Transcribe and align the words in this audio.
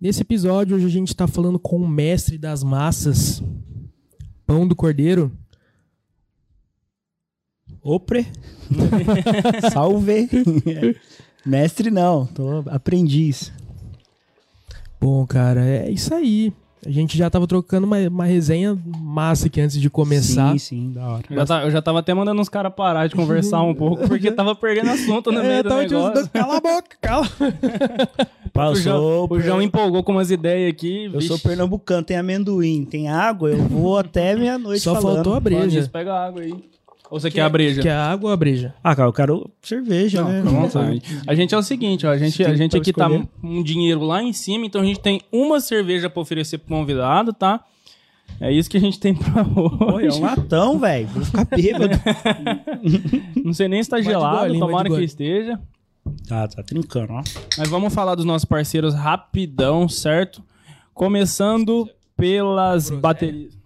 Nesse 0.00 0.22
episódio, 0.22 0.76
hoje 0.76 0.86
a 0.86 0.90
gente 0.90 1.14
tá 1.16 1.26
falando 1.26 1.58
com 1.58 1.76
o 1.78 1.88
mestre 1.88 2.36
das 2.36 2.62
massas, 2.62 3.42
Pão 4.46 4.66
do 4.68 4.76
Cordeiro. 4.76 5.32
Opre. 7.82 8.26
Salve. 9.72 10.28
Mestre 11.46 11.90
não, 11.90 12.26
tô 12.26 12.64
aprendiz. 12.68 13.52
Bom, 15.00 15.24
cara, 15.26 15.64
é 15.64 15.88
isso 15.90 16.12
aí. 16.12 16.52
A 16.84 16.90
gente 16.90 17.16
já 17.16 17.30
tava 17.30 17.46
trocando 17.46 17.86
uma, 17.86 17.98
uma 18.08 18.24
resenha 18.24 18.76
massa 18.98 19.46
aqui 19.46 19.60
antes 19.60 19.80
de 19.80 19.88
começar. 19.88 20.52
Sim, 20.52 20.58
sim, 20.58 20.92
da 20.92 21.08
hora. 21.08 21.24
Eu 21.30 21.36
já, 21.36 21.46
tá- 21.46 21.64
eu 21.64 21.70
já 21.70 21.82
tava 21.82 21.98
até 22.00 22.12
mandando 22.14 22.40
os 22.40 22.48
caras 22.48 22.72
parar 22.74 23.06
de 23.08 23.14
conversar 23.14 23.62
um 23.62 23.74
pouco, 23.74 24.06
porque 24.08 24.30
tava 24.32 24.54
perdendo 24.56 24.90
assunto 24.90 25.30
no 25.32 25.40
meio 25.40 25.52
É, 25.52 25.62
do 25.62 25.68
tava 25.68 25.82
negócio. 25.82 26.28
cala 26.30 26.56
a 26.56 26.60
boca, 26.60 26.96
cala. 27.00 27.28
Pá, 28.56 28.66
eu 28.66 28.72
O 28.72 28.76
João, 28.76 28.98
sou, 28.98 29.32
o 29.32 29.40
João 29.40 29.62
empolgou 29.62 30.02
com 30.02 30.12
umas 30.12 30.30
ideias 30.30 30.70
aqui. 30.70 31.04
eu 31.04 31.12
vixe. 31.12 31.28
sou 31.28 31.38
pernambucano, 31.38 32.02
tem 32.02 32.16
amendoim, 32.16 32.84
tem 32.84 33.08
água, 33.08 33.50
eu 33.50 33.58
vou 33.58 33.98
até 33.98 34.34
meia-noite 34.34 34.80
Só 34.82 34.94
falando. 34.94 35.14
faltou 35.16 35.34
a 35.34 35.40
breja. 35.40 35.66
disso, 35.68 35.90
pega 35.90 36.12
a 36.14 36.26
água 36.26 36.42
aí. 36.42 36.52
Ou 37.08 37.20
você 37.20 37.30
quer 37.30 37.42
a 37.42 37.48
breja? 37.48 37.80
Que 37.82 37.88
é 37.88 37.92
água 37.94 38.30
ou 38.30 38.34
a 38.34 38.36
breja? 38.36 38.74
Ah, 38.82 38.96
cara, 38.96 39.08
eu 39.08 39.12
quero 39.12 39.48
cerveja, 39.62 40.22
Não, 40.22 40.28
né? 40.28 41.00
A 41.24 41.34
gente 41.36 41.54
é 41.54 41.58
o 41.58 41.62
seguinte, 41.62 42.04
ó, 42.04 42.10
a 42.10 42.18
gente, 42.18 42.42
a 42.42 42.52
gente 42.56 42.76
aqui 42.76 42.92
tá 42.92 43.06
escolher. 43.06 43.28
um 43.44 43.62
dinheiro 43.62 44.00
lá 44.02 44.20
em 44.20 44.32
cima, 44.32 44.66
então 44.66 44.80
a 44.80 44.84
gente 44.84 44.98
tem 44.98 45.20
uma 45.30 45.60
cerveja 45.60 46.10
pra 46.10 46.20
oferecer 46.20 46.58
pro 46.58 46.68
convidado, 46.76 47.32
tá? 47.32 47.60
É 48.40 48.50
isso 48.52 48.68
que 48.68 48.76
a 48.76 48.80
gente 48.80 48.98
tem 48.98 49.14
pra 49.14 49.44
Pô, 49.46 50.00
é 50.00 50.06
hoje. 50.06 50.18
um 50.18 50.22
latão, 50.22 50.80
velho. 50.80 51.06
Vou 51.06 51.24
ficar 51.24 51.44
bêbado. 51.44 51.94
Não 53.44 53.52
sei 53.52 53.68
nem 53.68 53.80
se 53.82 53.88
tá 53.88 54.00
gelado, 54.00 54.58
tomara 54.58 54.88
que 54.90 55.04
esteja. 55.04 55.60
Tá, 56.26 56.48
tá 56.48 56.62
trincando, 56.62 57.12
ó. 57.12 57.22
Mas 57.58 57.68
vamos 57.68 57.92
falar 57.94 58.14
dos 58.14 58.24
nossos 58.24 58.44
parceiros 58.44 58.94
rapidão, 58.94 59.88
certo? 59.88 60.42
Começando 60.94 61.88
pelas 62.16 62.90
baterias. 62.90 63.56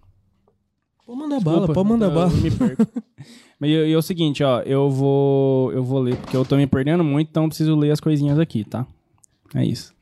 Pode 1.06 1.18
mandar 1.18 1.40
bala, 1.40 1.66
pode 1.72 1.88
mandar 1.88 2.06
eu 2.06 2.14
bala. 2.14 2.30
me 2.30 2.50
perco. 2.50 2.86
Mas 3.58 3.70
e, 3.70 3.74
e 3.74 3.92
é 3.92 3.96
o 3.96 4.02
seguinte, 4.02 4.42
ó, 4.42 4.60
eu 4.60 4.90
vou 4.90 5.72
eu 5.72 5.84
vou 5.84 6.00
ler 6.00 6.16
porque 6.16 6.36
eu 6.36 6.44
tô 6.44 6.56
me 6.56 6.66
perdendo 6.66 7.04
muito, 7.04 7.28
então 7.28 7.44
eu 7.44 7.48
preciso 7.48 7.76
ler 7.76 7.90
as 7.90 8.00
coisinhas 8.00 8.38
aqui, 8.38 8.64
tá? 8.64 8.86
É 9.54 9.64
isso. 9.64 9.92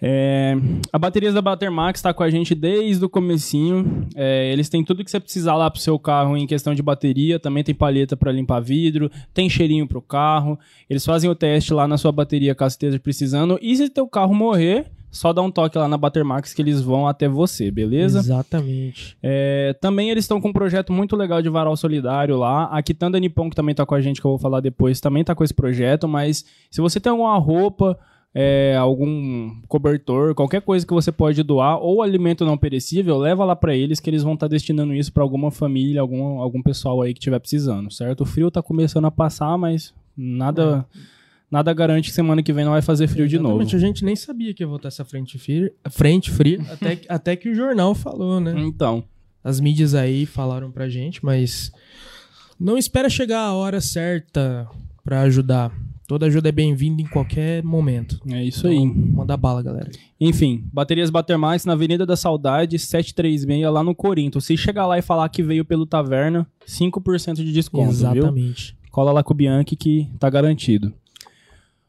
É, 0.00 0.54
a 0.92 0.98
baterias 0.98 1.32
da 1.32 1.40
Batermax 1.40 1.98
está 1.98 2.12
com 2.12 2.22
a 2.22 2.30
gente 2.30 2.54
desde 2.54 3.04
o 3.04 3.08
comecinho. 3.08 4.06
É, 4.14 4.52
eles 4.52 4.68
têm 4.68 4.84
tudo 4.84 5.04
que 5.04 5.10
você 5.10 5.20
precisar 5.20 5.54
lá 5.54 5.70
pro 5.70 5.80
seu 5.80 5.98
carro 5.98 6.36
em 6.36 6.46
questão 6.46 6.74
de 6.74 6.82
bateria. 6.82 7.38
Também 7.38 7.64
tem 7.64 7.74
palheta 7.74 8.16
para 8.16 8.32
limpar 8.32 8.60
vidro, 8.60 9.10
tem 9.32 9.48
cheirinho 9.48 9.86
pro 9.86 10.02
carro. 10.02 10.58
Eles 10.88 11.04
fazem 11.04 11.30
o 11.30 11.34
teste 11.34 11.72
lá 11.72 11.88
na 11.88 11.96
sua 11.96 12.12
bateria 12.12 12.54
caso 12.54 12.74
esteja 12.74 12.98
precisando. 12.98 13.58
E 13.62 13.74
se 13.76 13.88
teu 13.88 14.06
carro 14.06 14.34
morrer, 14.34 14.90
só 15.10 15.32
dá 15.32 15.40
um 15.40 15.50
toque 15.50 15.78
lá 15.78 15.88
na 15.88 15.96
Batermax 15.96 16.52
que 16.52 16.60
eles 16.60 16.82
vão 16.82 17.08
até 17.08 17.26
você, 17.26 17.70
beleza? 17.70 18.18
Exatamente. 18.18 19.16
É, 19.22 19.74
também 19.80 20.10
eles 20.10 20.24
estão 20.24 20.40
com 20.40 20.48
um 20.48 20.52
projeto 20.52 20.92
muito 20.92 21.16
legal 21.16 21.40
de 21.40 21.48
varal 21.48 21.74
solidário 21.76 22.36
lá. 22.36 22.64
A 22.64 22.82
Kitanda 22.82 23.18
Nippon, 23.18 23.48
que 23.48 23.56
também 23.56 23.74
tá 23.74 23.86
com 23.86 23.94
a 23.94 24.00
gente, 24.00 24.20
que 24.20 24.26
eu 24.26 24.32
vou 24.32 24.38
falar 24.38 24.60
depois, 24.60 25.00
também 25.00 25.24
tá 25.24 25.34
com 25.34 25.42
esse 25.42 25.54
projeto. 25.54 26.06
Mas 26.06 26.44
se 26.70 26.80
você 26.80 27.00
tem 27.00 27.10
alguma 27.10 27.36
roupa, 27.38 27.98
é, 28.38 28.76
algum 28.76 29.50
cobertor, 29.66 30.34
qualquer 30.34 30.60
coisa 30.60 30.86
que 30.86 30.92
você 30.92 31.10
pode 31.10 31.42
doar, 31.42 31.78
ou 31.78 32.02
alimento 32.02 32.44
não 32.44 32.58
perecível, 32.58 33.16
leva 33.16 33.44
lá 33.46 33.56
pra 33.56 33.74
eles, 33.74 33.98
que 33.98 34.10
eles 34.10 34.22
vão 34.22 34.34
estar 34.34 34.46
destinando 34.46 34.92
isso 34.92 35.10
pra 35.10 35.22
alguma 35.22 35.50
família, 35.50 36.02
algum, 36.02 36.38
algum 36.40 36.60
pessoal 36.62 37.00
aí 37.00 37.14
que 37.14 37.18
estiver 37.18 37.38
precisando, 37.38 37.90
certo? 37.90 38.20
O 38.22 38.26
frio 38.26 38.50
tá 38.50 38.62
começando 38.62 39.06
a 39.06 39.10
passar, 39.10 39.56
mas 39.56 39.94
nada, 40.14 40.84
nada 41.50 41.72
garante 41.72 42.10
que 42.10 42.14
semana 42.14 42.42
que 42.42 42.52
vem 42.52 42.64
não 42.66 42.72
vai 42.72 42.82
fazer 42.82 43.06
frio 43.06 43.26
de 43.26 43.38
novo. 43.38 43.54
Exatamente, 43.62 43.76
A 43.76 43.78
gente 43.78 44.04
nem 44.04 44.14
sabia 44.16 44.52
que 44.52 44.62
ia 44.62 44.66
voltar 44.66 44.88
essa 44.88 45.04
frente 45.04 45.38
fria, 45.38 45.72
frente 45.88 46.30
fria 46.30 46.60
até, 46.70 46.96
que- 46.96 47.06
até 47.08 47.36
que 47.36 47.48
o 47.48 47.54
jornal 47.54 47.94
falou, 47.94 48.38
né? 48.38 48.52
Então, 48.58 49.02
As 49.42 49.60
mídias 49.60 49.94
aí 49.94 50.26
falaram 50.26 50.70
pra 50.70 50.88
gente, 50.90 51.24
mas 51.24 51.72
não 52.60 52.76
espera 52.76 53.08
chegar 53.08 53.40
a 53.40 53.54
hora 53.54 53.80
certa 53.80 54.68
pra 55.04 55.20
ajudar. 55.22 55.72
Toda 56.06 56.26
ajuda 56.26 56.48
é 56.48 56.52
bem-vinda 56.52 57.02
em 57.02 57.06
qualquer 57.06 57.64
momento. 57.64 58.20
é 58.30 58.44
isso 58.44 58.68
aí. 58.68 58.76
Então, 58.76 59.16
manda 59.16 59.36
bala, 59.36 59.62
galera. 59.62 59.90
Enfim, 60.20 60.64
baterias 60.72 61.10
Batermax 61.10 61.64
na 61.64 61.72
Avenida 61.72 62.06
da 62.06 62.16
Saudade, 62.16 62.78
736, 62.78 63.72
lá 63.72 63.82
no 63.82 63.94
Corinto. 63.94 64.40
Se 64.40 64.56
chegar 64.56 64.86
lá 64.86 64.98
e 64.98 65.02
falar 65.02 65.28
que 65.28 65.42
veio 65.42 65.64
pelo 65.64 65.84
Taverna, 65.84 66.46
5% 66.66 67.36
de 67.36 67.52
desconto, 67.52 67.90
viu? 67.90 68.12
Exatamente. 68.12 68.76
Cola 68.90 69.12
lá 69.12 69.22
com 69.22 69.34
o 69.34 69.36
Bianchi 69.36 69.74
que 69.76 70.08
tá 70.18 70.30
garantido. 70.30 70.92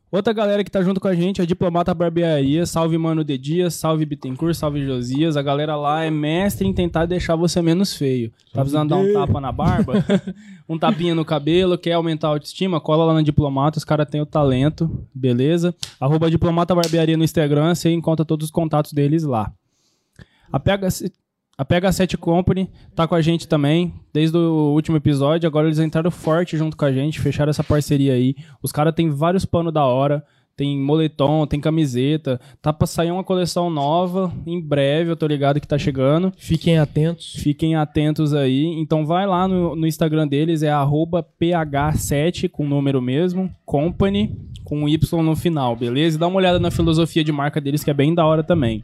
Outra 0.10 0.32
galera 0.32 0.64
que 0.64 0.72
tá 0.72 0.82
junto 0.82 1.02
com 1.02 1.08
a 1.10 1.14
gente 1.14 1.42
é 1.42 1.46
Diplomata 1.46 1.94
Barbearia. 1.94 2.66
Salve 2.66 2.98
Mano 2.98 3.26
de 3.26 3.38
Dias, 3.38 3.74
salve 3.74 4.06
Bittencourt, 4.06 4.56
salve 4.56 4.86
Josias. 4.86 5.36
A 5.36 5.42
galera 5.42 5.76
lá 5.76 6.06
é 6.06 6.10
mestre 6.10 6.66
em 6.66 6.74
tentar 6.74 7.06
deixar 7.06 7.36
você 7.36 7.62
menos 7.62 7.94
feio. 7.94 8.32
Tá 8.54 8.62
precisando 8.62 8.90
dar 8.90 8.96
um 8.96 9.12
tapa 9.12 9.42
na 9.42 9.52
barba? 9.52 9.96
um 10.68 10.78
tapinha 10.80 11.14
no 11.14 11.26
cabelo, 11.26 11.78
quer 11.78 11.92
aumentar 11.92 12.30
a 12.30 12.32
autoestima? 12.32 12.80
Cola 12.80 13.04
lá 13.04 13.16
na 13.16 13.22
Diplomata, 13.22 13.78
os 13.78 13.84
caras 13.84 14.08
têm 14.10 14.22
o 14.22 14.26
talento, 14.26 14.90
beleza? 15.14 15.76
Arroba 16.00 16.32
Diplomata 16.32 16.74
Barbearia 16.74 17.18
no 17.18 17.26
Instagram, 17.26 17.76
você 17.76 17.92
encontra 17.92 18.24
todos 18.24 18.46
os 18.46 18.52
contatos 18.52 18.94
deles 18.94 19.24
lá. 19.24 19.52
A 20.50 20.58
PH, 20.58 20.88
a 21.58 21.66
PH7 21.66 22.18
Company 22.18 22.70
tá 22.96 23.08
com 23.08 23.16
a 23.16 23.22
gente 23.22 23.48
também, 23.48 23.94
desde 24.14 24.38
o 24.38 24.74
último 24.74 24.96
episódio. 24.98 25.48
Agora 25.48 25.68
eles 25.68 25.80
entraram 25.80 26.12
forte 26.12 26.56
junto 26.56 26.78
com 26.78 26.86
a 26.86 26.92
gente, 26.92 27.20
fecharam 27.20 27.50
essa 27.50 27.64
parceria 27.64 28.14
aí. 28.14 28.36
Os 28.62 28.72
caras 28.72 28.94
têm 28.94 29.10
vários 29.10 29.44
panos 29.44 29.74
da 29.74 29.84
hora. 29.84 30.24
Tem 30.58 30.76
moletom, 30.76 31.46
tem 31.46 31.60
camiseta. 31.60 32.42
Tá 32.62 32.74
pra 32.74 32.88
sair 32.88 33.12
uma 33.12 33.24
coleção 33.24 33.70
nova 33.70 34.34
em 34.46 34.60
breve, 34.60 35.12
eu 35.12 35.16
tô 35.16 35.28
ligado 35.28 35.62
que 35.62 35.68
tá 35.68 35.78
chegando. 35.78 36.34
Fiquem 36.36 36.80
atentos. 36.80 37.36
Fiquem 37.36 37.76
atentos 37.76 38.34
aí. 38.34 38.66
Então 38.66 39.06
vai 39.06 39.28
lá 39.28 39.48
no, 39.48 39.76
no 39.76 39.86
Instagram 39.86 40.28
deles, 40.28 40.64
é 40.64 40.72
arroba 40.72 41.24
ph7 41.40 42.50
com 42.50 42.68
número 42.68 43.00
mesmo, 43.00 43.50
company 43.64 44.36
com 44.64 44.90
Y 44.90 45.24
no 45.24 45.36
final, 45.36 45.76
beleza? 45.76 46.18
E 46.18 46.20
dá 46.20 46.28
uma 46.28 46.38
olhada 46.38 46.60
na 46.60 46.70
filosofia 46.70 47.24
de 47.24 47.32
marca 47.32 47.62
deles, 47.62 47.84
que 47.86 47.92
é 47.92 47.94
bem 47.94 48.14
da 48.14 48.26
hora 48.26 48.44
também. 48.44 48.84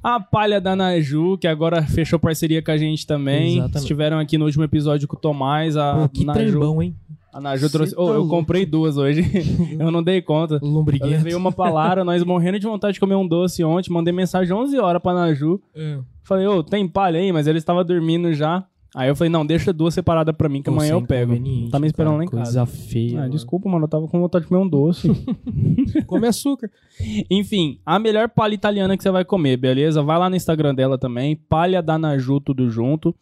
A 0.00 0.20
palha 0.20 0.60
da 0.60 0.76
Naju, 0.76 1.36
que 1.38 1.48
agora 1.48 1.82
fechou 1.82 2.20
parceria 2.20 2.62
com 2.62 2.70
a 2.70 2.76
gente 2.76 3.04
também. 3.04 3.54
Exatamente. 3.54 3.78
Estiveram 3.78 4.18
aqui 4.20 4.38
no 4.38 4.44
último 4.44 4.62
episódio 4.62 5.08
com 5.08 5.16
o 5.16 5.18
Tomás. 5.18 5.76
A 5.76 5.94
Pô, 5.94 6.08
que 6.08 6.24
Naju, 6.24 6.38
trembão, 6.38 6.82
hein? 6.82 6.94
A 7.38 7.40
Naju 7.40 7.70
trouxe. 7.70 7.94
Tá 7.94 8.02
eu 8.02 8.06
louco. 8.14 8.28
comprei 8.28 8.66
duas 8.66 8.96
hoje. 8.96 9.22
eu 9.78 9.90
não 9.90 10.02
dei 10.02 10.20
conta. 10.20 10.58
Eu 10.60 10.68
Lombriguento. 10.68 11.10
levei 11.10 11.34
uma 11.34 11.52
pra 11.52 11.70
Lara, 11.70 12.04
nós 12.04 12.22
morrendo 12.24 12.58
de 12.58 12.66
vontade 12.66 12.94
de 12.94 13.00
comer 13.00 13.14
um 13.14 13.26
doce 13.26 13.62
ontem. 13.62 13.92
Mandei 13.92 14.12
mensagem 14.12 14.52
11 14.52 14.78
horas 14.78 15.00
pra 15.00 15.14
Naju. 15.14 15.60
É. 15.74 15.98
Falei, 16.24 16.46
ô, 16.46 16.62
tem 16.62 16.86
palha 16.88 17.20
aí? 17.20 17.32
Mas 17.32 17.46
ele 17.46 17.58
estava 17.58 17.84
dormindo 17.84 18.34
já. 18.34 18.66
Aí 18.94 19.08
eu 19.08 19.14
falei, 19.14 19.30
não, 19.30 19.44
deixa 19.44 19.72
duas 19.72 19.92
separadas 19.92 20.34
pra 20.34 20.48
mim, 20.48 20.62
que 20.62 20.70
Pô, 20.70 20.76
amanhã 20.76 20.92
eu 20.92 21.02
pego. 21.02 21.34
Tá 21.70 21.78
me 21.78 21.86
esperando 21.86 22.12
cara, 22.12 22.18
lá 22.18 22.24
em 22.24 22.28
Coisa 22.28 22.60
casa. 22.60 22.66
feia. 22.66 23.22
Ah, 23.24 23.28
desculpa, 23.28 23.68
mano, 23.68 23.84
eu 23.84 23.88
tava 23.88 24.08
com 24.08 24.18
vontade 24.18 24.44
de 24.44 24.48
comer 24.48 24.62
um 24.62 24.68
doce. 24.68 25.08
Come 26.06 26.26
açúcar. 26.26 26.70
Enfim, 27.30 27.78
a 27.84 27.98
melhor 27.98 28.30
palha 28.30 28.54
italiana 28.54 28.96
que 28.96 29.02
você 29.02 29.10
vai 29.10 29.24
comer, 29.26 29.58
beleza? 29.58 30.02
Vai 30.02 30.18
lá 30.18 30.30
no 30.30 30.36
Instagram 30.36 30.74
dela 30.74 30.96
também, 30.96 31.36
palha 31.36 31.82
da 31.82 31.98
Naju, 31.98 32.40
tudo 32.40 32.70
junto. 32.70 33.14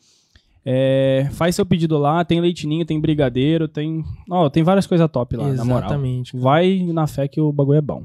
É, 0.69 1.28
faz 1.32 1.54
seu 1.54 1.65
pedido 1.65 1.97
lá, 1.97 2.25
tem 2.25 2.41
leitinho, 2.41 2.84
tem 2.84 3.00
brigadeiro, 3.00 3.69
tem... 3.69 4.04
Ó, 4.28 4.50
tem 4.50 4.65
várias 4.65 4.84
coisas 4.84 5.09
top 5.09 5.37
lá, 5.37 5.53
na 5.53 5.65
moral. 5.65 5.81
Exatamente. 5.91 6.32
cara. 6.32 6.43
Vai 6.43 6.82
na 6.93 7.06
fé 7.06 7.28
que 7.28 7.41
o 7.41 7.53
bagulho 7.53 7.78
é 7.78 7.81
bom. 7.81 8.03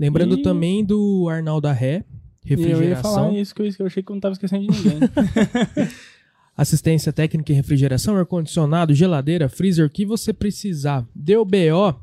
Lembrando 0.00 0.38
E- 0.38 0.42
também 0.42 0.82
do 0.82 1.28
Arnaldo 1.28 1.68
Ré, 1.68 2.02
E 2.46 2.52
eu 2.54 2.58
ia 2.58 2.66
refrigeração, 2.66 3.14
falar 3.14 3.32
isso, 3.34 3.54
que 3.54 3.60
eu 3.62 3.86
achei 3.86 4.02
que 4.02 4.10
eu 4.10 4.14
não 4.14 4.20
tava 4.20 4.32
esquecendo 4.32 4.66
de 4.66 4.70
ninguém. 4.72 5.00
assistência 6.56 7.12
técnica 7.12 7.52
em 7.52 7.56
refrigeração, 7.56 8.16
ar-condicionado, 8.16 8.94
geladeira, 8.94 9.48
freezer, 9.48 9.86
o 9.86 9.90
que 9.90 10.06
você 10.06 10.32
precisar. 10.32 11.06
Deu 11.14 11.44
BO, 11.44 11.94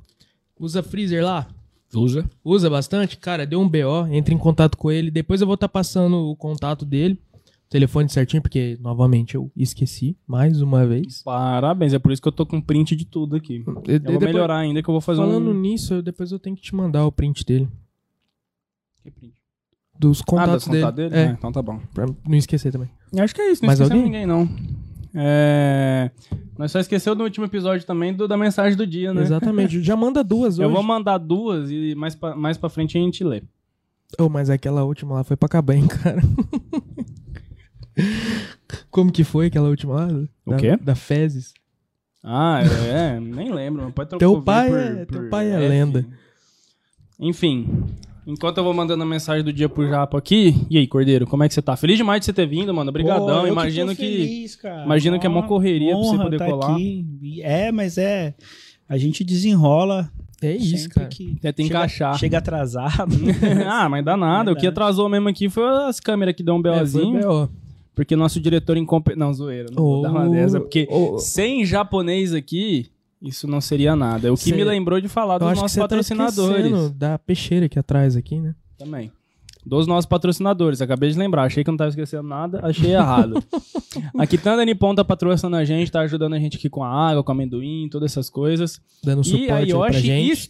usa 0.59 0.83
freezer 0.83 1.23
lá, 1.23 1.47
Usa. 1.93 2.25
usa 2.43 2.69
bastante, 2.69 3.17
cara, 3.17 3.45
deu 3.45 3.59
um 3.59 3.67
BO, 3.67 4.07
entre 4.11 4.33
em 4.35 4.37
contato 4.37 4.77
com 4.77 4.91
ele, 4.91 5.09
depois 5.09 5.41
eu 5.41 5.47
vou 5.47 5.55
estar 5.55 5.67
passando 5.69 6.17
o 6.29 6.35
contato 6.35 6.85
dele, 6.85 7.19
telefone 7.73 8.07
certinho, 8.07 8.39
porque, 8.41 8.77
novamente, 8.79 9.33
eu 9.33 9.51
esqueci, 9.57 10.15
mais 10.27 10.61
uma 10.61 10.85
vez. 10.85 11.23
Parabéns, 11.23 11.91
é 11.93 11.97
por 11.99 12.11
isso 12.11 12.21
que 12.21 12.27
eu 12.27 12.31
tô 12.31 12.45
com 12.45 12.61
print 12.61 12.95
de 12.95 13.03
tudo 13.03 13.35
aqui. 13.35 13.55
E- 13.55 13.57
Eu 13.57 13.63
vou 13.65 13.83
depois- 13.83 14.19
melhorar 14.21 14.57
ainda 14.57 14.83
que 14.83 14.87
eu 14.87 14.93
vou 14.93 15.01
fazer 15.01 15.21
Falando 15.21 15.49
um... 15.49 15.53
nisso, 15.59 15.95
eu- 15.95 16.01
depois 16.03 16.31
eu 16.31 16.37
tenho 16.37 16.55
que 16.55 16.61
te 16.61 16.75
mandar 16.75 17.03
o 17.05 17.11
print 17.11 17.43
dele, 17.43 17.67
Que 19.03 19.09
print? 19.09 19.33
dos 19.99 20.21
Ah, 20.21 20.23
contatos 20.25 20.65
do 20.65 20.71
dele, 20.71 20.83
contato 20.83 20.95
dele? 20.95 21.15
É, 21.15 21.27
Ah, 21.29 21.35
então 21.37 21.51
tá 21.51 21.61
bom. 21.63 21.79
pra 21.95 22.05
não 22.05 22.37
esquecer 22.37 22.71
também. 22.71 22.89
Acho 23.19 23.33
que 23.33 23.41
é 23.41 23.51
isso, 23.51 23.63
não 23.63 23.67
Mais 23.67 23.81
alguém? 23.81 24.03
ninguém, 24.03 24.25
não. 24.27 24.47
É... 25.15 26.11
Nós 26.57 26.71
só 26.71 26.79
esqueceu 26.79 27.15
no 27.15 27.23
último 27.23 27.45
episódio 27.47 27.85
também 27.87 28.13
do, 28.13 28.27
da 28.27 28.37
mensagem 28.37 28.77
do 28.77 28.85
dia, 28.85 29.13
né? 29.13 29.21
Exatamente, 29.23 29.81
já 29.81 29.95
manda 29.95 30.23
duas 30.23 30.57
Eu 30.59 30.65
hoje. 30.67 30.73
vou 30.75 30.83
mandar 30.83 31.17
duas 31.17 31.71
e 31.71 31.95
mais 31.95 32.13
pra, 32.15 32.35
mais 32.35 32.55
pra 32.57 32.69
frente 32.69 32.97
a 32.97 33.01
gente 33.01 33.23
lê. 33.23 33.41
Oh, 34.19 34.29
mas 34.29 34.47
aquela 34.51 34.83
última 34.83 35.15
lá 35.15 35.23
foi 35.23 35.35
pra 35.35 35.47
acabar, 35.47 35.73
hein, 35.73 35.87
cara. 35.87 36.21
Como 38.89 39.11
que 39.11 39.23
foi 39.23 39.47
aquela 39.47 39.69
última 39.69 39.93
lá? 39.95 40.07
O 40.45 40.51
Da- 40.51 40.57
quê? 40.57 40.77
Da 40.77 40.95
Fezes. 40.95 41.53
Ah, 42.23 42.61
é, 42.87 43.19
nem 43.19 43.51
lembro. 43.51 43.81
Meu 43.83 43.91
pai 43.91 44.05
trocou 44.05 44.19
Teu 44.35 44.41
pai 44.41 44.69
por- 44.69 44.79
é- 44.79 45.05
por 45.05 45.17
teu 45.19 45.29
pai 45.29 45.51
é 45.51 45.55
F. 45.55 45.67
lenda. 45.69 46.05
Enfim, 47.19 47.67
Enquanto 48.25 48.57
eu 48.59 48.63
vou 48.63 48.73
mandando 48.73 49.03
a 49.03 49.05
mensagem 49.05 49.43
do 49.43 49.51
dia 49.51 49.67
pro 49.67 49.85
Japa 49.85 50.17
aqui. 50.17 50.55
E 50.69 50.77
aí, 50.77 50.87
Cordeiro, 50.87 51.27
como 51.27 51.43
é 51.43 51.47
que 51.49 51.53
você 51.53 51.61
tá? 51.61 51.75
Feliz 51.75 51.97
demais 51.97 52.21
de 52.21 52.25
você 52.27 52.31
ter 52.31 52.45
vindo, 52.47 52.73
mano. 52.73 52.89
Obrigadão. 52.89 53.41
Pô, 53.41 53.47
Imagino 53.47 53.93
que. 53.93 53.97
feliz, 53.97 54.55
cara. 54.55 54.85
imagino 54.85 55.19
que 55.19 55.25
é 55.25 55.29
mó 55.29 55.39
Ó, 55.39 55.43
correria 55.43 55.91
pra 55.91 55.99
você 56.05 56.17
poder 56.17 56.37
tá 56.37 56.45
colar. 56.45 56.71
aqui. 56.73 57.05
É, 57.41 57.69
mas 57.69 57.97
é. 57.97 58.33
A 58.87 58.97
gente 58.97 59.25
desenrola. 59.25 60.09
É 60.41 60.55
isso, 60.55 60.83
sempre 60.83 60.93
cara. 60.93 61.07
Que 61.09 61.37
É, 61.43 61.51
tem 61.51 61.65
que 61.65 61.73
chega, 61.73 61.79
achar. 61.83 62.17
Chega 62.17 62.37
atrasado. 62.37 63.13
ah, 63.69 63.89
mas 63.89 64.05
dá 64.05 64.15
nada. 64.15 64.53
O 64.53 64.55
que 64.55 64.67
atrasou 64.67 65.09
mesmo 65.09 65.27
aqui 65.27 65.49
foi 65.49 65.65
as 65.89 65.99
câmeras 65.99 66.33
que 66.33 66.43
deu 66.43 66.55
um 66.55 66.59
É, 66.61 66.63
foi 66.63 66.79
BOzinho. 66.79 67.19
B.O. 67.19 67.49
porque 67.95 68.15
nosso 68.15 68.39
diretor 68.39 68.77
incompetente. 68.77 69.19
Não, 69.19 69.33
zoeira. 69.33 69.69
Não 69.71 69.83
vou 69.83 69.99
Ô, 69.99 70.01
dar 70.01 70.11
uma 70.11 70.29
dessa. 70.29 70.59
Porque 70.59 70.87
ô. 70.89 71.17
sem 71.17 71.65
japonês 71.65 72.33
aqui, 72.33 72.91
isso 73.21 73.47
não 73.47 73.61
seria 73.61 73.95
nada. 73.95 74.27
É 74.27 74.31
o 74.31 74.35
que 74.35 74.49
Cê- 74.49 74.55
me 74.55 74.63
lembrou 74.63 74.99
de 74.99 75.07
falar 75.07 75.37
dos 75.37 75.47
nossos 75.55 75.75
tá 75.75 75.81
patrocinadores. 75.81 76.65
esquecendo 76.65 76.89
da 76.89 77.17
peixeira 77.17 77.65
aqui 77.67 77.79
atrás 77.79 78.15
aqui, 78.15 78.39
né? 78.39 78.55
Também. 78.77 79.11
Dos 79.65 79.87
nossos 79.87 80.05
patrocinadores. 80.05 80.81
Acabei 80.81 81.09
de 81.09 81.17
lembrar. 81.17 81.43
Achei 81.43 81.63
que 81.63 81.71
não 81.71 81.77
tava 81.77 81.89
esquecendo 81.89 82.23
nada. 82.23 82.59
Achei 82.63 82.91
errado. 82.93 83.41
a 84.17 84.27
Quitanda 84.27 84.65
Nippon 84.65 84.93
tá 84.93 85.05
patrocinando 85.05 85.55
a 85.55 85.63
gente, 85.63 85.89
tá 85.89 86.01
ajudando 86.01 86.33
a 86.33 86.39
gente 86.39 86.57
aqui 86.57 86.69
com 86.69 86.83
a 86.83 86.89
água, 86.89 87.23
com 87.23 87.31
amendoim, 87.31 87.87
todas 87.89 88.11
essas 88.11 88.29
coisas. 88.29 88.81
Dando 89.01 89.21
e 89.21 89.25
suporte 89.25 89.51
a 89.53 89.59
Yoshi 89.59 89.99
gente. 89.99 90.49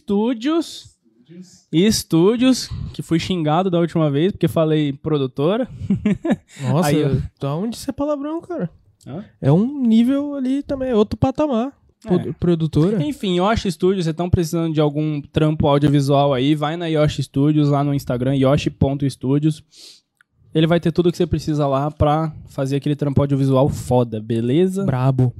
Studios. 1.24 1.66
Estúdios, 1.72 2.68
que 2.92 3.02
fui 3.02 3.18
xingado 3.18 3.70
da 3.70 3.78
última 3.78 4.10
vez, 4.10 4.32
porque 4.32 4.46
falei 4.46 4.92
produtora. 4.92 5.68
Nossa, 6.70 6.88
Aí, 6.88 7.04
ó. 7.04 7.16
tá 7.38 7.54
onde 7.54 7.76
isso 7.76 7.88
é 7.88 7.92
palavrão, 7.92 8.40
cara? 8.40 8.70
Hã? 9.06 9.24
É 9.40 9.50
um 9.50 9.82
nível 9.82 10.34
ali 10.34 10.62
também, 10.62 10.90
é 10.90 10.94
outro 10.94 11.16
patamar. 11.16 11.72
É. 12.06 12.32
Produtora. 12.34 13.02
Enfim, 13.02 13.38
Yoshi 13.38 13.72
Studios, 13.72 14.04
vocês 14.04 14.12
estão 14.12 14.28
precisando 14.28 14.74
de 14.74 14.80
algum 14.80 15.22
trampo 15.22 15.66
audiovisual 15.66 16.34
aí, 16.34 16.54
vai 16.54 16.76
na 16.76 16.86
Yoshi 16.86 17.22
Studios, 17.22 17.70
lá 17.70 17.82
no 17.82 17.94
Instagram, 17.94 18.34
yoshi.studios. 18.36 19.64
Ele 20.54 20.66
vai 20.66 20.78
ter 20.78 20.92
tudo 20.92 21.10
que 21.10 21.16
você 21.16 21.26
precisa 21.26 21.66
lá 21.66 21.90
pra 21.90 22.32
fazer 22.46 22.76
aquele 22.76 22.94
trampo 22.94 23.20
audiovisual 23.20 23.68
foda, 23.70 24.20
beleza? 24.20 24.84
Brabo. 24.84 25.34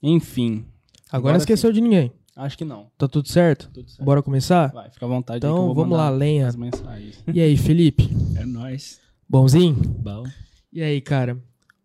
Enfim, 0.00 0.64
Agora, 1.10 1.36
esqueceu 1.36 1.72
de 1.72 1.80
ninguém. 1.80 2.12
Acho 2.38 2.56
que 2.58 2.64
não. 2.64 2.86
Tá 2.96 3.06
tudo 3.06 3.28
certo? 3.28 3.70
Tudo 3.72 3.88
certo. 3.90 4.04
Bora 4.04 4.22
começar? 4.22 4.68
Vai, 4.72 4.90
fica 4.90 5.04
à 5.04 5.08
vontade 5.08 5.36
aí 5.36 5.40
que 5.40 5.46
eu 5.46 5.50
Então 5.52 5.66
vou 5.66 5.74
vamos 5.74 5.96
lá, 5.98 6.08
lenha. 6.10 6.46
as 6.48 6.56
mensagens. 6.56 7.22
E 7.32 7.40
aí, 7.40 7.56
Felipe? 7.56 8.08
é 8.36 8.44
nóis. 8.46 9.00
Bonzinho? 9.28 9.74
Bom. 9.74 10.24
E 10.72 10.82
aí, 10.82 11.00
cara? 11.00 11.38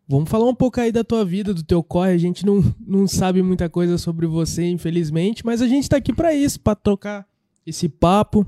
Vamos 0.08 0.30
falar 0.30 0.46
um 0.50 0.56
pouco 0.56 0.80
aí 0.80 0.92
da 0.92 1.04
tua 1.04 1.24
vida, 1.26 1.54
do 1.54 1.64
teu 1.64 1.82
corre. 1.82 2.12
A 2.12 2.18
gente 2.18 2.46
não, 2.46 2.64
não 2.86 3.08
sabe 3.08 3.42
muita 3.42 3.70
coisa 3.70 3.98
sobre 3.98 4.28
você, 4.28 4.70
infelizmente, 4.70 5.46
mas 5.46 5.62
a 5.62 5.68
gente 5.68 5.90
tá 5.90 5.98
aqui 5.98 6.14
pra 6.14 6.34
isso, 6.34 6.60
pra 6.60 6.76
trocar 6.76 7.26
esse 7.66 7.88
papo, 7.88 8.46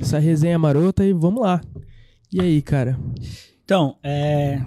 essa 0.00 0.18
resenha 0.18 0.58
marota 0.58 1.04
e 1.04 1.12
vamos 1.12 1.42
lá. 1.42 1.60
E 2.32 2.40
aí, 2.40 2.60
cara? 2.62 2.98
Então, 3.64 3.96
é. 4.02 4.62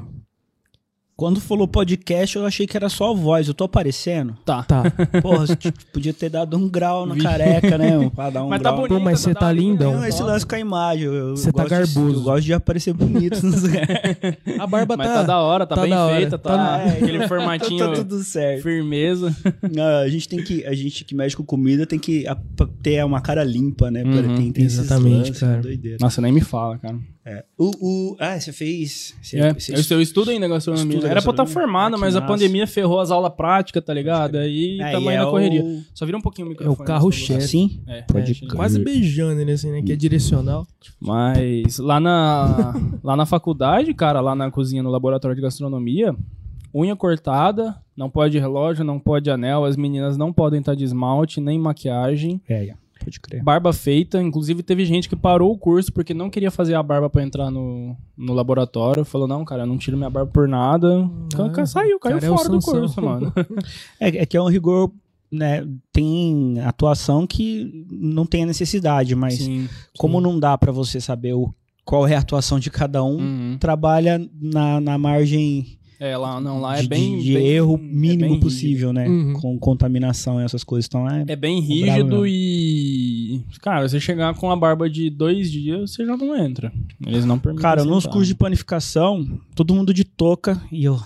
Quando 1.17 1.41
falou 1.41 1.67
podcast, 1.67 2.35
eu 2.37 2.45
achei 2.45 2.67
que 2.67 2.77
era 2.77 2.89
só 2.89 3.09
a 3.09 3.13
voz. 3.15 3.47
Eu 3.47 3.53
tô 3.55 3.63
aparecendo? 3.63 4.37
Tá. 4.45 4.61
Tá. 4.61 4.83
Porra, 5.19 5.45
podia 5.91 6.13
ter 6.13 6.29
dado 6.29 6.55
um 6.55 6.69
grau 6.69 7.07
na 7.07 7.17
careca, 7.17 7.75
né? 7.75 8.07
Pra 8.15 8.29
dar 8.29 8.43
um 8.43 8.49
Mas 8.53 8.61
tá 8.61 8.69
grau. 8.69 8.81
bonito. 8.83 8.97
Pô, 8.99 9.03
mas 9.03 9.19
você 9.19 9.33
tá 9.33 9.51
lindão. 9.51 9.93
Não, 9.95 10.05
esse 10.05 10.21
lance 10.21 10.45
com 10.45 10.53
a 10.53 10.59
imagem. 10.59 11.09
Você 11.31 11.51
tá 11.51 11.63
gosto 11.63 11.73
de- 11.87 11.93
garboso. 11.95 12.19
Eu 12.19 12.23
gosto 12.23 12.45
de 12.45 12.53
aparecer 12.53 12.93
bonito. 12.93 13.39
A 14.59 14.67
barba 14.67 14.95
Mas 14.95 15.07
tá... 15.07 15.13
tá 15.15 15.23
da 15.23 15.39
hora, 15.41 15.65
tá, 15.65 15.75
tá 15.75 15.81
bem 15.81 15.93
hora. 15.93 16.15
feita, 16.17 16.37
tá, 16.37 16.55
Tá- 16.55 16.83
aquele 16.85 17.27
formatinho 17.27 17.87
tá 17.87 17.93
tudo 17.95 18.23
certo. 18.23 18.61
firmeza. 18.61 19.35
Não, 19.73 19.97
a 20.03 20.07
gente 20.09 20.29
tem 20.29 20.43
que. 20.43 20.63
A 20.67 20.73
gente 20.73 21.03
que 21.03 21.15
mexe 21.15 21.35
com 21.35 21.43
comida 21.43 21.87
tem 21.87 21.97
que 21.97 22.25
ter 22.83 23.03
uma 23.03 23.21
cara 23.21 23.43
limpa, 23.43 23.89
né? 23.89 24.03
Uhum, 24.03 24.35
tem, 24.35 24.51
tem 24.51 24.65
exatamente, 24.65 25.17
lances, 25.29 25.39
cara. 25.39 25.61
Doideira. 25.61 25.97
Nossa, 25.99 26.21
nem 26.21 26.31
me 26.31 26.41
fala, 26.41 26.77
cara. 26.77 26.95
É. 27.29 27.43
O, 27.57 27.71
o, 27.81 28.15
ah, 28.21 28.39
você 28.39 28.53
fez. 28.53 29.13
Você, 29.21 29.37
É, 29.37 29.53
você- 29.53 29.73
eu, 29.73 29.97
eu 29.97 30.01
estudo 30.01 30.31
ainda 30.31 30.47
gastronomia. 30.47 30.95
Era 30.95 31.01
pra 31.01 31.09
estar 31.19 31.25
gastronomia? 31.25 31.53
formado, 31.53 31.95
Ah, 31.95 31.97
mas 31.99 32.15
a 32.15 32.21
pandemia 32.21 32.65
ferrou 32.65 33.01
as 33.01 33.11
aulas 33.11 33.33
práticas, 33.35 33.83
tá 33.83 33.93
ligado? 33.93 34.37
Aí 34.37 34.79
É, 34.79 34.83
aí 34.95 35.07
é 35.09 35.17
na 35.17 35.25
correria. 35.25 35.61
o- 35.61 35.81
Só 35.93 36.05
vira 36.05 36.17
um 36.17 36.21
pouquinho 36.21 36.47
o 36.47 36.51
microfone. 36.51 36.87
carro-chefe. 36.87 37.43
Assim? 37.43 37.81
É, 37.85 38.03
Pode 38.03 38.31
é. 38.31 38.55
Quase 38.55 38.79
beijando 38.81 39.41
ele 39.41 39.51
assim, 39.51 39.69
né? 39.71 39.81
Que 39.81 39.91
é 39.91 39.95
direcional. 39.97 40.65
Mas 41.01 41.77
lá 41.79 41.99
na, 41.99 42.73
lá 43.03 43.15
na 43.17 43.25
faculdade, 43.25 43.93
cara, 43.93 44.21
lá 44.21 44.33
na 44.33 44.49
cozinha, 44.49 44.81
no 44.81 44.89
laboratório 44.89 45.35
de 45.35 45.41
gastronomia, 45.41 46.15
unha 46.73 46.95
cortada, 46.95 47.75
não 47.95 48.09
pode 48.09 48.37
relógio, 48.39 48.83
não 48.85 48.99
pode 48.99 49.29
anel, 49.29 49.65
as 49.65 49.75
meninas 49.75 50.15
não 50.17 50.31
podem 50.31 50.59
estar 50.59 50.75
de 50.75 50.83
esmalte, 50.83 51.41
nem 51.41 51.59
maquiagem. 51.59 52.41
É, 52.47 52.67
é. 52.67 52.73
Pode 53.07 53.21
crer. 53.21 53.41
Barba 53.41 53.71
feita, 53.71 54.21
inclusive 54.21 54.61
teve 54.61 54.83
gente 54.85 55.07
que 55.07 55.15
parou 55.15 55.49
o 55.53 55.57
curso 55.57 55.93
porque 55.93 56.13
não 56.13 56.29
queria 56.29 56.51
fazer 56.51 56.75
a 56.75 56.83
barba 56.83 57.09
pra 57.09 57.23
entrar 57.23 57.49
no, 57.49 57.95
no 58.17 58.33
laboratório. 58.33 59.05
Falou, 59.05 59.27
não, 59.29 59.45
cara, 59.45 59.63
eu 59.63 59.67
não 59.67 59.77
tiro 59.77 59.95
minha 59.95 60.09
barba 60.09 60.29
por 60.29 60.45
nada. 60.45 61.09
Ah, 61.37 61.65
saiu, 61.65 61.97
caiu 61.99 62.19
cara 62.19 62.25
é 62.33 62.35
fora 62.37 62.49
do 62.49 62.61
Sansão. 62.61 62.79
curso, 62.81 63.01
mano. 63.01 63.33
É, 63.97 64.09
é 64.23 64.25
que 64.25 64.35
é 64.35 64.41
um 64.41 64.49
rigor, 64.49 64.91
né? 65.31 65.65
Tem 65.93 66.59
atuação 66.65 67.25
que 67.25 67.85
não 67.89 68.25
tem 68.25 68.43
a 68.43 68.47
necessidade, 68.47 69.15
mas 69.15 69.35
Sim. 69.35 69.69
como 69.97 70.19
não 70.19 70.37
dá 70.37 70.57
pra 70.57 70.71
você 70.73 70.99
saber 70.99 71.33
o, 71.33 71.53
qual 71.85 72.05
é 72.05 72.15
a 72.15 72.19
atuação 72.19 72.59
de 72.59 72.69
cada 72.69 73.01
um, 73.05 73.17
Uhum. 73.17 73.57
trabalha 73.57 74.19
na, 74.41 74.81
na 74.81 74.97
margem 74.97 75.76
É, 75.99 76.15
lá, 76.15 76.39
não, 76.39 76.61
lá 76.61 76.77
é 76.77 76.81
de, 76.83 76.87
bem. 76.87 77.17
de 77.19 77.33
bem- 77.33 77.47
erro 77.47 77.75
é 77.75 77.77
mínimo 77.81 78.25
rígido. 78.25 78.39
possível, 78.43 78.93
né? 78.93 79.07
Uhum. 79.07 79.33
Com 79.33 79.57
contaminação 79.57 80.39
e 80.39 80.43
essas 80.43 80.63
coisas. 80.63 80.85
Então 80.87 81.09
é. 81.09 81.25
É 81.27 81.35
bem 81.35 81.59
bravo 81.59 81.73
rígido 81.73 82.05
mesmo. 82.21 82.27
e. 82.27 83.41
Cara, 83.61 83.87
você 83.89 83.99
chegar 83.99 84.33
com 84.35 84.51
a 84.51 84.55
barba 84.55 84.87
de 84.89 85.09
dois 85.09 85.51
dias, 85.51 85.91
você 85.91 86.05
já 86.05 86.15
não 86.15 86.35
entra. 86.35 86.71
Eles 87.05 87.25
não 87.25 87.39
permitem. 87.39 87.61
Cara, 87.63 87.83
nos 87.83 88.03
sentar. 88.03 88.13
cursos 88.13 88.27
de 88.27 88.35
panificação, 88.35 89.39
todo 89.55 89.73
mundo 89.73 89.91
de 89.93 90.03
touca 90.03 90.61
e 90.71 90.83
eu. 90.85 90.99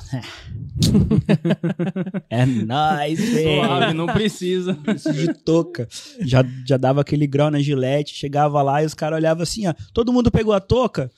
é 2.29 2.45
nóis, 2.65 3.19
Suave, 3.19 3.33
velho. 3.43 3.93
não 3.93 4.07
precisa. 4.07 4.77
De 5.13 5.33
touca. 5.43 5.87
Já, 6.21 6.43
já 6.67 6.77
dava 6.77 7.01
aquele 7.01 7.27
grau 7.27 7.49
na 7.51 7.59
gilete, 7.59 8.13
chegava 8.15 8.61
lá 8.61 8.83
e 8.83 8.85
os 8.85 8.93
caras 8.93 9.17
olhavam 9.17 9.43
assim, 9.43 9.67
ó. 9.67 9.73
Todo 9.93 10.11
mundo 10.13 10.29
pegou 10.31 10.53
a 10.53 10.59
touca? 10.59 11.09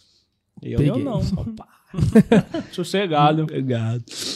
Eu, 0.62 0.80
Eu 0.81 0.98
não. 1.00 1.22
Sossegado. 2.72 3.45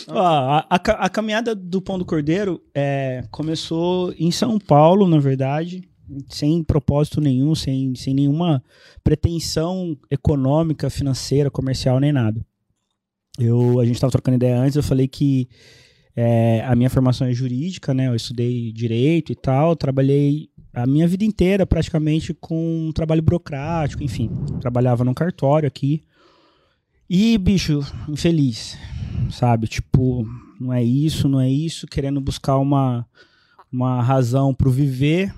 Ó, 0.08 0.20
a, 0.20 0.66
a 0.70 0.76
a 0.76 1.10
caminhada 1.10 1.56
do 1.56 1.82
Pão 1.82 1.98
do 1.98 2.06
Cordeiro 2.06 2.62
é, 2.74 3.24
começou 3.32 4.14
em 4.18 4.32
São 4.32 4.60
Paulo, 4.60 5.08
na 5.08 5.20
verdade, 5.20 5.88
sem 6.30 6.64
propósito 6.64 7.20
nenhum, 7.20 7.54
sem, 7.56 7.96
sem 7.96 8.14
nenhuma 8.14 8.64
pretensão 9.04 9.98
econômica, 10.10 10.90
financeira, 10.90 11.52
comercial, 11.52 12.00
nem 12.00 12.12
nada. 12.12 12.46
Eu, 13.40 13.80
a 13.80 13.86
gente 13.86 13.96
estava 13.96 14.12
trocando 14.12 14.36
ideia 14.36 14.58
antes, 14.58 14.76
eu 14.76 14.84
falei 14.84 15.08
que 15.08 15.48
é, 16.16 16.64
a 16.66 16.76
minha 16.76 16.90
formação 16.90 17.28
é 17.28 17.34
jurídica, 17.34 17.94
né? 17.94 18.08
Eu 18.08 18.16
estudei 18.16 18.72
direito 18.72 19.32
e 19.32 19.36
tal, 19.36 19.76
trabalhei 19.76 20.50
a 20.74 20.88
minha 20.88 21.08
vida 21.08 21.24
inteira 21.24 21.66
praticamente 21.66 22.34
com 22.34 22.88
um 22.88 22.92
trabalho 22.92 23.22
burocrático, 23.22 24.04
enfim. 24.04 24.30
Trabalhava 24.60 25.04
num 25.04 25.14
cartório 25.14 25.68
aqui. 25.68 26.04
E, 27.10 27.38
bicho, 27.38 27.80
infeliz, 28.10 28.78
sabe? 29.32 29.68
Tipo, 29.68 30.28
não 30.60 30.74
é 30.74 30.84
isso, 30.84 31.30
não 31.30 31.40
é 31.40 31.50
isso, 31.50 31.88
querendo 31.88 32.20
buscar 32.20 32.58
uma, 32.58 33.08
uma 33.72 34.02
razão 34.02 34.54
pro 34.54 34.70
viver. 34.70 35.34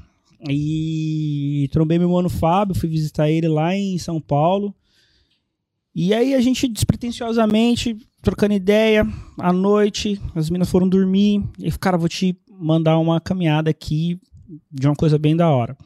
E 0.50 1.70
trombei 1.72 2.00
meu 2.00 2.10
mano 2.10 2.30
Fábio, 2.30 2.74
fui 2.74 2.90
visitar 2.90 3.30
ele 3.30 3.48
lá 3.48 3.76
em 3.76 3.98
São 3.98 4.20
Paulo. 4.20 4.74
E 5.94 6.14
aí 6.14 6.34
a 6.34 6.42
gente 6.42 6.68
despretensiosamente, 6.68 7.98
trocando 8.22 8.54
ideia, 8.54 9.06
à 9.38 9.52
noite, 9.52 10.20
as 10.34 10.50
meninas 10.50 10.70
foram 10.70 10.88
dormir. 10.88 11.44
E, 11.60 11.72
cara, 11.74 11.98
vou 11.98 12.10
te 12.10 12.36
mandar 12.50 12.98
uma 12.98 13.20
caminhada 13.20 13.70
aqui 13.70 14.20
de 14.72 14.88
uma 14.88 14.96
coisa 14.96 15.20
bem 15.20 15.36
da 15.36 15.50
hora. 15.50 15.78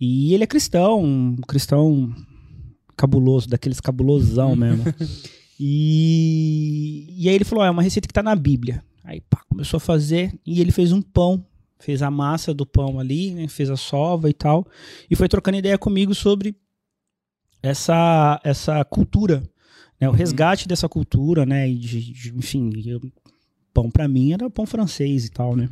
E 0.00 0.32
ele 0.32 0.44
é 0.44 0.46
cristão, 0.46 1.02
um 1.02 1.36
cristão 1.36 2.14
cabuloso, 2.98 3.48
daqueles 3.48 3.80
cabulosão 3.80 4.54
mesmo. 4.56 4.84
E, 5.60 7.06
e 7.18 7.28
aí 7.28 7.34
ele 7.34 7.44
falou: 7.44 7.64
é 7.64 7.70
uma 7.70 7.82
receita 7.82 8.06
que 8.06 8.14
tá 8.14 8.22
na 8.22 8.36
Bíblia. 8.36 8.80
Aí 9.02 9.20
pá, 9.20 9.42
começou 9.48 9.78
a 9.78 9.80
fazer 9.80 10.32
e 10.46 10.60
ele 10.60 10.70
fez 10.70 10.92
um 10.92 11.02
pão, 11.02 11.44
fez 11.80 12.00
a 12.00 12.10
massa 12.12 12.54
do 12.54 12.64
pão 12.64 13.00
ali, 13.00 13.32
né, 13.32 13.48
fez 13.48 13.68
a 13.68 13.76
sova 13.76 14.30
e 14.30 14.32
tal, 14.32 14.64
e 15.10 15.16
foi 15.16 15.28
trocando 15.28 15.56
ideia 15.56 15.76
comigo 15.76 16.14
sobre 16.14 16.54
essa 17.62 18.40
essa 18.44 18.84
cultura, 18.84 19.42
né, 20.00 20.06
o 20.08 20.12
Uhum. 20.12 20.16
resgate 20.16 20.68
dessa 20.68 20.88
cultura, 20.88 21.44
né, 21.44 21.68
de, 21.68 22.12
de- 22.12 22.32
enfim, 22.36 22.70
eu- 22.86 23.00
pão 23.74 23.90
pra 23.90 24.06
mim 24.06 24.32
era 24.32 24.48
pão 24.50 24.64
francês 24.66 25.24
e 25.26 25.30
tal, 25.30 25.56
né. 25.56 25.68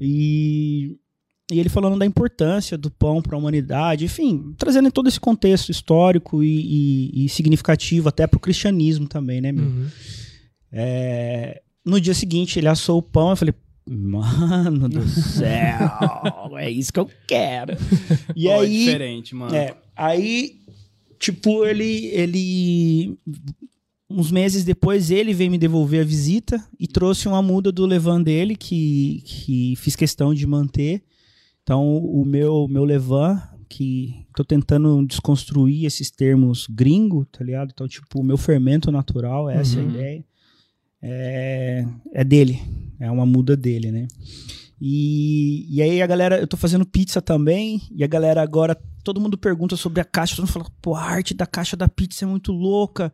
E 0.00 0.98
e 1.50 1.58
ele 1.58 1.68
falando 1.68 1.98
da 1.98 2.04
importância 2.04 2.76
do 2.76 2.90
pão 2.90 3.22
para 3.22 3.34
a 3.34 3.38
humanidade, 3.38 4.04
enfim, 4.04 4.54
trazendo 4.58 4.90
todo 4.92 5.08
esse 5.08 5.18
contexto 5.18 5.70
histórico 5.70 6.42
e, 6.44 7.10
e- 7.14 7.24
e 7.24 7.28
significativo 7.28 8.08
até 8.08 8.26
para 8.26 8.36
o 8.36 8.40
cristianismo 8.40 9.08
também, 9.08 9.40
né, 9.40 9.50
meu? 9.52 9.64
Uhum. 9.64 9.86
É, 10.70 11.62
no 11.84 12.00
dia 12.00 12.14
seguinte 12.14 12.58
ele 12.58 12.68
assou 12.68 12.98
o 12.98 13.02
pão, 13.02 13.30
eu 13.30 13.36
falei, 13.36 13.54
mano 13.88 14.88
do 14.88 15.08
céu, 15.08 16.58
é 16.58 16.70
isso 16.70 16.92
que 16.92 17.00
eu 17.00 17.10
quero. 17.26 17.74
E 18.36 18.44
Pô, 18.44 18.50
é 18.50 18.58
aí, 18.60 18.78
diferente, 18.84 19.34
mano. 19.34 19.54
é, 19.54 19.74
aí 19.96 20.60
tipo, 21.18 21.64
ele, 21.64 22.06
ele. 22.06 23.18
Uns 24.10 24.30
meses 24.30 24.64
depois, 24.64 25.10
ele 25.10 25.34
veio 25.34 25.50
me 25.50 25.58
devolver 25.58 26.00
a 26.00 26.04
visita 26.04 26.62
e 26.80 26.86
trouxe 26.86 27.28
uma 27.28 27.42
muda 27.42 27.70
do 27.70 27.84
Levan 27.84 28.22
dele, 28.22 28.56
que, 28.56 29.22
que 29.24 29.74
fiz 29.76 29.94
questão 29.96 30.32
de 30.32 30.46
manter. 30.46 31.02
Então, 31.68 31.98
o 31.98 32.24
meu, 32.24 32.66
meu 32.66 32.82
Levan, 32.82 33.42
que 33.68 34.26
tô 34.34 34.42
tentando 34.42 35.06
desconstruir 35.06 35.84
esses 35.84 36.10
termos 36.10 36.66
gringo, 36.66 37.26
tá 37.26 37.44
ligado? 37.44 37.70
Então, 37.74 37.86
tipo, 37.86 38.20
o 38.20 38.24
meu 38.24 38.38
fermento 38.38 38.90
natural, 38.90 39.50
essa 39.50 39.76
é 39.76 39.80
a 39.80 39.82
Uhum. 39.84 39.90
ideia. 39.90 40.24
É, 41.02 41.84
é 42.14 42.24
dele. 42.24 42.58
É 42.98 43.10
uma 43.10 43.26
muda 43.26 43.54
dele, 43.54 43.92
né? 43.92 44.08
E, 44.80 45.66
e 45.68 45.82
aí 45.82 46.00
a 46.00 46.06
galera, 46.06 46.38
eu 46.40 46.46
tô 46.46 46.56
fazendo 46.56 46.86
pizza 46.86 47.20
também, 47.20 47.82
e 47.94 48.02
a 48.02 48.06
galera 48.06 48.40
agora, 48.40 48.74
todo 49.04 49.20
mundo 49.20 49.36
pergunta 49.36 49.76
sobre 49.76 50.00
a 50.00 50.06
caixa, 50.06 50.36
todo 50.36 50.46
mundo 50.46 50.52
fala, 50.54 50.72
pô, 50.80 50.94
a 50.94 51.02
arte 51.02 51.34
da 51.34 51.44
caixa 51.44 51.76
da 51.76 51.86
pizza 51.86 52.24
é 52.24 52.28
muito 52.28 52.50
louca, 52.50 53.12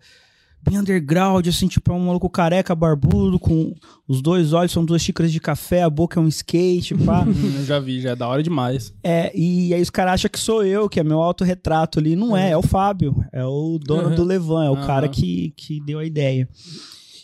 bem 0.64 0.78
underground, 0.78 1.46
assim, 1.46 1.68
tipo, 1.68 1.92
é 1.92 1.94
um 1.94 2.06
maluco 2.06 2.28
careca, 2.30 2.74
barbudo, 2.74 3.38
com 3.38 3.74
os 4.08 4.22
dois 4.22 4.52
olhos 4.52 4.72
são 4.72 4.84
duas 4.84 5.02
xícaras 5.02 5.30
de 5.32 5.40
café, 5.40 5.82
a 5.82 5.90
boca 5.90 6.18
é 6.18 6.22
um 6.22 6.28
skate, 6.28 6.94
pá. 6.94 7.24
Hum, 7.28 7.52
eu 7.58 7.64
já 7.64 7.78
vi, 7.78 8.00
já 8.00 8.10
é 8.10 8.16
da 8.16 8.26
hora 8.28 8.42
demais. 8.42 8.92
É, 9.02 9.30
e 9.36 9.72
aí 9.74 9.80
os 9.82 9.90
caras 9.90 10.14
acham 10.14 10.30
que 10.30 10.38
sou 10.38 10.64
eu, 10.64 10.88
que 10.88 10.98
é 11.00 11.04
meu 11.04 11.20
autorretrato 11.22 11.98
ali. 11.98 12.16
Não 12.16 12.36
é, 12.36 12.50
é 12.50 12.56
o 12.56 12.62
Fábio. 12.62 13.14
É 13.32 13.44
o 13.44 13.78
dono 13.78 14.08
Uhum. 14.10 14.14
do 14.14 14.24
Levan, 14.24 14.64
é 14.64 14.70
o 14.70 14.74
Aham. 14.74 14.86
cara 14.86 15.08
que, 15.08 15.52
que 15.56 15.80
deu 15.84 15.98
a 15.98 16.04
ideia. 16.04 16.48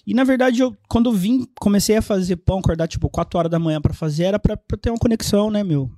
E 0.06 0.14
na 0.14 0.24
verdade, 0.24 0.60
eu, 0.60 0.74
quando 0.88 1.10
eu 1.10 1.12
vim, 1.12 1.46
comecei 1.60 1.96
a 1.96 2.02
fazer 2.02 2.36
pão, 2.36 2.58
acordar 2.58 2.88
tipo 2.88 3.08
4 3.10 3.38
horas 3.38 3.50
da 3.50 3.58
manhã 3.58 3.80
pra 3.80 3.92
fazer, 3.92 4.24
era 4.24 4.38
pra, 4.38 4.56
pra 4.56 4.76
ter 4.78 4.90
uma 4.90 4.98
conexão, 4.98 5.50
né, 5.50 5.62
meu? 5.62 5.90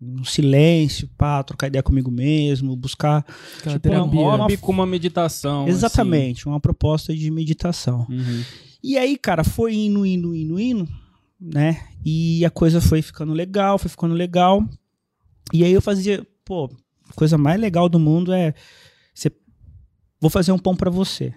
Um 0.00 0.24
silêncio, 0.24 1.08
pá, 1.18 1.42
trocar 1.42 1.66
ideia 1.66 1.82
comigo 1.82 2.10
mesmo, 2.10 2.76
buscar. 2.76 3.24
Aquela 3.58 3.74
Tipo, 3.76 3.88
terapia. 3.88 4.20
uma- 4.20 4.36
Hobby 4.36 4.56
com 4.56 4.72
uma 4.72 4.86
meditação. 4.86 5.66
Exatamente, 5.68 6.46
uma 6.46 6.60
proposta 6.60 7.14
de 7.14 7.30
meditação. 7.30 8.02
assim. 8.02 8.14
Uhum. 8.18 8.42
E 8.82 8.96
aí, 8.96 9.16
cara, 9.18 9.44
foi 9.44 9.74
indo, 9.74 10.04
indo, 10.06 10.34
indo, 10.34 10.58
indo, 10.58 10.88
né? 11.40 11.80
E 12.04 12.44
a 12.44 12.50
coisa 12.50 12.80
foi 12.80 13.02
ficando 13.02 13.32
legal, 13.32 13.76
foi 13.78 13.88
ficando 13.90 14.14
legal. 14.14 14.64
E 15.52 15.64
aí 15.64 15.72
eu 15.72 15.82
fazia, 15.82 16.26
pô, 16.44 16.70
coisa 17.16 17.36
mais 17.36 17.60
legal 17.60 17.88
do 17.88 17.98
mundo 17.98 18.32
é 18.32 18.54
você 19.14 19.30
vou 20.20 20.30
fazer 20.30 20.52
um 20.52 20.58
pão 20.58 20.74
pra 20.74 20.90
você 20.90 21.34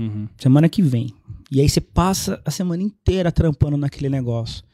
Uhum. 0.00 0.28
semana 0.38 0.68
que 0.68 0.82
vem. 0.82 1.14
E 1.50 1.60
aí 1.60 1.68
você 1.68 1.80
passa 1.80 2.40
a 2.44 2.50
semana 2.50 2.82
inteira 2.82 3.30
trampando 3.30 3.76
naquele 3.76 4.08
negócio. 4.08 4.64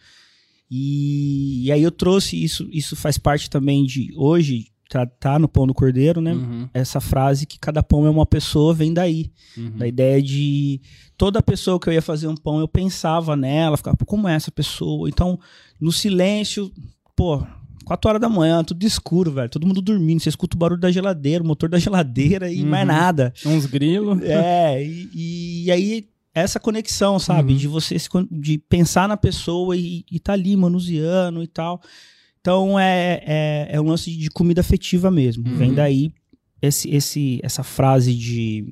E, 0.70 1.66
e 1.66 1.72
aí 1.72 1.82
eu 1.82 1.90
trouxe 1.90 2.42
isso, 2.42 2.68
isso 2.72 2.96
faz 2.96 3.18
parte 3.18 3.48
também 3.48 3.84
de 3.84 4.12
hoje 4.16 4.66
tá, 4.88 5.06
tá 5.06 5.38
no 5.38 5.48
pão 5.48 5.66
do 5.66 5.74
cordeiro, 5.74 6.20
né? 6.20 6.32
Uhum. 6.32 6.68
Essa 6.72 7.00
frase 7.00 7.46
que 7.46 7.58
cada 7.58 7.82
pão 7.82 8.06
é 8.06 8.10
uma 8.10 8.26
pessoa 8.26 8.74
vem 8.74 8.92
daí. 8.92 9.30
Uhum. 9.56 9.78
Da 9.78 9.86
ideia 9.86 10.22
de 10.22 10.80
toda 11.16 11.42
pessoa 11.42 11.78
que 11.78 11.88
eu 11.88 11.92
ia 11.92 12.02
fazer 12.02 12.28
um 12.28 12.36
pão, 12.36 12.60
eu 12.60 12.68
pensava 12.68 13.36
nela, 13.36 13.76
ficava, 13.76 13.96
como 14.06 14.28
é 14.28 14.34
essa 14.34 14.50
pessoa? 14.50 15.08
Então, 15.08 15.38
no 15.80 15.92
silêncio, 15.92 16.70
pô, 17.14 17.44
4 17.86 18.08
horas 18.08 18.20
da 18.20 18.28
manhã, 18.28 18.62
tudo 18.64 18.84
escuro, 18.84 19.30
velho, 19.30 19.48
todo 19.48 19.66
mundo 19.66 19.80
dormindo, 19.80 20.20
você 20.20 20.28
escuta 20.28 20.56
o 20.56 20.58
barulho 20.58 20.80
da 20.80 20.90
geladeira, 20.90 21.42
o 21.42 21.46
motor 21.46 21.68
da 21.68 21.78
geladeira 21.78 22.50
e 22.52 22.62
Uhum. 22.62 22.68
mais 22.68 22.86
nada. 22.86 23.32
Uns 23.46 23.64
grilos. 23.64 24.20
É, 24.22 24.82
e, 24.84 25.62
e 25.64 25.70
aí 25.70 26.04
essa 26.34 26.58
conexão, 26.60 27.18
sabe, 27.18 27.52
Uhum. 27.52 27.58
de 27.58 27.68
você 27.68 27.98
se 27.98 28.08
de 28.30 28.58
pensar 28.58 29.08
na 29.08 29.16
pessoa 29.16 29.74
e, 29.76 30.04
e 30.10 30.18
tá 30.20 30.32
ali 30.34 30.54
manuseando 30.56 31.42
e 31.42 31.46
tal. 31.46 31.80
Então 32.40 32.78
é, 32.78 33.22
é, 33.24 33.68
é 33.70 33.80
um 33.80 33.84
lance 33.88 34.10
de 34.14 34.28
comida 34.30 34.60
afetiva 34.60 35.10
mesmo. 35.10 35.48
Uhum. 35.48 35.56
Vem 35.56 35.72
daí 35.74 36.12
esse, 36.60 36.90
esse, 36.94 37.40
essa 37.42 37.62
frase 37.62 38.12
de 38.14 38.66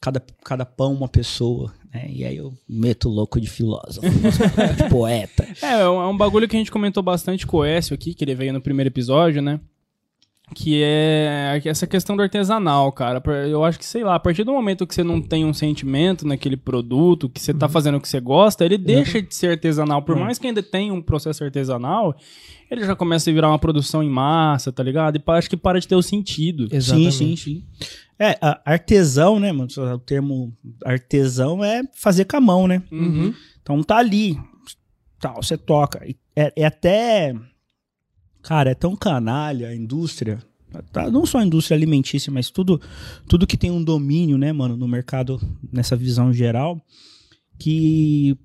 cada, 0.00 0.20
cada 0.44 0.66
pão 0.66 0.92
uma 0.92 1.08
pessoa. 1.08 1.72
Né? 1.96 2.10
E 2.10 2.24
aí 2.24 2.36
eu 2.36 2.52
meto 2.68 3.08
louco 3.08 3.40
de 3.40 3.48
filósofo, 3.48 4.06
de 4.76 4.88
poeta. 4.90 5.48
É, 5.62 5.80
é 5.80 5.88
um 5.88 6.02
é 6.02 6.06
um 6.06 6.16
bagulho 6.16 6.46
que 6.46 6.54
a 6.54 6.58
gente 6.58 6.70
comentou 6.70 7.02
bastante 7.02 7.46
com 7.46 7.58
o 7.58 7.64
Écio 7.64 7.94
aqui, 7.94 8.12
que 8.12 8.22
ele 8.22 8.34
veio 8.34 8.52
no 8.52 8.60
primeiro 8.60 8.88
episódio, 8.88 9.40
né? 9.40 9.58
Que 10.54 10.80
é 10.84 11.60
essa 11.64 11.88
questão 11.88 12.16
do 12.16 12.22
artesanal, 12.22 12.92
cara. 12.92 13.20
Eu 13.48 13.64
acho 13.64 13.80
que, 13.80 13.84
sei 13.84 14.04
lá, 14.04 14.14
a 14.14 14.20
partir 14.20 14.44
do 14.44 14.52
momento 14.52 14.86
que 14.86 14.94
você 14.94 15.02
não 15.02 15.20
tem 15.20 15.44
um 15.44 15.52
sentimento 15.52 16.24
naquele 16.24 16.56
produto, 16.56 17.28
que 17.28 17.40
você 17.40 17.52
tá 17.52 17.68
fazendo 17.68 17.96
o 17.96 18.00
que 18.00 18.08
você 18.08 18.20
gosta, 18.20 18.64
ele 18.64 18.78
deixa 18.78 19.20
de 19.20 19.34
ser 19.34 19.50
artesanal. 19.50 20.02
Por 20.02 20.14
mais 20.14 20.38
que 20.38 20.46
ainda 20.46 20.62
tenha 20.62 20.94
um 20.94 21.02
processo 21.02 21.42
artesanal, 21.42 22.14
ele 22.70 22.84
já 22.84 22.94
começa 22.94 23.28
a 23.28 23.32
virar 23.32 23.48
uma 23.48 23.58
produção 23.58 24.04
em 24.04 24.08
massa, 24.08 24.70
tá 24.70 24.84
ligado? 24.84 25.16
E 25.16 25.22
acho 25.32 25.50
que 25.50 25.56
para 25.56 25.80
de 25.80 25.88
ter 25.88 25.96
o 25.96 26.02
sentido. 26.02 26.68
Exatamente. 26.70 27.12
Sim, 27.12 27.36
sim, 27.36 27.36
sim. 27.36 27.64
É, 28.18 28.38
artesão, 28.64 29.38
né, 29.38 29.52
mano? 29.52 29.68
O 29.94 29.98
termo 29.98 30.52
artesão 30.84 31.62
é 31.62 31.82
fazer 31.94 32.24
com 32.24 32.36
a 32.36 32.40
mão, 32.40 32.66
né? 32.66 32.82
Uhum. 32.90 33.34
Então 33.60 33.82
tá 33.82 33.98
ali, 33.98 34.38
tal, 35.20 35.42
você 35.42 35.56
toca. 35.56 36.06
É, 36.34 36.52
é 36.56 36.64
até. 36.64 37.34
Cara, 38.42 38.70
é 38.70 38.74
tão 38.74 38.96
canalha 38.96 39.68
a 39.68 39.74
indústria. 39.74 40.38
tá? 40.92 41.10
Não 41.10 41.26
só 41.26 41.38
a 41.38 41.44
indústria 41.44 41.76
alimentícia, 41.76 42.32
mas 42.32 42.50
tudo, 42.50 42.80
tudo 43.28 43.46
que 43.46 43.56
tem 43.56 43.70
um 43.70 43.82
domínio, 43.82 44.38
né, 44.38 44.52
mano, 44.52 44.76
no 44.76 44.86
mercado, 44.88 45.40
nessa 45.72 45.96
visão 45.96 46.32
geral, 46.32 46.80
que. 47.58 48.36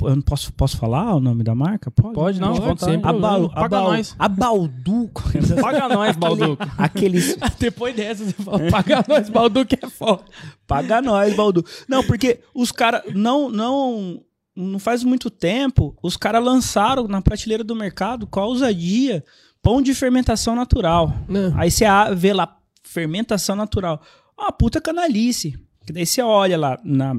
Eu 0.00 0.14
não 0.14 0.22
posso, 0.22 0.52
posso 0.52 0.76
falar 0.76 1.16
o 1.16 1.20
nome 1.20 1.42
da 1.42 1.54
marca? 1.54 1.90
Pode, 1.90 2.14
Pode, 2.14 2.40
não, 2.40 2.54
Pode, 2.54 2.60
vontade. 2.60 2.92
sem 2.92 3.00
A. 3.02 3.12
Balu, 3.12 3.46
a, 3.46 3.62
Paga 3.62 3.68
Bal, 3.68 3.84
nós. 3.92 4.14
a 4.18 4.28
Balduco. 4.28 5.24
Paga 5.60 5.88
nós, 5.88 6.16
Balduco. 6.16 6.62
Aqueles. 6.78 7.36
Depois 7.58 7.96
dessa, 7.96 8.24
você 8.24 8.32
fala, 8.32 8.70
paga 8.70 9.04
nós, 9.08 9.28
Baldu, 9.28 9.66
que 9.66 9.76
é 9.84 9.88
foda. 9.88 10.22
Paga 10.66 11.02
nós, 11.02 11.34
Baldu. 11.34 11.64
Não, 11.88 12.04
porque 12.04 12.40
os 12.54 12.70
caras. 12.70 13.02
Não, 13.14 13.50
não. 13.50 14.22
Não 14.54 14.80
faz 14.80 15.04
muito 15.04 15.30
tempo, 15.30 15.96
os 16.02 16.16
caras 16.16 16.42
lançaram 16.42 17.06
na 17.06 17.22
prateleira 17.22 17.62
do 17.62 17.76
mercado, 17.76 18.26
com 18.26 18.40
a 18.40 18.44
ousadia, 18.44 19.24
pão 19.62 19.80
de 19.80 19.94
fermentação 19.94 20.56
natural. 20.56 21.12
Não. 21.28 21.56
Aí 21.56 21.70
você 21.70 21.84
vê 22.16 22.32
lá, 22.32 22.56
fermentação 22.82 23.54
natural. 23.54 24.02
Uma 24.36 24.50
puta 24.50 24.80
canalice. 24.80 25.56
Que 25.86 25.92
daí 25.92 26.04
você 26.04 26.20
olha 26.20 26.58
lá 26.58 26.76
na, 26.82 27.14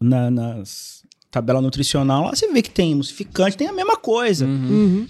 na, 0.00 0.30
nas 0.30 1.01
tabela 1.32 1.60
nutricional, 1.60 2.24
lá 2.24 2.34
você 2.36 2.46
vê 2.52 2.62
que 2.62 2.70
tem 2.70 2.92
emulsificante, 2.92 3.56
tem 3.56 3.66
a 3.66 3.72
mesma 3.72 3.96
coisa. 3.96 4.46
Uhum. 4.46 5.06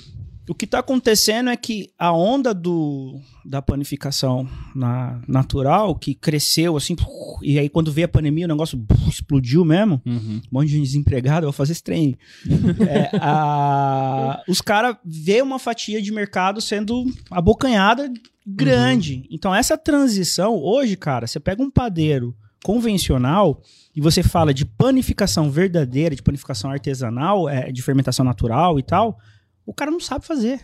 O 0.49 0.55
que 0.55 0.65
está 0.65 0.81
acontecendo 0.81 1.51
é 1.51 1.57
que 1.57 1.91
a 1.97 2.13
onda 2.13 2.53
do, 2.53 3.15
da 3.45 3.63
panificação 3.63 4.47
na, 4.75 5.21
natural, 5.29 5.95
que 5.95 6.15
cresceu 6.15 6.77
assim, 6.77 6.97
e 7.43 7.59
aí 7.61 7.69
quando 7.69 7.93
veio 7.93 8.07
a 8.07 8.09
pandemia 8.09 8.45
o 8.47 8.49
negócio 8.49 8.85
explodiu 9.09 9.65
mesmo, 9.65 10.03
Uhum. 10.05 10.41
um 10.45 10.49
monte 10.51 10.69
de 10.71 10.81
desempregado, 10.81 11.45
eu 11.47 11.51
vou 11.51 11.53
fazer 11.53 11.73
esse 11.73 11.83
trem. 11.83 12.17
É, 12.89 13.11
a- 13.21 14.43
os 14.49 14.61
caras 14.61 14.97
vê 15.05 15.41
uma 15.43 15.59
fatia 15.59 16.03
de 16.03 16.13
mercado 16.13 16.61
sendo 16.61 17.05
abocanhada 17.31 18.13
grande. 18.47 19.25
Então 19.31 19.55
essa 19.55 19.79
transição, 19.79 20.57
hoje, 20.57 20.97
cara, 20.97 21.27
você 21.27 21.39
pega 21.39 21.63
um 21.63 21.71
padeiro 21.71 22.35
convencional 22.65 23.61
e 23.95 24.01
você 24.01 24.23
fala 24.23 24.55
de 24.55 24.65
panificação 24.65 25.51
verdadeira, 25.51 26.17
de 26.17 26.23
panificação 26.23 26.71
artesanal, 26.71 27.49
é, 27.49 27.71
de 27.71 27.83
fermentação 27.83 28.25
natural 28.25 28.79
e 28.79 28.83
tal, 28.83 29.19
o 29.67 29.75
cara 29.75 29.91
não 29.91 30.01
sabe 30.01 30.27
fazer. 30.27 30.63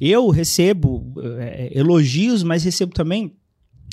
Eu 0.00 0.28
recebo 0.28 1.14
é, 1.38 1.70
elogios, 1.78 2.42
mas 2.42 2.62
recebo 2.62 2.92
também 2.92 3.34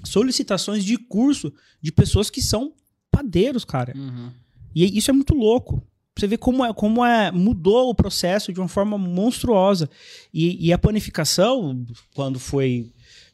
solicitações 0.03 0.83
de 0.83 0.97
curso 0.97 1.53
de 1.81 1.91
pessoas 1.91 2.29
que 2.29 2.41
são 2.41 2.73
padeiros, 3.09 3.63
cara. 3.63 3.93
Uhum. 3.95 4.29
E 4.75 4.97
isso 4.97 5.09
é 5.09 5.13
muito 5.13 5.33
louco. 5.33 5.81
Você 6.17 6.27
vê 6.27 6.37
como 6.37 6.63
é, 6.63 6.73
como 6.73 7.03
é 7.03 7.31
mudou 7.31 7.89
o 7.89 7.95
processo 7.95 8.51
de 8.51 8.59
uma 8.59 8.67
forma 8.67 8.97
monstruosa. 8.97 9.89
E, 10.33 10.67
e 10.67 10.73
a 10.73 10.77
panificação, 10.77 11.85
quando 12.13 12.39
foi 12.39 12.91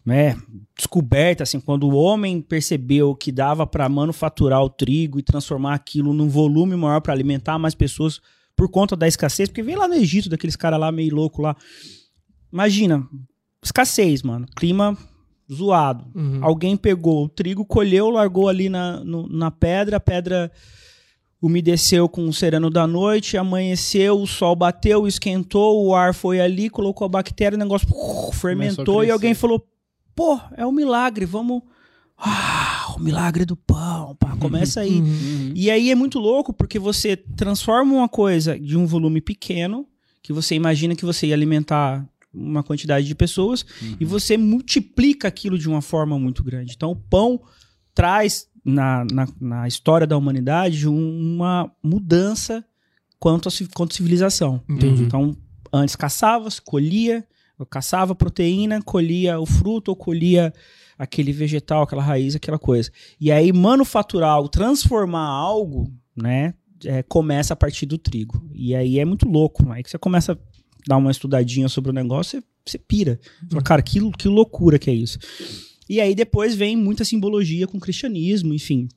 né, 0.09 0.35
descoberta, 0.75 1.43
assim, 1.43 1.59
quando 1.59 1.83
o 1.87 1.93
homem 1.95 2.41
percebeu 2.41 3.13
que 3.15 3.31
dava 3.31 3.67
para 3.67 3.87
manufaturar 3.87 4.59
o 4.63 4.69
trigo 4.69 5.19
e 5.19 5.21
transformar 5.23 5.75
aquilo 5.75 6.13
num 6.13 6.27
volume 6.27 6.75
maior 6.75 6.99
para 6.99 7.13
alimentar 7.13 7.59
mais 7.59 7.75
pessoas 7.75 8.19
por 8.55 8.67
conta 8.69 8.95
da 8.95 9.07
escassez, 9.07 9.47
porque 9.49 9.61
veio 9.61 9.77
lá 9.77 9.87
no 9.87 9.93
Egito, 9.93 10.27
daqueles 10.27 10.55
caras 10.55 10.79
lá 10.79 10.91
meio 10.91 11.13
louco 11.13 11.43
lá. 11.43 11.55
Imagina, 12.51 13.07
escassez, 13.63 14.23
mano. 14.23 14.47
Clima 14.55 14.97
zoado. 15.51 16.07
Uhum. 16.15 16.39
Alguém 16.43 16.75
pegou 16.75 17.25
o 17.25 17.29
trigo, 17.29 17.63
colheu, 17.63 18.09
largou 18.09 18.47
ali 18.49 18.67
na, 18.67 19.03
no- 19.03 19.27
na 19.29 19.51
pedra, 19.51 19.97
a 19.97 19.99
pedra 19.99 20.51
umedeceu 21.41 22.09
com 22.09 22.27
o 22.27 22.33
sereno 22.33 22.69
da 22.69 22.85
noite, 22.85 23.37
amanheceu, 23.37 24.19
o 24.19 24.27
sol 24.27 24.55
bateu, 24.55 25.07
esquentou, 25.07 25.85
o 25.85 25.95
ar 25.95 26.13
foi 26.13 26.39
ali, 26.41 26.69
colocou 26.69 27.05
a 27.05 27.09
bactéria, 27.09 27.55
o 27.55 27.59
negócio 27.59 27.87
fermentou 28.33 29.03
e 29.03 29.11
alguém 29.11 29.33
falou: 29.33 29.63
pô, 30.19 30.39
é 30.57 30.65
um 30.65 30.71
milagre, 30.73 31.25
vamos. 31.25 31.61
Ah, 32.17 32.93
o 32.97 32.99
milagre 32.99 33.45
do 33.45 33.55
pão, 33.55 34.13
pá, 34.15 34.35
começa 34.35 34.81
aí. 34.81 34.99
Uhum. 34.99 35.05
Uhum. 35.07 35.51
E 35.55 35.71
aí 35.71 35.89
é 35.89 35.95
muito 35.95 36.19
louco 36.19 36.51
porque 36.51 36.77
você 36.77 37.15
transforma 37.15 37.93
uma 37.93 38.09
coisa 38.09 38.59
de 38.59 38.75
um 38.77 38.85
volume 38.85 39.21
pequeno, 39.21 39.87
que 40.21 40.33
você 40.33 40.53
imagina 40.55 40.95
que 40.95 41.05
você 41.05 41.27
ia 41.27 41.33
alimentar 41.33 42.05
uma 42.33 42.61
quantidade 42.61 43.07
de 43.07 43.15
pessoas 43.15 43.65
Uhum. 43.81 43.95
e 44.01 44.05
você 44.05 44.37
multiplica 44.37 45.29
aquilo 45.29 45.57
de 45.57 45.69
uma 45.69 45.81
forma 45.81 46.19
muito 46.19 46.43
grande. 46.43 46.73
Então, 46.75 46.91
o 46.91 46.95
pão 46.95 47.39
traz 47.95 48.47
na, 48.65 49.05
na, 49.11 49.27
na 49.39 49.67
história 49.67 50.05
da 50.05 50.17
humanidade 50.17 50.87
um- 50.89 51.35
uma 51.35 51.71
mudança 51.81 52.63
quanto 53.17 53.47
à 53.47 53.51
quanto 53.73 53.93
à 53.93 53.95
civilização. 53.95 54.61
Entendi. 54.69 55.03
Então, 55.03 55.35
antes 55.71 55.95
caçava, 55.95 56.49
colhia, 56.65 57.25
eu 57.59 57.65
caçava 57.65 58.15
proteína, 58.15 58.81
colhia 58.81 59.39
o 59.39 59.45
fruto 59.45 59.91
ou 59.91 59.95
colhia 59.95 60.53
aquele 60.97 61.31
vegetal, 61.31 61.83
aquela 61.83 62.01
raiz, 62.01 62.35
aquela 62.35 62.57
coisa. 62.59 62.89
E 63.19 63.31
aí, 63.31 63.51
manufaturar 63.53 64.31
algo, 64.31 64.49
transformar 64.49 65.27
algo, 65.27 65.91
né, 66.15 66.53
é, 66.85 67.03
começa 67.03 67.53
a 67.53 67.57
partir 67.57 67.85
do 67.85 67.97
trigo. 67.97 68.41
E 68.53 68.73
aí 68.73 68.99
é 68.99 69.05
muito 69.05 69.27
louco. 69.27 69.69
Aí 69.71 69.83
que 69.83 69.89
você 69.89 69.97
começa 69.97 70.33
a 70.33 70.37
dar 70.87 70.97
uma 70.97 71.11
estudadinha 71.11 71.67
sobre 71.67 71.91
o 71.91 71.93
negócio, 71.93 72.39
você, 72.39 72.47
você 72.65 72.77
pira. 72.77 73.19
Fala, 73.49 73.61
cara, 73.61 73.81
que, 73.81 73.99
que 74.13 74.27
loucura 74.27 74.79
que 74.79 74.89
é 74.89 74.93
isso. 74.93 75.19
E 75.89 75.99
aí 75.99 76.13
depois 76.15 76.55
vem 76.55 76.75
muita 76.77 77.03
simbologia 77.03 77.67
com 77.67 77.77
o 77.77 77.81
cristianismo, 77.81 78.53
enfim. 78.53 78.87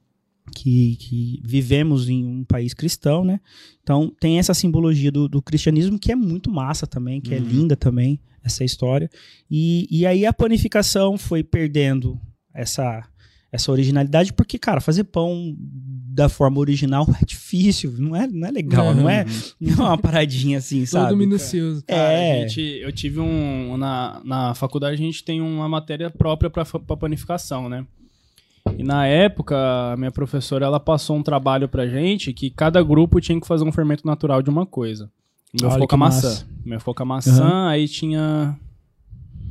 Que, 0.54 0.96
que 0.96 1.40
vivemos 1.44 2.08
em 2.08 2.24
um 2.24 2.44
país 2.44 2.74
cristão, 2.74 3.24
né? 3.24 3.40
Então 3.82 4.12
tem 4.20 4.38
essa 4.40 4.52
simbologia 4.52 5.10
do, 5.10 5.28
do 5.28 5.40
cristianismo 5.40 5.98
que 5.98 6.10
é 6.10 6.16
muito 6.16 6.50
massa 6.50 6.84
também, 6.86 7.20
que 7.20 7.32
é 7.32 7.38
Uhum. 7.38 7.44
linda 7.44 7.76
também, 7.76 8.18
essa 8.44 8.64
história. 8.64 9.10
E, 9.50 9.86
e 9.90 10.06
aí 10.06 10.24
a 10.26 10.32
panificação 10.32 11.16
foi 11.18 11.42
perdendo 11.42 12.18
essa, 12.54 13.02
essa 13.50 13.70
originalidade, 13.72 14.32
porque, 14.32 14.58
cara, 14.58 14.80
fazer 14.80 15.04
pão 15.04 15.54
da 15.58 16.28
forma 16.28 16.58
original 16.58 17.06
é 17.20 17.24
difícil, 17.24 17.94
não 17.98 18.14
é, 18.14 18.26
não 18.26 18.46
é 18.46 18.50
legal, 18.50 18.94
não, 18.94 19.08
é, 19.08 19.24
não 19.60 19.72
é 19.72 19.76
uma 19.88 19.98
paradinha 19.98 20.58
assim, 20.58 20.84
sabe? 20.84 21.08
Todo 21.08 21.18
minucioso. 21.18 21.82
Cara, 21.86 22.00
É. 22.12 22.32
a 22.44 22.48
gente, 22.48 22.60
eu 22.60 22.92
tive 22.92 23.20
um. 23.20 23.76
Na, 23.76 24.20
na 24.24 24.54
faculdade 24.54 24.94
a 24.94 24.98
gente 24.98 25.24
tem 25.24 25.40
uma 25.40 25.68
matéria 25.68 26.10
própria 26.10 26.50
pra 26.50 26.96
panificação, 26.96 27.68
né? 27.68 27.86
E 28.78 28.84
na 28.84 29.06
época, 29.06 29.56
a 29.92 29.96
minha 29.96 30.10
professora 30.12 30.64
ela 30.64 30.78
passou 30.78 31.16
um 31.16 31.22
trabalho 31.22 31.68
pra 31.68 31.86
gente 31.86 32.32
que 32.32 32.48
cada 32.48 32.80
grupo 32.82 33.20
tinha 33.20 33.40
que 33.40 33.46
fazer 33.46 33.64
um 33.64 33.72
fermento 33.72 34.06
natural 34.06 34.40
de 34.40 34.50
uma 34.50 34.64
coisa. 34.64 35.10
O 35.54 35.60
meu 35.60 35.66
Olha 35.70 35.74
ficou 35.74 35.86
que 35.86 35.90
com 35.90 35.94
a 35.96 35.98
maçã. 35.98 36.28
massa. 36.28 36.46
O 36.64 36.68
meu 36.68 36.78
ficou 36.78 36.94
com 36.94 37.02
a 37.02 37.06
maçã, 37.06 37.68
aí 37.68 37.88
tinha. 37.88 38.58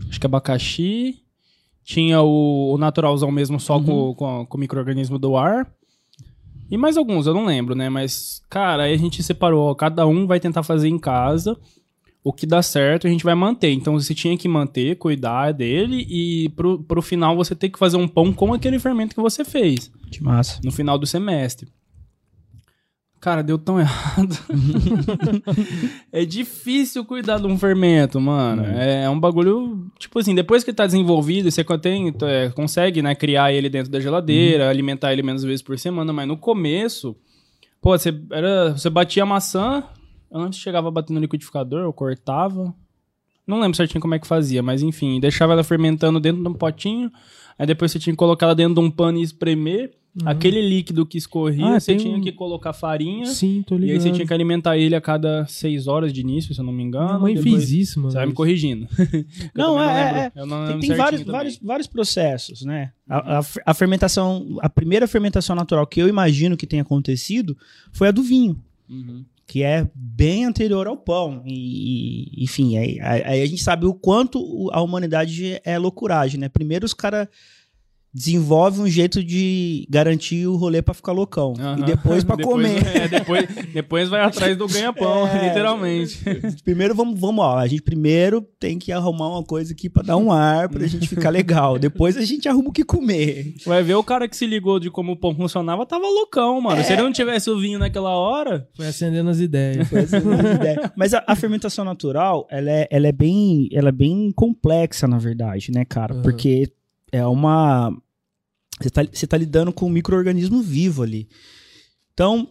Acho 0.09 0.19
que 0.19 0.25
abacaxi. 0.25 1.17
Tinha 1.83 2.21
o, 2.21 2.73
o 2.73 2.77
naturalzão 2.77 3.31
mesmo, 3.31 3.59
só 3.59 3.77
Uhum. 3.77 3.83
com, 3.83 4.15
com, 4.15 4.45
com 4.45 4.57
o 4.57 4.59
micro-organismo 4.59 5.17
do 5.19 5.35
ar. 5.35 5.67
E 6.69 6.77
mais 6.77 6.95
alguns, 6.95 7.27
eu 7.27 7.33
não 7.33 7.45
lembro, 7.45 7.75
né? 7.75 7.89
Mas, 7.89 8.41
cara, 8.49 8.83
aí 8.83 8.93
a 8.93 8.97
gente 8.97 9.21
separou, 9.21 9.75
cada 9.75 10.07
um 10.07 10.25
vai 10.25 10.39
tentar 10.39 10.63
fazer 10.63 10.87
em 10.87 10.97
casa. 10.97 11.57
O 12.23 12.31
que 12.31 12.45
dá 12.45 12.61
certo, 12.61 13.07
a 13.07 13.09
gente 13.09 13.23
vai 13.23 13.33
manter. 13.35 13.71
Então 13.73 13.93
você 13.99 14.13
tinha 14.13 14.37
que 14.37 14.47
manter, 14.47 14.95
cuidar 14.97 15.51
dele 15.53 16.05
e 16.09 16.49
pro, 16.49 16.81
pro 16.83 17.01
final 17.01 17.35
você 17.35 17.55
tem 17.55 17.69
que 17.69 17.79
fazer 17.79 17.97
um 17.97 18.07
pão 18.07 18.31
com 18.31 18.53
aquele 18.53 18.77
fermento 18.79 19.15
que 19.15 19.21
você 19.21 19.43
fez 19.43 19.91
Que 20.11 20.23
massa. 20.23 20.61
no 20.63 20.71
final 20.71 20.97
do 20.99 21.07
semestre. 21.07 21.67
Cara, 23.21 23.43
deu 23.43 23.59
tão 23.59 23.79
errado. 23.79 24.35
é 26.11 26.25
difícil 26.25 27.05
cuidar 27.05 27.37
de 27.37 27.45
um 27.45 27.55
fermento, 27.57 28.19
mano. 28.19 28.63
É, 28.65 29.07
um 29.07 29.19
bagulho, 29.19 29.87
tipo 29.99 30.17
assim, 30.17 30.33
depois 30.33 30.63
que 30.63 30.73
tá 30.73 30.87
desenvolvido, 30.87 31.49
você 31.51 31.63
tem, 31.77 32.11
é, 32.23 32.49
consegue, 32.49 33.03
né, 33.03 33.13
criar 33.13 33.53
ele 33.53 33.69
dentro 33.69 33.91
da 33.91 33.99
geladeira, 33.99 34.67
alimentar 34.67 35.13
ele 35.13 35.21
menos 35.21 35.43
vezes 35.43 35.61
por 35.61 35.77
semana, 35.77 36.11
mas 36.11 36.27
no 36.27 36.35
começo, 36.35 37.15
pô, 37.79 37.95
você, 37.95 38.09
era, 38.31 38.71
você 38.71 38.89
batia 38.89 39.21
a 39.21 39.25
maçã, 39.25 39.83
antes 40.33 40.59
chegava 40.59 40.87
a 40.87 40.91
bater 40.91 41.13
no 41.13 41.19
liquidificador, 41.19 41.81
eu 41.81 41.93
cortava. 41.93 42.73
Não 43.45 43.59
lembro 43.59 43.77
certinho 43.77 44.01
como 44.01 44.15
é 44.15 44.19
que 44.19 44.25
fazia, 44.25 44.63
mas 44.63 44.81
enfim, 44.81 45.19
deixava 45.19 45.53
ela 45.53 45.63
fermentando 45.63 46.19
dentro 46.19 46.41
de 46.41 46.47
um 46.47 46.53
potinho, 46.53 47.11
aí 47.57 47.65
depois 47.67 47.91
você 47.91 47.99
tinha 47.99 48.13
que 48.13 48.17
colocar 48.17 48.45
ela 48.47 48.55
dentro 48.55 48.75
de 48.75 48.79
um 48.79 48.89
pano 48.91 49.17
e 49.17 49.23
espremer. 49.23 49.91
Aquele 50.25 50.61
líquido 50.67 51.05
que 51.05 51.17
escorria, 51.17 51.65
Ah, 51.75 51.79
você 51.79 51.95
tinha 51.95 52.17
um- 52.17 52.19
que 52.21 52.33
colocar 52.33 52.73
farinha. 52.73 53.25
Sim, 53.27 53.63
tô 53.65 53.75
E 53.75 53.77
ligado. 53.77 53.93
aí 53.95 54.01
você 54.01 54.11
tinha 54.11 54.27
que 54.27 54.33
alimentar 54.33 54.77
ele 54.77 54.93
a 54.93 54.99
cada 54.99 55.45
seis 55.45 55.87
horas 55.87 56.11
de 56.11 56.19
início, 56.19 56.53
se 56.53 56.59
eu 56.59 56.65
não 56.65 56.73
me 56.73 56.83
engano. 56.83 57.05
Minha 57.07 57.19
mãe 57.19 57.33
Depois- 57.35 57.53
fez 57.55 57.71
isso, 57.71 57.97
mano. 57.99 58.11
Você 58.11 58.17
vai 58.17 58.25
me 58.27 58.33
corrigindo. 58.33 58.87
Não, 59.55 59.81
é- 59.81 60.31
é- 60.35 60.41
Eu 60.41 60.45
não 60.45 60.67
Tem, 60.67 60.79
tem 60.81 60.97
vários, 60.97 61.21
também. 61.21 61.31
vários, 61.31 61.57
vários 61.63 61.87
processos, 61.87 62.63
né? 62.65 62.91
A, 63.07 63.37
a 63.37 63.41
fer- 63.43 63.63
a 63.65 63.73
fermentação, 63.73 64.57
a 64.61 64.69
primeira 64.69 65.07
fermentação 65.07 65.55
natural 65.55 65.87
que 65.87 66.01
eu 66.01 66.09
imagino 66.09 66.57
que 66.57 66.67
tenha 66.67 66.81
acontecido 66.81 67.55
foi 67.93 68.09
a 68.09 68.11
do 68.11 68.21
vinho, 68.21 68.61
Uhum. 68.89 69.23
Que 69.51 69.63
é 69.63 69.85
bem 69.93 70.45
anterior 70.45 70.87
ao 70.87 70.95
pão. 70.95 71.43
E, 71.45 72.39
e, 72.39 72.43
enfim, 72.45 72.77
aí, 72.77 72.97
aí- 73.01 73.41
a 73.41 73.45
gente 73.45 73.61
sabe 73.61 73.85
o 73.85 73.93
quanto 73.93 74.69
a 74.71 74.81
humanidade 74.81 75.59
é 75.65 75.77
loucuragem, 75.77 76.39
né? 76.39 76.47
Primeiro 76.47 76.85
os 76.85 76.93
caras 76.93 77.27
desenvolvem 78.13 78.81
um 78.81 78.87
jeito 78.87 79.23
de 79.23 79.87
garantir 79.89 80.45
o 80.47 80.55
rolê 80.55 80.81
pra 80.81 80.93
ficar 80.93 81.11
loucão. 81.11 81.53
E 81.79 81.83
depois 81.83 82.23
pra 82.23 82.35
comer. 82.41 82.85
É, 82.95 83.07
depois, 83.07 83.45
depois 83.73 84.09
vai 84.09 84.21
atrás 84.21 84.57
do 84.57 84.67
ganha-pão, 84.67 85.27
É. 85.31 85.47
literalmente. 85.47 86.19
Primeiro 86.63 86.93
vamos, 86.93 87.19
vamos, 87.19 87.43
ó, 87.43 87.57
a 87.57 87.67
gente 87.67 87.81
primeiro 87.81 88.41
tem 88.59 88.77
que 88.77 88.91
arrumar 88.91 89.29
uma 89.29 89.43
coisa 89.43 89.73
aqui 89.73 89.89
pra 89.89 90.03
dar 90.03 90.17
um 90.17 90.31
ar, 90.31 90.67
pra 90.69 90.85
gente 90.87 91.07
ficar 91.07 91.29
legal. 91.29 91.79
Depois 91.79 92.17
a 92.17 92.25
gente 92.25 92.47
arruma 92.49 92.69
o 92.69 92.73
que 92.73 92.83
comer. 92.83 93.55
Vai 93.65 93.81
ver 93.83 93.95
o 93.95 94.03
cara 94.03 94.27
que 94.27 94.35
se 94.35 94.45
ligou 94.45 94.79
de 94.79 94.89
como 94.91 95.13
o 95.13 95.17
pão 95.17 95.33
funcionava, 95.35 95.85
tava 95.85 96.05
loucão, 96.07 96.59
mano. 96.61 96.79
É. 96.79 96.83
Se 96.83 96.93
ele 96.93 97.01
não 97.03 97.11
tivesse 97.11 97.49
o 97.49 97.59
vinho 97.59 97.79
naquela 97.79 98.11
hora, 98.11 98.67
Foi 98.75 98.87
acendendo 98.87 99.29
as 99.29 99.39
ideias. 99.39 99.91
Essa 99.91 100.17
é 100.17 100.19
a 100.19 100.23
minha 100.23 100.53
ideia. 100.53 100.91
Mas 100.95 101.13
a, 101.13 101.23
a 101.25 101.35
fermentação 101.35 101.85
natural, 101.85 102.45
ela 102.51 102.69
é, 102.69 102.87
ela, 102.91 103.07
é 103.07 103.11
bem, 103.11 103.69
ela 103.71 103.89
é 103.89 103.91
bem 103.93 104.31
complexa, 104.35 105.07
na 105.07 105.17
verdade, 105.17 105.71
né, 105.71 105.85
cara? 105.85 106.13
Uhum. 106.15 106.21
Porque 106.21 106.71
é 107.11 107.25
uma... 107.25 107.95
Você 108.79 108.89
tá, 108.89 109.03
você 109.03 109.27
tá 109.27 109.37
lidando 109.37 109.71
com 109.71 109.85
um 109.85 109.91
micro-organismo 109.91 110.61
vivo 110.61 111.03
ali. 111.03 111.27
Então, 112.13 112.47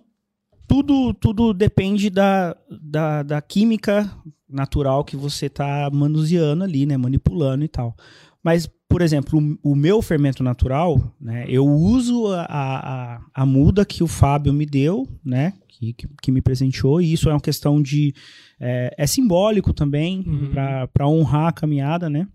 tudo, 0.68 1.12
tudo 1.14 1.53
depende 1.53 2.09
da, 2.11 2.57
da, 2.70 3.23
da 3.23 3.42
química 3.42 4.09
natural 4.49 5.05
que 5.05 5.16
você 5.16 5.49
tá 5.49 5.90
manuseando 5.92 6.64
ali, 6.64 6.87
né? 6.87 6.96
Manipulando 6.96 7.64
e 7.64 7.68
tal. 7.68 7.96
Mas, 8.42 8.68
por 8.88 9.03
exemplo, 9.03 9.59
o, 9.62 9.73
o 9.73 9.77
meu 9.77 10.01
fermento 10.01 10.42
natural, 10.42 11.14
né? 11.20 11.44
Eu 11.49 11.66
uso 11.66 12.29
a, 12.29 12.46
a, 12.49 13.20
a 13.35 13.46
muda 13.46 13.85
que 13.85 14.03
o 14.03 14.07
Fábio 14.07 14.53
me 14.53 14.64
deu, 14.64 15.09
né? 15.25 15.55
Que, 15.68 15.92
que, 15.92 16.09
que 16.23 16.33
me 16.33 16.40
presenteou, 16.40 17.01
e 17.01 17.12
isso 17.12 17.29
é 17.29 17.33
uma 17.33 17.40
questão 17.40 17.81
de. 17.83 18.14
É, 18.61 18.94
é 18.99 19.07
simbólico 19.07 19.73
também, 19.73 20.23
Uhum. 20.27 20.53
para 20.92 21.09
honrar 21.09 21.46
a 21.49 21.53
caminhada, 21.53 22.11
né? 22.11 22.29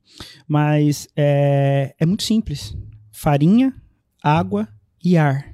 Mas 0.48 1.08
é, 1.16 1.94
é 2.00 2.06
muito 2.06 2.24
simples: 2.24 2.76
farinha, 3.12 3.74
água 4.24 4.68
e 5.04 5.16
ar. 5.18 5.54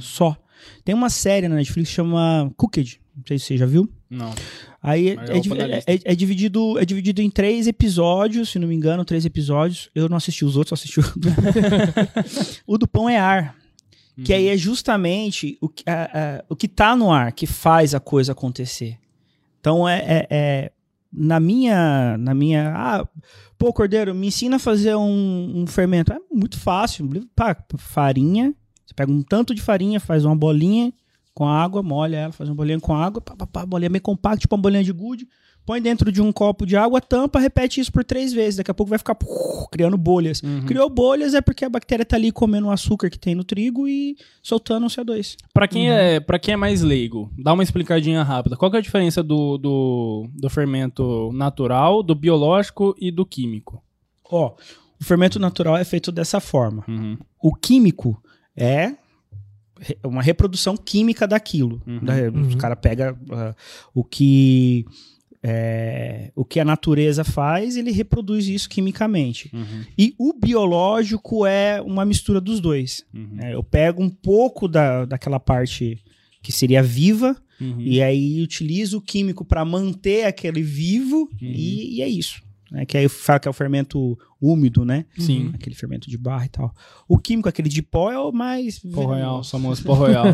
Só. 0.00 0.36
Tem 0.84 0.94
uma 0.94 1.08
série 1.08 1.48
na 1.48 1.54
Netflix 1.54 1.88
que 1.88 1.94
chama 1.94 2.52
Cooked. 2.56 3.00
Não 3.16 3.24
sei 3.26 3.38
se 3.38 3.46
você 3.46 3.56
já 3.56 3.66
viu. 3.66 3.88
não. 4.10 4.34
Aí 4.82 5.10
é, 5.10 5.16
é- 5.34 5.94
é- 5.94 6.00
é 6.04 6.14
dividido, 6.14 6.78
é 6.78 6.84
dividido 6.86 7.20
em 7.20 7.30
três 7.30 7.66
episódios, 7.66 8.48
se 8.48 8.58
não 8.58 8.66
me 8.66 8.74
engano, 8.74 9.04
três 9.04 9.26
episódios. 9.26 9.90
Eu 9.94 10.08
não 10.08 10.16
assisti 10.16 10.42
os 10.44 10.56
outros, 10.56 10.70
só 10.70 10.74
assisti 10.82 11.00
o 11.00 11.18
do 11.18 11.28
O 12.66 12.78
do 12.78 12.88
pão 12.88 13.08
é 13.08 13.18
ar. 13.18 13.54
Que 14.24 14.32
aí 14.34 14.48
é 14.48 14.56
justamente 14.56 15.56
o 15.62 15.68
que, 15.68 15.82
a- 15.86 16.10
a- 16.40 16.44
o 16.48 16.56
que 16.56 16.66
tá 16.68 16.94
no 16.96 17.10
ar 17.12 17.32
que 17.32 17.46
faz 17.46 17.94
a 17.94 18.00
coisa 18.00 18.32
acontecer. 18.32 18.96
Então 19.60 19.88
é, 19.88 19.98
é- 19.98 20.26
é- 20.30 20.72
na 21.12 21.38
minha 21.40 22.16
na 22.18 22.34
minha 22.34 22.72
ah, 22.74 23.08
pô 23.58 23.72
Cordeiro, 23.72 24.14
me 24.14 24.28
ensina 24.28 24.56
a 24.56 24.60
fazer 24.60 24.94
um, 24.96 25.62
um 25.62 25.66
fermento. 25.66 26.12
É 26.12 26.18
muito 26.32 26.58
fácil. 26.58 27.08
Pá, 27.34 27.56
farinha, 27.76 28.54
você 28.86 28.94
pega 28.94 29.12
um 29.12 29.22
tanto 29.22 29.54
de 29.54 29.60
farinha, 29.62 30.00
faz 30.00 30.24
uma 30.24 30.36
bolinha 30.36 30.92
com 31.34 31.46
água, 31.46 31.82
molha 31.82 32.16
ela, 32.16 32.32
faz 32.32 32.48
uma 32.50 32.56
bolinha 32.56 32.80
com 32.80 32.94
água, 32.94 33.20
pá, 33.20 33.34
pá, 33.36 33.46
pá, 33.46 33.66
bolinha 33.66 33.90
bem 33.90 34.00
compacta, 34.00 34.38
tipo 34.40 34.54
uma 34.54 34.62
bolinha 34.62 34.82
de 34.84 34.92
gude, 34.92 35.28
põe 35.70 35.80
dentro 35.80 36.10
de 36.10 36.20
um 36.20 36.32
copo 36.32 36.66
de 36.66 36.76
água, 36.76 37.00
tampa, 37.00 37.38
repete 37.38 37.80
isso 37.80 37.92
por 37.92 38.02
três 38.02 38.32
vezes. 38.32 38.56
Daqui 38.56 38.72
a 38.72 38.74
pouco 38.74 38.90
vai 38.90 38.98
ficar 38.98 39.14
puf, 39.14 39.68
criando 39.70 39.96
bolhas. 39.96 40.42
Uhum. 40.42 40.66
Criou 40.66 40.90
bolhas 40.90 41.32
é 41.32 41.40
porque 41.40 41.64
a 41.64 41.68
bactéria 41.68 42.04
tá 42.04 42.16
ali 42.16 42.32
comendo 42.32 42.66
o 42.66 42.72
açúcar 42.72 43.08
que 43.08 43.16
tem 43.16 43.36
no 43.36 43.44
trigo 43.44 43.86
e 43.86 44.16
soltando 44.42 44.84
um 44.84 44.88
CO2. 44.88 45.36
Pra 45.54 45.68
quem, 45.68 45.88
é, 45.88 46.18
pra 46.18 46.40
quem 46.40 46.54
é 46.54 46.56
mais 46.56 46.82
leigo, 46.82 47.30
dá 47.38 47.52
uma 47.52 47.62
explicadinha 47.62 48.20
rápida. 48.24 48.56
Qual 48.56 48.68
que 48.68 48.76
é 48.78 48.80
a 48.80 48.82
diferença 48.82 49.22
do, 49.22 49.56
do, 49.58 50.28
do 50.34 50.50
fermento 50.50 51.30
natural, 51.32 52.02
do 52.02 52.16
biológico 52.16 52.92
e 53.00 53.12
do 53.12 53.24
químico? 53.24 53.80
Ó, 54.28 54.56
o 55.00 55.04
fermento 55.04 55.38
natural 55.38 55.76
é 55.76 55.84
feito 55.84 56.10
dessa 56.10 56.40
forma. 56.40 56.82
Uhum. 56.88 57.16
O 57.40 57.54
químico 57.54 58.20
é 58.56 58.94
uma 60.04 60.20
reprodução 60.20 60.76
química 60.76 61.28
daquilo. 61.28 61.80
Uhum. 61.86 62.00
Da- 62.04 62.14
Uhum. 62.14 62.48
Os 62.48 62.54
cara 62.56 62.74
pega 62.74 63.16
ah, 63.30 63.54
o 63.94 64.02
que 64.04 64.84
é, 65.42 66.30
o 66.34 66.44
que 66.44 66.60
a 66.60 66.64
natureza 66.64 67.24
faz, 67.24 67.76
ele 67.76 67.90
reproduz 67.90 68.46
isso 68.46 68.68
quimicamente. 68.68 69.50
Uhum. 69.54 69.84
E 69.96 70.14
o 70.18 70.32
biológico 70.34 71.46
é 71.46 71.80
uma 71.80 72.04
mistura 72.04 72.40
dos 72.40 72.60
dois. 72.60 73.04
Uhum. 73.14 73.28
né? 73.32 73.54
Eu 73.54 73.62
pego 73.64 74.02
um 74.02 74.10
pouco 74.10 74.68
da, 74.68 75.04
daquela 75.04 75.40
parte 75.40 75.98
que 76.42 76.52
seria 76.52 76.82
viva 76.82 77.36
Uhum. 77.60 77.78
e 77.78 78.00
aí 78.00 78.40
utilizo 78.42 78.96
o 78.96 79.02
químico 79.02 79.44
para 79.44 79.62
manter 79.66 80.24
aquele 80.24 80.62
vivo 80.62 81.28
Uhum. 81.42 81.52
e, 81.52 81.96
e 81.96 82.02
é 82.02 82.08
isso. 82.08 82.40
Né? 82.70 82.86
Que 82.86 82.96
aí 82.96 83.08
fala 83.08 83.40
que 83.40 83.48
é 83.48 83.50
o 83.50 83.54
fermento 83.54 84.18
úmido, 84.40 84.84
né? 84.84 85.04
Sim. 85.18 85.50
Aquele 85.54 85.74
fermento 85.74 86.08
de 86.08 86.16
barra 86.16 86.46
e 86.46 86.48
tal. 86.48 86.74
O 87.08 87.18
químico, 87.18 87.48
aquele 87.48 87.68
de 87.68 87.82
pó, 87.82 88.10
é 88.10 88.18
o 88.18 88.32
mais. 88.32 88.78
Pó 88.78 89.06
Royal, 89.06 89.42
famoso 89.42 89.82
Pó 89.82 89.94
Royal. 89.94 90.26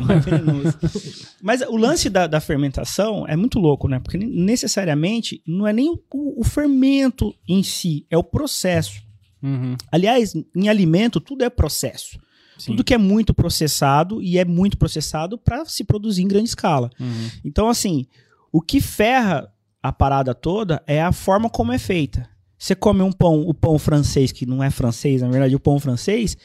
Mas 1.43 1.63
o 1.63 1.77
lance 1.77 2.11
da, 2.11 2.27
da 2.27 2.41
fermentação 2.41 3.27
é 3.27 3.37
muito 3.37 3.59
louco, 3.59 3.89
né? 3.89 3.99
Porque 3.99 4.19
necessariamente 4.19 5.43
não 5.47 5.67
é 5.67 5.73
nem 5.73 5.91
o, 5.91 6.01
o 6.13 6.45
fermento 6.45 7.35
em 7.49 7.63
si, 7.63 8.07
é 8.11 8.19
o 8.19 8.25
processo. 8.25 9.03
Uhum. 9.43 9.77
Aliás, 9.91 10.35
em 10.55 10.69
alimento, 10.69 11.21
tudo 11.21 11.45
é 11.45 11.51
processo. 11.51 12.19
Sim. 12.59 12.73
Tudo 12.73 12.85
que 12.85 12.95
é 12.95 12.99
muito 12.99 13.35
processado 13.35 14.23
e 14.23 14.39
é 14.39 14.45
muito 14.45 14.79
processado 14.79 15.37
para 15.39 15.65
se 15.67 15.85
produzir 15.85 16.23
em 16.23 16.29
grande 16.29 16.49
escala. 16.49 16.91
Uhum. 16.99 17.31
Então, 17.45 17.69
assim, 17.69 18.07
o 18.51 18.61
que 18.61 18.81
ferra 18.81 19.51
a 19.89 19.93
parada 19.93 20.35
toda 20.35 20.83
é 20.87 21.03
a 21.03 21.13
forma 21.13 21.49
como 21.51 21.73
é 21.73 21.79
feita. 21.79 22.29
Você 22.59 22.75
come 22.75 23.03
um 23.03 23.13
pão, 23.13 23.41
o 23.47 23.53
pão 23.53 23.79
francês, 23.79 24.33
que 24.33 24.47
não 24.47 24.63
é 24.63 24.71
francês, 24.71 25.21
na 25.23 25.29
verdade, 25.29 25.55
o 25.55 25.61
pão 25.61 25.79
francês, 25.79 26.37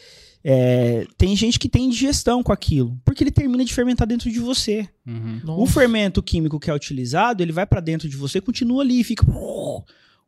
é, 0.44 1.06
tem 1.18 1.36
gente 1.36 1.58
que 1.60 1.70
tem 1.70 1.86
indigestão 1.86 2.42
com 2.44 2.52
aquilo, 2.52 3.00
porque 3.06 3.24
ele 3.24 3.32
termina 3.32 3.64
de 3.64 3.74
fermentar 3.74 4.08
dentro 4.08 4.30
de 4.30 4.40
você. 4.40 4.88
Uhum. 5.08 5.42
O 5.62 5.66
fermento 5.66 6.22
químico 6.22 6.60
que 6.60 6.70
é 6.70 6.74
utilizado, 6.74 7.42
ele 7.44 7.52
vai 7.52 7.66
para 7.66 7.80
dentro 7.80 8.10
de 8.10 8.18
você, 8.18 8.42
continua 8.42 8.82
ali, 8.82 9.04
fica. 9.04 9.26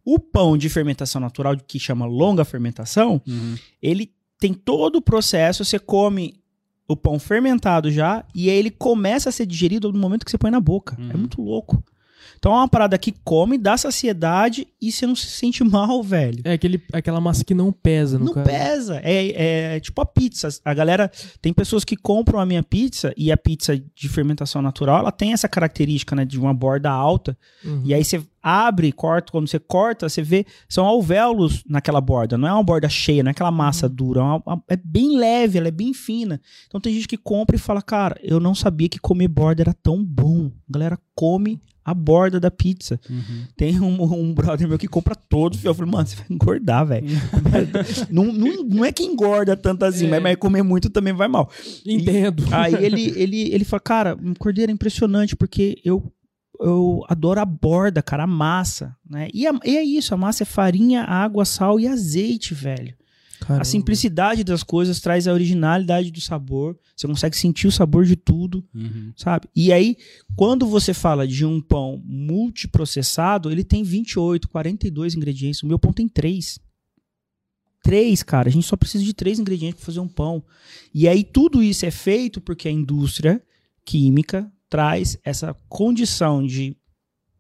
O 0.06 0.20
pão 0.20 0.58
de 0.58 0.70
fermentação 0.70 1.20
natural, 1.22 1.56
que 1.58 1.80
chama 1.80 2.06
longa 2.06 2.46
fermentação, 2.46 3.22
Uhum. 3.28 3.56
ele 3.82 4.12
tem 4.40 4.54
todo 4.54 4.98
o 4.98 5.02
processo, 5.02 5.64
você 5.66 5.80
come 5.80 6.36
o 6.88 6.96
pão 6.98 7.18
fermentado 7.18 7.90
já, 7.90 8.26
e 8.36 8.50
aí 8.50 8.56
ele 8.58 8.70
começa 8.70 9.30
a 9.30 9.32
ser 9.32 9.46
digerido 9.46 9.92
no 9.92 9.98
momento 10.00 10.26
que 10.26 10.32
você 10.32 10.38
põe 10.38 10.52
na 10.52 10.60
boca. 10.60 10.96
É 11.00 11.14
Uhum. 11.14 11.20
muito 11.20 11.42
louco. 11.42 11.84
Então 12.44 12.52
é 12.52 12.58
uma 12.58 12.68
parada 12.68 12.98
que 12.98 13.14
come, 13.24 13.58
dá 13.58 13.78
saciedade 13.78 14.68
e 14.82 14.92
você 14.92 15.08
não 15.08 15.16
se 15.16 15.28
sente 15.28 15.64
mal, 15.64 16.04
velho. 16.04 16.42
É 16.44 16.52
aquele, 16.52 16.84
aquela 16.92 17.22
massa 17.22 17.42
que 17.46 17.54
não 17.54 17.72
pesa, 17.72 18.20
no 18.20 18.26
Não 18.26 18.34
caso. 18.34 18.46
pesa. 18.50 19.00
É, 19.02 19.76
é 19.76 19.80
tipo 19.80 20.02
a 20.02 20.06
pizza. 20.06 20.50
A 20.66 20.74
galera. 20.74 21.10
Tem 21.42 21.54
pessoas 21.54 21.86
que 21.86 21.96
compram 21.96 22.42
a 22.42 22.46
minha 22.46 22.62
pizza 22.62 23.14
e 23.16 23.32
a 23.32 23.38
pizza 23.38 23.78
de 23.78 24.10
fermentação 24.10 24.62
natural, 24.62 25.00
ela 25.00 25.12
tem 25.12 25.32
essa 25.32 25.48
característica, 25.48 26.18
né? 26.18 26.26
De 26.26 26.38
uma 26.38 26.54
borda 26.54 26.92
alta. 26.92 27.38
Uhum. 27.64 27.82
E 27.86 27.94
aí 27.94 28.04
você 28.04 28.22
abre, 28.42 28.92
corta. 28.92 29.32
Quando 29.32 29.48
você 29.48 29.58
corta, 29.58 30.10
você 30.10 30.22
vê. 30.22 30.46
São 30.68 30.86
alvéolos 30.86 31.64
naquela 31.66 32.02
borda. 32.02 32.38
Não 32.38 32.50
é 32.50 32.54
uma 32.54 32.62
borda 32.64 32.90
cheia, 32.90 33.24
não 33.24 33.30
é 33.30 33.32
aquela 33.32 33.52
massa 33.52 33.88
dura. 33.88 34.20
É, 34.20 34.24
uma- 34.24 34.62
é 34.68 34.76
bem 34.76 35.18
leve, 35.18 35.58
ela 35.60 35.70
é 35.70 35.72
bem 35.72 35.94
fina. 35.94 36.42
Então 36.68 36.82
tem 36.82 36.94
gente 36.94 37.08
que 37.08 37.16
compra 37.16 37.56
e 37.56 37.60
fala, 37.60 37.82
cara, 37.82 38.20
eu 38.22 38.38
não 38.42 38.54
sabia 38.54 38.90
que 38.90 39.00
comer 39.00 39.30
borda 39.30 39.62
era 39.64 39.74
tão 39.74 40.04
bom. 40.04 40.48
A 40.70 40.74
galera 40.74 41.00
come 41.16 41.58
a 41.86 41.94
borda 41.94 42.40
da 42.40 42.50
pizza. 42.50 43.00
Uhum. 43.10 43.44
Tem 43.58 43.80
um, 43.80 44.02
um 44.14 44.34
brother 44.34 44.68
meu 44.68 44.78
que 44.78 44.88
compra 44.88 45.16
todos. 45.16 45.64
Eu 45.64 45.74
falei, 45.74 45.92
mano, 45.92 46.08
você 46.08 46.16
vai 46.16 46.26
engordar, 46.30 46.86
velho. 46.86 47.08
não, 48.10 48.26
não, 48.32 48.64
não 48.64 48.86
é 48.86 48.92
que 48.92 49.04
engorda 49.04 49.56
tanto 49.58 49.84
assim, 49.86 50.06
É. 50.08 50.10
mas, 50.10 50.24
mas 50.24 50.36
comer 50.38 50.64
muito 50.64 50.90
também 50.90 51.14
vai 51.14 51.28
mal. 51.28 51.50
Entendo. 51.86 52.44
Aí 52.52 52.74
ele, 52.76 53.14
ele, 53.16 53.54
ele 53.54 53.66
fala, 53.66 53.80
cara, 53.82 54.18
um 54.22 54.34
cordeiro 54.34 54.72
é 54.72 54.74
impressionante 54.74 55.36
porque 55.36 55.78
eu, 55.84 56.12
eu 56.60 57.04
adoro 57.10 57.40
a 57.42 57.46
borda, 57.46 58.02
cara, 58.02 58.24
a 58.24 58.28
massa, 58.28 58.96
né? 59.10 59.28
E, 59.34 59.46
a- 59.46 59.60
e 59.66 59.76
é 59.78 59.84
isso, 59.84 60.14
a 60.14 60.18
massa 60.18 60.44
é 60.44 60.46
farinha, 60.46 61.02
água, 61.04 61.44
sal 61.46 61.80
e 61.80 61.88
azeite, 61.88 62.54
velho. 62.54 62.94
Caramba. 63.44 63.62
A 63.62 63.66
simplicidade 63.66 64.44
das 64.44 64.64
coisas 64.64 65.00
traz 65.02 65.28
a 65.28 65.34
originalidade 65.34 66.12
do 66.12 66.22
sabor. 66.22 66.78
Você 66.96 67.06
consegue 67.08 67.36
sentir 67.36 67.68
o 67.68 67.72
sabor 67.72 68.06
de 68.06 68.16
tudo, 68.16 68.64
Uhum. 68.74 69.12
sabe? 69.18 69.48
E 69.56 69.74
aí, 69.74 69.98
quando 70.36 70.66
você 70.66 70.94
fala 70.94 71.28
de 71.28 71.46
um 71.46 71.60
pão 71.60 72.02
multiprocessado, 72.06 73.52
ele 73.52 73.64
tem 73.64 73.84
28, 73.84 74.48
42 74.48 75.16
ingredientes. 75.16 75.62
O 75.62 75.68
meu 75.68 75.78
pão 75.78 75.92
tem 75.92 76.08
3. 76.08 76.60
Três, 77.84 78.24
cara. 78.24 78.48
A 78.48 78.52
gente 78.52 78.66
só 78.66 78.78
precisa 78.78 79.04
de 79.04 79.14
três 79.14 79.40
ingredientes 79.40 79.76
para 79.78 79.86
fazer 79.88 80.00
um 80.00 80.08
pão. 80.08 80.42
E 80.94 81.06
aí, 81.08 81.22
tudo 81.24 81.62
isso 81.62 81.86
é 81.86 81.92
feito 81.92 82.40
porque 82.40 82.68
a 82.70 82.72
indústria 82.72 83.42
química 83.86 84.50
traz 84.70 85.18
essa 85.24 85.54
condição 85.68 86.46
de 86.46 86.78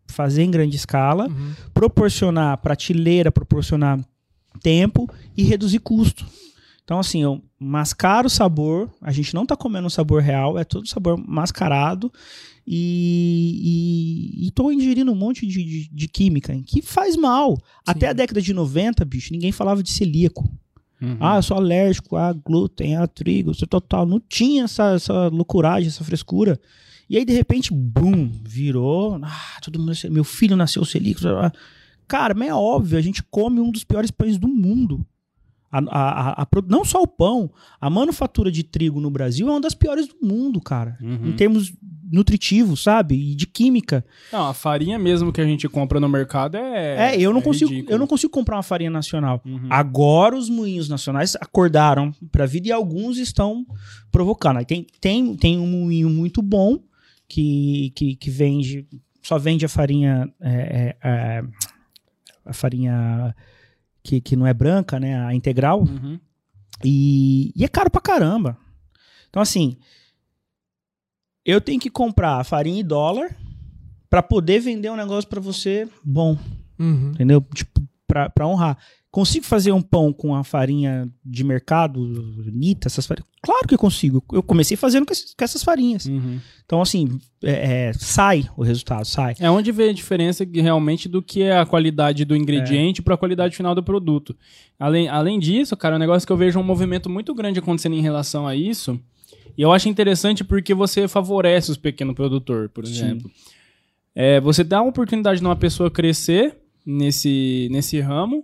fazer 0.05 0.43
em 0.43 0.51
grande 0.51 0.75
escala, 0.75 1.27
Uhum. 1.29 1.53
proporcionar 1.73 2.57
prateleira, 2.57 3.31
proporcionar 3.31 4.03
tempo 4.63 5.07
e 5.37 5.43
reduzir 5.43 5.79
custo. 5.79 6.25
Então, 6.83 6.99
assim, 6.99 7.21
eu 7.21 7.41
mascaro 7.59 8.27
o 8.27 8.29
sabor, 8.29 8.89
a 9.01 9.11
gente 9.11 9.33
não 9.33 9.45
tá 9.45 9.55
comendo 9.55 9.87
um 9.87 9.89
sabor 9.89 10.21
real, 10.21 10.57
é 10.57 10.63
todo 10.63 10.87
sabor 10.87 11.17
mascarado 11.17 12.11
e, 12.67 14.41
e, 14.41 14.47
e 14.47 14.51
tô 14.51 14.71
ingerindo 14.71 15.11
um 15.11 15.15
monte 15.15 15.45
de, 15.45 15.63
de, 15.63 15.89
de 15.89 16.07
química 16.07 16.57
que 16.65 16.81
faz 16.81 17.15
mal. 17.15 17.57
Até 17.85 18.07
a 18.07 18.13
década 18.13 18.41
de 18.41 18.53
90, 18.53 19.05
bicho, 19.05 19.31
ninguém 19.31 19.51
falava 19.51 19.83
de 19.83 19.91
celíaco. 19.91 20.49
Uhum. 21.01 21.17
Ah, 21.19 21.37
eu 21.37 21.43
sou 21.43 21.57
alérgico 21.57 22.15
a 22.15 22.31
glúten, 22.33 22.95
a 22.95 23.07
trigo, 23.07 23.53
sou 23.53 23.67
total. 23.67 24.05
Não 24.05 24.19
tinha 24.19 24.63
essa, 24.63 24.93
essa 24.93 25.27
loucuragem, 25.27 25.89
essa 25.89 26.03
frescura. 26.03 26.59
E 27.09 27.17
aí, 27.17 27.25
de 27.25 27.33
repente, 27.33 27.73
bum, 27.73 28.29
virou. 28.41 29.19
Ah, 29.21 29.59
todo 29.61 29.79
mundo. 29.79 29.93
Meu 30.09 30.23
filho 30.23 30.55
nasceu 30.55 30.83
celíaco. 30.85 31.27
ah. 31.27 31.51
Cara, 32.07 32.33
mas 32.33 32.49
é 32.49 32.53
óbvio, 32.53 32.97
a 32.97 33.01
gente 33.01 33.23
come 33.23 33.59
um 33.59 33.71
dos 33.71 33.83
piores 33.83 34.11
pães 34.11 34.37
do 34.37 34.47
mundo. 34.47 35.05
A- 35.71 35.79
a- 35.89 36.41
a- 36.43 36.47
não 36.67 36.85
só 36.85 37.01
o 37.01 37.07
pão, 37.07 37.49
a 37.81 37.89
manufatura 37.89 38.51
de 38.51 38.61
trigo 38.63 39.01
no 39.01 39.09
Brasil 39.09 39.47
é 39.47 39.51
uma 39.51 39.59
das 39.61 39.73
piores 39.73 40.07
do 40.07 40.15
mundo, 40.21 40.61
cara. 40.61 40.95
Uhum. 41.01 41.29
Em 41.29 41.31
termos 41.33 41.73
nutritivos, 42.11 42.83
sabe? 42.83 43.15
E 43.15 43.33
de 43.33 43.47
química. 43.47 44.05
Não, 44.31 44.47
a 44.49 44.53
farinha 44.53 44.99
mesmo 44.99 45.33
que 45.33 45.41
a 45.41 45.45
gente 45.45 45.67
compra 45.67 45.99
no 45.99 46.07
mercado 46.07 46.57
é. 46.57 47.15
É, 47.15 47.19
eu 47.19 47.33
não 47.33 47.41
consigo, 47.41 47.71
ridículo. 47.71 47.91
eu 47.95 47.97
não 47.97 48.05
consigo 48.05 48.31
comprar 48.31 48.57
uma 48.57 48.61
farinha 48.61 48.91
nacional. 48.91 49.41
Uhum. 49.43 49.65
Agora 49.67 50.37
os 50.37 50.47
moinhos 50.47 50.87
nacionais 50.87 51.35
acordaram 51.41 52.13
para 52.31 52.43
a 52.43 52.47
vida 52.47 52.67
e 52.67 52.71
alguns 52.71 53.17
estão 53.17 53.65
provocando. 54.11 54.57
Aí 54.57 54.65
tem, 54.65 54.85
tem, 55.01 55.35
tem 55.35 55.57
um 55.59 55.65
moinho 55.65 56.07
muito 56.07 56.39
bom 56.43 56.77
que, 57.27 57.91
que, 57.95 58.15
que 58.15 58.29
vende, 58.29 58.85
só 59.23 59.39
vende 59.39 59.65
a 59.65 59.69
farinha, 59.69 60.31
é, 60.39 60.51
é, 60.51 60.95
é, 61.09 61.43
a 62.45 62.53
farinha 62.53 63.35
que, 64.03 64.19
que 64.21 64.35
não 64.35 64.45
é 64.47 64.53
branca, 64.53 64.99
né, 64.99 65.25
a 65.25 65.33
integral, 65.33 65.81
Uhum. 65.81 66.19
e, 66.83 67.51
e 67.55 67.63
é 67.63 67.67
caro 67.67 67.89
pra 67.89 68.01
caramba. 68.01 68.57
Então 69.29 69.41
assim, 69.41 69.77
eu 71.45 71.59
tenho 71.59 71.79
que 71.79 71.89
comprar 71.89 72.43
farinha 72.43 72.81
em 72.81 72.85
dólar 72.85 73.35
para 74.09 74.21
poder 74.23 74.59
vender 74.59 74.89
um 74.91 74.95
negócio 74.95 75.29
para 75.29 75.41
você 75.41 75.87
bom. 76.03 76.37
Uhum. 76.79 77.11
Entendeu? 77.11 77.41
Tipo, 77.53 77.81
pra, 78.07 78.29
pra 78.29 78.47
honrar. 78.47 78.77
Consigo 79.13 79.45
fazer 79.45 79.71
um 79.71 79.79
pão 79.81 80.11
com 80.11 80.33
a 80.33 80.43
farinha 80.43 81.07
de 81.23 81.43
mercado, 81.43 81.99
Nita, 82.51 82.87
essas 82.87 83.05
farinhas? 83.05 83.29
Claro 83.43 83.67
que 83.67 83.75
eu 83.75 83.77
consigo. 83.77 84.23
Eu 84.33 84.41
comecei 84.41 84.75
fazendo 84.75 85.05
com, 85.05 85.13
esses- 85.13 85.35
com 85.35 85.43
essas 85.45 85.61
farinhas. 85.63 86.07
Uhum. 86.07 86.39
Então, 86.65 86.81
assim, 86.81 87.19
é, 87.43 87.89
é, 87.89 87.93
sai 87.93 88.49
o 88.57 88.63
resultado, 88.63 89.05
sai. 89.05 89.35
É 89.39 89.51
onde 89.51 89.71
vê 89.71 89.89
a 89.89 89.93
diferença 89.93 90.43
realmente 90.51 91.07
do 91.07 91.21
que 91.21 91.43
é 91.43 91.59
a 91.59 91.63
qualidade 91.63 92.25
do 92.25 92.35
ingrediente 92.35 93.03
para 93.03 93.13
a 93.13 93.17
qualidade 93.17 93.55
final 93.55 93.75
do 93.75 93.83
produto. 93.83 94.35
Além, 94.79 95.07
além 95.07 95.37
disso, 95.39 95.77
cara, 95.77 95.93
é 95.93 95.97
um 95.97 95.99
negócio 95.99 96.25
que 96.25 96.33
eu 96.33 96.37
vejo 96.37 96.59
um 96.59 96.63
movimento 96.63 97.07
muito 97.07 97.35
grande 97.35 97.59
acontecendo 97.59 97.93
em 97.93 98.01
relação 98.01 98.47
a 98.47 98.55
isso. 98.55 98.99
E 99.55 99.61
eu 99.61 99.71
acho 99.71 99.87
interessante 99.87 100.43
porque 100.43 100.73
você 100.73 101.07
favorece 101.07 101.69
os 101.69 101.77
pequenos 101.77 102.15
produtores, 102.15 102.71
por 102.73 102.83
exemplo. 102.83 103.29
É, 104.15 104.41
você 104.41 104.63
dá 104.63 104.79
a 104.79 104.83
oportunidade 104.83 105.39
de 105.39 105.45
uma 105.45 105.55
pessoa 105.55 105.91
crescer 105.91 106.57
nesse, 106.83 107.67
nesse 107.71 107.99
ramo. 107.99 108.43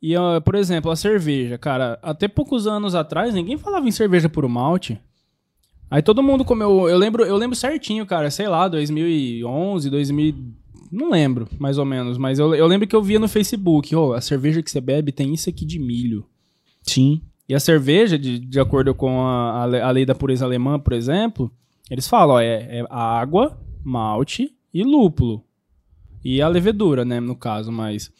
E, 0.00 0.16
ó, 0.16 0.40
por 0.40 0.54
exemplo, 0.54 0.90
a 0.90 0.96
cerveja, 0.96 1.58
cara, 1.58 1.98
até 2.02 2.28
poucos 2.28 2.66
anos 2.66 2.94
atrás 2.94 3.34
ninguém 3.34 3.56
falava 3.56 3.88
em 3.88 3.90
cerveja 3.90 4.28
por 4.28 4.46
malte. 4.48 5.00
Aí 5.90 6.02
todo 6.02 6.22
mundo 6.22 6.44
comeu. 6.44 6.88
Eu 6.88 6.98
lembro, 6.98 7.24
eu 7.24 7.36
lembro 7.36 7.56
certinho, 7.56 8.06
cara, 8.06 8.30
sei 8.30 8.46
lá, 8.46 8.68
2011, 8.68 9.90
2000. 9.90 10.34
Não 10.92 11.10
lembro, 11.10 11.48
mais 11.58 11.78
ou 11.78 11.84
menos. 11.84 12.18
Mas 12.18 12.38
eu, 12.38 12.54
eu 12.54 12.66
lembro 12.66 12.86
que 12.86 12.94
eu 12.94 13.02
via 13.02 13.18
no 13.18 13.28
Facebook: 13.28 13.94
ó, 13.96 14.14
a 14.14 14.20
cerveja 14.20 14.62
que 14.62 14.70
você 14.70 14.80
bebe 14.80 15.12
tem 15.12 15.32
isso 15.32 15.48
aqui 15.48 15.64
de 15.64 15.78
milho. 15.78 16.26
Sim. 16.82 17.22
E 17.48 17.54
a 17.54 17.60
cerveja, 17.60 18.18
de, 18.18 18.38
de 18.38 18.60
acordo 18.60 18.94
com 18.94 19.22
a, 19.22 19.62
a 19.62 19.90
lei 19.90 20.04
da 20.04 20.14
pureza 20.14 20.44
alemã, 20.44 20.78
por 20.78 20.92
exemplo, 20.92 21.50
eles 21.90 22.06
falam: 22.06 22.36
ó, 22.36 22.40
é, 22.40 22.80
é 22.80 22.86
água, 22.90 23.58
malte 23.82 24.54
e 24.72 24.84
lúpulo. 24.84 25.42
E 26.22 26.42
a 26.42 26.48
levedura, 26.48 27.04
né, 27.04 27.18
no 27.18 27.34
caso, 27.34 27.72
mas. 27.72 28.12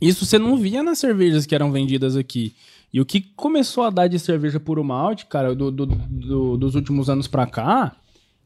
Isso 0.00 0.24
você 0.24 0.38
não 0.38 0.56
via 0.56 0.82
nas 0.82 0.98
cervejas 0.98 1.44
que 1.46 1.54
eram 1.54 1.70
vendidas 1.70 2.16
aqui. 2.16 2.54
E 2.92 3.00
o 3.00 3.04
que 3.06 3.20
começou 3.20 3.84
a 3.84 3.90
dar 3.90 4.08
de 4.08 4.18
cerveja 4.18 4.58
puro 4.58 4.82
malte, 4.82 5.26
cara, 5.26 5.54
do- 5.54 5.70
do- 5.70 5.86
do- 5.86 6.56
dos 6.56 6.74
últimos 6.74 7.08
anos 7.08 7.28
pra 7.28 7.46
cá, 7.46 7.94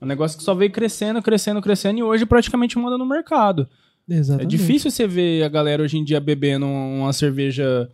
é 0.00 0.04
um 0.04 0.08
negócio 0.08 0.36
que 0.36 0.44
só 0.44 0.54
veio 0.54 0.70
crescendo, 0.70 1.22
crescendo, 1.22 1.62
crescendo 1.62 1.98
e 1.98 2.02
hoje 2.02 2.26
praticamente 2.26 2.78
manda 2.78 2.98
no 2.98 3.06
mercado. 3.06 3.68
É 4.10 4.16
Exatamente. 4.16 4.50
difícil 4.50 4.90
você 4.90 5.06
ver 5.06 5.42
a 5.44 5.48
galera 5.48 5.82
hoje 5.82 5.96
em 5.96 6.04
dia 6.04 6.20
bebendo 6.20 6.66
uma 6.66 7.12
cerveja 7.14 7.88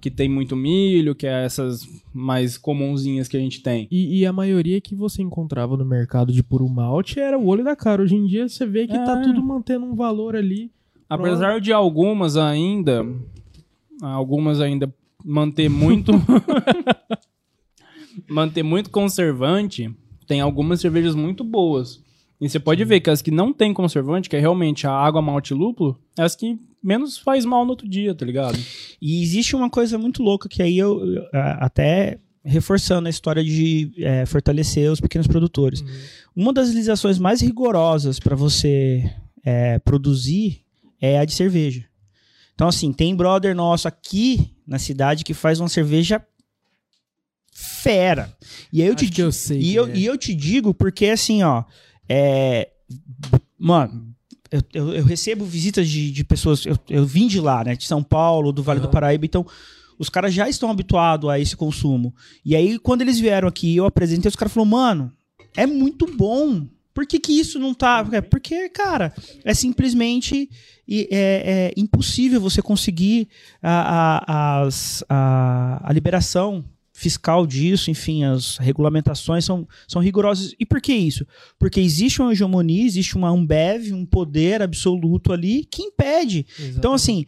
que 0.00 0.08
tem 0.08 0.28
muito 0.28 0.54
milho, 0.54 1.16
que 1.16 1.26
é 1.26 1.44
essas 1.44 1.84
mais 2.14 2.56
comunzinhas 2.56 3.26
que 3.26 3.36
a 3.36 3.40
gente 3.40 3.60
tem. 3.60 3.88
E, 3.90 4.20
e 4.20 4.26
a 4.26 4.32
maioria 4.32 4.80
que 4.80 4.94
você 4.94 5.20
encontrava 5.22 5.76
no 5.76 5.84
mercado 5.84 6.32
de 6.32 6.44
puro 6.44 6.68
malte 6.68 7.18
era 7.18 7.36
o 7.36 7.46
olho 7.48 7.64
da 7.64 7.74
cara. 7.74 8.02
Hoje 8.02 8.14
em 8.14 8.24
dia 8.24 8.48
você 8.48 8.64
vê 8.64 8.86
que 8.86 8.92
tá 8.94 9.18
É. 9.18 9.22
tudo 9.24 9.42
mantendo 9.42 9.84
um 9.86 9.96
valor 9.96 10.36
ali 10.36 10.70
Apesar 11.08 11.60
de 11.60 11.72
algumas 11.72 12.36
ainda. 12.36 13.06
Algumas 14.02 14.60
ainda 14.60 14.92
manter 15.24 15.68
muito. 15.68 16.12
manter 18.28 18.62
muito 18.62 18.90
conservante, 18.90 19.90
tem 20.26 20.40
algumas 20.40 20.80
cervejas 20.80 21.14
muito 21.14 21.44
boas. 21.44 22.02
E 22.40 22.48
você 22.48 22.60
pode 22.60 22.84
ver 22.84 23.00
que 23.00 23.10
as 23.10 23.20
que 23.20 23.30
não 23.30 23.52
tem 23.52 23.74
conservante, 23.74 24.28
que 24.28 24.36
é 24.36 24.40
realmente 24.40 24.86
a 24.86 24.92
água, 24.92 25.20
malte 25.20 25.52
lúpulo, 25.52 25.98
é 26.16 26.22
as 26.22 26.36
que 26.36 26.58
menos 26.82 27.18
faz 27.18 27.44
mal 27.44 27.64
no 27.64 27.70
outro 27.70 27.88
dia, 27.88 28.14
tá 28.14 28.24
ligado? 28.24 28.56
E 29.02 29.22
existe 29.22 29.56
uma 29.56 29.68
coisa 29.68 29.98
muito 29.98 30.22
louca 30.22 30.48
que 30.48 30.62
aí 30.62 30.78
eu, 30.78 31.04
eu 31.04 31.24
até 31.32 32.20
reforçando 32.44 33.08
a 33.08 33.10
história 33.10 33.42
de 33.42 33.92
é, 33.98 34.24
fortalecer 34.24 34.90
os 34.90 35.00
pequenos 35.00 35.26
produtores. 35.26 35.80
Uhum. 35.80 35.88
Uma 36.36 36.52
das 36.52 36.68
legislações 36.68 37.18
mais 37.18 37.40
rigorosas 37.40 38.20
para 38.20 38.36
você 38.36 39.12
é, 39.44 39.80
produzir 39.80 40.62
é 41.00 41.18
a 41.18 41.24
de 41.24 41.32
cerveja. 41.32 41.84
Então, 42.54 42.68
assim, 42.68 42.92
tem 42.92 43.14
brother 43.14 43.54
nosso 43.54 43.86
aqui 43.86 44.54
na 44.66 44.78
cidade 44.78 45.24
que 45.24 45.32
faz 45.32 45.60
uma 45.60 45.68
cerveja 45.68 46.20
fera. 47.52 48.36
E 48.72 48.82
aí 48.82 48.88
eu 48.88 48.94
Acho 48.94 49.10
te 49.10 49.20
eu 49.20 49.32
sei 49.32 49.60
e 49.60 49.74
eu, 49.74 49.86
é. 49.86 49.96
e 49.96 50.04
eu 50.04 50.16
te 50.16 50.34
digo 50.34 50.72
porque 50.72 51.06
assim, 51.06 51.42
ó, 51.42 51.64
é, 52.08 52.68
mano, 53.58 54.14
eu, 54.50 54.62
eu, 54.72 54.94
eu, 54.94 55.04
recebo 55.04 55.44
visitas 55.44 55.88
de, 55.88 56.10
de 56.10 56.24
pessoas, 56.24 56.64
eu, 56.64 56.78
eu 56.88 57.04
vim 57.04 57.26
de 57.26 57.40
lá, 57.40 57.64
né, 57.64 57.74
de 57.74 57.84
São 57.84 58.02
Paulo, 58.02 58.52
do 58.52 58.62
Vale 58.62 58.80
uhum. 58.80 58.86
do 58.86 58.90
Paraíba, 58.90 59.24
então 59.24 59.44
os 59.98 60.08
caras 60.08 60.32
já 60.32 60.48
estão 60.48 60.70
habituados 60.70 61.28
a 61.28 61.40
esse 61.40 61.56
consumo. 61.56 62.14
E 62.44 62.54
aí, 62.54 62.78
quando 62.78 63.02
eles 63.02 63.18
vieram 63.18 63.48
aqui 63.48 63.76
eu 63.76 63.84
apresentei, 63.84 64.28
os 64.28 64.36
caras 64.36 64.52
falaram, 64.52 64.70
mano, 64.70 65.12
é 65.56 65.66
muito 65.66 66.06
bom. 66.06 66.66
Por 66.98 67.06
que, 67.06 67.20
que 67.20 67.38
isso 67.38 67.60
não 67.60 67.72
tá? 67.72 68.04
Porque, 68.28 68.68
cara, 68.70 69.14
é 69.44 69.54
simplesmente 69.54 70.50
é, 70.90 71.70
é 71.70 71.72
impossível 71.76 72.40
você 72.40 72.60
conseguir 72.60 73.28
a, 73.62 74.64
a, 74.64 74.68
a, 75.08 75.90
a 75.90 75.92
liberação 75.92 76.64
fiscal 76.92 77.46
disso, 77.46 77.88
enfim, 77.88 78.24
as 78.24 78.56
regulamentações 78.56 79.44
são, 79.44 79.64
são 79.86 80.02
rigorosas. 80.02 80.56
E 80.58 80.66
por 80.66 80.80
que 80.80 80.92
isso? 80.92 81.24
Porque 81.56 81.78
existe 81.78 82.20
uma 82.20 82.32
hegemonia, 82.32 82.84
existe 82.84 83.14
uma 83.14 83.28
Ambev, 83.28 83.92
um 83.92 84.04
poder 84.04 84.60
absoluto 84.60 85.32
ali 85.32 85.64
que 85.70 85.82
impede. 85.82 86.46
Exatamente. 86.48 86.78
Então, 86.78 86.94
assim, 86.94 87.24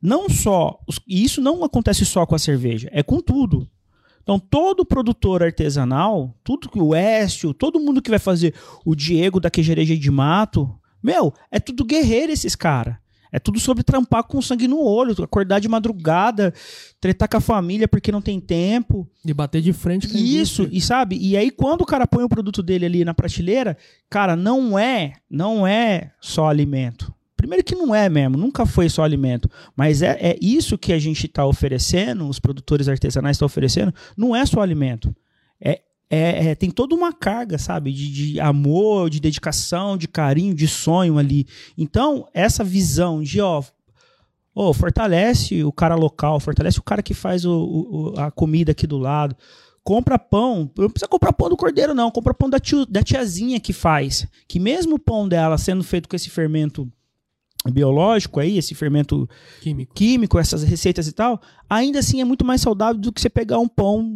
não 0.00 0.28
só. 0.28 0.78
E 1.08 1.24
isso 1.24 1.40
não 1.40 1.64
acontece 1.64 2.06
só 2.06 2.24
com 2.24 2.36
a 2.36 2.38
cerveja, 2.38 2.88
é 2.92 3.02
com 3.02 3.20
tudo. 3.20 3.68
Então, 4.28 4.38
todo 4.38 4.84
produtor 4.84 5.42
artesanal, 5.42 6.34
tudo 6.44 6.68
que 6.68 6.78
o 6.78 6.94
Écio, 6.94 7.54
todo 7.54 7.80
mundo 7.80 8.02
que 8.02 8.10
vai 8.10 8.18
fazer 8.18 8.52
o 8.84 8.94
Diego 8.94 9.40
da 9.40 9.50
Queijareja 9.50 9.96
de 9.96 10.10
Mato, 10.10 10.70
meu, 11.02 11.32
é 11.50 11.58
tudo 11.58 11.82
guerreiro 11.82 12.30
esses 12.30 12.54
caras. 12.54 12.96
É 13.32 13.38
tudo 13.38 13.58
sobre 13.58 13.82
trampar 13.82 14.24
com 14.24 14.42
sangue 14.42 14.68
no 14.68 14.82
olho, 14.82 15.14
acordar 15.24 15.60
de 15.60 15.68
madrugada, 15.68 16.52
tretar 17.00 17.26
com 17.26 17.38
a 17.38 17.40
família 17.40 17.88
porque 17.88 18.12
não 18.12 18.20
tem 18.20 18.38
tempo. 18.38 19.08
E 19.24 19.32
bater 19.32 19.62
de 19.62 19.72
frente 19.72 20.06
com 20.06 20.18
Isso, 20.18 20.60
indústria. 20.60 20.68
e 20.76 20.80
sabe? 20.82 21.18
E 21.18 21.34
aí 21.34 21.50
quando 21.50 21.80
o 21.80 21.86
cara 21.86 22.06
põe 22.06 22.22
o 22.22 22.28
produto 22.28 22.62
dele 22.62 22.84
ali 22.84 23.06
na 23.06 23.14
prateleira, 23.14 23.78
cara, 24.10 24.36
não 24.36 24.78
é, 24.78 25.14
não 25.30 25.66
é 25.66 26.12
só 26.20 26.48
alimento. 26.48 27.14
Primeiro 27.38 27.62
que 27.62 27.76
não 27.76 27.94
é 27.94 28.08
mesmo, 28.08 28.36
nunca 28.36 28.66
foi 28.66 28.88
só 28.88 29.04
alimento. 29.04 29.48
Mas 29.76 30.02
é, 30.02 30.18
é 30.20 30.38
isso 30.42 30.76
que 30.76 30.92
a 30.92 30.98
gente 30.98 31.26
está 31.26 31.46
oferecendo, 31.46 32.28
os 32.28 32.40
produtores 32.40 32.88
artesanais 32.88 33.36
estão 33.36 33.46
oferecendo, 33.46 33.94
não 34.16 34.34
é 34.34 34.44
só 34.44 34.60
alimento. 34.60 35.14
É, 35.60 35.80
é, 36.10 36.48
é, 36.48 36.54
tem 36.56 36.68
toda 36.68 36.96
uma 36.96 37.12
carga, 37.12 37.56
sabe? 37.56 37.92
De, 37.92 38.10
de, 38.12 38.40
amor, 38.40 39.08
de 39.08 39.20
dedicação, 39.20 39.96
de 39.96 40.08
carinho, 40.08 40.52
de 40.52 40.66
sonho 40.66 41.16
ali. 41.16 41.46
Então, 41.76 42.26
essa 42.34 42.64
visão 42.64 43.22
de, 43.22 43.40
ó, 43.40 43.62
oh, 44.52 44.74
fortalece 44.74 45.62
o 45.62 45.70
cara 45.70 45.94
local, 45.94 46.40
fortalece 46.40 46.80
o 46.80 46.82
cara 46.82 47.04
que 47.04 47.14
faz 47.14 47.44
o, 47.44 47.52
o, 47.52 48.20
a 48.20 48.32
comida 48.32 48.72
aqui 48.72 48.86
do 48.86 48.98
lado. 48.98 49.36
Compra 49.84 50.18
pão, 50.18 50.68
não 50.76 50.90
precisa 50.90 51.08
comprar 51.08 51.32
pão 51.32 51.48
do 51.48 51.56
cordeiro, 51.56 51.94
não. 51.94 52.10
Compra 52.10 52.34
pão 52.34 52.50
da, 52.50 52.58
tio, 52.58 52.84
da 52.84 53.00
tiazinha 53.00 53.60
que 53.60 53.72
faz. 53.72 54.26
Que 54.48 54.58
mesmo 54.58 54.96
o 54.96 54.98
pão 54.98 55.28
dela 55.28 55.56
sendo 55.56 55.84
feito 55.84 56.08
com 56.08 56.16
esse 56.16 56.28
fermento 56.28 56.90
biológico 57.66 58.40
aí, 58.40 58.56
esse 58.56 58.74
fermento 58.74 59.28
químico. 59.60 59.94
químico, 59.94 60.38
essas 60.38 60.62
receitas 60.62 61.08
e 61.08 61.12
tal, 61.12 61.40
ainda 61.68 61.98
assim 61.98 62.20
é 62.20 62.24
muito 62.24 62.44
mais 62.44 62.60
saudável 62.60 63.00
do 63.00 63.12
que 63.12 63.20
você 63.20 63.28
pegar 63.28 63.58
um 63.58 63.68
pão 63.68 64.08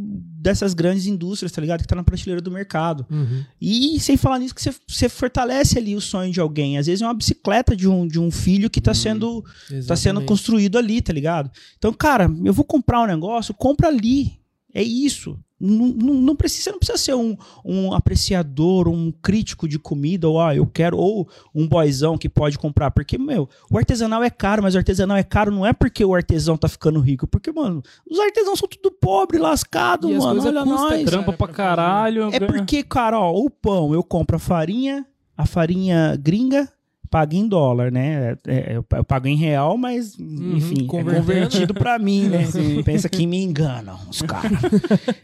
dessas 0.42 0.74
grandes 0.74 1.06
indústrias, 1.06 1.52
tá 1.52 1.60
ligado? 1.60 1.80
Que 1.80 1.86
tá 1.86 1.96
na 1.96 2.04
prateleira 2.04 2.40
do 2.40 2.50
mercado. 2.50 3.06
Uhum. 3.10 3.44
E 3.60 3.98
sem 4.00 4.16
falar 4.16 4.38
nisso, 4.38 4.54
que 4.54 4.62
você, 4.62 4.74
você, 4.86 5.08
fortalece 5.08 5.78
ali 5.78 5.94
o 5.94 6.00
sonho 6.00 6.32
de 6.32 6.40
alguém. 6.40 6.78
Às 6.78 6.86
vezes 6.86 7.02
é 7.02 7.06
uma 7.06 7.14
bicicleta 7.14 7.76
de 7.76 7.88
um, 7.88 8.06
de 8.06 8.18
um 8.18 8.30
filho 8.30 8.70
que 8.70 8.80
tá 8.80 8.92
uhum. 8.92 8.94
sendo, 8.94 9.44
tá 9.86 9.96
sendo 9.96 10.22
construído 10.22 10.78
ali, 10.78 11.02
tá 11.02 11.12
ligado? 11.12 11.50
Então, 11.78 11.92
cara, 11.92 12.30
eu 12.44 12.52
vou 12.52 12.64
comprar 12.64 13.02
um 13.02 13.06
negócio, 13.06 13.54
compra 13.54 13.88
ali. 13.88 14.32
É 14.74 14.82
isso. 14.82 15.38
Não, 15.64 15.86
não, 15.86 16.14
não, 16.14 16.36
precisa, 16.36 16.64
você 16.64 16.72
não 16.72 16.78
precisa 16.78 16.98
ser 16.98 17.14
um, 17.14 17.36
um 17.64 17.92
apreciador, 17.92 18.88
um 18.88 19.12
crítico 19.22 19.68
de 19.68 19.78
comida, 19.78 20.28
ou 20.28 20.40
ah, 20.40 20.56
eu 20.56 20.66
quero, 20.66 20.98
ou 20.98 21.28
um 21.54 21.68
boizão 21.68 22.18
que 22.18 22.28
pode 22.28 22.58
comprar. 22.58 22.90
Porque, 22.90 23.16
meu, 23.16 23.48
o 23.70 23.78
artesanal 23.78 24.24
é 24.24 24.30
caro, 24.30 24.62
mas 24.62 24.74
o 24.74 24.78
artesanal 24.78 25.16
é 25.16 25.22
caro 25.22 25.52
não 25.52 25.64
é 25.64 25.72
porque 25.72 26.04
o 26.04 26.14
artesão 26.14 26.56
tá 26.56 26.68
ficando 26.68 26.98
rico. 26.98 27.28
Porque, 27.28 27.52
mano, 27.52 27.80
os 28.10 28.18
artesãos 28.18 28.58
são 28.58 28.68
tudo 28.68 28.90
pobre, 28.90 29.38
lascado, 29.38 30.10
e 30.10 30.18
mano. 30.18 30.42
Olha 30.44 30.64
nós. 30.64 31.04
Trampa 31.04 31.32
pra 31.32 31.48
caralho. 31.48 32.30
É 32.32 32.40
porque, 32.40 32.82
cara, 32.82 33.20
ó, 33.20 33.32
o 33.32 33.48
pão, 33.48 33.94
eu 33.94 34.02
compro 34.02 34.36
a 34.36 34.40
farinha, 34.40 35.06
a 35.36 35.46
farinha 35.46 36.16
gringa, 36.20 36.68
paga 37.12 37.36
em 37.36 37.46
dólar, 37.46 37.92
né? 37.92 38.38
É, 38.46 38.72
é, 38.72 38.76
eu 38.76 39.04
pago 39.04 39.28
em 39.28 39.36
real, 39.36 39.76
mas, 39.76 40.14
uhum, 40.18 40.56
enfim, 40.56 40.84
é 40.84 40.86
convertido 40.86 41.74
para 41.74 41.98
mim, 41.98 42.22
né? 42.22 42.46
Pensa 42.86 43.06
que 43.06 43.26
me 43.26 43.36
enganam 43.36 44.00
os 44.08 44.22
caras. 44.22 44.58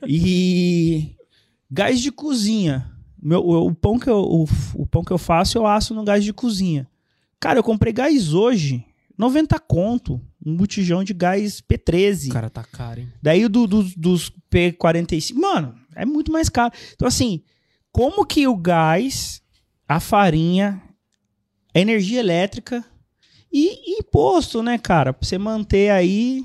e 0.06 1.16
gás 1.70 1.98
de 1.98 2.12
cozinha. 2.12 2.92
Meu, 3.20 3.40
o, 3.40 3.68
o, 3.68 3.74
pão 3.74 3.98
que 3.98 4.10
eu, 4.10 4.18
o, 4.18 4.46
o, 4.74 4.86
pão 4.86 5.02
que 5.02 5.10
eu 5.10 5.16
faço, 5.16 5.56
eu 5.56 5.66
asso 5.66 5.94
no 5.94 6.04
gás 6.04 6.22
de 6.22 6.30
cozinha. 6.30 6.86
Cara, 7.40 7.58
eu 7.58 7.64
comprei 7.64 7.90
gás 7.90 8.34
hoje, 8.34 8.84
90 9.16 9.58
conto. 9.60 10.20
Um 10.44 10.54
botijão 10.54 11.02
de 11.02 11.14
gás 11.14 11.62
P13. 11.62 12.30
Cara, 12.30 12.50
tá 12.50 12.62
caro, 12.64 13.00
hein? 13.00 13.08
Daí 13.22 13.48
do, 13.48 13.66
do, 13.66 13.82
dos 13.96 14.30
P45. 14.52 15.34
Mano, 15.34 15.74
é 15.96 16.04
muito 16.04 16.30
mais 16.30 16.50
caro. 16.50 16.72
Então, 16.94 17.08
assim, 17.08 17.42
como 17.90 18.26
que 18.26 18.46
o 18.46 18.56
gás, 18.56 19.42
a 19.88 19.98
farinha 19.98 20.82
energia 21.80 22.20
elétrica 22.20 22.84
e 23.52 23.98
imposto, 23.98 24.62
né, 24.62 24.78
cara? 24.78 25.12
Pra 25.12 25.26
você 25.26 25.38
manter 25.38 25.90
aí, 25.90 26.44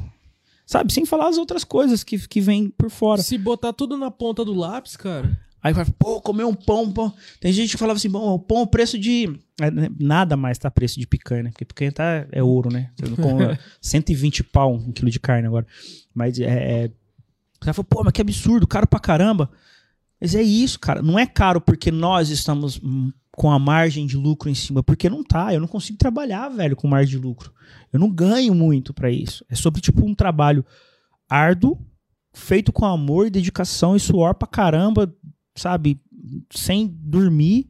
sabe? 0.66 0.94
Sem 0.94 1.06
falar 1.06 1.30
as 1.30 1.38
outras 1.38 1.64
coisas 1.64 2.04
que, 2.04 2.18
que 2.28 2.42
vêm 2.42 2.70
por 2.70 2.90
fora. 2.90 3.22
Se 3.22 3.38
botar 3.38 3.74
tudo 3.74 3.98
na 3.98 4.10
ponta 4.10 4.44
do 4.44 4.54
lápis, 4.54 4.96
cara. 4.96 5.38
Aí 5.64 5.72
vai, 5.72 5.86
pô, 5.98 6.20
comer 6.20 6.44
um 6.44 6.54
pão, 6.54 6.92
pão. 6.92 7.14
Tem 7.40 7.54
gente 7.54 7.72
que 7.72 7.78
falava 7.78 7.96
assim, 7.96 8.10
bom, 8.10 8.34
o 8.34 8.40
pão, 8.40 8.64
o 8.64 8.68
preço 8.68 9.00
de. 9.00 9.40
É, 9.62 9.72
né, 9.72 9.88
nada 9.98 10.36
mais 10.36 10.58
tá 10.58 10.70
preço 10.70 11.00
de 11.00 11.08
picanha, 11.08 11.44
né? 11.44 11.50
Porque 11.52 11.64
picanha 11.64 11.92
tá, 11.92 12.28
é 12.34 12.44
ouro, 12.44 12.70
né? 12.70 12.92
Você 12.98 13.10
não 13.10 13.16
come 13.16 13.58
120 13.80 14.44
pau 14.44 14.74
um 14.74 14.92
quilo 14.92 15.10
de 15.10 15.22
carne 15.22 15.48
agora. 15.48 15.66
Mas 16.14 16.38
é. 16.38 16.46
é... 16.84 16.92
O 17.56 17.60
cara 17.66 17.74
falou, 17.74 17.88
pô, 17.90 18.04
mas 18.04 18.12
que 18.12 18.22
absurdo, 18.22 18.68
caro 18.68 18.86
pra 18.86 19.00
caramba. 19.00 19.50
Mas 20.20 20.36
é 20.36 20.42
isso, 20.42 20.78
cara. 20.78 21.02
Não 21.02 21.18
é 21.18 21.26
caro 21.26 21.62
porque 21.62 21.92
nós 21.92 22.30
estamos 22.30 22.82
com 23.36 23.52
a 23.52 23.58
margem 23.58 24.06
de 24.06 24.16
lucro 24.16 24.50
em 24.50 24.56
cima, 24.56 24.84
porque 24.84 25.10
não 25.10 25.24
tá, 25.24 25.54
eu 25.54 25.60
não 25.60 25.68
consigo 25.68 25.98
trabalhar, 25.98 26.50
velho, 26.50 26.76
com 26.76 26.88
margem 26.88 27.18
de 27.18 27.26
lucro. 27.26 27.52
Eu 27.92 28.00
não 28.00 28.10
ganho 28.10 28.54
muito 28.54 28.94
para 28.94 29.10
isso. 29.10 29.44
É 29.50 29.56
sobre 29.56 29.82
tipo 29.82 30.06
um 30.06 30.14
trabalho 30.14 30.64
árduo, 31.28 31.80
feito 32.34 32.72
com 32.72 32.86
amor, 32.86 33.30
dedicação 33.30 33.96
e 33.96 34.00
suor 34.00 34.36
pra 34.36 34.48
caramba, 34.48 35.14
sabe, 35.56 36.00
sem 36.52 36.88
dormir 36.88 37.68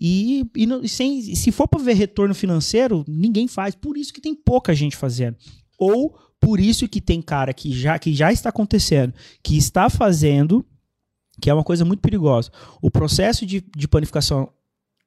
e, 0.00 0.44
e, 0.56 0.68
e 0.82 0.88
sem 0.88 1.22
se 1.34 1.52
for 1.52 1.68
para 1.68 1.82
ver 1.82 1.94
retorno 1.94 2.34
financeiro, 2.34 3.04
ninguém 3.06 3.46
faz. 3.46 3.74
Por 3.74 3.96
isso 3.96 4.12
que 4.12 4.20
tem 4.20 4.34
pouca 4.34 4.74
gente 4.74 4.96
fazendo. 4.96 5.36
Ou 5.78 6.18
por 6.40 6.58
isso 6.58 6.88
que 6.88 7.00
tem 7.00 7.22
cara 7.22 7.52
que 7.52 7.72
já 7.72 7.98
que 7.98 8.12
já 8.12 8.32
está 8.32 8.48
acontecendo, 8.48 9.14
que 9.42 9.56
está 9.56 9.88
fazendo 9.88 10.66
que 11.40 11.48
é 11.48 11.54
uma 11.54 11.64
coisa 11.64 11.84
muito 11.84 12.00
perigosa. 12.00 12.50
O 12.82 12.90
processo 12.90 13.46
de, 13.46 13.64
de 13.76 13.86
panificação 13.86 14.50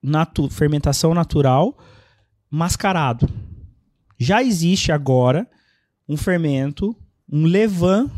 natu 0.01 0.49
fermentação 0.49 1.13
natural 1.13 1.77
mascarado. 2.49 3.29
Já 4.17 4.43
existe 4.43 4.91
agora 4.91 5.47
um 6.07 6.17
fermento, 6.17 6.95
um 7.31 7.45
levain 7.45 8.09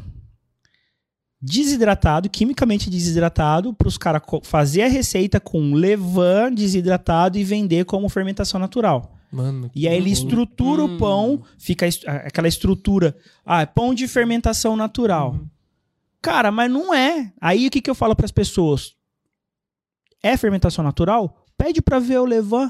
desidratado, 1.40 2.30
quimicamente 2.30 2.90
desidratado, 2.90 3.74
para 3.74 3.88
os 3.88 3.98
caras 3.98 4.22
fazer 4.44 4.84
a 4.84 4.88
receita 4.88 5.40
com 5.40 5.74
levain 5.74 6.54
desidratado 6.54 7.38
e 7.38 7.44
vender 7.44 7.86
como 7.86 8.10
fermentação 8.10 8.60
natural. 8.60 9.18
Mano, 9.32 9.70
e 9.74 9.88
aí 9.88 9.98
ele 9.98 10.12
estrutura 10.12 10.84
hum. 10.84 10.96
o 10.96 10.98
pão, 10.98 11.44
fica 11.58 11.88
aquela 12.06 12.48
estrutura, 12.48 13.16
ah, 13.46 13.62
é 13.62 13.66
pão 13.66 13.94
de 13.94 14.08
fermentação 14.08 14.76
natural. 14.76 15.34
Hum. 15.34 15.48
Cara, 16.22 16.52
mas 16.52 16.72
não 16.72 16.94
é. 16.94 17.34
Aí 17.42 17.68
o 17.68 17.72
que, 17.72 17.82
que 17.82 17.90
eu 17.90 17.96
falo 17.96 18.16
para 18.16 18.26
as 18.26 18.32
pessoas? 18.32 18.96
É 20.22 20.38
fermentação 20.38 20.84
natural? 20.84 21.43
Pede 21.64 21.82
para 21.82 21.98
ver 21.98 22.20
o 22.20 22.26
Levan. 22.26 22.70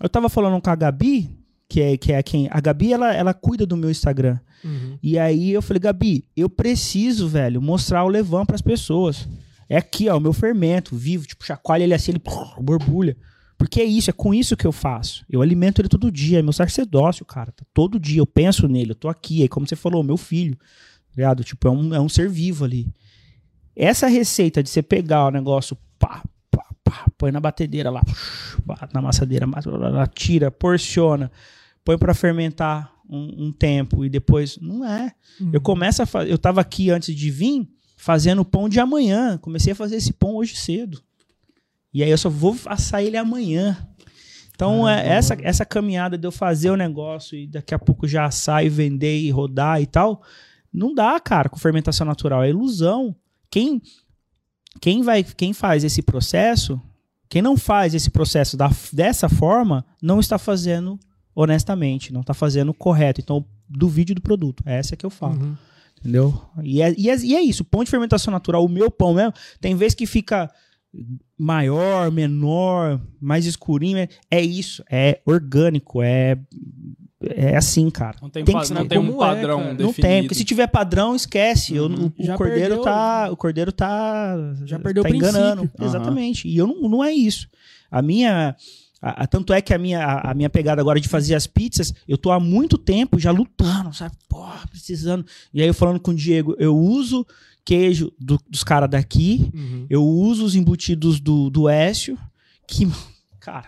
Eu 0.00 0.08
tava 0.08 0.30
falando 0.30 0.58
com 0.62 0.70
a 0.70 0.74
Gabi, 0.74 1.38
que 1.68 1.78
é, 1.78 1.96
que 1.98 2.10
é 2.10 2.22
quem. 2.22 2.48
A 2.50 2.58
Gabi, 2.58 2.90
ela, 2.90 3.12
ela 3.12 3.34
cuida 3.34 3.66
do 3.66 3.76
meu 3.76 3.90
Instagram. 3.90 4.38
Uhum. 4.64 4.98
E 5.02 5.18
aí 5.18 5.52
eu 5.52 5.60
falei, 5.60 5.78
Gabi, 5.78 6.24
eu 6.34 6.48
preciso, 6.48 7.28
velho, 7.28 7.60
mostrar 7.60 8.02
o 8.02 8.08
Levan 8.08 8.46
pras 8.46 8.62
pessoas. 8.62 9.28
É 9.68 9.76
aqui, 9.76 10.08
ó, 10.08 10.16
o 10.16 10.20
meu 10.20 10.32
fermento, 10.32 10.96
vivo, 10.96 11.26
tipo, 11.26 11.44
chacoalha 11.44 11.84
ele 11.84 11.92
assim, 11.92 12.12
ele 12.12 12.22
borbulha. 12.62 13.14
Porque 13.58 13.82
é 13.82 13.84
isso, 13.84 14.08
é 14.08 14.12
com 14.14 14.32
isso 14.32 14.56
que 14.56 14.66
eu 14.66 14.72
faço. 14.72 15.22
Eu 15.28 15.42
alimento 15.42 15.82
ele 15.82 15.88
todo 15.88 16.10
dia, 16.10 16.38
é 16.38 16.42
meu 16.42 16.54
sacerdócio, 16.54 17.26
cara. 17.26 17.52
Tá 17.52 17.62
Todo 17.74 18.00
dia 18.00 18.20
eu 18.20 18.26
penso 18.26 18.66
nele, 18.66 18.92
eu 18.92 18.96
tô 18.96 19.10
aqui. 19.10 19.42
Aí, 19.42 19.48
como 19.50 19.68
você 19.68 19.76
falou, 19.76 20.02
meu 20.02 20.16
filho, 20.16 20.56
tá 20.56 21.14
ligado? 21.14 21.44
Tipo, 21.44 21.68
é 21.68 21.70
um, 21.70 21.94
é 21.94 22.00
um 22.00 22.08
ser 22.08 22.30
vivo 22.30 22.64
ali. 22.64 22.88
Essa 23.76 24.06
receita 24.06 24.62
de 24.62 24.70
você 24.70 24.82
pegar 24.82 25.26
o 25.26 25.30
negócio, 25.30 25.76
pá, 25.98 26.22
pá, 26.92 27.06
põe 27.16 27.32
na 27.32 27.40
batedeira 27.40 27.90
lá, 27.90 28.02
pá, 28.66 28.88
na 28.92 29.00
amassadeira, 29.00 29.46
mas- 29.46 29.64
blá, 29.64 29.78
blá, 29.78 29.90
blá, 29.90 30.06
tira, 30.06 30.50
porciona, 30.50 31.30
põe 31.84 31.96
pra 31.96 32.12
fermentar 32.14 32.92
um, 33.08 33.46
um 33.46 33.52
tempo 33.52 34.04
e 34.04 34.08
depois. 34.10 34.58
Não 34.60 34.84
é. 34.86 35.12
Eu 35.52 35.60
começo 35.60 36.02
a 36.02 36.06
fazer. 36.06 36.30
Eu 36.30 36.38
tava 36.38 36.60
aqui 36.60 36.90
antes 36.90 37.14
de 37.14 37.30
vir 37.30 37.68
fazendo 37.96 38.44
pão 38.44 38.68
de 38.68 38.78
amanhã. 38.80 39.38
Comecei 39.38 39.72
a 39.72 39.76
fazer 39.76 39.96
esse 39.96 40.12
pão 40.12 40.36
hoje 40.36 40.56
cedo. 40.56 41.02
E 41.92 42.02
aí 42.02 42.10
eu 42.10 42.16
só 42.18 42.30
vou 42.30 42.56
assar 42.66 43.02
ele 43.02 43.16
amanhã. 43.16 43.76
Então, 44.54 44.88
é, 44.88 44.96
Caramba, 44.96 45.14
essa, 45.14 45.36
essa 45.42 45.64
caminhada 45.64 46.16
de 46.16 46.26
eu 46.26 46.32
fazer 46.32 46.70
o 46.70 46.76
negócio 46.76 47.36
e 47.36 47.46
daqui 47.46 47.74
a 47.74 47.78
pouco 47.78 48.06
já 48.06 48.24
assar 48.24 48.64
e 48.64 48.68
vender 48.68 49.18
e 49.18 49.30
rodar 49.30 49.82
e 49.82 49.86
tal, 49.86 50.22
não 50.72 50.94
dá, 50.94 51.18
cara, 51.20 51.48
com 51.48 51.58
fermentação 51.58 52.06
natural. 52.06 52.44
É 52.44 52.50
ilusão. 52.50 53.14
Quem, 53.50 53.82
quem, 54.80 55.02
vai, 55.02 55.22
quem 55.22 55.52
faz 55.52 55.84
esse 55.84 56.02
processo, 56.02 56.80
quem 57.28 57.42
não 57.42 57.56
faz 57.56 57.94
esse 57.94 58.10
processo 58.10 58.56
da, 58.56 58.70
dessa 58.92 59.28
forma, 59.28 59.84
não 60.02 60.20
está 60.20 60.38
fazendo 60.38 60.98
honestamente, 61.34 62.12
não 62.12 62.20
está 62.20 62.34
fazendo 62.34 62.74
correto. 62.74 63.20
Então, 63.20 63.44
duvide 63.68 64.14
do 64.14 64.20
produto. 64.20 64.62
É 64.66 64.78
essa 64.78 64.96
que 64.96 65.04
eu 65.04 65.10
falo. 65.10 65.40
Uhum. 65.40 65.56
Entendeu? 65.98 66.42
E 66.62 66.82
é, 66.82 66.94
e, 66.96 67.08
é, 67.08 67.16
e 67.18 67.34
é 67.34 67.40
isso. 67.40 67.64
Pão 67.64 67.84
de 67.84 67.90
fermentação 67.90 68.32
natural, 68.32 68.64
o 68.64 68.68
meu 68.68 68.90
pão 68.90 69.14
mesmo, 69.14 69.32
tem 69.60 69.74
vezes 69.74 69.94
que 69.94 70.06
fica 70.06 70.50
maior, 71.38 72.10
menor, 72.10 73.00
mais 73.20 73.46
escurinho. 73.46 73.98
É, 73.98 74.08
é 74.30 74.40
isso. 74.40 74.84
É 74.90 75.20
orgânico. 75.24 76.02
É, 76.02 76.36
é 77.30 77.56
assim, 77.56 77.88
cara. 77.90 78.16
Não 78.20 78.28
tem, 78.30 78.44
Tem 78.44 78.58
que 78.58 78.66
ser 78.66 78.74
não 78.74 78.86
tem 78.86 78.98
um 78.98 79.14
é, 79.14 79.18
padrão. 79.18 79.58
Não 79.58 79.64
definido. 79.74 79.82
Não 79.84 79.92
tem, 79.94 80.22
porque 80.22 80.34
se 80.34 80.44
tiver 80.44 80.66
padrão, 80.66 81.14
esquece. 81.14 81.74
Eu- 81.74 81.86
Uhum. 81.86 82.12
o, 82.18 82.22
o 82.22 82.24
Já 82.26 82.36
cordeiro 82.36 82.60
perdeu- 82.68 82.82
tá, 82.84 83.28
o 83.30 83.36
cordeiro 83.36 83.72
tá 83.72 84.36
Já 84.64 84.78
perdeu 84.78 85.02
tá 85.02 85.08
o 85.10 85.14
enganando. 85.14 85.70
Exatamente. 85.80 86.48
E 86.48 86.56
eu 86.56 86.66
não, 86.66 86.88
não 86.88 87.04
é 87.04 87.12
isso. 87.12 87.48
A 87.90 88.00
minha 88.02 88.56
a- 89.00 89.24
a- 89.24 89.26
tanto 89.26 89.52
é 89.52 89.60
que 89.60 89.74
a 89.74 89.78
minha, 89.78 89.98
a, 90.04 90.30
a 90.30 90.34
minha 90.34 90.48
pegada 90.48 90.80
agora 90.80 91.00
de 91.00 91.08
fazer 91.08 91.34
as 91.34 91.46
pizzas, 91.46 91.92
eu 92.06 92.16
tô 92.16 92.30
há 92.30 92.38
muito 92.38 92.78
tempo 92.78 93.18
já 93.18 93.32
lutando, 93.32 93.92
sabe? 93.92 94.14
Porra, 94.28 94.64
precisando. 94.70 95.26
E 95.52 95.60
aí 95.60 95.66
eu 95.66 95.74
falando 95.74 95.98
com 95.98 96.12
o 96.12 96.14
Diego, 96.14 96.54
eu 96.58 96.76
uso 96.76 97.26
queijo 97.64 98.12
do- 98.18 98.38
dos 98.48 98.62
caras 98.62 98.88
daqui, 98.88 99.50
Uhum. 99.54 99.86
eu 99.90 100.04
uso 100.04 100.44
os 100.44 100.54
embutidos 100.54 101.18
do, 101.18 101.50
do 101.50 101.68
Écio, 101.68 102.16
que, 102.66 102.86
cara, 103.40 103.66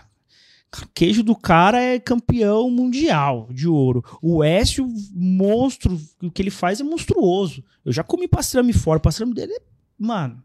queijo 0.93 1.23
do 1.23 1.35
cara 1.35 1.81
é 1.81 1.99
campeão 1.99 2.69
mundial 2.69 3.47
de 3.51 3.67
ouro. 3.67 4.03
O 4.21 4.43
Écio, 4.43 4.87
monstro, 5.13 5.99
o 6.21 6.31
que 6.31 6.41
ele 6.41 6.51
faz 6.51 6.79
é 6.79 6.83
monstruoso. 6.83 7.63
Eu 7.83 7.91
já 7.91 8.03
comi 8.03 8.27
pastrame 8.27 8.73
fora, 8.73 8.97
o 8.97 9.01
pastrame 9.01 9.33
dele 9.33 9.53
é, 9.53 9.61
mano, 9.97 10.41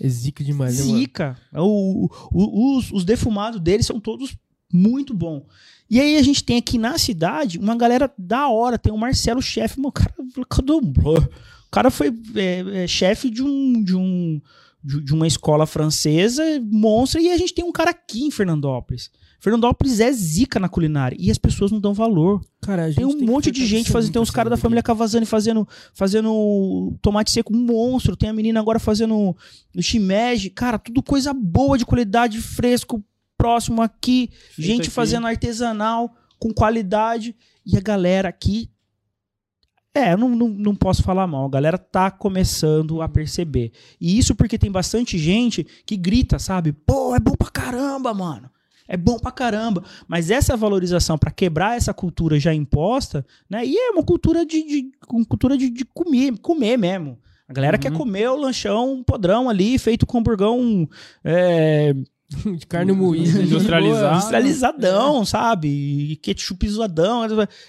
É 0.00 0.08
zica 0.08 0.42
demais, 0.44 0.78
né, 0.78 0.84
zica. 0.98 1.38
O, 1.54 2.08
o- 2.32 2.78
os, 2.78 2.90
os 2.92 3.04
defumados 3.04 3.60
dele 3.60 3.82
são 3.82 3.98
todos 4.00 4.36
muito 4.72 5.12
bons. 5.14 5.42
E 5.88 5.98
aí 6.00 6.16
a 6.16 6.22
gente 6.22 6.44
tem 6.44 6.56
aqui 6.58 6.78
na 6.78 6.96
cidade 6.98 7.58
uma 7.58 7.76
galera 7.76 8.12
da 8.16 8.48
hora. 8.48 8.78
Tem 8.78 8.92
o 8.92 8.96
Marcelo, 8.98 9.42
chefe, 9.42 9.80
o 9.80 9.90
cara, 9.92 10.14
o 11.66 11.70
cara 11.70 11.90
foi 11.90 12.12
é, 12.36 12.84
é, 12.84 12.86
chefe 12.86 13.28
de 13.28 13.42
um, 13.42 13.82
de 13.82 13.96
um 13.96 14.40
de 14.82 15.12
uma 15.12 15.26
escola 15.26 15.66
francesa, 15.66 16.42
monstra, 16.62 17.20
e 17.20 17.30
a 17.30 17.36
gente 17.36 17.52
tem 17.52 17.62
um 17.62 17.70
cara 17.70 17.90
aqui 17.90 18.22
em 18.24 18.30
Fernandópolis. 18.30 19.10
Fernandópolis 19.40 20.00
é 20.00 20.12
zica 20.12 20.60
na 20.60 20.68
culinária 20.68 21.16
e 21.18 21.30
as 21.30 21.38
pessoas 21.38 21.72
não 21.72 21.80
dão 21.80 21.94
valor. 21.94 22.44
Cara, 22.60 22.92
Tem 22.92 23.06
um 23.06 23.16
que 23.16 23.24
monte 23.24 23.50
de 23.50 23.64
gente 23.64 23.90
fazendo. 23.90 24.12
Tem 24.12 24.20
uns 24.20 24.30
caras 24.30 24.50
da 24.50 24.56
família 24.58 24.82
Cavazani 24.82 25.24
fazendo, 25.24 25.66
fazendo 25.94 26.94
tomate 27.00 27.30
seco, 27.30 27.56
um 27.56 27.64
monstro. 27.64 28.14
Tem 28.14 28.28
a 28.28 28.34
menina 28.34 28.60
agora 28.60 28.78
fazendo 28.78 29.34
shimeji. 29.80 30.50
Cara, 30.50 30.78
tudo 30.78 31.02
coisa 31.02 31.32
boa, 31.32 31.78
de 31.78 31.86
qualidade, 31.86 32.38
fresco, 32.38 33.02
próximo 33.38 33.80
aqui. 33.80 34.28
Feito 34.30 34.66
gente 34.66 34.82
aqui. 34.82 34.90
fazendo 34.90 35.26
artesanal, 35.26 36.14
com 36.38 36.52
qualidade. 36.52 37.34
E 37.64 37.78
a 37.78 37.80
galera 37.80 38.28
aqui. 38.28 38.70
É, 39.94 40.12
eu 40.12 40.18
não, 40.18 40.28
não, 40.28 40.48
não 40.48 40.74
posso 40.74 41.02
falar 41.02 41.26
mal. 41.26 41.46
A 41.46 41.50
galera 41.50 41.78
tá 41.78 42.10
começando 42.10 43.00
a 43.00 43.08
perceber. 43.08 43.72
E 43.98 44.18
isso 44.18 44.34
porque 44.34 44.58
tem 44.58 44.70
bastante 44.70 45.16
gente 45.16 45.66
que 45.86 45.96
grita, 45.96 46.38
sabe? 46.38 46.72
Pô, 46.72 47.14
é 47.16 47.18
bom 47.18 47.32
pra 47.32 47.50
caramba, 47.50 48.12
mano. 48.12 48.50
É 48.92 48.96
bom 48.96 49.18
pra 49.18 49.30
caramba. 49.30 49.84
Mas 50.08 50.30
essa 50.30 50.56
valorização 50.56 51.16
pra 51.16 51.30
quebrar 51.30 51.76
essa 51.76 51.94
cultura 51.94 52.40
já 52.40 52.52
imposta, 52.52 53.24
né? 53.48 53.64
E 53.64 53.76
é 53.76 53.90
uma 53.90 54.02
cultura 54.02 54.44
de, 54.44 54.62
de 54.66 54.90
uma 55.08 55.24
cultura 55.24 55.56
de, 55.56 55.70
de 55.70 55.84
comer, 55.84 56.36
comer 56.38 56.76
mesmo. 56.76 57.16
A 57.48 57.52
galera 57.52 57.76
Uhum. 57.76 57.80
quer 57.80 57.92
comer 57.92 58.28
o 58.28 58.36
lanchão 58.36 59.02
podrão 59.04 59.48
ali, 59.48 59.78
feito 59.78 60.04
com 60.06 60.18
hamburgão 60.18 60.88
é, 61.24 61.94
de 62.58 62.66
carne 62.66 62.92
moída. 62.92 63.38
Industrializado. 63.42 64.14
industrializadão, 64.16 65.24
sabe? 65.24 65.68
E 66.12 66.16
ketchup 66.16 66.68
zoadão. 66.68 67.22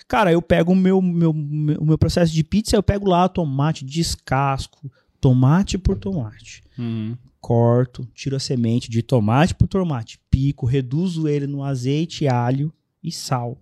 Cara, 0.08 0.32
eu 0.32 0.42
pego 0.42 0.72
o 0.72 0.76
meu, 0.76 1.02
meu, 1.02 1.34
meu, 1.34 1.84
meu 1.84 1.98
processo 1.98 2.32
de 2.34 2.44
pizza, 2.44 2.76
eu 2.76 2.84
pego 2.84 3.08
lá 3.10 3.28
tomate, 3.30 3.86
descasco, 3.86 4.92
tomate 5.20 5.78
por 5.78 5.98
tomate. 5.98 6.64
Uhum. 6.78 7.16
Corto, 7.40 8.08
tiro 8.14 8.36
a 8.36 8.40
semente 8.40 8.90
de 8.90 9.02
tomate 9.02 9.56
por 9.56 9.68
tomate, 9.68 10.20
pico, 10.32 10.65
reduzo 10.65 11.28
ele 11.28 11.46
no 11.46 11.63
azeite, 11.63 12.28
alho 12.28 12.74
e 13.04 13.12
sal. 13.12 13.62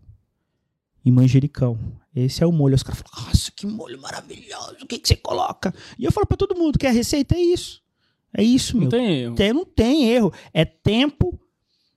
E 1.04 1.12
manjericão. 1.12 1.78
Esse 2.16 2.44
é 2.44 2.48
o 2.48 2.52
molho. 2.52 2.76
Os 2.76 2.84
caras 2.84 3.02
falam, 3.02 3.28
nossa, 3.28 3.52
que 3.52 3.66
molho 3.66 4.00
maravilhoso, 4.02 4.76
o 4.84 4.86
que, 4.88 5.00
que 5.00 5.08
você 5.08 5.16
coloca? 5.16 5.74
E 5.98 6.06
eu 6.06 6.12
falo 6.12 6.28
pra 6.28 6.38
todo 6.38 6.56
mundo 6.58 6.78
que 6.78 6.86
a 6.88 6.92
receita 6.92 7.36
é 7.36 7.42
isso. 7.42 7.82
É 8.34 8.44
isso, 8.44 8.76
meu. 8.78 8.84
Não 8.84 8.90
tem 8.92 9.12
erro. 9.22 9.36
Tem- 9.36 9.54
não 9.54 9.66
tem 9.66 10.10
erro. 10.10 10.34
É 10.54 10.64
tempo 10.64 11.40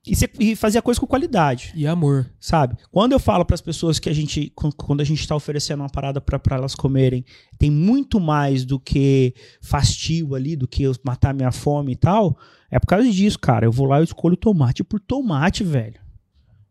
e, 0.05 0.15
você- 0.15 0.29
e 0.39 0.55
fazer 0.55 0.79
a 0.79 0.81
coisa 0.81 0.99
com 0.99 1.05
qualidade, 1.05 1.71
E 1.75 1.85
amor. 1.85 2.29
sabe? 2.39 2.75
Quando 2.91 3.11
eu 3.13 3.19
falo 3.19 3.45
para 3.45 3.53
as 3.53 3.61
pessoas 3.61 3.99
que 3.99 4.09
a 4.09 4.13
gente, 4.13 4.51
quan- 4.55 4.71
quando 4.71 5.01
a 5.01 5.03
gente 5.05 5.19
está 5.21 5.35
oferecendo 5.35 5.81
uma 5.81 5.89
parada 5.89 6.19
para 6.19 6.39
elas 6.57 6.73
comerem, 6.75 7.23
tem 7.59 7.69
muito 7.69 8.19
mais 8.19 8.65
do 8.65 8.79
que 8.79 9.33
fastio 9.61 10.33
ali, 10.35 10.55
do 10.55 10.67
que 10.67 10.83
eu 10.83 10.93
matar 11.05 11.33
minha 11.33 11.51
fome 11.51 11.91
e 11.93 11.95
tal. 11.95 12.37
É 12.73 12.79
por 12.79 12.87
causa 12.87 13.09
disso, 13.09 13.37
cara. 13.37 13.67
Eu 13.67 13.71
vou 13.71 13.85
lá 13.85 14.01
e 14.01 14.03
escolho 14.03 14.35
tomate 14.35 14.83
por 14.83 14.99
tomate, 14.99 15.63
velho. 15.63 16.01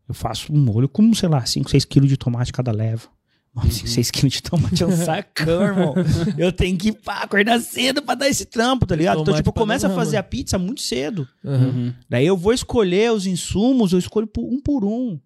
Eu 0.05 0.13
faço 0.13 0.51
um 0.51 0.59
molho 0.59 0.89
com, 0.89 1.13
sei 1.13 1.29
lá, 1.29 1.45
5, 1.45 1.71
6 1.71 1.85
quilos 1.85 2.09
de 2.09 2.17
tomate 2.17 2.51
cada 2.51 2.73
leva. 2.73 3.07
Mano, 3.53 3.71
6 3.71 4.11
quilos 4.11 4.33
de 4.33 4.43
tomate 4.43 4.83
é 4.83 4.85
um 4.85 4.91
sacão, 4.97 5.63
irmão. 5.63 5.95
Eu 6.37 6.51
tenho 6.51 6.77
que 6.77 6.91
pá, 6.91 7.21
acordar 7.21 7.61
cedo 7.61 8.01
pra 8.01 8.15
dar 8.15 8.27
esse 8.27 8.43
trampo, 8.45 8.85
tá 8.85 8.97
ligado? 8.97 9.21
Então, 9.21 9.33
tipo, 9.33 9.53
começo 9.53 9.87
a 9.87 9.91
fazer 9.91 10.17
a 10.17 10.23
pizza 10.23 10.57
muito 10.57 10.81
cedo. 10.81 11.25
Uhum. 11.41 11.93
Daí 12.09 12.25
eu 12.27 12.35
vou 12.35 12.51
escolher 12.51 13.13
os 13.13 13.25
insumos, 13.25 13.93
eu 13.93 13.99
escolho 13.99 14.29
um 14.39 14.59
por 14.59 14.83
um. 14.83 15.17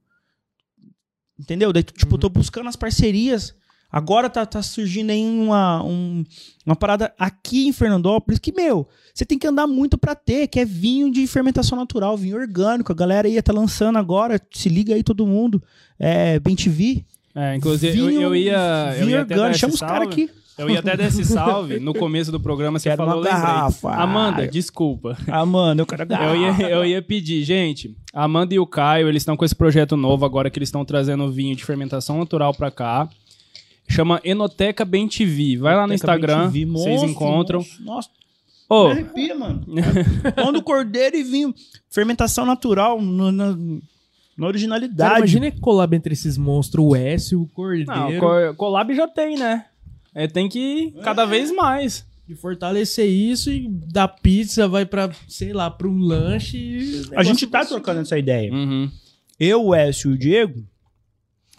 Entendeu? 1.40 1.74
Daí, 1.74 1.82
tipo, 1.82 2.14
eu 2.14 2.20
tô 2.20 2.30
buscando 2.30 2.70
as 2.70 2.76
parcerias. 2.76 3.56
Agora 3.92 4.30
tá, 4.30 4.46
tá 4.46 4.62
surgindo 4.62 5.12
aí 5.12 5.24
uma, 5.24 5.82
um- 5.84 6.24
uma 6.66 6.76
parada 6.76 7.14
aqui 7.18 7.68
em 7.68 7.72
Fernandópolis 7.74 8.38
que, 8.40 8.52
meu, 8.52 8.88
você 9.14 9.26
tem 9.26 9.40
que 9.40 9.48
andar 9.48 9.66
muito 9.66 9.98
pra 9.98 10.14
ter, 10.14 10.48
que 10.48 10.60
é 10.60 10.66
vinho 10.66 11.10
de 11.12 11.26
fermentação 11.26 11.78
natural, 11.78 12.18
vinho 12.18 12.38
orgânico. 12.38 12.92
A 12.92 12.96
galera 12.96 13.28
aí 13.28 13.42
tá 13.42 13.54
lançando 13.54 13.98
agora, 13.98 14.42
se 14.52 14.68
liga 14.70 14.94
aí 14.94 15.04
todo 15.04 15.26
mundo. 15.26 15.64
É, 15.98 16.40
Bem 16.40 16.56
TV. 16.56 17.06
É, 17.34 17.56
inclusive, 17.56 17.98
eu, 17.98 18.08
Vinho- 18.08 18.22
eu 18.24 18.36
ia. 18.36 18.94
Eu 18.98 19.06
vinho 19.06 19.10
ia 19.12 19.22
até 19.22 19.36
dar 19.36 19.42
orgânico. 19.42 19.52
esse 19.52 19.60
Chama 19.60 19.74
os 19.74 19.80
caras 19.80 20.08
aqui. 20.08 20.30
Eu 20.58 20.70
ia 20.72 20.80
até 20.80 20.98
dar 20.98 21.06
esse 21.06 21.24
salve. 21.24 21.80
No 21.80 21.94
começo 21.94 22.32
do 22.32 22.40
programa 22.40 22.80
você 22.80 22.90
Quero 22.90 22.98
falou, 22.98 23.22
uma 23.22 23.28
eu 23.28 23.32
garrafa. 23.32 23.92
Amanda, 23.94 24.48
desculpa. 24.48 25.16
Mano, 25.48 25.82
eu 25.82 25.86
quero 25.86 26.02
Eu 26.12 26.36
ia, 26.36 26.70
eu 26.70 26.84
ia 26.86 27.00
pedir, 27.02 27.44
gente, 27.44 27.96
Amanda 28.12 28.56
e 28.56 28.60
o 28.60 28.66
Caio, 28.66 29.08
eles 29.08 29.22
estão 29.22 29.38
com 29.38 29.46
esse 29.46 29.54
projeto 29.56 29.96
novo 29.96 30.26
agora 30.26 30.50
que 30.50 30.58
eles 30.58 30.68
estão 30.70 30.84
trazendo 30.84 31.32
vinho 31.32 31.56
de 31.56 31.64
fermentação 31.64 32.18
natural 32.18 32.54
pra 32.56 32.72
cá. 32.72 33.08
Chama 33.88 34.20
Enoteca 34.24 34.84
Bem 34.86 35.08
TV. 35.08 35.58
Vai 35.58 35.76
lá 35.76 35.88
no 35.88 35.94
Instagram, 35.94 36.50
vocês 36.50 37.04
encontram. 37.04 37.60
monstro. 37.60 37.84
Nossa, 37.86 38.10
Me 38.70 38.92
arrepia, 38.92 39.36
mano. 39.36 39.66
Pão 40.36 40.52
do 40.52 40.62
cordeiro 40.62 41.16
e 41.16 41.24
vinho. 41.24 41.54
Fermentação 41.90 42.46
natural 42.46 43.02
no- 43.02 43.32
na, 43.32 43.52
na 43.52 43.56
Cara, 44.36 44.48
originalidade. 44.48 45.18
imagina 45.20 45.50
que 45.52 45.60
collab 45.60 45.96
entre 45.96 46.14
esses 46.14 46.38
monstros, 46.38 46.86
o 46.86 46.96
Écio, 46.96 47.42
o 47.42 47.48
Cordeiro. 47.48 47.90
não, 47.92 48.20
co- 48.20 48.54
collab 48.56 48.94
já 48.94 49.08
tem, 49.08 49.38
né? 49.38 49.66
É, 50.14 50.28
tem 50.28 50.50
que 50.50 50.60
ir 50.60 50.92
cada 51.04 51.26
vez 51.26 51.52
mais. 51.52 52.06
E 52.30 52.36
fortalecer 52.36 53.08
isso 53.10 53.50
e 53.50 53.70
da 53.70 54.06
pizza 54.06 54.68
vai 54.68 54.86
pra, 54.86 55.10
sei 55.30 55.54
lá, 55.54 55.72
pra 55.72 55.88
um 55.88 55.98
lanche. 56.00 57.04
a 57.16 57.24
gente 57.24 57.48
tá 57.48 57.64
trocando 57.64 58.02
essa 58.02 58.18
ideia. 58.20 58.52
Uhum. 58.54 58.92
Eu, 59.40 59.64
o 59.68 59.74
Écio 59.74 60.12
e 60.12 60.14
o 60.14 60.18
Diego, 60.18 60.62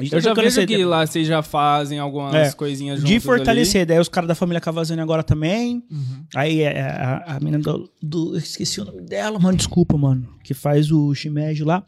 Eu 0.00 0.10
tá 0.10 0.20
já 0.20 0.32
vejo 0.34 0.64
que 0.66 0.84
lá 0.84 1.04
vocês 1.04 1.26
já 1.26 1.42
fazem 1.42 1.98
algumas 1.98 2.34
É, 2.34 2.52
coisinhas 2.52 3.00
juntos 3.00 3.12
De 3.12 3.18
fortalecer, 3.18 3.84
daí 3.84 3.98
os 3.98 4.08
caras 4.08 4.28
da 4.28 4.34
família 4.34 4.60
Cavazani 4.60 5.00
agora 5.00 5.24
também. 5.24 5.82
Uhum. 5.90 6.24
Aí 6.36 6.60
é, 6.60 6.80
a, 6.82 7.36
a 7.36 7.40
menina 7.40 7.58
do, 7.58 7.90
do- 8.00 8.34
eu 8.34 8.38
Esqueci 8.38 8.80
o 8.80 8.84
nome 8.84 9.02
dela, 9.02 9.38
mano. 9.40 9.56
Desculpa, 9.56 9.98
mano. 9.98 10.28
Que 10.44 10.54
faz 10.54 10.92
o 10.92 11.12
shimeji 11.14 11.64
lá. 11.64 11.84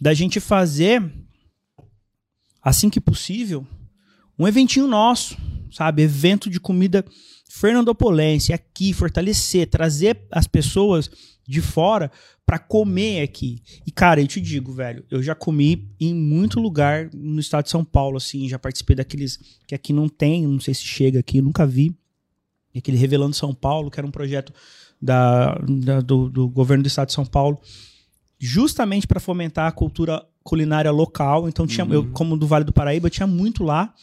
Da 0.00 0.14
gente 0.14 0.40
fazer, 0.40 1.12
assim 2.62 2.88
que 2.88 3.00
possível, 3.00 3.66
um 4.38 4.48
eventinho 4.48 4.86
nosso, 4.86 5.36
sabe? 5.70 6.02
Evento 6.02 6.48
de 6.48 6.58
comida 6.58 7.04
fernandopolense, 7.50 8.52
aqui, 8.54 8.94
fortalecer, 8.94 9.68
trazer 9.68 10.22
as 10.30 10.46
pessoas 10.46 11.10
de 11.46 11.60
fora 11.60 12.10
pra 12.50 12.58
comer 12.58 13.22
aqui. 13.22 13.62
E, 13.86 13.92
cara, 13.92 14.20
eu 14.20 14.26
te 14.26 14.40
digo, 14.40 14.72
velho, 14.72 15.04
eu 15.08 15.22
já 15.22 15.36
comi 15.36 15.88
em 16.00 16.12
muito 16.12 16.58
lugar 16.58 17.08
no 17.14 17.38
estado 17.38 17.62
de 17.66 17.70
São 17.70 17.84
Paulo, 17.84 18.16
assim, 18.16 18.48
já 18.48 18.58
participei 18.58 18.96
daqueles 18.96 19.38
que 19.68 19.72
aqui 19.72 19.92
não 19.92 20.08
tem, 20.08 20.44
não 20.48 20.58
sei 20.58 20.74
se 20.74 20.82
chega 20.82 21.20
aqui, 21.20 21.40
nunca 21.40 21.64
vi. 21.64 21.94
Aquele 22.76 22.96
Revelando 22.96 23.36
São 23.36 23.54
Paulo, 23.54 23.88
que 23.88 24.00
era 24.00 24.06
um 24.06 24.10
projeto 24.10 24.52
da, 25.00 25.54
da- 25.84 26.00
do, 26.00 26.28
do 26.28 26.48
governo 26.48 26.82
do 26.82 26.88
estado 26.88 27.06
de 27.06 27.14
São 27.14 27.24
Paulo, 27.24 27.56
justamente 28.36 29.06
para 29.06 29.20
fomentar 29.20 29.68
a 29.68 29.72
cultura 29.72 30.20
culinária 30.42 30.90
local. 30.90 31.48
Então, 31.48 31.68
tinha, 31.68 31.86
eu, 31.88 32.10
como 32.10 32.36
do 32.36 32.48
Vale 32.48 32.64
do 32.64 32.72
Paraíba, 32.72 33.08
tinha 33.08 33.28
muito 33.28 33.62
lá. 33.62 33.94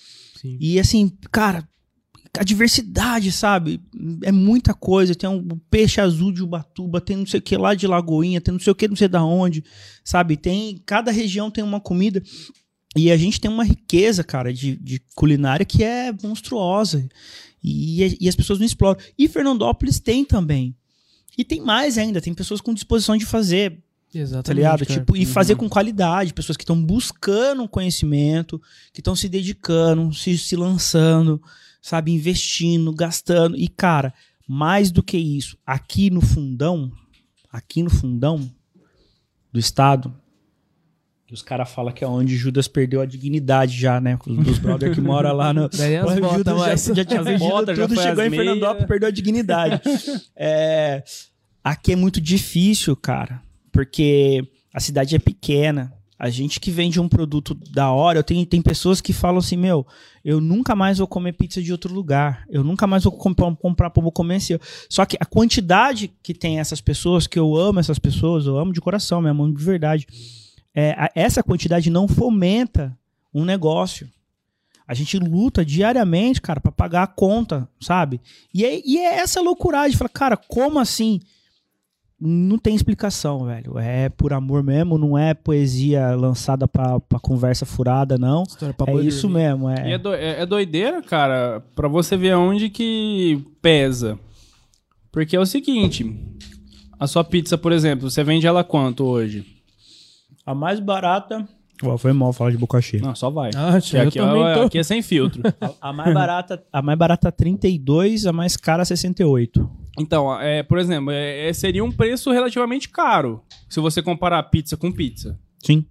Sim. 0.42 0.58
E 0.58 0.80
assim, 0.80 1.10
cara, 1.34 1.68
a 2.40 2.44
diversidade, 2.44 3.32
sabe? 3.32 3.80
É 4.24 4.32
muita 4.32 4.74
coisa. 4.74 5.16
Tem 5.16 5.30
um 5.30 5.60
peixe 5.70 6.00
azul 6.02 6.32
de 6.32 6.44
Ubatuba, 6.44 7.00
tem 7.02 7.18
não 7.18 7.26
sei 7.26 7.40
o 7.40 7.44
que 7.44 7.58
lá 7.58 7.74
de 7.74 7.88
Lagoinha, 7.88 8.42
tem 8.42 8.52
não 8.52 8.60
sei 8.60 8.72
o 8.72 8.76
que, 8.76 8.88
não 8.88 8.96
sei 8.96 9.08
da 9.08 9.24
onde, 9.24 9.64
sabe? 10.04 10.38
Tem. 10.38 10.82
Cada 10.86 11.12
região 11.12 11.50
tem 11.52 11.64
uma 11.64 11.80
comida. 11.80 12.22
E 12.96 13.12
a 13.12 13.18
gente 13.18 13.40
tem 13.40 13.52
uma 13.52 13.64
riqueza, 13.64 14.24
cara, 14.24 14.52
de, 14.54 14.76
de 14.78 15.00
culinária 15.14 15.66
que 15.66 15.84
é 15.84 16.12
monstruosa. 16.24 17.08
E, 17.64 18.18
e 18.20 18.30
as 18.30 18.36
pessoas 18.36 18.60
não 18.60 18.66
exploram. 18.66 19.00
E 19.18 19.28
Fernandópolis 19.28 20.00
tem 20.00 20.24
também. 20.26 20.76
E 21.38 21.44
tem 21.44 21.62
mais 21.62 21.98
ainda, 21.98 22.20
tem 22.22 22.34
pessoas 22.34 22.60
com 22.62 22.74
disposição 22.74 23.16
de 23.16 23.26
fazer, 23.26 23.78
Exatamente. 24.12 24.46
tá 24.46 24.54
ligado? 24.54 24.86
cara. 24.88 25.00
Tipo, 25.00 25.16
e 25.16 25.26
fazer 25.26 25.54
Uhum. 25.54 25.60
com 25.60 25.70
qualidade, 25.70 26.34
pessoas 26.34 26.58
que 26.58 26.64
estão 26.64 26.82
buscando 26.82 27.68
conhecimento, 27.70 28.60
que 28.92 29.02
estão 29.02 29.16
se 29.16 29.30
dedicando, 29.30 30.12
se, 30.14 30.36
se 30.38 30.56
lançando, 30.56 31.40
sabe, 31.88 32.12
investindo, 32.12 32.94
gastando. 32.94 33.56
E, 33.56 33.68
cara, 33.68 34.14
mais 34.48 34.92
do 34.92 35.02
que 35.02 35.18
isso, 35.18 35.58
aqui 35.66 36.10
no 36.10 36.20
fundão, 36.20 36.92
aqui 37.52 37.82
no 37.82 37.90
fundão 37.90 38.52
do 39.52 39.60
estado, 39.60 40.14
que 41.26 41.34
os 41.34 41.42
caras 41.42 41.70
falam 41.70 41.94
que 41.94 42.06
é 42.06 42.08
onde 42.08 42.38
Judas 42.38 42.70
perdeu 42.70 43.02
a 43.02 43.06
dignidade 43.06 43.78
já, 43.78 44.00
né? 44.00 44.18
Os 44.26 44.46
dos 44.46 44.60
brothers 44.60 44.96
que 44.96 45.02
moram 45.02 45.34
lá 45.34 45.54
no. 45.54 45.68
Daí 45.76 45.98
as 45.98 46.06
botas 46.20 46.38
Judas 46.38 46.58
mais. 46.58 46.86
já, 46.86 46.94
já 46.94 47.06
tinha 47.06 47.20
As 47.20 47.40
botas, 47.40 47.78
já 47.78 47.84
tudo, 47.86 47.96
foi 47.96 48.04
chegou 48.04 48.24
em 48.24 48.30
Fernandópolis, 48.30 48.88
perdeu 48.88 49.10
a 49.10 49.12
dignidade. 49.12 49.82
É, 50.36 51.04
aqui 51.64 51.94
é 51.94 51.96
muito 51.96 52.22
difícil, 52.22 52.96
cara, 52.96 53.42
porque 53.72 54.48
a 54.74 54.80
cidade 54.80 55.16
é 55.16 55.20
pequena. 55.20 55.94
A 56.20 56.30
gente 56.32 56.60
que 56.60 56.72
vende 56.72 57.00
um 57.00 57.08
produto 57.08 57.54
da 57.54 57.92
hora, 57.92 58.18
eu 58.20 58.24
tenho, 58.24 58.44
tem 58.46 58.60
pessoas 58.62 59.00
que 59.00 59.14
falam 59.14 59.38
assim, 59.38 59.56
meu, 59.56 59.86
eu 60.26 60.42
nunca 60.42 60.76
mais 60.76 60.98
vou 60.98 61.06
comer 61.08 61.34
pizza 61.34 61.62
de 61.62 61.72
outro 61.72 61.94
lugar. 61.94 62.44
Eu 62.50 62.64
nunca 62.64 62.88
mais 62.88 63.04
vou 63.04 63.12
comprar, 63.14 63.56
comprar 63.56 63.92
vou 63.96 64.12
comer 64.12 64.40
seu. 64.42 64.60
Só 64.90 65.06
que 65.06 65.16
a 65.20 65.26
quantidade 65.26 66.12
que 66.24 66.34
tem 66.34 66.60
essas 66.60 66.82
pessoas, 66.82 67.28
que 67.28 67.38
eu 67.38 67.56
amo 67.56 67.80
essas 67.80 68.00
pessoas, 68.00 68.48
eu 68.48 68.58
amo 68.58 68.74
de 68.74 68.82
coração, 68.82 69.22
me 69.22 69.30
amo 69.30 69.54
de 69.54 69.64
verdade. 69.64 70.08
É, 70.74 70.92
a- 70.98 71.12
essa 71.14 71.44
quantidade 71.44 71.90
não 71.92 72.08
fomenta 72.08 72.98
um 73.32 73.46
negócio. 73.46 74.10
A 74.88 74.94
gente 74.96 75.20
luta 75.20 75.64
diariamente, 75.66 76.42
cara, 76.42 76.60
pra 76.62 76.72
pagar 76.72 77.04
a 77.04 77.08
conta, 77.08 77.70
sabe? 77.80 78.20
E 78.54 78.66
é, 78.66 78.82
e 78.84 78.98
é 78.98 79.20
essa 79.20 79.40
loucuragem. 79.42 79.98
Cara, 80.14 80.36
como 80.38 80.80
assim? 80.80 81.20
Não 82.20 82.58
tem 82.58 82.74
explicação, 82.74 83.46
velho. 83.46 83.78
É 83.78 84.10
por 84.10 84.34
amor 84.34 84.64
mesmo, 84.64 84.98
não 84.98 85.16
é 85.16 85.36
poesia 85.36 86.16
lançada 86.16 86.68
pra, 86.68 87.00
pra 87.00 87.20
conversa 87.20 87.64
furada, 87.66 88.18
não. 88.18 88.42
É 88.88 88.94
isso 89.04 89.28
dormir. 89.28 89.44
mesmo. 89.44 89.70
E 89.70 89.74
é, 89.74 89.92
É, 89.94 89.98
do- 90.00 90.14
é- 90.14 90.42
é 90.42 90.46
doideira, 90.46 91.02
cara, 91.04 91.64
pra 91.76 91.88
você 91.88 92.18
ver 92.18 92.36
onde 92.36 92.70
que 92.70 93.46
pesa. 93.62 94.18
Porque 95.12 95.36
é 95.36 95.40
o 95.40 95.46
seguinte, 95.46 96.12
a 97.00 97.06
sua 97.06 97.24
pizza, 97.24 97.56
por 97.58 97.72
exemplo, 97.72 98.10
você 98.10 98.24
vende 98.24 98.48
ela 98.48 98.64
quanto 98.64 99.04
hoje? 99.06 99.46
A 100.44 100.56
mais 100.56 100.80
barata. 100.80 101.48
Ó, 101.84 101.96
foi 102.00 102.14
mal 102.14 102.34
falar 102.34 102.50
de 102.50 102.58
boca 102.58 102.82
cheia. 102.82 103.04
Não, 103.04 103.14
só 103.14 103.30
vai. 103.30 103.52
Ah, 103.56 103.78
eu 103.94 104.02
aqui, 104.08 104.18
também 104.18 104.44
é, 104.44 104.54
tô. 104.56 104.62
aqui 104.64 104.80
é 104.80 104.84
sem 104.84 105.04
filtro. 105.04 105.44
A 105.80 105.94
mais 105.94 106.12
barata, 106.12 106.64
a 106.74 106.82
mais 106.82 106.98
barata 106.98 107.32
32, 107.32 108.26
a 108.26 108.34
mais 108.34 108.58
cara 108.58 108.84
68. 108.84 109.70
Então, 109.98 110.40
é, 110.40 110.62
por 110.64 110.78
exemplo, 110.78 111.12
é- 111.12 111.50
é- 111.50 111.54
seria 111.54 111.84
um 111.84 111.92
preço 111.92 112.32
relativamente 112.32 112.88
caro 112.90 113.42
se 113.70 113.80
você 113.80 114.02
comparar 114.02 114.44
pizza 114.44 114.78
com 114.78 114.92
pizza. 114.92 115.38
Sim. 115.64 115.86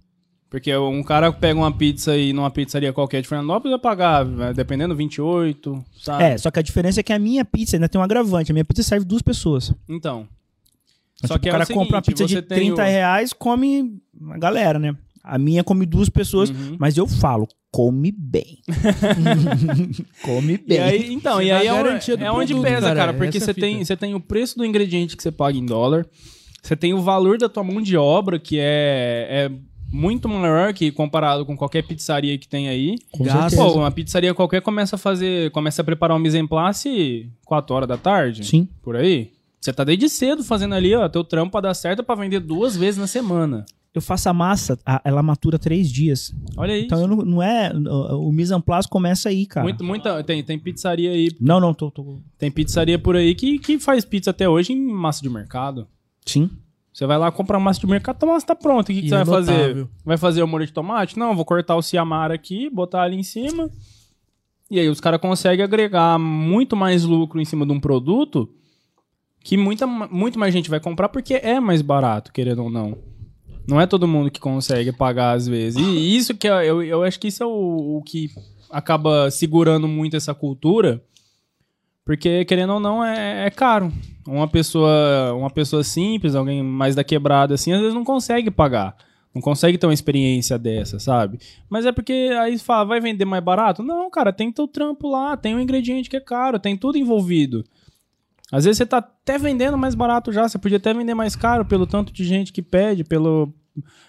Porque 0.49 0.73
um 0.77 1.03
cara 1.03 1.31
pega 1.33 1.59
uma 1.59 1.71
pizza 1.71 2.15
e 2.15 2.31
numa 2.31 2.49
pizzaria 2.49 2.93
qualquer 2.93 3.21
de 3.21 3.27
Fernandópolis 3.27 3.71
vai 3.71 3.79
pagar, 3.81 4.23
né, 4.25 4.53
dependendo, 4.53 4.95
28, 4.95 5.83
sabe? 6.01 6.23
É, 6.23 6.37
só 6.37 6.49
que 6.49 6.57
a 6.57 6.61
diferença 6.61 7.01
é 7.01 7.03
que 7.03 7.11
a 7.11 7.19
minha 7.19 7.43
pizza 7.43 7.75
ainda 7.75 7.89
tem 7.89 7.99
um 7.99 8.03
agravante. 8.03 8.49
A 8.51 8.53
minha 8.53 8.63
pizza 8.63 8.81
serve 8.81 9.05
duas 9.05 9.21
pessoas. 9.21 9.73
Então. 9.89 10.25
Só 11.19 11.27
Só 11.27 11.37
que 11.37 11.47
o 11.47 11.49
é 11.49 11.51
cara 11.51 11.63
o 11.63 11.67
seguinte, 11.67 11.83
compra 11.83 11.97
uma 11.97 12.01
pizza 12.01 12.25
de 12.25 12.35
você 12.35 12.41
tem 12.41 12.57
30 12.59 12.81
o- 12.81 12.85
reais, 12.85 13.33
come 13.33 13.99
a 14.31 14.37
galera, 14.37 14.79
né? 14.79 14.95
A 15.21 15.37
minha 15.37 15.63
come 15.65 15.85
duas 15.85 16.07
pessoas, 16.07 16.49
Uhum. 16.49 16.77
mas 16.79 16.95
eu 16.95 17.05
falo, 17.07 17.45
come 17.77 18.11
bem. 18.11 18.57
come 20.25 20.57
bem. 20.57 20.77
E 20.77 20.81
aí, 20.81 21.13
então, 21.13 21.35
Você 21.35 21.45
e 21.45 21.51
aí 21.51 21.67
é, 21.67 21.69
é 21.69 21.73
onde 22.31 22.53
produto, 22.53 22.63
pesa, 22.63 22.87
cara, 22.87 22.95
cara, 22.95 23.13
porque 23.13 23.39
você 23.39 23.51
é 23.51 23.53
fita. 23.53 23.67
tem, 23.67 23.85
você 23.85 23.95
tem 23.95 24.15
o 24.15 24.19
preço 24.19 24.57
do 24.57 24.65
ingrediente 24.65 25.15
que 25.15 25.21
você 25.21 25.31
paga 25.31 25.55
em 25.55 25.63
dólar, 25.65 26.07
você 26.59 26.75
tem 26.75 26.95
o 26.95 27.01
valor 27.03 27.37
da 27.37 27.47
tua 27.47 27.63
mão 27.63 27.79
de 27.79 27.95
obra, 27.95 28.39
que 28.39 28.57
é, 28.59 29.27
é 29.29 29.51
muito 29.91 30.27
maior 30.27 30.73
que 30.73 30.91
comparado 30.91 31.45
com 31.45 31.55
qualquer 31.55 31.83
pizzaria 31.83 32.35
que 32.39 32.47
tem 32.47 32.67
aí. 32.67 32.95
Com. 33.11 33.25
Pô, 33.55 33.73
uma 33.73 33.91
pizzaria 33.91 34.33
qualquer 34.33 34.63
começa 34.63 34.95
a 34.95 34.99
fazer, 34.99 35.51
começa 35.51 35.83
a 35.83 35.85
preparar 35.85 36.17
um 36.17 36.19
mise 36.19 36.39
en 36.39 36.47
place 36.47 37.29
4 37.45 37.75
horas 37.75 37.87
da 37.87 37.97
tarde, 37.97 38.43
Sim. 38.43 38.67
por 38.81 38.95
aí. 38.95 39.31
Você 39.61 39.71
tá 39.71 39.83
desde 39.83 40.09
cedo 40.09 40.43
fazendo 40.43 40.73
ali, 40.73 40.95
ó, 40.95 41.07
teu 41.07 41.23
trampo 41.23 41.51
pra 41.51 41.61
dar 41.61 41.73
certo 41.75 41.99
é 41.99 42.03
pra 42.03 42.15
vender 42.15 42.39
duas 42.39 42.75
vezes 42.75 42.97
na 42.97 43.05
semana. 43.05 43.65
Eu 43.97 44.01
faço 44.01 44.29
a 44.29 44.33
massa, 44.33 44.77
a- 44.85 45.01
ela 45.03 45.23
matura 45.23 45.57
três 45.57 45.91
dias. 45.91 46.31
Olha 46.55 46.75
isso. 46.77 46.85
Então 46.85 47.01
eu 47.01 47.07
não, 47.07 47.17
não 47.17 47.41
é. 47.43 47.71
O 47.73 48.27
o 48.27 48.31
mise 48.31 48.53
en 48.53 48.61
place 48.61 48.87
começa 48.87 49.29
aí, 49.29 49.45
cara. 49.47 49.63
Muito, 49.63 49.83
muita, 49.83 50.23
tem, 50.23 50.43
tem 50.43 50.59
pizzaria 50.59 51.09
aí, 51.09 51.29
Não, 51.41 51.59
não, 51.59 51.73
tô. 51.73 51.89
tô... 51.89 52.19
tem 52.37 52.51
pizzaria 52.51 52.99
por 52.99 53.15
aí 53.15 53.33
que, 53.33 53.57
que 53.57 53.79
faz 53.79 54.05
pizza 54.05 54.29
até 54.29 54.47
hoje 54.47 54.71
em 54.73 54.85
massa 54.87 55.21
de 55.23 55.29
mercado. 55.29 55.87
Sim. 56.25 56.49
Você 56.93 57.05
vai 57.07 57.17
lá 57.17 57.31
comprar 57.31 57.59
massa 57.59 57.79
de 57.79 57.87
mercado, 57.87 58.23
a 58.23 58.25
massa 58.27 58.45
tá 58.47 58.55
pronta. 58.55 58.91
O 58.91 58.95
que, 58.95 59.01
que 59.01 59.09
você 59.09 59.15
vai 59.15 59.25
fazer? 59.25 59.87
Vai 60.05 60.17
fazer 60.17 60.43
o 60.43 60.47
molho 60.47 60.65
de 60.67 60.73
tomate? 60.73 61.17
Não, 61.17 61.35
vou 61.35 61.43
cortar 61.45 61.75
o 61.75 61.81
ciamara 61.81 62.33
aqui, 62.35 62.69
botar 62.69 63.01
ali 63.03 63.15
em 63.15 63.23
cima. 63.23 63.69
E 64.69 64.79
aí 64.79 64.89
os 64.89 64.99
caras 64.99 65.19
conseguem 65.19 65.63
agregar 65.63 66.19
muito 66.19 66.75
mais 66.75 67.03
lucro 67.03 67.39
em 67.41 67.45
cima 67.45 67.65
de 67.65 67.71
um 67.71 67.79
produto 67.79 68.47
que 69.43 69.55
muita, 69.57 69.87
muito 69.87 70.37
mais 70.37 70.53
gente 70.53 70.69
vai 70.69 70.79
comprar 70.79 71.07
porque 71.09 71.35
é 71.35 71.59
mais 71.59 71.81
barato, 71.81 72.31
querendo 72.33 72.63
ou 72.63 72.69
não. 72.69 72.97
Não 73.67 73.81
é 73.81 73.85
todo 73.85 74.07
mundo 74.07 74.31
que 74.31 74.39
consegue 74.39 74.91
pagar 74.91 75.33
às 75.33 75.47
vezes. 75.47 75.81
E 75.81 76.15
isso 76.15 76.35
que 76.35 76.47
eu, 76.47 76.81
eu 76.81 77.03
acho 77.03 77.19
que 77.19 77.27
isso 77.27 77.43
é 77.43 77.45
o, 77.45 77.97
o 77.97 78.01
que 78.01 78.29
acaba 78.69 79.29
segurando 79.29 79.87
muito 79.87 80.15
essa 80.15 80.33
cultura. 80.33 81.03
Porque, 82.05 82.45
querendo 82.45 82.73
ou 82.73 82.79
não, 82.79 83.03
é, 83.03 83.47
é 83.47 83.49
caro. 83.49 83.91
Uma 84.25 84.47
pessoa, 84.47 85.33
uma 85.33 85.49
pessoa 85.49 85.83
simples, 85.83 86.35
alguém 86.35 86.63
mais 86.63 86.95
da 86.95 87.03
quebrada, 87.03 87.53
assim, 87.53 87.73
às 87.73 87.81
vezes 87.81 87.93
não 87.93 88.05
consegue 88.05 88.49
pagar. 88.49 88.95
Não 89.35 89.41
consegue 89.41 89.77
ter 89.77 89.85
uma 89.85 89.93
experiência 89.93 90.57
dessa, 90.57 90.99
sabe? 90.99 91.37
Mas 91.69 91.85
é 91.85 91.91
porque 91.91 92.29
aí 92.39 92.57
fala, 92.57 92.85
vai 92.85 93.01
vender 93.01 93.25
mais 93.25 93.43
barato? 93.43 93.83
Não, 93.83 94.09
cara, 94.09 94.31
tem 94.31 94.51
teu 94.51 94.67
trampo 94.67 95.09
lá, 95.09 95.35
tem 95.35 95.53
um 95.53 95.59
ingrediente 95.59 96.09
que 96.09 96.15
é 96.15 96.21
caro, 96.21 96.59
tem 96.59 96.77
tudo 96.77 96.97
envolvido. 96.97 97.65
Às 98.51 98.63
vezes 98.63 98.77
você 98.77 98.85
tá 98.85 98.97
até 98.97 99.37
vendendo 99.37 99.77
mais 99.77 99.93
barato 99.93 100.31
já, 100.31 100.47
você 100.47 100.57
podia 100.57 100.77
até 100.77 100.93
vender 100.93 101.13
mais 101.13 101.35
caro 101.35 101.65
pelo 101.65 101.85
tanto 101.85 102.13
de 102.13 102.23
gente 102.23 102.53
que 102.53 102.61
pede, 102.61 103.03
pelo, 103.03 103.53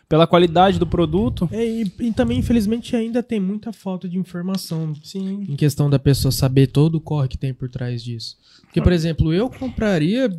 pela 0.08 0.26
qualidade 0.26 0.78
do 0.78 0.86
produto. 0.86 1.48
É, 1.52 1.64
e, 1.64 1.92
e 2.00 2.12
também, 2.12 2.38
infelizmente, 2.38 2.94
ainda 2.94 3.22
tem 3.22 3.40
muita 3.40 3.72
falta 3.72 4.08
de 4.08 4.18
informação 4.18 4.94
Sim. 5.02 5.46
em 5.48 5.56
questão 5.56 5.88
da 5.88 5.98
pessoa 5.98 6.32
saber 6.32 6.68
todo 6.68 6.96
o 6.96 7.00
corre 7.00 7.28
que 7.28 7.38
tem 7.38 7.52
por 7.52 7.68
trás 7.68 8.02
disso. 8.02 8.36
Porque, 8.62 8.82
por 8.82 8.92
exemplo, 8.92 9.32
eu 9.32 9.48
compraria 9.48 10.30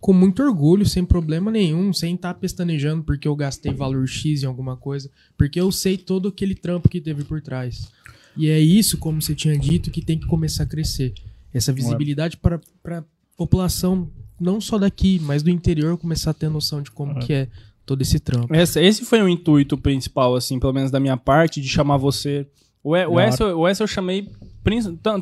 com 0.00 0.12
muito 0.12 0.42
orgulho, 0.42 0.86
sem 0.86 1.04
problema 1.04 1.50
nenhum, 1.50 1.92
sem 1.92 2.14
estar 2.14 2.34
pestanejando 2.34 3.02
porque 3.02 3.26
eu 3.26 3.34
gastei 3.34 3.72
valor 3.72 4.06
X 4.06 4.42
em 4.42 4.46
alguma 4.46 4.76
coisa, 4.76 5.10
porque 5.36 5.60
eu 5.60 5.72
sei 5.72 5.96
todo 5.96 6.28
aquele 6.28 6.54
trampo 6.54 6.88
que 6.88 7.00
teve 7.00 7.24
por 7.24 7.40
trás. 7.40 7.90
E 8.36 8.48
é 8.48 8.60
isso, 8.60 8.98
como 8.98 9.20
você 9.20 9.34
tinha 9.34 9.58
dito, 9.58 9.90
que 9.90 10.00
tem 10.00 10.18
que 10.18 10.26
começar 10.26 10.62
a 10.62 10.66
crescer. 10.66 11.12
Essa 11.52 11.72
visibilidade 11.72 12.36
para 12.36 12.60
a 12.98 13.04
população, 13.36 14.08
não 14.40 14.60
só 14.60 14.78
daqui, 14.78 15.18
mas 15.20 15.42
do 15.42 15.50
interior, 15.50 15.98
começar 15.98 16.30
a 16.30 16.34
ter 16.34 16.48
noção 16.48 16.80
de 16.80 16.90
como 16.90 17.18
que 17.18 17.32
é 17.32 17.48
todo 17.88 18.02
esse 18.02 18.20
trampo. 18.20 18.54
Esse, 18.54 18.78
esse 18.84 19.04
foi 19.06 19.22
o 19.22 19.28
intuito 19.28 19.78
principal, 19.78 20.36
assim, 20.36 20.60
pelo 20.60 20.74
menos 20.74 20.90
da 20.90 21.00
minha 21.00 21.16
parte, 21.16 21.58
de 21.58 21.68
chamar 21.68 21.96
você. 21.96 22.46
O, 22.84 22.94
e, 22.94 23.06
o, 23.06 23.18
S, 23.18 23.42
o 23.42 23.66
S 23.66 23.82
eu 23.82 23.86
chamei 23.86 24.30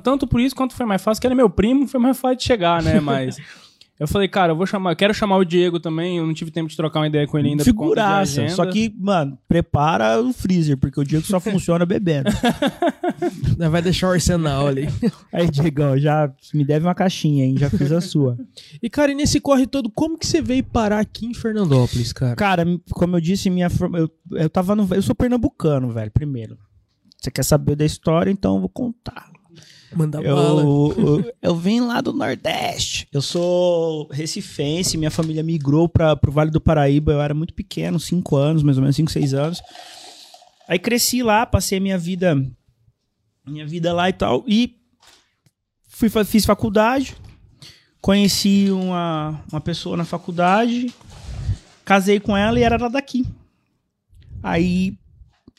tanto 0.03 0.27
por 0.27 0.41
isso 0.41 0.57
quanto 0.57 0.75
foi 0.75 0.85
mais 0.85 1.01
fácil, 1.01 1.21
que 1.21 1.27
ele 1.29 1.35
é 1.35 1.37
meu 1.37 1.49
primo, 1.49 1.87
foi 1.87 2.01
mais 2.01 2.19
fácil 2.19 2.39
de 2.39 2.45
chegar, 2.45 2.83
né? 2.83 2.99
Mas. 3.01 3.37
Eu 3.99 4.07
falei, 4.07 4.29
cara, 4.29 4.53
eu 4.53 4.57
vou 4.57 4.67
chamar, 4.67 4.93
eu 4.93 4.97
quero 4.97 5.15
chamar 5.15 5.39
o 5.39 5.45
Diego 5.45 5.81
também, 5.81 6.19
eu 6.19 6.27
não 6.27 6.35
tive 6.35 6.51
tempo 6.51 6.69
de 6.69 6.77
trocar 6.77 7.01
uma 7.01 7.07
ideia 7.07 7.27
com 7.27 7.39
ele 7.39 7.49
ainda. 7.49 7.65
Figuraça, 7.65 8.47
só 8.51 8.67
que, 8.67 8.95
mano, 8.99 9.39
prepara 9.49 10.21
o 10.21 10.35
freezer, 10.35 10.77
porque 10.77 11.01
o 11.01 11.05
Diego 11.05 11.25
só 11.25 11.41
funciona 11.41 11.87
bebendo. 11.87 12.31
Vai 13.71 13.81
deixar 13.81 14.09
o 14.09 14.13
arsenal 14.13 14.67
ali. 14.67 14.87
Aí, 15.33 15.51
Diego, 15.51 15.97
já 15.97 16.31
me 16.53 16.63
deve 16.63 16.87
uma 16.87 16.95
caixinha, 16.95 17.47
hein, 17.47 17.57
já 17.57 17.71
fiz 17.71 17.91
a 17.91 18.01
sua. 18.03 18.37
E, 18.83 18.91
cara, 18.91 19.13
e 19.13 19.15
nesse 19.15 19.41
corre 19.41 19.67
todo, 19.67 19.91
como 19.91 20.19
que 20.19 20.27
você 20.27 20.43
veio 20.43 20.63
parar 20.63 21.01
aqui 21.01 21.25
em 21.25 21.35
Fernandópolis, 21.35 22.13
cara? 22.13 22.37
Cara, 22.37 22.65
como 22.91 23.17
eu 23.17 23.21
disse, 23.21 23.49
minha 23.49 23.69
eu, 23.95 24.11
eu 24.33 24.51
tava 24.51 24.77
no, 24.77 24.87
eu 24.95 25.01
sou 25.01 25.15
pernambucano, 25.15 25.91
velho, 25.91 26.11
primeiro. 26.11 26.59
Você 27.19 27.31
quer 27.31 27.45
saber 27.45 27.77
da 27.77 27.85
história, 27.85 28.31
então 28.31 28.57
eu 28.57 28.61
vou 28.61 28.69
contar. 28.69 29.31
Manda 29.95 30.21
eu, 30.21 30.35
bala. 30.35 30.63
Eu, 30.63 31.33
eu 31.43 31.57
vim 31.57 31.81
lá 31.81 32.01
do 32.01 32.13
Nordeste. 32.13 33.07
Eu 33.13 33.23
sou 33.23 34.09
recifense, 34.11 34.97
minha 34.97 35.11
família 35.11 35.43
migrou 35.43 35.89
para 35.89 36.19
o 36.27 36.31
Vale 36.31 36.51
do 36.51 36.61
Paraíba. 36.61 37.13
Eu 37.13 37.21
era 37.21 37.35
muito 37.35 37.55
pequeno, 37.55 37.99
5 38.01 38.37
anos, 38.37 38.63
mais 38.63 38.77
ou 38.77 38.83
menos 38.83 38.97
5, 38.97 39.11
6 39.11 39.35
anos. 39.35 39.63
Aí 40.69 40.79
cresci 40.79 41.23
lá, 41.23 41.47
passei 41.47 41.79
minha 41.79 41.97
vida 41.97 42.37
minha 43.47 43.67
vida 43.67 43.93
lá 43.93 44.09
e 44.09 44.13
tal. 44.13 44.45
E 44.47 44.77
fui, 45.89 46.11
fiz 46.25 46.45
faculdade. 46.45 47.17
Conheci 48.01 48.71
uma, 48.71 49.41
uma 49.51 49.61
pessoa 49.61 49.97
na 49.97 50.05
faculdade. 50.05 50.93
Casei 51.85 52.19
com 52.19 52.37
ela 52.37 52.59
e 52.59 52.63
era 52.63 52.77
lá 52.77 52.89
daqui. 52.89 53.25
Aí 54.43 54.99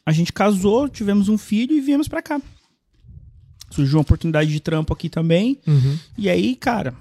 a 0.05 0.11
gente 0.11 0.31
casou, 0.31 0.87
tivemos 0.87 1.29
um 1.29 1.37
filho 1.37 1.75
e 1.75 1.81
viemos 1.81 2.07
para 2.07 2.21
cá 2.21 2.41
surgiu 3.69 3.97
uma 3.97 4.01
oportunidade 4.01 4.51
de 4.51 4.59
trampo 4.59 4.93
aqui 4.93 5.09
também. 5.09 5.59
Uhum. 5.67 5.97
E 6.17 6.29
aí, 6.29 6.55
cara, 6.55 6.93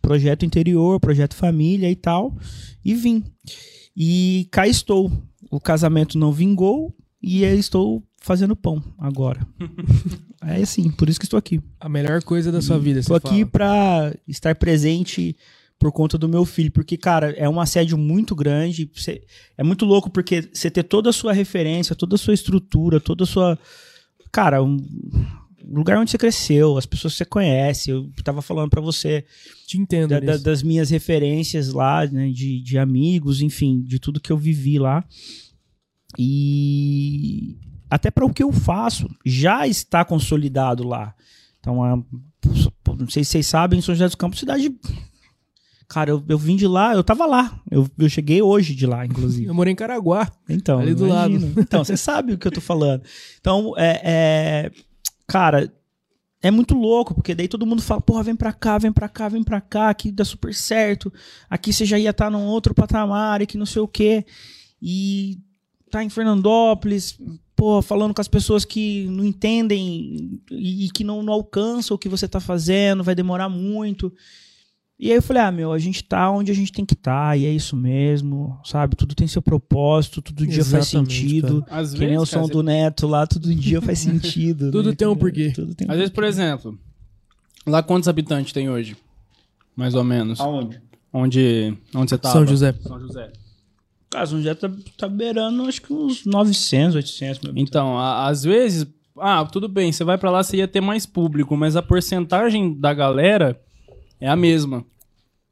projeto 0.00 0.44
interior, 0.44 0.98
projeto 0.98 1.34
família 1.34 1.90
e 1.90 1.96
tal, 1.96 2.36
e 2.84 2.94
vim. 2.94 3.24
E 3.96 4.48
cá 4.50 4.66
estou. 4.66 5.12
O 5.50 5.60
casamento 5.60 6.18
não 6.18 6.32
vingou 6.32 6.94
e 7.22 7.42
eu 7.42 7.58
estou 7.58 8.02
fazendo 8.20 8.56
pão 8.56 8.82
agora. 8.98 9.46
é 10.44 10.62
assim, 10.62 10.90
por 10.90 11.08
isso 11.08 11.18
que 11.18 11.26
estou 11.26 11.38
aqui. 11.38 11.60
A 11.80 11.88
melhor 11.88 12.22
coisa 12.22 12.52
da 12.52 12.60
sua 12.60 12.78
vida, 12.78 13.00
Estou 13.00 13.16
aqui 13.16 13.44
para 13.44 14.14
estar 14.26 14.54
presente 14.54 15.36
por 15.78 15.92
conta 15.92 16.18
do 16.18 16.28
meu 16.28 16.44
filho, 16.44 16.72
porque, 16.72 16.96
cara, 16.96 17.30
é 17.32 17.48
um 17.48 17.60
assédio 17.60 17.96
muito 17.96 18.34
grande. 18.34 18.90
é 19.56 19.62
muito 19.62 19.84
louco 19.84 20.10
porque 20.10 20.48
você 20.52 20.70
ter 20.70 20.82
toda 20.82 21.10
a 21.10 21.12
sua 21.12 21.32
referência, 21.32 21.94
toda 21.94 22.16
a 22.16 22.18
sua 22.18 22.34
estrutura, 22.34 23.00
toda 23.00 23.24
a 23.24 23.26
sua. 23.26 23.58
Cara, 24.32 24.62
um, 24.62 24.76
lugar 25.64 25.98
onde 25.98 26.10
você 26.10 26.18
cresceu, 26.18 26.76
as 26.76 26.86
pessoas 26.86 27.14
que 27.14 27.18
você 27.18 27.24
conhece. 27.24 27.90
Eu 27.90 28.10
tava 28.24 28.42
falando 28.42 28.70
para 28.70 28.80
você. 28.80 29.24
Te 29.66 29.78
entendo. 29.78 30.10
Da, 30.10 30.20
da, 30.20 30.36
das 30.36 30.62
minhas 30.62 30.90
referências 30.90 31.72
lá, 31.72 32.06
né, 32.06 32.30
de, 32.30 32.60
de 32.60 32.78
amigos, 32.78 33.42
enfim, 33.42 33.82
de 33.82 33.98
tudo 33.98 34.20
que 34.20 34.32
eu 34.32 34.38
vivi 34.38 34.78
lá. 34.78 35.04
E 36.18 37.56
até 37.90 38.10
para 38.10 38.24
o 38.24 38.32
que 38.32 38.42
eu 38.42 38.52
faço, 38.52 39.08
já 39.24 39.66
está 39.66 40.04
consolidado 40.04 40.86
lá. 40.86 41.14
Então, 41.60 41.82
a, 41.82 41.96
não 42.98 43.08
sei 43.08 43.24
se 43.24 43.30
vocês 43.30 43.46
sabem, 43.46 43.80
São 43.80 43.94
José 43.94 44.06
dos 44.06 44.14
Campos, 44.14 44.38
cidade. 44.38 44.74
Cara, 45.88 46.10
eu, 46.10 46.22
eu 46.28 46.38
vim 46.38 46.54
de 46.54 46.66
lá, 46.66 46.94
eu 46.94 47.02
tava 47.02 47.24
lá. 47.24 47.60
Eu, 47.70 47.88
eu 47.98 48.08
cheguei 48.08 48.42
hoje 48.42 48.74
de 48.74 48.86
lá, 48.86 49.06
inclusive. 49.06 49.46
Eu 49.46 49.54
morei 49.54 49.72
em 49.72 49.76
Caraguá. 49.76 50.30
Então, 50.48 50.80
ali 50.80 50.94
do 50.94 51.06
imagino. 51.06 51.46
lado. 51.46 51.60
Então, 51.60 51.82
você 51.82 51.96
sabe 51.96 52.34
o 52.34 52.38
que 52.38 52.46
eu 52.46 52.52
tô 52.52 52.60
falando. 52.60 53.02
Então, 53.40 53.74
é, 53.76 54.00
é 54.04 54.70
cara, 55.28 55.72
é 56.42 56.50
muito 56.50 56.74
louco, 56.74 57.14
porque 57.14 57.34
daí 57.34 57.46
todo 57.46 57.66
mundo 57.66 57.82
fala, 57.82 58.00
porra, 58.00 58.22
vem 58.22 58.34
pra 58.34 58.52
cá, 58.52 58.78
vem 58.78 58.92
pra 58.92 59.08
cá, 59.08 59.28
vem 59.28 59.44
pra 59.44 59.60
cá, 59.60 59.90
aqui 59.90 60.10
dá 60.10 60.24
super 60.24 60.54
certo, 60.54 61.12
aqui 61.50 61.72
você 61.72 61.84
já 61.84 61.98
ia 61.98 62.10
estar 62.10 62.26
tá 62.26 62.30
num 62.30 62.46
outro 62.46 62.74
patamar, 62.74 63.42
e 63.42 63.46
que 63.46 63.58
não 63.58 63.66
sei 63.66 63.82
o 63.82 63.88
quê. 63.88 64.24
E 64.80 65.38
tá 65.90 66.02
em 66.02 66.08
Fernandópolis, 66.08 67.18
pô, 67.54 67.82
falando 67.82 68.14
com 68.14 68.20
as 68.20 68.28
pessoas 68.28 68.64
que 68.64 69.06
não 69.08 69.24
entendem 69.24 70.40
e, 70.50 70.86
e 70.86 70.90
que 70.90 71.02
não, 71.02 71.22
não 71.22 71.32
alcançam 71.32 71.94
o 71.94 71.98
que 71.98 72.08
você 72.08 72.28
tá 72.28 72.40
fazendo, 72.40 73.04
vai 73.04 73.14
demorar 73.14 73.48
muito. 73.48 74.12
E 74.98 75.12
aí 75.12 75.16
eu 75.16 75.22
falei, 75.22 75.42
ah, 75.44 75.52
meu, 75.52 75.72
a 75.72 75.78
gente 75.78 76.02
tá 76.02 76.28
onde 76.28 76.50
a 76.50 76.54
gente 76.54 76.72
tem 76.72 76.84
que 76.84 76.94
estar, 76.94 77.28
tá, 77.28 77.36
e 77.36 77.46
é 77.46 77.52
isso 77.52 77.76
mesmo, 77.76 78.58
sabe? 78.64 78.96
Tudo 78.96 79.14
tem 79.14 79.28
seu 79.28 79.40
propósito, 79.40 80.20
todo 80.20 80.44
dia 80.44 80.58
Exatamente, 80.58 80.70
faz 80.70 80.88
sentido. 80.88 81.64
Às 81.70 81.92
que 81.92 81.98
vezes, 82.00 82.08
nem 82.08 82.18
o 82.18 82.26
som 82.26 82.40
cara, 82.40 82.52
do 82.52 82.62
Neto 82.64 83.06
lá, 83.06 83.24
todo 83.24 83.54
dia 83.54 83.80
faz 83.80 84.00
sentido. 84.00 84.72
tudo 84.72 84.90
né? 84.90 84.96
tem 84.96 85.06
um 85.06 85.14
porquê. 85.14 85.52
Tudo 85.54 85.72
tem 85.72 85.86
um 85.86 85.92
Às 85.92 85.98
vezes, 85.98 86.12
por 86.12 86.24
exemplo, 86.24 86.76
lá 87.64 87.80
quantos 87.80 88.08
habitantes 88.08 88.52
tem 88.52 88.68
hoje? 88.68 88.96
Mais 89.76 89.94
ou 89.94 90.02
menos. 90.02 90.40
Aonde? 90.40 90.80
Onde, 91.12 91.78
onde 91.94 92.10
você 92.10 92.18
tá? 92.18 92.32
São 92.32 92.44
José. 92.44 92.74
São 92.82 92.98
José. 92.98 93.32
Cara, 94.10 94.26
São 94.26 94.38
José 94.38 94.54
tá, 94.56 94.68
tá 94.96 95.08
beirando, 95.08 95.62
acho 95.62 95.80
que 95.80 95.92
uns 95.92 96.26
900, 96.26 96.96
800. 96.96 97.52
Então, 97.54 97.96
a, 97.96 98.26
às 98.26 98.42
vezes, 98.42 98.84
ah, 99.16 99.44
tudo 99.44 99.68
bem, 99.68 99.92
você 99.92 100.02
vai 100.02 100.18
para 100.18 100.30
lá, 100.30 100.42
você 100.42 100.56
ia 100.56 100.66
ter 100.66 100.80
mais 100.80 101.06
público, 101.06 101.56
mas 101.56 101.76
a 101.76 101.82
porcentagem 101.82 102.74
da 102.74 102.92
galera 102.92 103.60
é 104.20 104.28
a 104.28 104.36
mesma. 104.36 104.84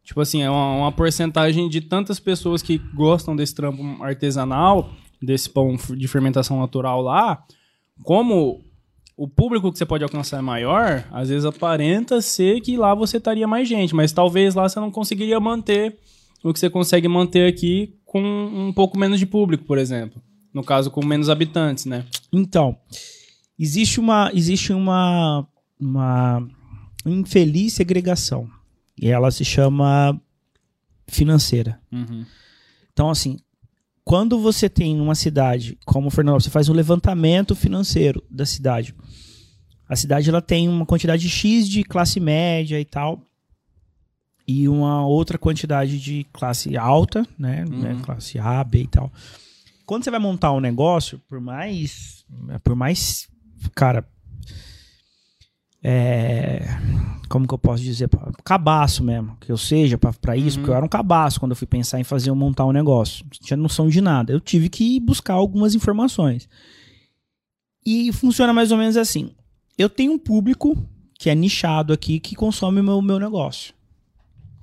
Tipo 0.02 0.20
assim, 0.20 0.42
é 0.42 0.50
uma, 0.50 0.76
uma 0.76 0.92
porcentagem 0.92 1.68
de 1.68 1.80
tantas 1.80 2.20
pessoas 2.20 2.62
que 2.62 2.78
gostam 2.94 3.34
desse 3.34 3.54
trampo 3.54 3.82
artesanal, 4.02 4.90
desse 5.20 5.50
pão 5.50 5.76
de 5.96 6.06
fermentação 6.06 6.60
natural 6.60 7.02
lá, 7.02 7.44
como 8.02 8.60
o 9.16 9.26
público 9.26 9.72
que 9.72 9.78
você 9.78 9.86
pode 9.86 10.04
alcançar 10.04 10.38
é 10.38 10.42
maior, 10.42 11.04
às 11.10 11.28
vezes 11.28 11.44
aparenta 11.44 12.20
ser 12.20 12.60
que 12.60 12.76
lá 12.76 12.94
você 12.94 13.16
estaria 13.16 13.48
mais 13.48 13.66
gente, 13.66 13.94
mas 13.94 14.12
talvez 14.12 14.54
lá 14.54 14.68
você 14.68 14.78
não 14.78 14.90
conseguiria 14.90 15.40
manter 15.40 15.98
o 16.44 16.52
que 16.52 16.60
você 16.60 16.70
consegue 16.70 17.08
manter 17.08 17.48
aqui 17.48 17.96
com 18.04 18.20
um 18.20 18.72
pouco 18.72 18.98
menos 18.98 19.18
de 19.18 19.26
público, 19.26 19.64
por 19.64 19.78
exemplo. 19.78 20.22
No 20.52 20.62
caso, 20.62 20.90
com 20.90 21.04
menos 21.04 21.28
habitantes, 21.28 21.86
né? 21.86 22.04
Então, 22.32 22.76
existe 23.58 23.98
uma, 23.98 24.30
existe 24.32 24.72
uma, 24.72 25.46
uma 25.78 26.46
infeliz 27.04 27.72
segregação. 27.72 28.48
E 29.00 29.08
ela 29.08 29.30
se 29.30 29.44
chama 29.44 30.20
financeira. 31.06 31.80
Uhum. 31.92 32.24
Então, 32.92 33.10
assim, 33.10 33.38
quando 34.04 34.38
você 34.38 34.68
tem 34.68 35.00
uma 35.00 35.14
cidade 35.14 35.78
como 35.84 36.10
Fernando, 36.10 36.40
você 36.40 36.50
faz 36.50 36.68
um 36.68 36.72
levantamento 36.72 37.54
financeiro 37.54 38.22
da 38.30 38.46
cidade. 38.46 38.94
A 39.88 39.94
cidade 39.94 40.28
ela 40.28 40.42
tem 40.42 40.68
uma 40.68 40.86
quantidade 40.86 41.28
X 41.28 41.68
de 41.68 41.84
classe 41.84 42.18
média 42.18 42.80
e 42.80 42.84
tal. 42.84 43.20
E 44.48 44.68
uma 44.68 45.04
outra 45.06 45.36
quantidade 45.36 45.98
de 45.98 46.24
classe 46.32 46.76
alta, 46.76 47.26
né? 47.38 47.64
Uhum. 47.68 47.80
né? 47.80 48.00
Classe 48.02 48.38
A, 48.38 48.62
B 48.62 48.82
e 48.82 48.86
tal. 48.86 49.12
Quando 49.84 50.04
você 50.04 50.10
vai 50.10 50.20
montar 50.20 50.52
um 50.52 50.60
negócio, 50.60 51.20
por 51.28 51.40
mais. 51.40 52.24
Por 52.62 52.74
mais. 52.74 53.28
Cara, 53.74 54.08
é, 55.88 56.66
como 57.28 57.46
que 57.46 57.54
eu 57.54 57.58
posso 57.58 57.80
dizer, 57.80 58.10
cabaço 58.42 59.04
mesmo, 59.04 59.36
que 59.40 59.52
eu 59.52 59.56
seja 59.56 59.96
para 59.96 60.36
isso, 60.36 60.56
uhum. 60.56 60.62
porque 60.62 60.70
eu 60.72 60.74
era 60.74 60.84
um 60.84 60.88
cabaço 60.88 61.38
quando 61.38 61.52
eu 61.52 61.56
fui 61.56 61.66
pensar 61.66 62.00
em 62.00 62.04
fazer 62.04 62.32
montar 62.32 62.66
um 62.66 62.72
negócio. 62.72 63.24
Não 63.24 63.30
tinha 63.30 63.56
noção 63.56 63.88
de 63.88 64.00
nada. 64.00 64.32
Eu 64.32 64.40
tive 64.40 64.68
que 64.68 64.98
buscar 64.98 65.34
algumas 65.34 65.76
informações. 65.76 66.48
E 67.86 68.12
funciona 68.12 68.52
mais 68.52 68.72
ou 68.72 68.78
menos 68.78 68.96
assim. 68.96 69.30
Eu 69.78 69.88
tenho 69.88 70.10
um 70.10 70.18
público 70.18 70.76
que 71.14 71.30
é 71.30 71.36
nichado 71.36 71.92
aqui 71.92 72.18
que 72.18 72.34
consome 72.34 72.80
o 72.80 72.84
meu, 72.84 73.00
meu 73.00 73.20
negócio. 73.20 73.72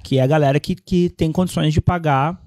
Que 0.04 0.18
é 0.18 0.24
a 0.24 0.28
galera 0.28 0.60
que, 0.60 0.76
que 0.76 1.10
tem 1.10 1.32
condições 1.32 1.74
de 1.74 1.80
pagar 1.80 2.38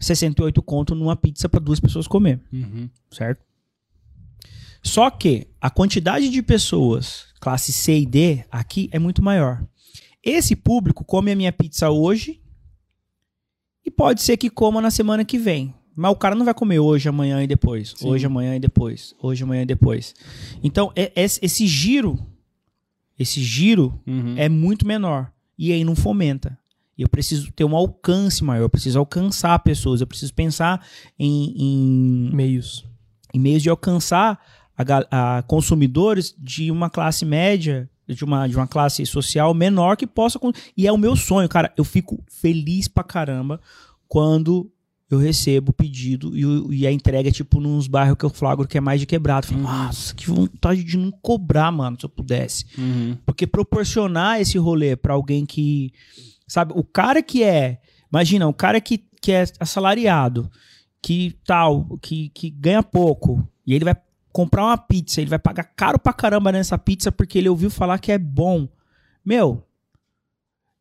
68 0.00 0.60
conto 0.60 0.96
numa 0.96 1.14
pizza 1.14 1.48
para 1.48 1.60
duas 1.60 1.78
pessoas 1.78 2.08
comer. 2.08 2.40
Uhum. 2.52 2.90
Certo? 3.12 3.51
Só 4.82 5.10
que 5.10 5.46
a 5.60 5.70
quantidade 5.70 6.28
de 6.28 6.42
pessoas 6.42 7.26
classe 7.40 7.72
C 7.72 8.00
e 8.00 8.06
D 8.06 8.44
aqui 8.50 8.88
é 8.92 8.98
muito 8.98 9.22
maior. 9.22 9.64
Esse 10.22 10.54
público 10.54 11.04
come 11.04 11.32
a 11.32 11.36
minha 11.36 11.52
pizza 11.52 11.90
hoje 11.90 12.40
e 13.84 13.90
pode 13.90 14.22
ser 14.22 14.36
que 14.36 14.48
coma 14.48 14.80
na 14.80 14.90
semana 14.90 15.24
que 15.24 15.38
vem. 15.38 15.74
Mas 15.94 16.12
o 16.12 16.16
cara 16.16 16.34
não 16.34 16.44
vai 16.44 16.54
comer 16.54 16.78
hoje, 16.78 17.08
amanhã 17.08 17.42
e 17.42 17.46
depois. 17.46 17.94
Sim. 17.96 18.08
Hoje, 18.08 18.24
amanhã 18.24 18.56
e 18.56 18.60
depois. 18.60 19.14
Hoje, 19.20 19.42
amanhã 19.42 19.62
e 19.62 19.66
depois. 19.66 20.14
Então, 20.62 20.90
é, 20.96 21.12
é, 21.14 21.24
esse 21.24 21.66
giro, 21.66 22.18
esse 23.18 23.42
giro 23.42 24.00
uhum. 24.06 24.34
é 24.38 24.48
muito 24.48 24.86
menor. 24.86 25.30
E 25.58 25.72
aí 25.72 25.84
não 25.84 25.94
fomenta. 25.94 26.58
Eu 26.96 27.08
preciso 27.08 27.50
ter 27.52 27.64
um 27.64 27.76
alcance 27.76 28.44
maior, 28.44 28.64
eu 28.64 28.70
preciso 28.70 28.98
alcançar 28.98 29.58
pessoas, 29.58 30.00
eu 30.00 30.06
preciso 30.06 30.32
pensar 30.32 30.86
em, 31.18 31.54
em 31.56 32.34
meios. 32.34 32.84
Em 33.34 33.38
meios 33.38 33.62
de 33.62 33.68
alcançar 33.68 34.38
a, 34.76 35.38
a 35.38 35.42
consumidores 35.42 36.34
de 36.38 36.70
uma 36.70 36.88
classe 36.88 37.24
média, 37.24 37.88
de 38.08 38.24
uma, 38.24 38.46
de 38.46 38.56
uma 38.56 38.66
classe 38.66 39.04
social 39.06 39.52
menor 39.54 39.96
que 39.96 40.06
possa. 40.06 40.38
E 40.76 40.86
é 40.86 40.92
o 40.92 40.98
meu 40.98 41.16
sonho, 41.16 41.48
cara. 41.48 41.72
Eu 41.76 41.84
fico 41.84 42.22
feliz 42.28 42.88
pra 42.88 43.04
caramba 43.04 43.60
quando 44.08 44.70
eu 45.10 45.18
recebo 45.18 45.70
o 45.70 45.74
pedido 45.74 46.34
e, 46.34 46.78
e 46.78 46.86
a 46.86 46.92
entrega 46.92 47.28
é 47.28 47.32
tipo 47.32 47.60
nos 47.60 47.86
bairros 47.86 48.16
que 48.16 48.24
eu 48.24 48.30
flagro 48.30 48.66
que 48.66 48.78
é 48.78 48.80
mais 48.80 48.98
de 48.98 49.06
quebrado. 49.06 49.46
Uhum. 49.52 49.62
falo, 49.62 49.84
Nossa, 49.84 50.14
que 50.14 50.26
vontade 50.26 50.82
de 50.82 50.96
não 50.96 51.10
cobrar, 51.10 51.70
mano, 51.70 51.98
se 52.00 52.06
eu 52.06 52.10
pudesse. 52.10 52.64
Uhum. 52.78 53.16
Porque 53.26 53.46
proporcionar 53.46 54.40
esse 54.40 54.56
rolê 54.56 54.96
pra 54.96 55.12
alguém 55.14 55.44
que. 55.44 55.92
Sabe, 56.46 56.72
o 56.74 56.82
cara 56.82 57.22
que 57.22 57.42
é. 57.42 57.78
Imagina, 58.10 58.48
o 58.48 58.54
cara 58.54 58.80
que, 58.80 59.04
que 59.20 59.32
é 59.32 59.44
assalariado, 59.60 60.50
que 61.00 61.34
tal, 61.46 61.98
que, 62.00 62.30
que 62.30 62.50
ganha 62.50 62.82
pouco, 62.82 63.46
e 63.66 63.74
ele 63.74 63.84
vai 63.84 63.96
comprar 64.32 64.64
uma 64.64 64.78
pizza, 64.78 65.20
ele 65.20 65.30
vai 65.30 65.38
pagar 65.38 65.64
caro 65.64 65.98
pra 65.98 66.12
caramba 66.12 66.50
nessa 66.50 66.78
pizza 66.78 67.12
porque 67.12 67.38
ele 67.38 67.48
ouviu 67.48 67.70
falar 67.70 67.98
que 67.98 68.12
é 68.12 68.18
bom. 68.18 68.68
Meu. 69.24 69.62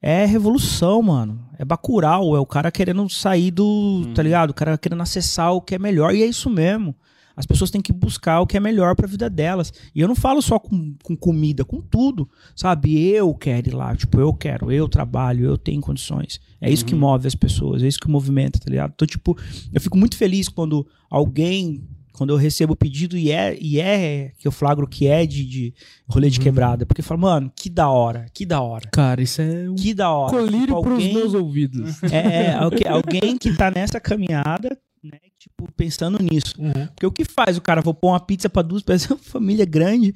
É 0.02 0.26
revolução, 0.26 1.02
mano. 1.02 1.46
É 1.60 1.66
bacural. 1.66 2.36
É 2.36 2.40
o 2.40 2.46
cara 2.46 2.72
querendo 2.72 3.08
sair 3.10 3.52
do. 3.52 4.08
Tá 4.16 4.24
ligado? 4.24 4.50
O 4.50 4.54
cara 4.54 4.78
querendo 4.78 5.02
acessar 5.02 5.54
o 5.54 5.62
que 5.62 5.76
é 5.76 5.80
melhor. 5.80 6.16
E 6.16 6.24
é 6.24 6.26
isso 6.26 6.50
mesmo. 6.50 6.96
As 7.36 7.46
pessoas 7.46 7.72
têm 7.72 7.82
que 7.82 7.94
buscar 7.94 8.40
o 8.42 8.48
que 8.48 8.58
é 8.58 8.60
melhor 8.60 8.96
pra 8.96 9.08
vida 9.08 9.30
delas. 9.30 9.72
E 9.96 10.02
eu 10.02 10.08
não 10.08 10.16
falo 10.16 10.42
só 10.42 10.60
com, 10.60 10.96
com 11.04 11.16
comida, 11.16 11.64
com 11.64 11.82
tudo. 11.82 12.30
Sabe? 12.56 13.10
Eu 13.10 13.34
quero 13.34 13.70
ir 13.70 13.74
lá. 13.74 13.96
Tipo, 13.96 14.20
eu 14.20 14.34
quero, 14.34 14.72
eu 14.72 14.88
trabalho, 14.88 15.46
eu 15.46 15.58
tenho 15.58 15.82
condições. 15.82 16.40
É 16.60 16.70
isso 16.70 16.86
que 16.86 16.94
move 16.94 17.28
as 17.28 17.36
pessoas, 17.36 17.82
é 17.82 17.88
isso 17.88 18.00
que 18.00 18.08
movimenta, 18.08 18.60
tá 18.60 18.70
ligado? 18.70 18.92
Então, 18.94 19.08
tipo, 19.08 19.38
eu 19.74 19.82
fico 19.82 19.98
muito 19.98 20.16
feliz 20.16 20.48
quando 20.48 20.86
alguém. 21.10 21.84
Quando 22.14 22.32
eu 22.32 22.38
recebo 22.38 22.74
o 22.74 22.76
pedido 22.76 23.18
e 23.18 23.32
é, 23.32 23.58
e 23.60 23.80
é 23.80 24.32
que 24.38 24.48
eu 24.48 24.52
flagro 24.52 24.88
que 24.88 25.08
é 25.08 25.26
de, 25.26 25.46
de 25.46 25.74
rolê 26.08 26.30
de 26.30 26.40
quebrada. 26.40 26.86
Porque 26.86 27.02
eu 27.02 27.06
falo, 27.06 27.22
mano, 27.22 27.52
que 27.56 27.70
da 27.70 27.90
hora, 27.90 28.26
que 28.34 28.46
da 28.46 28.62
hora. 28.62 28.90
Cara, 28.92 29.22
isso 29.22 29.42
é 29.42 29.70
um 29.70 29.76
Que 29.76 29.94
da 29.94 30.10
hora. 30.12 30.32
colírio 30.38 30.68
Tipo, 30.68 30.82
pros 30.82 30.94
alguém- 30.96 31.14
meus 31.14 31.34
ouvidos. 31.34 32.04
é, 32.12 32.18
é, 32.48 32.54
algu- 32.54 32.88
alguém 32.88 33.38
que 33.38 33.56
tá 33.56 33.72
nessa 33.72 34.00
caminhada, 34.00 34.78
né, 35.04 35.18
tipo, 35.40 35.72
pensando 35.76 36.20
nisso. 36.22 36.56
Porque 36.94 37.06
o 37.08 37.12
que 37.12 37.26
faz 37.26 37.58
o 37.58 37.62
cara, 37.62 37.82
vou 37.82 37.94
pôr 37.94 38.10
uma 38.10 38.20
pizza 38.20 38.48
pra 38.50 38.62
duas 38.62 38.84
pessoas, 38.84 39.12
uma 39.18 39.18
família 39.24 39.66
grande, 39.66 40.14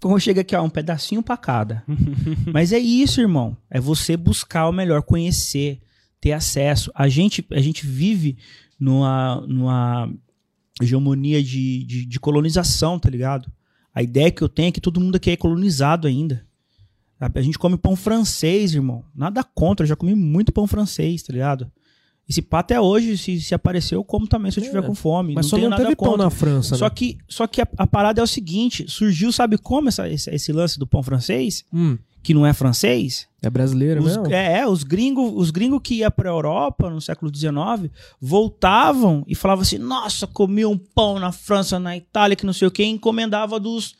quando 0.00 0.18
chega 0.18 0.40
aqui, 0.40 0.56
ó, 0.56 0.62
um 0.64 0.70
pedacinho 0.70 1.22
pra 1.22 1.36
cada. 1.36 1.84
Mas 2.52 2.72
é 2.72 2.78
isso, 2.78 3.20
irmão. 3.20 3.56
É 3.70 3.78
você 3.80 4.16
buscar 4.16 4.68
o 4.68 4.72
melhor, 4.72 5.02
conhecer, 5.02 5.80
ter 6.20 6.32
acesso. 6.32 6.90
A 6.94 7.08
gente, 7.08 7.46
a 7.52 7.60
gente 7.60 7.86
vive 7.86 8.36
numa, 8.80 9.40
numa 9.46 10.10
hegemonia 10.80 11.42
de, 11.42 11.84
de, 11.84 12.06
de 12.06 12.20
colonização, 12.20 12.98
tá 12.98 13.08
ligado? 13.10 13.50
A 13.94 14.02
ideia 14.02 14.30
que 14.30 14.42
eu 14.42 14.48
tenho 14.48 14.68
é 14.68 14.72
que 14.72 14.80
todo 14.80 15.00
mundo 15.00 15.16
aqui 15.16 15.30
é 15.30 15.36
colonizado 15.36 16.06
ainda. 16.06 16.44
A 17.18 17.40
gente 17.40 17.58
come 17.58 17.78
pão 17.78 17.96
francês, 17.96 18.74
irmão. 18.74 19.02
Nada 19.14 19.42
contra, 19.42 19.84
eu 19.84 19.88
já 19.88 19.96
comi 19.96 20.14
muito 20.14 20.52
pão 20.52 20.66
francês, 20.66 21.22
tá 21.22 21.32
ligado? 21.32 21.70
Esse 22.28 22.42
pá 22.42 22.58
até 22.58 22.78
hoje, 22.78 23.16
se, 23.16 23.40
se 23.40 23.54
aparecer, 23.54 23.94
eu 23.94 24.04
como 24.04 24.26
também 24.26 24.50
se 24.50 24.58
eu 24.60 24.64
tiver 24.64 24.80
É, 24.80 24.82
com 24.82 24.94
fome. 24.94 25.32
Mas 25.32 25.46
não 25.46 25.50
só 25.50 25.56
tenho 25.56 25.70
não 25.70 25.78
nada 25.78 25.84
teve 25.84 25.96
pão 25.96 26.08
contra. 26.08 26.24
na 26.24 26.30
França, 26.30 26.74
Só 26.76 26.86
né? 26.86 26.90
que, 26.94 27.16
só 27.28 27.46
que 27.46 27.62
a, 27.62 27.68
a 27.78 27.86
parada 27.86 28.20
é 28.20 28.24
o 28.24 28.26
seguinte: 28.26 28.84
surgiu, 28.88 29.30
sabe 29.32 29.56
como 29.56 29.88
essa- 29.88 30.10
esse, 30.10 30.28
esse 30.30 30.52
lance 30.52 30.78
do 30.78 30.86
pão 30.86 31.02
francês? 31.02 31.64
Hum, 31.72 31.96
Que 32.26 32.34
não 32.34 32.44
é 32.44 32.52
francês? 32.52 33.28
é 33.40 33.48
brasileira 33.48 34.00
Os, 34.00 34.06
mesmo? 34.16 34.26
é, 34.34 34.58
é, 34.58 34.66
os 34.66 34.82
gringos 34.82 35.32
os 35.36 35.52
gringo 35.52 35.78
que 35.80 35.94
iam 35.98 36.10
pra 36.10 36.28
Europa 36.28 36.90
no 36.90 37.00
século 37.00 37.30
XIX 37.32 37.88
voltavam 38.20 39.22
e 39.28 39.34
falavam 39.36 39.62
assim: 39.62 39.78
nossa, 39.78 40.26
comi 40.26 40.66
um 40.66 40.76
pão 40.76 41.20
na 41.20 41.30
França, 41.30 41.78
na 41.78 41.96
Itália, 41.96 42.34
que 42.34 42.44
não 42.44 42.52
sei 42.52 42.66
o 42.66 42.70
que, 42.72 42.82
e 42.82 42.86
encomendava 42.86 43.60
dos, 43.60 43.94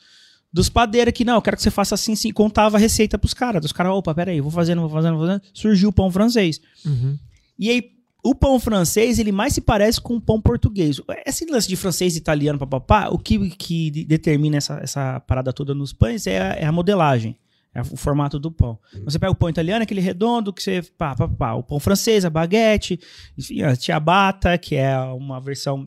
dos 0.52 0.68
padeiros 0.68 1.12
que 1.14 1.24
não, 1.24 1.36
eu 1.36 1.42
quero 1.42 1.56
que 1.56 1.62
você 1.62 1.70
faça 1.70 1.94
assim, 1.94 2.14
assim, 2.14 2.32
contava 2.32 2.76
a 2.76 2.80
receita 2.80 3.16
pros 3.16 3.32
caras. 3.32 3.64
Os 3.64 3.70
caras, 3.70 3.92
opa, 3.92 4.12
peraí, 4.12 4.40
vou 4.40 4.50
fazendo, 4.50 4.80
vou 4.80 4.90
fazendo, 4.90 5.16
vou 5.16 5.24
fazendo. 5.24 5.42
Surgiu 5.54 5.90
o 5.90 5.92
pão 5.92 6.10
francês. 6.10 6.60
Uhum. 6.84 7.16
E 7.56 7.70
aí, 7.70 7.90
o 8.24 8.34
pão 8.34 8.58
francês, 8.58 9.20
ele 9.20 9.30
mais 9.30 9.52
se 9.52 9.60
parece 9.60 10.00
com 10.00 10.16
o 10.16 10.20
pão 10.20 10.40
português. 10.40 11.00
Esse 11.24 11.46
lance 11.46 11.68
de 11.68 11.76
francês 11.76 12.16
e 12.16 12.18
italiano, 12.18 12.58
papapá, 12.58 13.08
o 13.08 13.18
que, 13.20 13.50
que 13.50 13.88
de- 13.92 14.04
determina 14.04 14.56
essa, 14.56 14.80
essa 14.82 15.20
parada 15.20 15.52
toda 15.52 15.72
nos 15.72 15.92
pães 15.92 16.26
é 16.26 16.40
a, 16.40 16.54
é 16.54 16.64
a 16.64 16.72
modelagem. 16.72 17.36
É 17.76 17.82
o 17.82 17.96
formato 17.96 18.38
do 18.38 18.50
pão. 18.50 18.78
Você 19.04 19.18
pega 19.18 19.30
o 19.30 19.36
pão 19.36 19.50
italiano, 19.50 19.82
aquele 19.82 20.00
redondo 20.00 20.50
que 20.50 20.62
você. 20.62 20.80
Pá, 20.96 21.14
pá, 21.14 21.28
pá. 21.28 21.52
O 21.52 21.62
pão 21.62 21.78
francês, 21.78 22.24
a 22.24 22.30
baguete, 22.30 22.98
enfim, 23.36 23.60
a 23.60 23.74
ciabatta, 23.74 24.56
que 24.56 24.76
é 24.76 24.98
uma 24.98 25.38
versão 25.38 25.86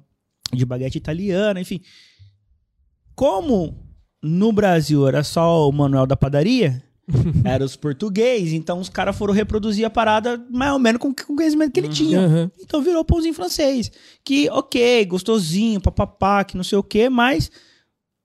de 0.54 0.64
baguete 0.68 1.00
italiana, 1.00 1.60
enfim. 1.60 1.82
Como 3.16 3.76
no 4.22 4.52
Brasil 4.52 5.08
era 5.08 5.24
só 5.24 5.68
o 5.68 5.72
manual 5.72 6.06
da 6.06 6.16
padaria, 6.16 6.84
era 7.44 7.66
os 7.66 7.76
português, 7.76 8.54
então 8.54 8.80
os 8.80 8.88
caras 8.88 9.18
foram 9.18 9.34
reproduzir 9.34 9.84
a 9.84 9.90
parada 9.90 10.40
mais 10.52 10.72
ou 10.74 10.78
menos 10.78 11.02
com, 11.02 11.12
com 11.12 11.34
o 11.34 11.36
conhecimento 11.38 11.72
que 11.72 11.80
ele 11.80 11.90
tinha. 11.90 12.20
Aham. 12.20 12.52
Então 12.60 12.84
virou 12.84 13.04
pãozinho 13.04 13.34
francês. 13.34 13.92
Que, 14.24 14.48
ok, 14.52 15.06
gostosinho, 15.06 15.82
papapá, 15.82 16.44
que 16.44 16.56
não 16.56 16.64
sei 16.64 16.78
o 16.78 16.84
quê, 16.84 17.10
mas 17.10 17.50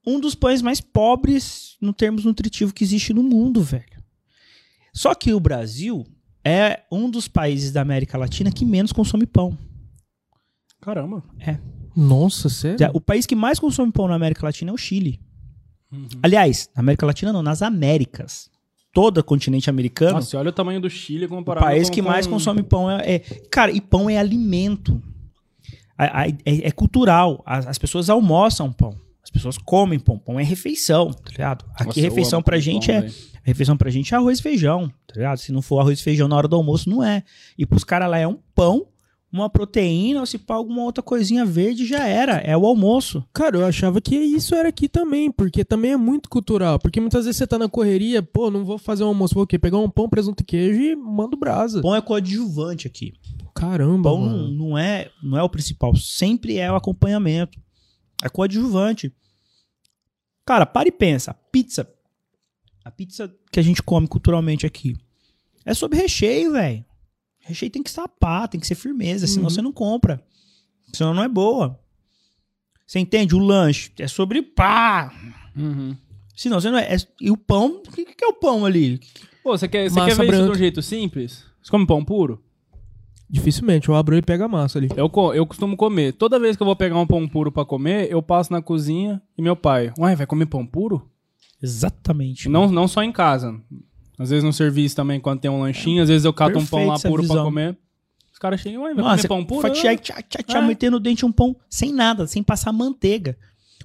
um 0.07 0.21
dos 0.21 0.35
pães 0.35 0.61
mais 0.63 0.81
pobres 0.81 1.77
no 1.81 1.93
termos 1.93 2.25
nutritivo 2.25 2.73
que 2.73 2.85
existe 2.85 3.13
no 3.15 3.23
mundo, 3.23 3.63
velho. 3.63 3.85
Só 4.93 5.15
que 5.15 5.33
o 5.33 5.41
Brasil 5.41 6.07
é 6.45 6.83
um 6.91 7.09
dos 7.11 7.27
países 7.27 7.73
da 7.73 7.81
América 7.81 8.17
Latina 8.19 8.51
que 8.53 8.65
menos 8.65 8.93
consome 8.93 9.27
pão. 9.27 9.57
Caramba. 10.81 11.23
Nossa, 11.97 12.49
sério? 12.49 12.91
O 12.93 13.01
país 13.01 13.25
que 13.27 13.35
mais 13.35 13.59
consome 13.59 13.91
pão 13.93 14.07
na 14.09 14.15
América 14.15 14.45
Latina 14.47 14.71
é 14.71 14.75
o 14.75 14.77
Chile. 14.77 15.21
Aliás, 16.23 16.69
na 16.75 16.81
América 16.81 17.07
Latina 17.07 17.33
não, 17.33 17.43
nas 17.43 17.63
Américas. 17.63 18.51
Todo 18.93 19.19
o 19.19 19.25
continente 19.25 19.69
americano, 19.71 20.15
Nossa, 20.15 20.39
olha 20.39 20.51
o 20.51 20.53
tamanho 20.53 20.81
do 20.81 20.89
Chile 20.91 21.25
o 21.25 21.29
comparado 21.29 21.65
país 21.67 21.89
com- 21.89 21.95
que 21.95 22.03
mais 22.03 22.27
consome 22.27 22.63
pão 22.63 22.89
é, 22.91 23.15
é- 23.17 23.19
Cara, 23.51 23.73
e 23.73 23.81
pão 23.81 24.09
é 24.11 24.17
alimento. 24.19 25.03
A- 25.99 26.29
é, 26.29 26.35
é 26.45 26.71
cultural. 26.71 27.43
As, 27.47 27.67
as 27.67 27.79
pessoas 27.79 28.09
almoçam 28.11 28.73
pão. 28.73 28.97
As 29.25 29.31
pessoas 29.31 29.57
comem 29.57 29.99
pão. 29.99 30.19
Pão 30.19 30.39
é 30.39 30.45
refeição, 30.45 31.11
tá 31.11 31.31
ligado? 31.31 31.65
Aqui 31.75 31.87
Nossa, 31.87 32.01
refeição 32.01 32.43
pra 32.43 32.57
pão, 32.57 32.61
gente 32.63 32.91
é. 32.91 33.01
velho. 33.01 33.15
Refeição 33.43 33.77
pra 33.77 33.91
gente 33.91 34.15
é 34.15 34.17
arroz 34.17 34.39
e 34.39 34.43
feijão, 34.43 34.89
tá 35.07 35.15
ligado? 35.17 35.39
Se 35.39 35.51
não 35.51 35.61
for 35.61 35.81
arroz 35.81 35.99
e 35.99 36.03
feijão 36.03 36.29
na 36.29 36.37
hora 36.37 36.49
do 36.49 36.57
almoço, 36.57 36.89
não 36.89 37.03
é. 37.03 37.23
E 37.59 37.67
pros 37.67 37.85
caras 37.85 38.11
lá 38.11 38.19
é 38.19 38.27
um 38.27 38.39
pão, 38.55 38.87
uma 39.31 39.51
proteína, 39.51 40.21
ou 40.21 40.27
se 40.27 40.39
pá, 40.39 40.55
alguma 40.55 40.83
outra 40.83 41.03
coisinha 41.03 41.45
verde, 41.45 41.85
já 41.87 42.07
era. 42.07 42.35
É 42.37 42.57
o 42.57 42.65
almoço. 42.65 43.23
Cara, 43.35 43.57
eu 43.57 43.67
achava 43.67 44.01
que 44.01 44.15
isso 44.15 44.55
era 44.55 44.69
aqui 44.69 44.89
também, 44.89 45.31
porque 45.31 45.65
também 45.65 45.93
é 45.93 45.97
muito 45.97 46.29
cultural. 46.31 46.79
Porque 46.79 47.01
muitas 47.01 47.25
vezes 47.25 47.37
você 47.39 47.47
tá 47.47 47.59
na 47.59 47.69
correria, 47.69 48.23
pô, 48.23 48.51
não 48.51 48.65
vou 48.65 48.79
fazer 48.79 49.05
um 49.05 49.09
almoço, 49.09 49.35
vou 49.35 49.45
o 49.45 49.47
quê? 49.47 49.59
Pegar 49.59 49.79
um 49.79 49.91
pão, 49.91 50.09
presunto 50.09 50.43
e 50.43 50.47
queijo 50.47 50.81
e 50.81 50.95
mando 50.97 51.37
brasa. 51.37 51.83
Pão 51.83 51.95
é 51.95 52.01
coadjuvante 52.01 52.87
aqui. 52.87 53.13
Caramba, 53.55 54.11
Pão 54.11 54.21
mano. 54.21 54.51
não 54.51 54.79
é, 54.79 55.11
não 55.23 55.37
é 55.39 55.43
o 55.43 55.49
principal, 55.49 55.95
sempre 55.97 56.57
é 56.59 56.71
o 56.71 56.77
acompanhamento. 56.77 57.59
É 58.23 58.29
coadjuvante. 58.29 59.13
Cara, 60.47 60.67
para 60.67 60.89
e 60.89 60.93
pensa. 60.93 61.31
A 61.31 61.35
pizza. 61.35 61.89
A 62.85 62.91
pizza 62.91 63.35
que 63.51 63.59
a 63.59 63.63
gente 63.63 63.83
come 63.83 64.07
culturalmente 64.07 64.67
aqui 64.67 64.97
é 65.65 65.73
sobre 65.73 65.99
recheio, 65.99 66.53
velho. 66.53 66.85
Recheio 67.41 67.71
tem 67.73 67.83
que 67.83 67.91
sapar, 67.91 68.49
tem 68.49 68.61
que 68.61 68.67
ser 68.67 68.75
firmeza, 68.75 69.27
senão 69.27 69.45
Uhum. 69.45 69.51
você 69.51 69.63
não 69.63 69.73
compra. 69.73 70.23
Senão 70.93 71.15
não 71.15 71.23
é 71.25 71.29
boa. 71.29 71.79
Você 72.87 72.99
entende? 72.99 73.35
O 73.35 73.39
lanche 73.39 73.91
é 73.99 74.07
sobre 74.07 74.43
pá. 74.43 75.13
Uhum. 75.57 75.97
Senão 76.37 76.61
você 76.61 76.71
não 76.71 76.79
é. 76.79 76.95
é- 76.95 76.99
e 77.21 77.31
o 77.31 77.37
pão, 77.37 77.83
o 77.87 77.91
que, 77.93 78.05
que 78.05 78.25
é 78.25 78.29
o 78.29 78.35
pão 78.35 78.67
ali? 78.67 79.01
Pô, 79.43 79.57
você 79.57 79.67
quer, 79.69 79.89
você 79.91 79.95
quer 80.01 80.07
ver 80.07 80.13
isso 80.13 80.21
de 80.23 80.27
branca. 80.29 80.53
um 80.53 80.55
jeito 80.55 80.83
simples? 80.83 81.45
Você 81.63 81.71
come 81.71 81.87
pão 81.87 82.05
puro? 82.05 82.43
Dificilmente, 83.35 83.89
eu 83.89 83.97
abro 83.97 84.17
e 84.17 84.23
pego 84.23 84.45
a 84.45 84.49
massa 84.49 84.79
ali. 84.79 84.89
Eu, 84.97 85.11
co- 85.11 85.35
eu 85.35 85.45
costumo 85.45 85.77
comer. 85.77 86.13
Toda 86.13 86.39
vez 86.39 86.57
que 86.57 86.63
eu 86.63 86.67
vou 86.67 86.77
pegar 86.77 86.97
um 86.99 87.07
pão 87.07 87.27
puro 87.27 87.51
pra 87.51 87.65
comer, 87.65 88.09
eu 88.11 88.23
passo 88.23 88.53
na 88.53 88.63
cozinha 88.63 89.21
e 89.37 89.43
meu 89.43 89.57
pai, 89.57 89.93
ué, 89.99 90.15
vai 90.15 90.27
comer 90.27 90.47
pão 90.47 90.65
puro? 90.65 91.11
Exatamente. 91.61 92.49
Não, 92.49 92.71
não 92.71 92.87
só 92.87 93.03
em 93.03 93.11
casa. 93.11 93.59
Às 94.19 94.31
vezes 94.31 94.45
no 94.45 94.53
serviço 94.53 94.95
também, 94.95 95.19
quando 95.19 95.41
tem 95.41 95.51
um 95.51 95.61
lanchinho, 95.61 96.03
às 96.03 96.09
vezes 96.09 96.25
eu 96.25 96.33
cato 96.33 96.59
um 96.59 96.65
pão 96.67 96.87
lá 96.87 96.95
essa 96.95 97.09
puro 97.09 97.23
pra 97.23 97.29
visão. 97.35 97.45
comer. 97.45 97.77
Os 98.33 98.39
caras 98.39 98.61
chegam, 98.61 98.83
ué, 98.83 98.95
vai 98.95 99.05
comer 99.17 99.29
pão 99.29 99.45
puro? 99.45 99.63
fatiar, 99.63 99.95
Eu- 99.95 99.99
tchá, 99.99 100.23
tchá, 100.23 100.39
tchá, 100.47 100.59
É. 100.59 100.67
meter 100.67 100.91
no 100.91 101.01
dente 101.01 101.27
um 101.27 101.33
pão 101.33 101.57
sem 101.69 101.93
nada, 101.93 102.27
sem 102.29 102.43
passar 102.43 102.73
manteiga. 102.73 103.37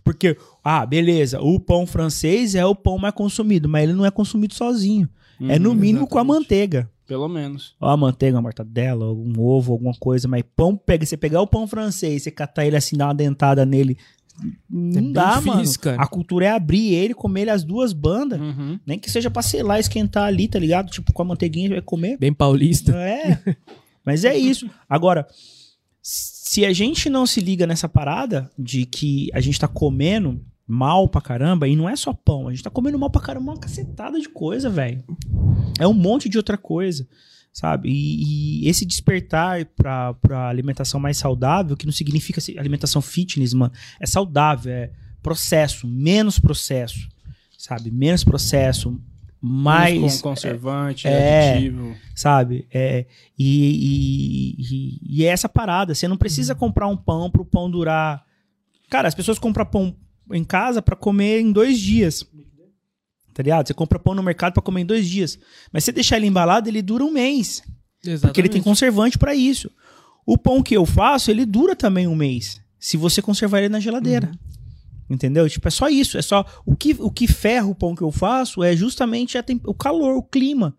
Porque, 0.03 0.37
ah, 0.63 0.85
beleza, 0.85 1.41
o 1.41 1.59
pão 1.59 1.87
francês 1.87 2.53
é 2.53 2.65
o 2.65 2.75
pão 2.75 2.97
mais 2.99 3.13
consumido, 3.15 3.67
mas 3.67 3.83
ele 3.83 3.93
não 3.93 4.05
é 4.05 4.11
consumido 4.11 4.53
sozinho. 4.53 5.09
é 5.41 5.57
no 5.57 5.73
mínimo 5.73 6.05
com 6.05 6.17
a 6.19 6.21
exatamente. 6.21 6.41
manteiga. 6.43 6.89
Pelo 7.09 7.27
menos. 7.27 7.75
Ó, 7.81 7.89
a 7.89 7.97
manteiga, 7.97 8.35
uma 8.37 8.43
mortadela, 8.43 9.03
algum 9.05 9.41
ovo, 9.41 9.73
alguma 9.73 9.93
coisa, 9.99 10.27
mas 10.27 10.43
pão, 10.55 10.77
pega, 10.77 11.05
você 11.05 11.17
pegar 11.17 11.41
o 11.41 11.47
pão 11.47 11.67
francês, 11.67 12.21
você 12.23 12.29
catar 12.31 12.65
ele 12.65 12.75
assim, 12.77 12.95
dar 12.95 13.07
uma 13.07 13.15
dentada 13.15 13.65
nele, 13.65 13.97
não 14.69 15.09
É 15.09 15.11
dá, 15.11 15.29
difícil, 15.37 15.53
mano. 15.55 15.79
cara. 15.81 16.01
A 16.01 16.07
cultura 16.07 16.45
é 16.45 16.49
abrir 16.51 16.93
ele, 16.93 17.13
comer 17.15 17.41
ele 17.41 17.49
as 17.49 17.63
duas 17.63 17.91
bandas, 17.91 18.39
Uhum. 18.39 18.79
nem 18.85 18.97
que 18.99 19.09
seja 19.11 19.29
pra, 19.29 19.41
lá, 19.63 19.79
esquentar 19.79 20.25
ali, 20.27 20.47
tá 20.47 20.59
ligado? 20.59 20.89
Tipo, 20.91 21.11
com 21.11 21.21
a 21.23 21.25
manteiguinha 21.25 21.69
vai 21.71 21.81
comer. 21.81 22.15
Bem 22.17 22.31
paulista. 22.31 22.95
É. 22.95 23.37
Mas 24.05 24.23
é 24.23 24.37
isso. 24.37 24.69
Agora, 24.87 25.27
se 26.01 26.63
a 26.65 26.71
gente 26.71 27.09
não 27.09 27.25
se 27.25 27.41
liga 27.41 27.67
nessa 27.67 27.89
parada 27.89 28.49
de 28.57 28.85
que 28.85 29.29
a 29.33 29.39
gente 29.41 29.59
tá 29.59 29.67
comendo 29.67 30.39
mal 30.71 31.07
pra 31.09 31.19
caramba, 31.19 31.67
e 31.67 31.75
não 31.75 31.89
é 31.89 31.95
só 31.95 32.13
pão, 32.13 32.47
a 32.47 32.51
gente 32.51 32.63
tá 32.63 32.69
comendo 32.69 32.97
mal 32.99 33.09
pra 33.09 33.19
caramba 33.21 33.51
uma 33.53 33.59
cacetada 33.59 34.19
de 34.19 34.29
coisa, 34.29 34.69
velho. 34.69 35.03
É 35.79 35.87
um 35.87 35.93
monte 35.93 36.27
de 36.29 36.37
outra 36.37 36.57
coisa. 36.57 37.07
sabe? 37.51 37.89
E, 37.89 38.61
e 38.63 38.69
esse 38.69 38.85
despertar 38.85 39.65
pra, 39.75 40.13
pra 40.13 40.47
alimentação 40.49 40.99
mais 40.99 41.17
saudável, 41.17 41.75
que 41.75 41.85
não 41.85 41.91
significa 41.91 42.39
alimentação 42.57 43.01
fitness, 43.01 43.53
mano, 43.53 43.73
é 43.99 44.05
saudável, 44.05 44.71
é 44.71 44.91
processo, 45.21 45.87
menos 45.87 46.39
processo, 46.39 47.09
sabe? 47.57 47.89
Menos 47.91 48.23
processo, 48.23 49.01
mais 49.41 50.21
com 50.21 50.29
conservante, 50.29 51.07
é. 51.07 51.53
aditivo. 51.53 51.95
sabe? 52.15 52.67
É, 52.71 53.05
e, 53.37 54.55
e, 54.55 54.55
e- 54.59 54.99
e 55.21 55.25
é 55.25 55.29
essa 55.29 55.49
parada. 55.49 55.95
Você 55.95 56.07
não 56.07 56.17
precisa 56.17 56.53
comprar 56.53 56.87
um 56.87 56.95
pão 56.97 57.29
pro 57.31 57.43
pão 57.45 57.69
durar. 57.69 58.23
Cara, 58.89 59.07
as 59.07 59.15
pessoas 59.15 59.39
compram 59.39 59.65
pão 59.65 59.95
em 60.31 60.43
casa 60.43 60.81
pra 60.81 60.95
comer 60.95 61.39
em 61.41 61.51
dois 61.51 61.79
dias. 61.79 62.23
Tá 63.39 63.43
ligado? 63.43 63.65
Você 63.65 63.73
compra 63.73 63.97
pão 63.97 64.13
no 64.13 64.21
mercado 64.21 64.51
pra 64.51 64.61
comer 64.61 64.81
em 64.81 64.85
dois 64.85 65.07
dias. 65.07 65.39
Mas 65.71 65.85
se 65.85 65.85
você 65.85 65.91
deixar 65.93 66.17
ele 66.17 66.27
embalado, 66.27 66.67
ele 66.67 66.81
dura 66.81 67.05
um 67.05 67.09
mês. 67.11 67.63
Porque 68.27 68.41
ele 68.41 68.49
tem 68.49 68.61
conservante 68.61 69.17
pra 69.17 69.33
isso. 69.33 69.71
O 70.25 70.37
pão 70.37 70.61
que 70.61 70.75
eu 70.75 70.85
faço, 70.85 71.31
ele 71.31 71.45
dura 71.45 71.73
também 71.73 72.05
um 72.05 72.15
mês. 72.15 72.59
Se 72.77 72.97
você 72.97 73.21
conservar 73.21 73.59
ele 73.59 73.69
na 73.69 73.79
geladeira. 73.79 74.29
Entendeu? 75.09 75.47
Tipo, 75.49 75.69
é 75.69 75.71
só 75.71 75.87
isso. 75.87 76.17
É 76.17 76.21
só. 76.21 76.45
O 76.65 76.75
que, 76.75 76.97
o 76.99 77.09
que 77.09 77.27
ferra 77.27 77.65
o 77.65 77.73
pão 77.73 77.95
que 77.95 78.01
eu 78.01 78.11
faço 78.11 78.61
é 78.61 78.75
justamente 78.75 79.37
a 79.37 79.45
o 79.65 79.73
calor, 79.73 80.17
o 80.17 80.21
clima. 80.23 80.75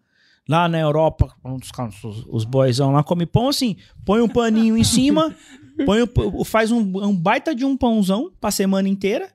Lá 0.47 0.69
na 0.69 0.79
Europa, 0.81 1.35
os, 1.43 2.05
os, 2.05 2.27
os 2.29 2.45
boyzão 2.45 2.93
lá 2.93 3.03
comem 3.03 3.27
pão 3.27 3.49
assim, 3.49 3.77
põe 4.05 4.21
um 4.21 4.29
paninho 4.29 4.77
em 4.77 4.85
cima, 4.85 5.35
põe 5.87 6.03
o- 6.03 6.45
faz 6.45 6.71
um, 6.71 6.81
um 7.07 7.17
baita 7.17 7.55
de 7.55 7.65
um 7.65 7.75
pãozão 7.75 8.31
pra 8.39 8.51
semana 8.51 8.87
inteira, 8.87 9.31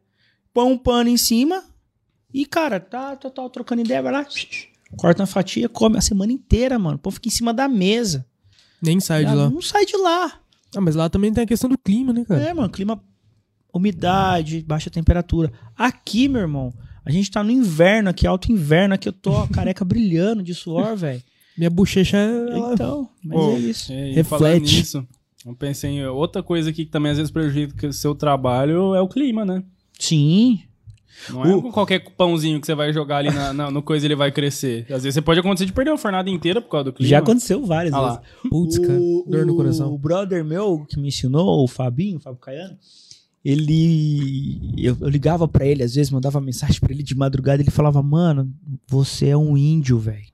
põe 0.53 0.65
um 0.71 0.77
pano 0.77 1.09
em 1.09 1.17
cima 1.17 1.63
e, 2.41 2.45
cara, 2.45 2.79
tá, 2.79 3.15
tá, 3.15 3.29
tá 3.29 3.49
trocando 3.49 3.81
ideia, 3.81 4.01
vai 4.01 4.11
lá, 4.11 4.25
corta 4.97 5.21
uma 5.21 5.27
fatia, 5.27 5.67
come 5.69 5.97
a 5.97 6.01
semana 6.01 6.31
inteira, 6.31 6.77
mano. 6.77 6.95
O 6.97 6.99
pão 6.99 7.11
fica 7.11 7.27
em 7.27 7.31
cima 7.31 7.53
da 7.53 7.67
mesa. 7.67 8.25
Nem 8.81 8.99
sai 8.99 9.25
de 9.25 9.31
Ah, 9.31 9.35
lá. 9.35 9.49
Não 9.49 9.61
sai 9.61 9.85
de 9.85 9.95
lá. 9.97 10.39
Ah, 10.75 10.81
mas 10.81 10.95
lá 10.95 11.09
também 11.09 11.31
tem 11.33 11.43
a 11.43 11.47
questão 11.47 11.69
do 11.69 11.77
clima, 11.77 12.11
né, 12.13 12.25
cara? 12.25 12.43
É, 12.43 12.53
mano, 12.53 12.69
clima, 12.69 13.01
umidade, 13.73 14.61
baixa 14.61 14.89
temperatura. 14.89 15.51
Aqui, 15.77 16.27
meu 16.27 16.41
irmão, 16.41 16.73
a 17.05 17.11
gente 17.11 17.29
tá 17.31 17.43
no 17.43 17.51
inverno 17.51 18.09
aqui, 18.09 18.25
alto 18.27 18.51
inverno, 18.51 18.93
aqui 18.95 19.07
eu 19.07 19.13
tô 19.13 19.35
a 19.37 19.47
careca 19.47 19.83
brilhando 19.85 20.43
de 20.43 20.53
suor, 20.53 20.95
velho. 20.95 21.21
Minha 21.57 21.69
bochecha, 21.69 22.17
ela... 22.17 22.73
Então, 22.73 23.09
mas 23.23 23.39
Pô, 23.39 23.51
é 23.51 23.59
isso. 23.59 23.93
É, 23.93 24.11
Reflete. 24.11 24.75
nisso, 24.77 25.07
eu 25.45 25.55
pensei 25.55 25.91
em 25.91 26.05
outra 26.05 26.43
coisa 26.43 26.69
aqui 26.69 26.83
que 26.85 26.91
também 26.91 27.11
às 27.11 27.17
vezes 27.17 27.31
prejudica 27.31 27.87
o 27.87 27.93
seu 27.93 28.13
trabalho 28.13 28.93
é 28.93 29.01
o 29.01 29.07
clima, 29.07 29.45
né? 29.45 29.63
Sim. 29.97 30.63
Não 31.29 31.45
é 31.45 31.55
O- 31.55 31.61
com 31.61 31.71
qualquer 31.71 31.99
pãozinho 32.15 32.59
que 32.59 32.65
você 32.67 32.75
vai 32.75 32.91
jogar 32.93 33.17
ali 33.17 33.31
na, 33.31 33.53
na- 33.53 33.71
no 33.71 33.81
coisa 33.81 34.05
ele 34.05 34.15
vai 34.15 34.31
crescer. 34.31 34.81
Às 34.91 35.03
vezes 35.03 35.13
você 35.15 35.21
pode 35.21 35.39
acontecer 35.39 35.65
de 35.65 35.73
perder 35.73 35.91
a 35.91 35.97
fornada 35.97 36.29
inteira 36.29 36.61
por 36.61 36.69
causa 36.69 36.85
do 36.85 36.93
clima. 36.93 37.09
Já 37.09 37.19
aconteceu 37.19 37.65
várias 37.65 37.93
Ah 37.93 38.01
vezes. 38.01 38.15
lá. 38.17 38.49
Putz, 38.49 38.77
cara, 38.77 38.99
dor 39.27 39.45
no 39.45 39.55
coração. 39.55 39.93
O 39.93 39.97
brother 39.97 40.43
meu 40.43 40.85
que 40.87 40.99
me 40.99 41.07
ensinou, 41.07 41.63
o 41.63 41.67
Fabinho, 41.67 42.17
o 42.17 42.19
Fábio 42.19 42.39
Caiano, 42.39 42.77
ele. 43.43 44.73
Eu, 44.77 44.97
eu 45.01 45.07
ligava 45.09 45.47
pra 45.47 45.65
ele, 45.65 45.83
às 45.83 45.95
vezes, 45.95 46.11
mandava 46.11 46.41
mensagem 46.41 46.79
pra 46.79 46.91
ele 46.93 47.03
de 47.03 47.15
madrugada, 47.15 47.61
ele 47.61 47.71
falava, 47.71 48.01
mano, 48.03 48.51
você 48.87 49.27
é 49.29 49.37
um 49.37 49.55
índio, 49.57 49.97
velho. 49.99 50.25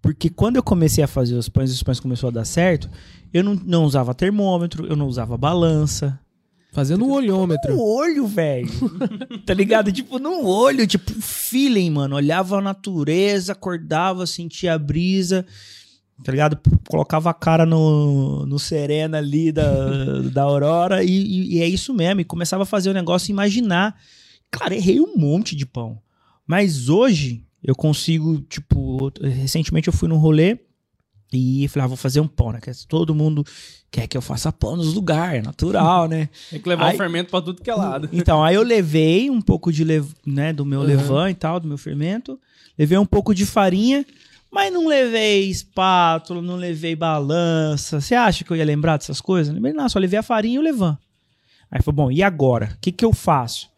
Porque 0.00 0.30
quando 0.30 0.56
eu 0.56 0.62
comecei 0.62 1.02
a 1.02 1.08
fazer 1.08 1.34
os 1.34 1.48
pães 1.48 1.70
e 1.70 1.74
os 1.74 1.82
pães 1.82 1.98
começou 1.98 2.28
a 2.28 2.32
dar 2.32 2.44
certo, 2.44 2.88
eu 3.34 3.42
não, 3.42 3.54
não 3.54 3.84
usava 3.84 4.14
termômetro, 4.14 4.86
eu 4.86 4.94
não 4.96 5.06
usava 5.08 5.36
balança. 5.36 6.18
Fazendo 6.78 7.04
um 7.04 7.10
olhômetro. 7.10 7.74
No 7.74 7.82
olho, 7.82 8.24
velho. 8.24 8.68
tá 9.44 9.52
ligado? 9.52 9.90
Tipo, 9.90 10.20
no 10.20 10.46
olho, 10.46 10.86
tipo, 10.86 11.10
feeling, 11.20 11.90
mano. 11.90 12.14
Olhava 12.14 12.58
a 12.58 12.60
natureza, 12.60 13.50
acordava, 13.50 14.24
sentia 14.26 14.74
a 14.74 14.78
brisa. 14.78 15.44
Tá 16.22 16.30
ligado? 16.30 16.56
Colocava 16.88 17.30
a 17.30 17.34
cara 17.34 17.66
no, 17.66 18.46
no 18.46 18.60
serena 18.60 19.18
ali 19.18 19.50
da, 19.50 20.20
da 20.32 20.42
aurora 20.44 21.02
e, 21.02 21.10
e- 21.10 21.56
e 21.56 21.60
é 21.62 21.66
isso 21.66 21.92
mesmo. 21.92 22.20
E 22.20 22.24
começava 22.24 22.62
a 22.62 22.66
fazer 22.66 22.90
o 22.90 22.94
negócio 22.94 23.28
e 23.28 23.32
imaginar. 23.32 23.96
Cara, 24.48 24.72
errei 24.76 25.00
um 25.00 25.16
monte 25.16 25.56
de 25.56 25.66
pão. 25.66 25.98
Mas 26.46 26.88
hoje 26.88 27.44
eu 27.60 27.74
consigo, 27.74 28.40
tipo, 28.42 29.10
recentemente 29.20 29.88
eu 29.88 29.92
fui 29.92 30.08
num 30.08 30.16
rolê 30.16 30.58
e 31.32 31.68
falei, 31.68 31.84
ah, 31.84 31.88
vou 31.88 31.96
fazer 31.96 32.20
um 32.20 32.26
pão, 32.26 32.52
né? 32.52 32.60
Que 32.60 32.70
Todo 32.86 33.14
mundo 33.14 33.44
quer 33.90 34.06
que 34.06 34.16
eu 34.16 34.22
faça 34.22 34.50
pão 34.52 34.76
nos 34.76 34.94
lugares, 34.94 35.42
natural, 35.42 36.08
né? 36.08 36.28
Tem 36.50 36.60
que 36.60 36.68
levar 36.68 36.86
Ai. 36.86 36.94
o 36.94 36.96
fermento 36.96 37.30
pra 37.30 37.42
tudo 37.42 37.62
que 37.62 37.70
é 37.70 37.74
lado. 37.74 38.08
Então, 38.12 38.42
aí 38.42 38.54
eu 38.54 38.62
levei 38.62 39.28
um 39.30 39.40
pouco 39.40 39.72
de 39.72 39.84
lev... 39.84 40.10
né, 40.24 40.52
do 40.52 40.64
meu 40.64 40.80
Uhum. 40.80 40.86
levan 40.86 41.30
e 41.30 41.34
tal, 41.34 41.60
do 41.60 41.68
meu 41.68 41.78
fermento. 41.78 42.38
Levei 42.78 42.96
um 42.96 43.06
pouco 43.06 43.34
de 43.34 43.44
farinha, 43.44 44.06
mas 44.50 44.72
não 44.72 44.86
levei 44.86 45.50
espátula, 45.50 46.40
não 46.40 46.56
levei 46.56 46.96
balança. 46.96 48.00
Você 48.00 48.14
acha 48.14 48.44
que 48.44 48.50
eu 48.50 48.56
ia 48.56 48.64
lembrar 48.64 48.96
dessas 48.96 49.20
coisas? 49.20 49.54
Não 49.54 49.60
nada, 49.74 49.88
só 49.88 49.98
levei 49.98 50.18
a 50.18 50.22
farinha 50.22 50.56
e 50.56 50.58
o 50.58 50.62
levan. 50.62 50.96
Aí 51.70 51.82
foi 51.82 51.92
bom, 51.92 52.10
e 52.10 52.22
agora? 52.22 52.70
O 52.74 52.78
que, 52.80 52.90
que 52.90 53.04
eu 53.04 53.12
faço? 53.12 53.68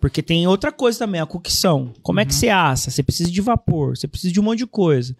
Porque 0.00 0.22
tem 0.22 0.46
outra 0.46 0.72
coisa 0.72 0.98
também, 0.98 1.20
a 1.20 1.26
cocção. 1.26 1.92
Como 2.02 2.20
é 2.20 2.24
que 2.24 2.34
você 2.34 2.48
assa? 2.48 2.90
Você 2.90 3.02
precisa 3.02 3.30
de 3.30 3.40
vapor, 3.40 3.96
você 3.96 4.08
precisa 4.08 4.32
de 4.32 4.40
um 4.40 4.42
monte 4.42 4.58
de 4.58 4.66
coisa. 4.66 5.16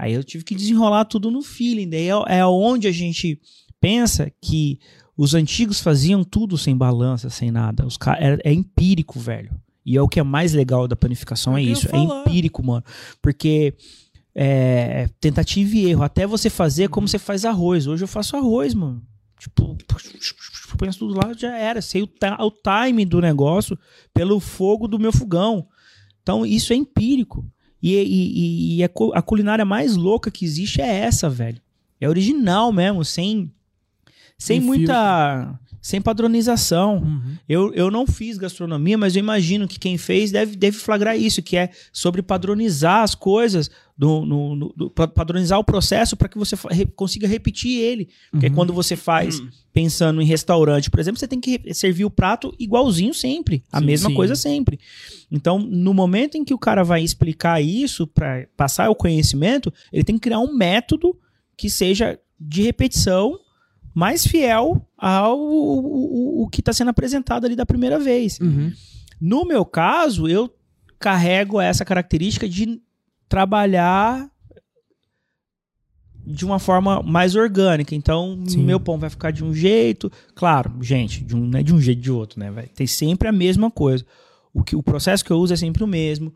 Aí 0.00 0.14
eu 0.14 0.24
tive 0.24 0.42
que 0.44 0.54
desenrolar 0.54 1.04
tudo 1.04 1.30
no 1.30 1.42
feeling. 1.42 1.90
Daí 1.90 2.08
é, 2.08 2.38
é 2.38 2.46
onde 2.46 2.88
a 2.88 2.92
gente 2.92 3.38
pensa 3.78 4.32
que 4.40 4.80
os 5.14 5.34
antigos 5.34 5.78
faziam 5.78 6.24
tudo 6.24 6.56
sem 6.56 6.74
balança, 6.74 7.28
sem 7.28 7.50
nada. 7.50 7.86
Os 7.86 7.98
é, 8.18 8.50
é 8.50 8.52
empírico, 8.52 9.20
velho. 9.20 9.54
E 9.84 9.98
é 9.98 10.00
o 10.00 10.08
que 10.08 10.18
é 10.18 10.22
mais 10.22 10.54
legal 10.54 10.88
da 10.88 10.96
panificação, 10.96 11.54
É 11.54 11.60
é 11.60 11.64
isso. 11.64 11.86
É 11.94 11.98
empírico, 11.98 12.64
mano. 12.64 12.82
Porque 13.20 13.74
é 14.34 15.06
tentativa 15.20 15.76
e 15.76 15.90
erro. 15.90 16.02
Até 16.02 16.26
você 16.26 16.48
fazer 16.48 16.88
como 16.88 17.06
você 17.06 17.18
faz 17.18 17.44
arroz. 17.44 17.86
Hoje 17.86 18.02
eu 18.02 18.08
faço 18.08 18.38
arroz, 18.38 18.72
mano. 18.72 19.02
Tipo, 19.38 19.76
põe 20.78 20.90
tudo 20.92 21.14
lá, 21.14 21.34
já 21.34 21.58
era. 21.58 21.82
Sei 21.82 22.02
o, 22.02 22.08
o 22.08 22.50
time 22.50 23.04
do 23.04 23.20
negócio 23.20 23.78
pelo 24.14 24.40
fogo 24.40 24.88
do 24.88 24.98
meu 24.98 25.12
fogão. 25.12 25.68
Então, 26.22 26.46
isso 26.46 26.72
é 26.72 26.76
empírico. 26.76 27.44
E, 27.82 27.94
e- 27.96 28.76
e- 28.78 28.84
a, 28.84 28.90
a 29.14 29.22
culinária 29.22 29.64
mais 29.64 29.96
louca 29.96 30.30
que 30.30 30.44
existe 30.44 30.80
é 30.80 30.86
essa, 31.00 31.28
velho. 31.30 31.60
É 32.00 32.08
original 32.08 32.72
mesmo, 32.72 33.04
sem, 33.04 33.50
sem 34.38 34.58
Sem 34.58 34.60
muita. 34.60 35.58
Sem 35.82 36.00
padronização. 36.00 36.98
Uhum. 36.98 37.36
Eu, 37.48 37.72
eu 37.74 37.90
não 37.90 38.06
fiz 38.06 38.36
gastronomia, 38.36 38.98
mas 38.98 39.16
eu 39.16 39.20
imagino 39.20 39.66
que 39.66 39.78
quem 39.78 39.96
fez 39.96 40.30
deve, 40.30 40.54
deve 40.56 40.76
flagrar 40.76 41.16
isso, 41.18 41.42
que 41.42 41.56
é 41.56 41.70
sobre 41.92 42.20
padronizar 42.22 43.02
as 43.02 43.14
coisas, 43.14 43.70
do, 43.96 44.24
no, 44.24 44.56
no- 44.56 44.72
do- 44.76 44.90
pa- 44.90 45.08
padronizar 45.08 45.58
o 45.58 45.64
processo 45.64 46.16
para 46.16 46.28
que 46.28 46.38
você 46.38 46.56
re- 46.70 46.86
consiga 46.86 47.26
repetir 47.28 47.78
ele. 47.80 48.08
Porque 48.30 48.46
Uhum. 48.48 48.54
quando 48.54 48.72
você 48.72 48.94
faz 48.96 49.42
pensando 49.72 50.20
em 50.22 50.24
restaurante, 50.26 50.90
por 50.90 51.00
exemplo, 51.00 51.18
você 51.20 51.28
tem 51.28 51.40
que 51.40 51.72
servir 51.74 52.04
o 52.04 52.10
prato 52.10 52.54
igualzinho 52.58 53.12
sempre, 53.14 53.62
a 53.72 53.78
Sim, 53.80 53.86
mesma 53.86 54.08
sim. 54.10 54.14
coisa 54.14 54.34
sempre. 54.34 54.78
Então, 55.30 55.58
no 55.58 55.92
momento 55.94 56.36
em 56.36 56.44
que 56.44 56.52
o 56.54 56.58
cara 56.58 56.82
vai 56.82 57.02
explicar 57.02 57.60
isso 57.62 58.06
para 58.06 58.46
passar 58.56 58.88
o 58.90 58.94
conhecimento, 58.94 59.72
ele 59.92 60.04
tem 60.04 60.14
que 60.16 60.22
criar 60.22 60.40
um 60.40 60.54
método 60.54 61.16
que 61.56 61.68
seja 61.70 62.18
de 62.38 62.62
repetição 62.62 63.38
mais 63.94 64.26
fiel 64.26 64.80
ao 64.96 65.38
o, 65.38 66.42
o- 66.42 66.48
que 66.48 66.60
está 66.60 66.72
sendo 66.72 66.88
apresentado 66.90 67.44
ali 67.44 67.56
da 67.56 67.66
primeira 67.66 67.98
vez. 67.98 68.38
Uhum. 68.40 68.72
No 69.20 69.44
meu 69.44 69.64
caso, 69.64 70.26
eu 70.28 70.52
carrego 70.98 71.60
essa 71.60 71.84
característica 71.84 72.48
de 72.48 72.80
trabalhar 73.28 74.28
de 76.26 76.44
uma 76.44 76.58
forma 76.58 77.02
mais 77.02 77.34
orgânica. 77.34 77.94
Então, 77.94 78.42
Sim. 78.46 78.62
meu 78.62 78.78
pão 78.78 78.98
vai 78.98 79.10
ficar 79.10 79.30
de 79.30 79.42
um 79.44 79.52
jeito. 79.54 80.10
Claro, 80.34 80.72
gente, 80.80 81.24
de 81.24 81.34
um, 81.34 81.40
não 81.46 81.58
é 81.58 81.62
de 81.62 81.74
um 81.74 81.80
jeito 81.80 82.00
de 82.00 82.10
outro, 82.12 82.38
né? 82.38 82.50
Vai 82.50 82.66
ter 82.66 82.86
sempre 82.86 83.26
a 83.28 83.32
mesma 83.32 83.70
coisa. 83.70 84.04
O, 84.52 84.62
que, 84.62 84.76
o 84.76 84.82
processo 84.82 85.24
que 85.24 85.30
eu 85.30 85.38
uso 85.38 85.54
é 85.54 85.56
sempre 85.56 85.82
o 85.82 85.86
mesmo. 85.86 86.32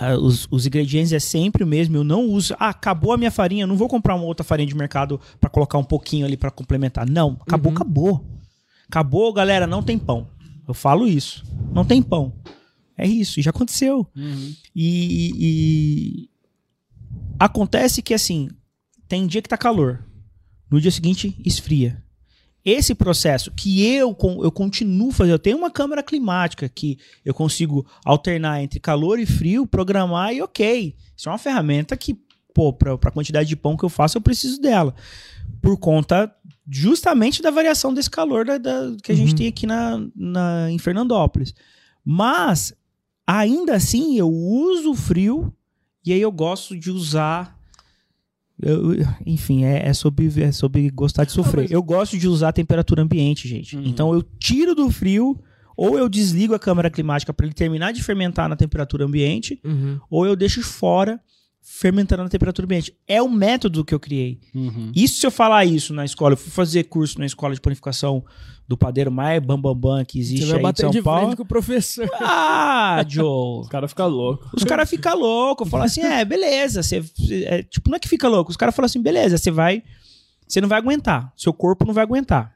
Ah, 0.00 0.16
os, 0.16 0.48
os 0.50 0.66
ingredientes 0.66 1.12
é 1.12 1.18
sempre 1.18 1.62
o 1.62 1.66
mesmo. 1.66 1.96
Eu 1.96 2.04
não 2.04 2.26
uso. 2.26 2.54
Ah, 2.58 2.70
acabou 2.70 3.12
a 3.12 3.18
minha 3.18 3.30
farinha. 3.30 3.66
Não 3.66 3.76
vou 3.76 3.86
comprar 3.88 4.14
uma 4.14 4.24
outra 4.24 4.42
farinha 4.42 4.66
de 4.66 4.74
mercado 4.74 5.20
para 5.38 5.50
colocar 5.50 5.76
um 5.76 5.84
pouquinho 5.84 6.24
ali 6.24 6.36
para 6.38 6.50
complementar. 6.50 7.08
Não, 7.08 7.36
acabou, 7.40 7.70
Uhum. 7.70 7.76
acabou. 7.76 8.26
Acabou, 8.88 9.32
galera. 9.32 9.66
Não 9.66 9.82
tem 9.82 9.98
pão. 9.98 10.26
Eu 10.66 10.72
falo 10.74 11.06
isso. 11.06 11.44
Não 11.72 11.84
tem 11.84 12.00
pão. 12.02 12.32
É 12.96 13.06
isso. 13.06 13.38
E 13.38 13.42
já 13.42 13.50
aconteceu. 13.50 14.06
Uhum. 14.16 14.54
E, 14.74 15.32
e- 16.24 16.30
acontece 17.38 18.02
que 18.02 18.14
assim, 18.14 18.48
tem 19.08 19.26
dia 19.26 19.42
que 19.42 19.48
tá 19.48 19.56
calor. 19.56 20.04
No 20.70 20.80
dia 20.80 20.90
seguinte 20.90 21.36
esfria. 21.44 22.02
Esse 22.64 22.94
processo 22.94 23.50
que 23.52 23.82
eu 23.86 24.16
eu 24.42 24.52
continuo 24.52 25.10
fazendo, 25.12 25.34
eu 25.34 25.38
tenho 25.38 25.56
uma 25.58 25.70
câmera 25.70 26.02
climática 26.02 26.68
que 26.68 26.98
eu 27.24 27.32
consigo 27.32 27.86
alternar 28.04 28.62
entre 28.62 28.78
calor 28.78 29.18
e 29.18 29.24
frio, 29.26 29.66
programar 29.66 30.32
e 30.34 30.42
ok. 30.42 30.94
Isso 31.16 31.28
é 31.28 31.32
uma 31.32 31.38
ferramenta 31.38 31.96
que, 31.96 32.18
pô, 32.54 32.72
para 32.72 32.92
a 32.94 33.10
quantidade 33.10 33.48
de 33.48 33.56
pão 33.56 33.76
que 33.76 33.84
eu 33.84 33.88
faço, 33.88 34.18
eu 34.18 34.22
preciso 34.22 34.60
dela. 34.60 34.94
Por 35.62 35.76
conta 35.78 36.34
justamente 36.68 37.42
da 37.42 37.50
variação 37.50 37.92
desse 37.92 38.10
calor 38.10 38.44
da, 38.44 38.56
da- 38.58 38.94
que 39.02 39.10
a 39.10 39.14
gente 39.14 39.30
Uhum. 39.30 39.36
tem 39.36 39.46
aqui 39.48 39.66
na, 39.66 40.00
na, 40.14 40.70
em 40.70 40.78
Fernandópolis. 40.78 41.52
Mas 42.04 42.72
ainda 43.26 43.74
assim 43.74 44.16
eu 44.16 44.28
uso 44.30 44.92
o 44.92 44.94
frio 44.94 45.52
e 46.04 46.12
aí 46.12 46.20
eu 46.20 46.32
gosto 46.32 46.76
de 46.78 46.90
usar 46.90 47.58
Eu- 48.62 48.96
enfim, 49.26 49.64
é, 49.64 49.88
é 49.88 49.92
sobre, 49.92 50.28
é 50.42 50.52
sobre 50.52 50.90
gostar 50.90 51.24
de 51.24 51.32
sofrer. 51.32 51.70
Eu 51.70 51.82
gosto 51.82 52.16
de 52.18 52.28
usar 52.28 52.48
a 52.48 52.52
temperatura 52.52 53.02
ambiente, 53.02 53.48
gente. 53.48 53.76
Uhum. 53.76 53.82
Então 53.84 54.12
eu 54.14 54.22
tiro 54.38 54.74
do 54.74 54.90
frio, 54.90 55.38
ou 55.76 55.98
eu 55.98 56.08
desligo 56.08 56.54
a 56.54 56.58
câmara 56.58 56.90
climática 56.90 57.32
para 57.32 57.46
ele 57.46 57.54
terminar 57.54 57.92
de 57.92 58.02
fermentar 58.02 58.48
na 58.48 58.56
temperatura 58.56 59.04
ambiente, 59.04 59.58
Uhum. 59.64 59.98
ou 60.10 60.26
eu 60.26 60.36
deixo 60.36 60.62
fora 60.62 61.18
fermentando 61.72 62.24
na 62.24 62.28
temperatura 62.28 62.66
ambiente. 62.66 62.92
É 63.06 63.22
o 63.22 63.28
método 63.28 63.84
que 63.84 63.94
eu 63.94 64.00
criei. 64.00 64.40
Uhum. 64.52 64.90
Isso 64.94 65.20
se 65.20 65.26
eu 65.26 65.30
falar 65.30 65.64
isso 65.64 65.94
na 65.94 66.04
escola, 66.04 66.32
eu 66.32 66.36
fui 66.36 66.50
fazer 66.50 66.84
curso 66.84 67.18
na 67.20 67.24
escola 67.24 67.54
de 67.54 67.60
panificação 67.60 68.24
do 68.66 68.76
padeiro 68.76 69.10
mais 69.10 69.40
bambambam 69.40 69.98
bam, 69.98 70.04
que 70.04 70.18
existe 70.18 70.46
Você 70.46 70.48
vai 70.48 70.56
aí 70.56 70.60
em 70.60 70.62
bater 70.62 70.82
São 70.82 70.90
de 70.90 71.00
Paulo. 71.00 71.20
frente 71.20 71.36
com 71.36 71.42
o 71.44 71.46
professor. 71.46 72.10
Ah, 72.20 73.04
Joe. 73.08 73.60
Os 73.60 73.68
caras 73.68 73.92
ficam 73.92 74.08
loucos. 74.08 74.50
Os 74.52 74.64
caras 74.64 74.90
ficam 74.90 75.16
loucos, 75.16 75.68
falam 75.68 75.86
assim, 75.86 76.02
é, 76.02 76.24
beleza. 76.24 76.82
Você, 76.82 77.04
é, 77.46 77.62
tipo, 77.62 77.88
não 77.88 77.96
é 77.96 78.00
que 78.00 78.08
fica 78.08 78.28
louco. 78.28 78.50
Os 78.50 78.56
caras 78.56 78.74
falam 78.74 78.86
assim, 78.86 79.00
beleza, 79.00 79.38
você 79.38 79.50
vai. 79.50 79.82
Você 80.46 80.60
não 80.60 80.68
vai 80.68 80.78
aguentar. 80.78 81.32
Seu 81.36 81.52
corpo 81.52 81.86
não 81.86 81.94
vai 81.94 82.02
aguentar. 82.02 82.52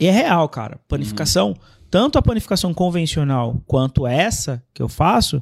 E 0.00 0.06
é 0.06 0.10
real, 0.10 0.48
cara. 0.48 0.80
Panificação, 0.88 1.56
tanto 1.88 2.18
a 2.18 2.22
panificação 2.22 2.74
convencional 2.74 3.62
quanto 3.66 4.06
essa 4.06 4.62
que 4.74 4.82
eu 4.82 4.88
faço, 4.88 5.40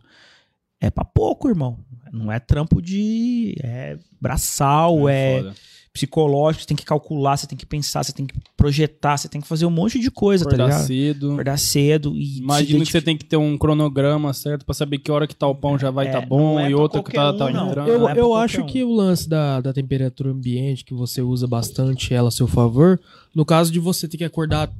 é 0.80 0.90
pra 0.90 1.04
pouco, 1.04 1.48
irmão. 1.48 1.78
Não 2.12 2.30
é 2.32 2.38
trampo 2.38 2.80
de. 2.82 3.54
É 3.62 3.98
braçal, 4.20 5.08
é, 5.08 5.38
foda. 5.42 5.54
psicológico, 5.92 6.62
você 6.62 6.68
tem 6.68 6.76
que 6.76 6.84
calcular, 6.84 7.36
você 7.36 7.46
tem 7.46 7.56
que 7.56 7.66
pensar, 7.66 8.02
você 8.04 8.12
tem 8.12 8.26
que 8.26 8.34
projetar, 8.56 9.16
você 9.16 9.28
tem 9.28 9.40
que 9.40 9.46
fazer 9.46 9.64
um 9.66 9.70
monte 9.70 9.98
de 9.98 10.10
coisa, 10.10 10.44
tá 10.44 10.50
Acordar 10.50 10.66
ligado? 10.66 10.86
cedo. 10.86 11.32
Acordar 11.32 11.58
cedo 11.58 12.16
e. 12.16 12.38
Imagino 12.38 12.84
que 12.84 12.90
você 12.92 13.00
tem 13.02 13.16
que 13.16 13.24
ter 13.24 13.36
um 13.36 13.56
cronograma 13.56 14.32
certo 14.32 14.64
pra 14.64 14.74
saber 14.74 14.98
que 14.98 15.10
hora 15.10 15.26
que 15.26 15.34
tal 15.34 15.54
pão 15.54 15.78
já 15.78 15.90
vai 15.90 16.06
É, 16.06 16.08
estar 16.08 16.26
bom 16.26 16.58
é 16.58 16.70
e 16.70 16.74
outra 16.74 17.02
que 17.02 17.12
tá, 17.12 17.32
tá 17.32 17.46
um, 17.46 17.52
não. 17.52 17.68
entrando. 17.68 17.88
Eu, 17.88 18.08
é 18.08 18.18
eu 18.18 18.34
acho 18.34 18.62
um. 18.62 18.66
que 18.66 18.82
o 18.82 18.92
lance 18.92 19.28
da, 19.28 19.60
da 19.60 19.72
temperatura 19.72 20.30
ambiente, 20.30 20.84
que 20.84 20.94
você 20.94 21.22
usa 21.22 21.46
bastante 21.46 22.12
ela 22.14 22.28
a 22.28 22.32
seu 22.32 22.46
favor, 22.46 23.00
no 23.34 23.44
caso 23.44 23.72
de 23.72 23.78
você 23.78 24.06
ter 24.08 24.16
que 24.16 24.24
acordar 24.24 24.70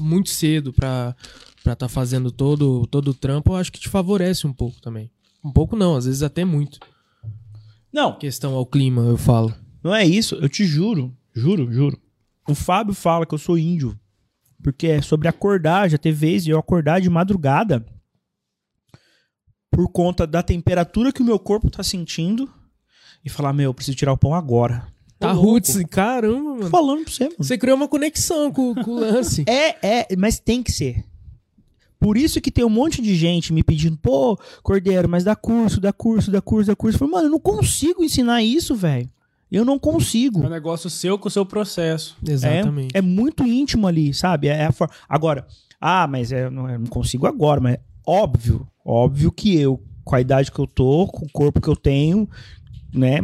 muito 0.00 0.28
cedo 0.28 0.72
pra 0.72 1.16
estar 1.58 1.74
tá 1.76 1.88
fazendo 1.88 2.30
todo, 2.30 2.86
todo 2.90 3.08
o 3.08 3.14
trampo, 3.14 3.52
eu 3.52 3.56
acho 3.56 3.72
que 3.72 3.80
te 3.80 3.88
favorece 3.88 4.46
um 4.46 4.52
pouco 4.52 4.80
também. 4.80 5.10
Um 5.44 5.52
pouco 5.52 5.76
não, 5.76 5.96
às 5.96 6.04
vezes 6.06 6.22
até 6.22 6.44
muito. 6.44 6.78
Não, 7.92 8.18
Questão 8.18 8.54
ao 8.54 8.66
clima, 8.66 9.02
eu 9.02 9.16
falo. 9.16 9.54
Não 9.82 9.94
é 9.94 10.04
isso, 10.04 10.34
eu 10.36 10.48
te 10.48 10.64
juro, 10.64 11.16
juro, 11.34 11.72
juro. 11.72 11.98
O 12.48 12.54
Fábio 12.54 12.94
fala 12.94 13.24
que 13.24 13.34
eu 13.34 13.38
sou 13.38 13.56
índio. 13.58 13.98
Porque 14.62 14.88
é 14.88 15.00
sobre 15.00 15.28
acordar, 15.28 15.88
já 15.88 15.96
teve 15.96 16.26
vezes 16.26 16.48
eu 16.48 16.58
acordar 16.58 17.00
de 17.00 17.08
madrugada 17.08 17.84
por 19.70 19.88
conta 19.88 20.26
da 20.26 20.42
temperatura 20.42 21.12
que 21.12 21.22
o 21.22 21.24
meu 21.24 21.38
corpo 21.38 21.70
tá 21.70 21.82
sentindo 21.82 22.50
e 23.24 23.30
falar, 23.30 23.52
meu, 23.52 23.66
eu 23.66 23.74
preciso 23.74 23.96
tirar 23.96 24.12
o 24.12 24.18
pão 24.18 24.34
agora. 24.34 24.88
Tá 25.18 25.32
roots, 25.32 25.76
caramba, 25.90 26.42
Tô 26.42 26.56
mano. 26.56 26.70
falando 26.70 27.04
pra 27.04 27.12
você, 27.12 27.24
mano. 27.24 27.36
Você 27.38 27.58
criou 27.58 27.76
uma 27.76 27.88
conexão 27.88 28.52
com, 28.52 28.74
com 28.74 28.90
o 28.92 29.00
lance. 29.00 29.44
É, 29.48 30.02
é, 30.12 30.16
mas 30.16 30.38
tem 30.38 30.62
que 30.62 30.72
ser. 30.72 31.04
Por 31.98 32.16
isso 32.16 32.40
que 32.40 32.50
tem 32.50 32.64
um 32.64 32.70
monte 32.70 33.02
de 33.02 33.14
gente 33.14 33.52
me 33.52 33.62
pedindo, 33.62 33.98
pô, 33.98 34.38
Cordeiro, 34.62 35.08
mas 35.08 35.24
dá 35.24 35.34
curso, 35.34 35.80
dá 35.80 35.92
curso, 35.92 36.30
dá 36.30 36.40
curso, 36.40 36.68
dá 36.68 36.76
curso. 36.76 36.94
Eu 36.94 36.98
falei, 36.98 37.14
mano, 37.14 37.26
eu 37.26 37.32
não 37.32 37.40
consigo 37.40 38.04
ensinar 38.04 38.42
isso, 38.42 38.74
velho. 38.74 39.08
Eu 39.50 39.64
não 39.64 39.78
consigo. 39.78 40.42
É 40.42 40.46
um 40.46 40.50
negócio 40.50 40.90
seu 40.90 41.18
com 41.18 41.28
o 41.28 41.30
seu 41.30 41.44
processo. 41.44 42.16
Exatamente. 42.26 42.94
É, 42.94 42.98
é 42.98 43.02
muito 43.02 43.44
íntimo 43.44 43.86
ali, 43.86 44.12
sabe? 44.12 44.48
É 44.48 44.66
a 44.66 44.72
for... 44.72 44.90
Agora, 45.08 45.46
ah, 45.80 46.06
mas 46.06 46.32
é, 46.32 46.50
não, 46.50 46.68
eu 46.68 46.78
não 46.78 46.86
consigo 46.86 47.26
agora, 47.26 47.60
mas 47.60 47.78
óbvio, 48.06 48.68
óbvio 48.84 49.32
que 49.32 49.58
eu, 49.58 49.82
com 50.04 50.14
a 50.14 50.20
idade 50.20 50.52
que 50.52 50.58
eu 50.58 50.66
tô, 50.66 51.06
com 51.06 51.24
o 51.24 51.30
corpo 51.30 51.60
que 51.60 51.68
eu 51.68 51.76
tenho, 51.76 52.28
né, 52.92 53.20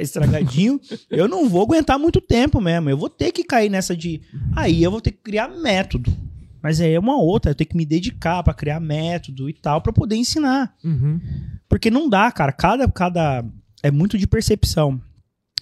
estragadinho, 0.00 0.80
eu 1.10 1.28
não 1.28 1.48
vou 1.48 1.62
aguentar 1.62 1.98
muito 1.98 2.20
tempo 2.20 2.60
mesmo. 2.60 2.88
Eu 2.88 2.96
vou 2.96 3.08
ter 3.08 3.32
que 3.32 3.44
cair 3.44 3.70
nessa 3.70 3.96
de. 3.96 4.20
Aí 4.54 4.82
eu 4.82 4.90
vou 4.90 5.00
ter 5.00 5.12
que 5.12 5.22
criar 5.22 5.48
método. 5.48 6.12
Mas 6.62 6.80
aí 6.80 6.92
é 6.92 6.98
uma 6.98 7.16
outra, 7.16 7.50
eu 7.50 7.54
tenho 7.54 7.68
que 7.68 7.76
me 7.76 7.86
dedicar 7.86 8.42
pra 8.42 8.54
criar 8.54 8.80
método 8.80 9.48
e 9.48 9.52
tal, 9.52 9.80
pra 9.80 9.92
poder 9.92 10.16
ensinar. 10.16 10.74
Uhum. 10.82 11.20
Porque 11.68 11.90
não 11.90 12.08
dá, 12.08 12.30
cara. 12.32 12.52
Cada, 12.52 12.90
cada. 12.90 13.44
É 13.82 13.90
muito 13.90 14.18
de 14.18 14.26
percepção. 14.26 15.00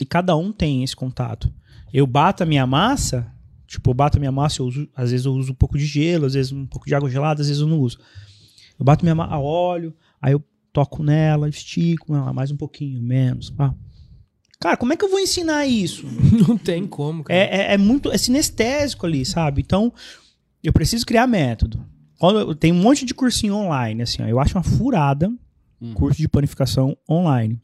E 0.00 0.04
cada 0.04 0.36
um 0.36 0.52
tem 0.52 0.82
esse 0.82 0.96
contato. 0.96 1.52
Eu 1.92 2.06
bato 2.06 2.42
a 2.42 2.46
minha 2.46 2.66
massa, 2.66 3.30
tipo, 3.66 3.90
eu 3.90 3.94
bato 3.94 4.18
a 4.18 4.20
minha 4.20 4.32
massa, 4.32 4.60
eu 4.60 4.66
uso, 4.66 4.88
às 4.94 5.10
vezes 5.10 5.26
eu 5.26 5.32
uso 5.32 5.52
um 5.52 5.54
pouco 5.54 5.78
de 5.78 5.86
gelo, 5.86 6.26
às 6.26 6.34
vezes 6.34 6.50
um 6.50 6.66
pouco 6.66 6.86
de 6.86 6.94
água 6.94 7.08
gelada, 7.08 7.40
às 7.40 7.48
vezes 7.48 7.62
eu 7.62 7.68
não 7.68 7.78
uso. 7.78 7.98
Eu 8.78 8.84
bato 8.84 9.04
minha 9.04 9.14
massa, 9.14 9.38
óleo, 9.38 9.94
aí 10.20 10.32
eu 10.32 10.42
toco 10.72 11.02
nela, 11.04 11.48
estico 11.48 12.14
ela 12.14 12.32
mais 12.32 12.50
um 12.50 12.56
pouquinho, 12.56 13.00
menos. 13.00 13.50
pá. 13.50 13.72
Cara, 14.60 14.76
como 14.76 14.92
é 14.92 14.96
que 14.96 15.04
eu 15.04 15.10
vou 15.10 15.20
ensinar 15.20 15.66
isso? 15.66 16.06
Não 16.48 16.56
tem 16.56 16.86
como, 16.86 17.22
cara. 17.22 17.38
É, 17.38 17.72
é, 17.72 17.74
é 17.74 17.78
muito. 17.78 18.10
É 18.10 18.16
sinestésico 18.16 19.04
ali, 19.04 19.24
sabe? 19.24 19.60
Então, 19.60 19.92
eu 20.64 20.72
preciso 20.72 21.04
criar 21.06 21.26
método. 21.26 21.84
Quando 22.18 22.38
eu- 22.40 22.54
tem 22.54 22.72
um 22.72 22.80
monte 22.80 23.04
de 23.04 23.12
cursinho 23.14 23.54
online, 23.54 24.02
assim, 24.02 24.22
ó, 24.22 24.26
eu 24.26 24.38
acho 24.40 24.56
uma 24.56 24.62
furada 24.64 25.30
Uhum. 25.80 25.92
curso 25.94 26.18
de 26.18 26.28
panificação 26.28 26.96
online. 27.10 27.60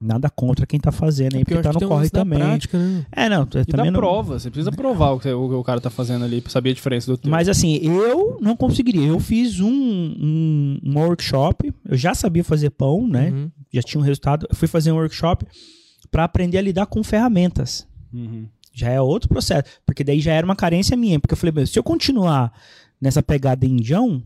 Nada 0.00 0.28
contra 0.28 0.66
quem 0.66 0.80
tá 0.80 0.90
fazendo 0.90 1.36
aí, 1.36 1.44
Porque 1.44 1.54
eu 1.54 1.58
porque 1.62 1.78
tá 1.78 1.78
no 1.80 1.86
um 1.86 1.88
corre 1.88 2.10
também. 2.10 2.38
prática, 2.38 2.76
né? 2.76 3.06
É, 3.12 3.28
não, 3.28 3.42
E 3.44 3.46
também 3.64 3.86
da 3.86 3.90
não. 3.92 4.00
prova, 4.00 4.36
você 4.38 4.50
precisa 4.50 4.72
provar 4.72 5.10
o 5.12 5.20
que 5.20 5.28
o, 5.28 5.60
o 5.60 5.62
cara 5.62 5.80
tá 5.80 5.90
fazendo 5.90 6.24
ali 6.24 6.40
pra 6.40 6.50
saber 6.50 6.70
a 6.70 6.74
diferença 6.74 7.06
do 7.08 7.16
teu. 7.16 7.30
Mas 7.30 7.48
assim, 7.48 7.76
eu 7.76 8.36
não 8.40 8.56
conseguiria. 8.56 9.06
Eu 9.06 9.20
fiz 9.20 9.60
um, 9.60 9.68
um, 9.70 10.80
um 10.84 10.98
workshop, 10.98 11.72
eu 11.88 11.96
já 11.96 12.14
sabia 12.14 12.42
fazer 12.42 12.70
pão, 12.70 13.06
né? 13.06 13.30
Uhum. 13.30 13.50
Já 13.72 13.80
tinha 13.82 14.00
um 14.00 14.04
resultado. 14.04 14.44
Eu 14.50 14.56
fui 14.56 14.66
fazer 14.66 14.90
um 14.90 14.96
workshop 14.96 15.46
para 16.10 16.24
aprender 16.24 16.58
a 16.58 16.62
lidar 16.62 16.86
com 16.86 17.02
ferramentas. 17.04 17.86
Uhum. 18.12 18.46
Já 18.72 18.90
é 18.90 19.00
outro 19.00 19.28
processo. 19.28 19.64
Porque 19.84 20.02
daí 20.02 20.20
já 20.20 20.32
era 20.32 20.44
uma 20.44 20.56
carência 20.56 20.96
minha. 20.96 21.20
Porque 21.20 21.34
eu 21.34 21.36
falei, 21.36 21.52
meu, 21.52 21.66
se 21.66 21.78
eu 21.78 21.82
continuar 21.82 22.52
nessa 23.00 23.22
pegada 23.22 23.66
indião, 23.66 24.22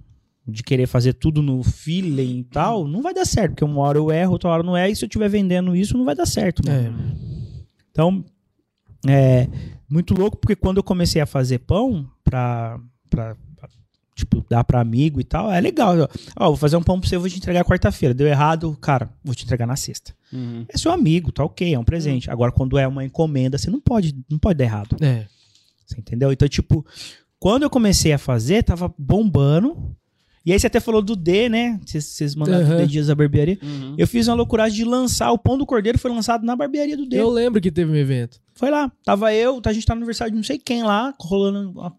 de 0.46 0.62
querer 0.62 0.86
fazer 0.86 1.14
tudo 1.14 1.42
no 1.42 1.62
feeling 1.62 2.38
e 2.38 2.44
tal, 2.44 2.86
não 2.86 3.02
vai 3.02 3.12
dar 3.12 3.24
certo. 3.24 3.50
Porque 3.52 3.64
uma 3.64 3.80
hora 3.80 3.98
eu 3.98 4.10
erro, 4.12 4.32
outra 4.32 4.50
hora 4.50 4.62
não 4.62 4.76
é. 4.76 4.88
E 4.88 4.94
se 4.94 5.04
eu 5.04 5.08
estiver 5.08 5.28
vendendo 5.28 5.74
isso, 5.74 5.96
não 5.98 6.04
vai 6.04 6.14
dar 6.14 6.26
certo. 6.26 6.62
mano. 6.64 6.80
É. 6.80 7.26
Então, 7.90 8.24
é 9.08 9.48
muito 9.88 10.14
louco 10.14 10.36
porque 10.36 10.54
quando 10.54 10.76
eu 10.76 10.82
comecei 10.82 11.20
a 11.20 11.26
fazer 11.26 11.60
pão 11.60 12.08
pra, 12.22 12.78
pra, 13.10 13.36
tipo, 14.14 14.44
dar 14.48 14.62
pra 14.62 14.80
amigo 14.80 15.20
e 15.20 15.24
tal, 15.24 15.50
é 15.50 15.60
legal. 15.60 15.94
Ó, 16.38 16.46
vou 16.48 16.56
fazer 16.56 16.76
um 16.76 16.82
pão 16.82 17.00
pra 17.00 17.08
você, 17.08 17.16
eu 17.16 17.20
vou 17.20 17.28
te 17.28 17.38
entregar 17.38 17.64
quarta-feira. 17.64 18.14
Deu 18.14 18.26
errado, 18.26 18.76
cara, 18.80 19.10
vou 19.24 19.34
te 19.34 19.44
entregar 19.44 19.66
na 19.66 19.76
sexta. 19.76 20.14
Uhum. 20.32 20.64
É 20.68 20.76
seu 20.76 20.90
amigo, 20.92 21.30
tá 21.32 21.44
ok, 21.44 21.74
é 21.74 21.78
um 21.78 21.84
presente. 21.84 22.30
Agora, 22.30 22.50
quando 22.52 22.76
é 22.78 22.86
uma 22.86 23.04
encomenda, 23.04 23.56
você 23.58 23.70
não 23.70 23.80
pode, 23.80 24.14
não 24.30 24.38
pode 24.38 24.58
dar 24.58 24.64
errado. 24.64 24.96
É. 25.00 25.26
Você 25.86 26.00
entendeu? 26.00 26.32
Então, 26.32 26.48
tipo, 26.48 26.84
quando 27.38 27.62
eu 27.62 27.70
comecei 27.70 28.12
a 28.12 28.18
fazer, 28.18 28.62
tava 28.64 28.92
bombando. 28.98 29.94
E 30.44 30.52
aí 30.52 30.60
você 30.60 30.68
até 30.68 30.78
falou 30.78 31.02
do 31.02 31.16
D, 31.16 31.48
né? 31.48 31.80
Vocês- 31.84 32.34
mandaram 32.36 32.64
Aham. 32.64 32.76
do 32.76 32.82
D 32.82 32.86
Dias 32.86 33.08
da 33.08 33.14
barbearia. 33.16 33.58
Uhum. 33.62 33.94
Eu 33.98 34.06
fiz 34.06 34.28
uma 34.28 34.34
loucuragem 34.36 34.76
de 34.76 34.84
lançar 34.84 35.32
o 35.32 35.38
pão 35.38 35.58
do 35.58 35.66
cordeiro, 35.66 35.98
foi 35.98 36.10
lançado 36.10 36.44
na 36.46 36.54
barbearia 36.54 36.96
do 36.96 37.04
D. 37.04 37.16
Eu 37.16 37.28
lembro 37.30 37.60
que 37.60 37.70
teve 37.70 37.90
um 37.90 37.96
evento. 37.96 38.40
Foi 38.54 38.70
lá. 38.70 38.90
Tava 39.04 39.34
eu, 39.34 39.60
a 39.64 39.72
gente 39.72 39.84
tá 39.84 39.92
no 39.94 39.98
aniversário 40.00 40.30
de 40.32 40.36
não 40.36 40.44
sei 40.44 40.56
quem 40.58 40.84
lá, 40.84 41.12
rolando, 41.20 41.70
uma- 41.72 41.92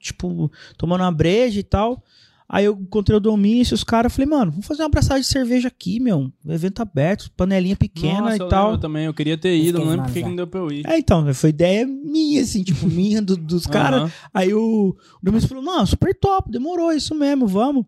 tipo, 0.00 0.50
tomando 0.76 1.02
uma 1.02 1.12
breja 1.12 1.60
e 1.60 1.62
tal. 1.62 2.02
Aí 2.46 2.66
eu 2.66 2.78
encontrei 2.78 3.16
o 3.16 3.20
Domício, 3.20 3.74
os 3.74 3.82
caras, 3.82 4.12
falei, 4.14 4.28
mano, 4.28 4.50
vamos 4.50 4.66
fazer 4.66 4.82
uma 4.82 4.86
abraçada 4.86 5.18
de 5.18 5.26
cerveja 5.26 5.68
aqui, 5.68 5.98
meu. 5.98 6.30
Evento 6.46 6.82
aberto, 6.82 7.30
panelinha 7.36 7.74
pequena 7.74 8.20
Nossa, 8.20 8.36
e 8.36 8.40
eu 8.40 8.48
tal. 8.48 8.64
lembro 8.66 8.80
também, 8.80 9.06
eu 9.06 9.14
queria 9.14 9.38
ter 9.38 9.56
ido, 9.56 9.78
não 9.78 9.86
lembro 9.88 10.04
por 10.04 10.12
que 10.12 10.22
não 10.22 10.36
deu 10.36 10.46
pra 10.46 10.60
eu 10.60 10.70
ir. 10.70 10.86
É, 10.86 10.98
então, 10.98 11.32
foi 11.32 11.50
ideia 11.50 11.86
minha, 11.86 12.42
assim, 12.42 12.62
tipo, 12.62 12.84
minha, 12.86 13.22
do- 13.22 13.36
dos 13.36 13.66
caras. 13.66 14.02
Aham. 14.02 14.12
Aí 14.32 14.52
o, 14.52 14.60
o 14.90 14.96
Domício 15.22 15.48
falou, 15.48 15.64
não, 15.64 15.86
super 15.86 16.14
top, 16.14 16.50
demorou, 16.50 16.92
isso 16.92 17.14
mesmo, 17.14 17.46
vamos. 17.46 17.86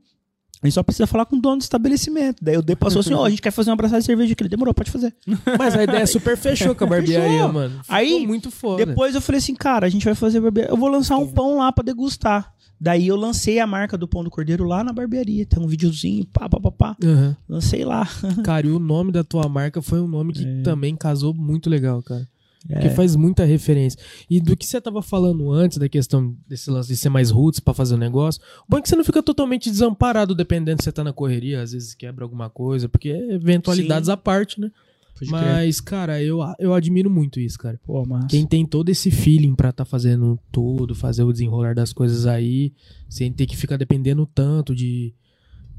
A 0.62 0.66
gente 0.66 0.74
só 0.74 0.82
precisa 0.82 1.06
falar 1.06 1.26
com 1.26 1.36
o 1.36 1.40
dono 1.40 1.58
do 1.58 1.62
estabelecimento. 1.62 2.42
Daí 2.42 2.56
o 2.56 2.62
D 2.62 2.74
passou 2.74 3.00
assim, 3.00 3.12
ó, 3.12 3.26
a 3.26 3.30
gente 3.30 3.42
quer 3.42 3.50
fazer 3.50 3.68
uma 3.68 3.74
abraçada 3.74 4.00
de 4.00 4.06
cerveja 4.06 4.32
aqui. 4.32 4.42
Ele 4.42 4.48
demorou, 4.48 4.72
pode 4.72 4.90
fazer. 4.90 5.14
Mas 5.58 5.76
a 5.76 5.84
ideia 5.84 6.06
super 6.06 6.34
fechou 6.34 6.74
com 6.74 6.84
a 6.84 6.86
barbearia, 6.86 7.30
Fechou. 7.30 7.52
mano. 7.52 7.78
Ficou 7.82 7.94
Aí, 7.94 8.26
muito 8.26 8.50
foda. 8.50 8.86
Depois 8.86 9.14
eu 9.14 9.20
falei 9.20 9.38
assim, 9.38 9.54
cara, 9.54 9.86
a 9.86 9.90
gente 9.90 10.06
vai 10.06 10.14
fazer 10.14 10.40
barbearia. 10.40 10.72
Eu 10.72 10.76
vou 10.78 10.88
lançar 10.88 11.18
um 11.18 11.30
pão 11.30 11.58
lá 11.58 11.70
pra 11.70 11.84
degustar. 11.84 12.55
Daí 12.80 13.08
eu 13.08 13.16
lancei 13.16 13.58
a 13.58 13.66
marca 13.66 13.96
do 13.96 14.06
pão 14.06 14.22
do 14.22 14.30
cordeiro 14.30 14.64
lá 14.64 14.84
na 14.84 14.92
barbearia. 14.92 15.46
Tem 15.46 15.62
um 15.62 15.66
videozinho, 15.66 16.26
pá, 16.26 16.48
pá, 16.48 16.60
pá, 16.60 16.70
pá. 16.70 16.96
Aham. 17.02 17.36
Lancei 17.48 17.84
lá. 17.84 18.06
Cara, 18.44 18.66
e 18.66 18.70
o 18.70 18.78
nome 18.78 19.12
da 19.12 19.24
tua 19.24 19.48
marca 19.48 19.80
foi 19.80 20.00
um 20.00 20.08
nome 20.08 20.32
que 20.32 20.62
também 20.62 20.94
casou 20.94 21.32
muito 21.32 21.70
legal, 21.70 22.02
cara. 22.02 22.28
É. 22.68 22.74
Porque 22.74 22.90
faz 22.90 23.14
muita 23.14 23.44
referência. 23.44 23.98
E 24.28 24.40
do 24.40 24.56
que 24.56 24.66
você 24.66 24.80
tava 24.80 25.00
falando 25.00 25.52
antes, 25.52 25.78
da 25.78 25.88
questão 25.88 26.34
desse 26.48 26.70
lance 26.70 26.88
de 26.88 26.96
ser 26.96 27.08
mais 27.08 27.30
roots 27.30 27.60
pra 27.60 27.72
fazer 27.72 27.94
o 27.94 27.98
negócio, 27.98 28.42
o 28.66 28.70
bom 28.70 28.78
é 28.78 28.82
que 28.82 28.88
você 28.88 28.96
não 28.96 29.04
fica 29.04 29.22
totalmente 29.22 29.70
desamparado 29.70 30.34
dependendo 30.34 30.82
se 30.82 30.84
você 30.84 30.92
tá 30.92 31.04
na 31.04 31.12
correria, 31.12 31.62
às 31.62 31.72
vezes 31.72 31.94
quebra 31.94 32.24
alguma 32.24 32.50
coisa, 32.50 32.88
porque 32.88 33.10
é 33.10 33.34
eventualidades 33.34 34.06
Sim. 34.06 34.12
à 34.12 34.16
parte, 34.16 34.60
né? 34.60 34.70
Pode 35.18 35.30
crer. 35.30 35.42
Mas, 35.42 35.80
cara, 35.80 36.22
eu, 36.22 36.40
eu 36.58 36.74
admiro 36.74 37.10
muito 37.10 37.40
isso, 37.40 37.58
cara. 37.58 37.80
Pô, 37.84 38.04
mas... 38.06 38.26
Quem 38.26 38.46
tem 38.46 38.66
todo 38.66 38.90
esse 38.90 39.10
feeling 39.10 39.54
pra 39.54 39.72
tá 39.72 39.84
fazendo 39.84 40.38
tudo, 40.52 40.94
fazer 40.94 41.22
o 41.22 41.32
desenrolar 41.32 41.74
das 41.74 41.92
coisas 41.92 42.26
aí, 42.26 42.72
sem 43.08 43.32
ter 43.32 43.46
que 43.46 43.56
ficar 43.56 43.76
dependendo 43.76 44.26
tanto 44.26 44.74
de, 44.74 45.14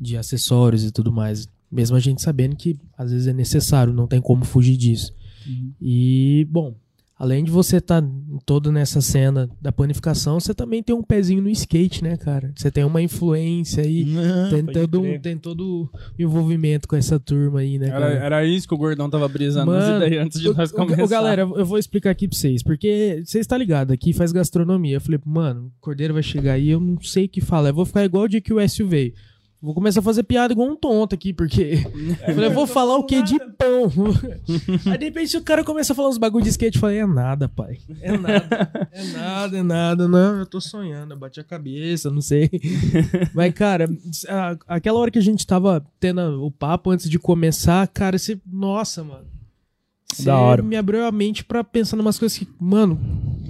de 0.02 0.18
acessórios 0.18 0.84
e 0.84 0.92
tudo 0.92 1.12
mais. 1.12 1.48
Mesmo 1.72 1.96
a 1.96 2.00
gente 2.00 2.22
sabendo 2.22 2.56
que 2.56 2.76
às 2.98 3.12
vezes 3.12 3.28
é 3.28 3.34
necessário, 3.34 3.94
não 3.94 4.08
tem 4.08 4.20
como 4.20 4.44
fugir 4.44 4.76
disso. 4.76 5.14
Uhum. 5.48 5.74
E, 5.80 6.48
bom, 6.50 6.76
além 7.20 7.44
de 7.44 7.50
você 7.52 7.78
estar 7.78 8.04
todo 8.46 8.72
nessa 8.72 9.02
cena 9.02 9.50
da 9.62 9.72
panificação, 9.72 10.40
você 10.40 10.54
também 10.54 10.84
tem 10.84 10.96
um 10.96 11.02
pezinho 11.02 11.42
no 11.42 11.50
skate, 11.50 12.04
né, 12.04 12.16
cara? 12.16 12.52
Você 12.56 12.70
tem 12.70 12.84
uma 12.84 13.02
influência 13.02 13.84
aí. 13.84 14.06
Não, 14.06 14.50
Tem 14.50 14.66
todo, 14.66 15.02
um, 15.02 15.20
tem 15.20 15.38
todo 15.38 15.62
o 15.84 15.90
envolvimento 16.22 16.88
com 16.88 16.96
essa 16.96 17.20
turma 17.20 17.60
aí, 17.62 17.80
né, 17.80 17.88
Era, 17.88 18.00
cara? 18.00 18.14
era 18.14 18.46
isso 18.46 18.68
que 18.68 18.74
o 18.74 18.78
Gordão 18.78 19.10
tava 19.10 19.28
brisando 19.28 19.72
Mano, 19.72 20.06
ideias 20.06 20.26
antes 20.26 20.40
de 20.40 20.50
Ô, 20.50 20.54
nós 20.54 20.72
começar. 20.72 21.04
ô, 21.04 21.08
galera, 21.08 21.42
eu 21.42 21.66
vou 21.66 21.78
explicar 21.78 22.12
aqui 22.12 22.28
pra 22.28 22.38
vocês, 22.38 22.62
porque 22.62 23.22
vocês 23.26 23.42
estão 23.42 23.58
ligados, 23.58 23.94
aqui 23.94 24.14
faz 24.14 24.32
gastronomia. 24.32 24.98
Eu 24.98 25.02
falei, 25.02 25.20
mano, 25.26 25.72
o 25.78 25.82
Cordeiro 25.82 26.14
vai 26.14 26.24
chegar 26.24 26.54
aí, 26.54 26.70
eu 26.70 26.80
não 26.80 27.02
sei 27.02 27.26
o 27.26 27.30
que 27.30 27.42
falar. 27.42 27.70
Eu 27.70 27.74
vou 27.76 27.86
ficar 27.86 28.06
igual 28.06 28.26
o 28.26 28.30
dia 28.30 28.42
que 28.42 28.54
o 28.54 28.60
S 28.60 28.82
veio. 28.84 29.14
Vou 29.60 29.74
começar 29.74 30.02
a 30.02 30.04
fazer 30.04 30.22
piada 30.24 30.54
igual 30.54 30.70
um 30.70 30.76
tonto 30.76 31.16
aqui, 31.16 31.34
porque. 31.34 31.84
Eu 31.84 32.18
falei, 32.36 32.46
eu 32.50 32.54
vou 32.54 32.68
falar 32.68 32.96
o 32.98 33.04
quê? 33.04 33.24
De 33.24 33.40
pão. 33.58 33.92
Aí 34.92 34.98
de 35.00 35.06
repente 35.06 35.36
o 35.36 35.42
cara 35.42 35.64
começa 35.64 35.94
a 35.94 35.96
falar 35.96 36.10
uns 36.10 36.18
bagulho 36.20 36.44
de 36.44 36.50
skate. 36.52 36.78
Eu 36.78 36.82
falei, 36.82 37.00
é 37.00 37.06
nada, 37.08 37.50
pai. 37.50 37.78
É 38.02 38.16
nada. 38.16 38.88
É 38.92 39.04
nada, 39.14 39.58
é 39.58 39.64
nada. 39.64 40.08
Não, 40.08 40.38
eu 40.40 40.46
tô 40.46 40.62
sonhando. 40.62 41.14
Eu 41.14 41.18
bati 41.18 41.40
a 41.40 41.44
cabeça, 41.44 42.12
não 42.12 42.22
sei. 42.22 42.50
Mas, 43.34 43.52
cara, 43.54 43.90
a- 44.30 44.58
aquela 44.68 45.00
hora 45.00 45.10
que 45.10 45.20
a 45.20 45.24
gente 45.24 45.46
tava 45.46 45.84
tendo 46.00 46.44
o 46.46 46.52
papo 46.52 46.92
antes 46.92 47.10
de 47.10 47.18
começar, 47.18 47.88
cara, 47.88 48.18
você. 48.18 48.40
Nossa, 48.46 49.04
mano. 49.04 49.26
Você 50.14 50.24
Da 50.24 50.38
hora. 50.40 50.64
me 50.64 50.76
abriu 50.76 51.06
a 51.06 51.12
mente 51.12 51.44
pra 51.44 51.64
pensar 51.64 51.98
em 51.98 52.00
umas 52.00 52.18
coisas 52.18 52.38
que. 52.38 52.48
Mano, 52.60 53.00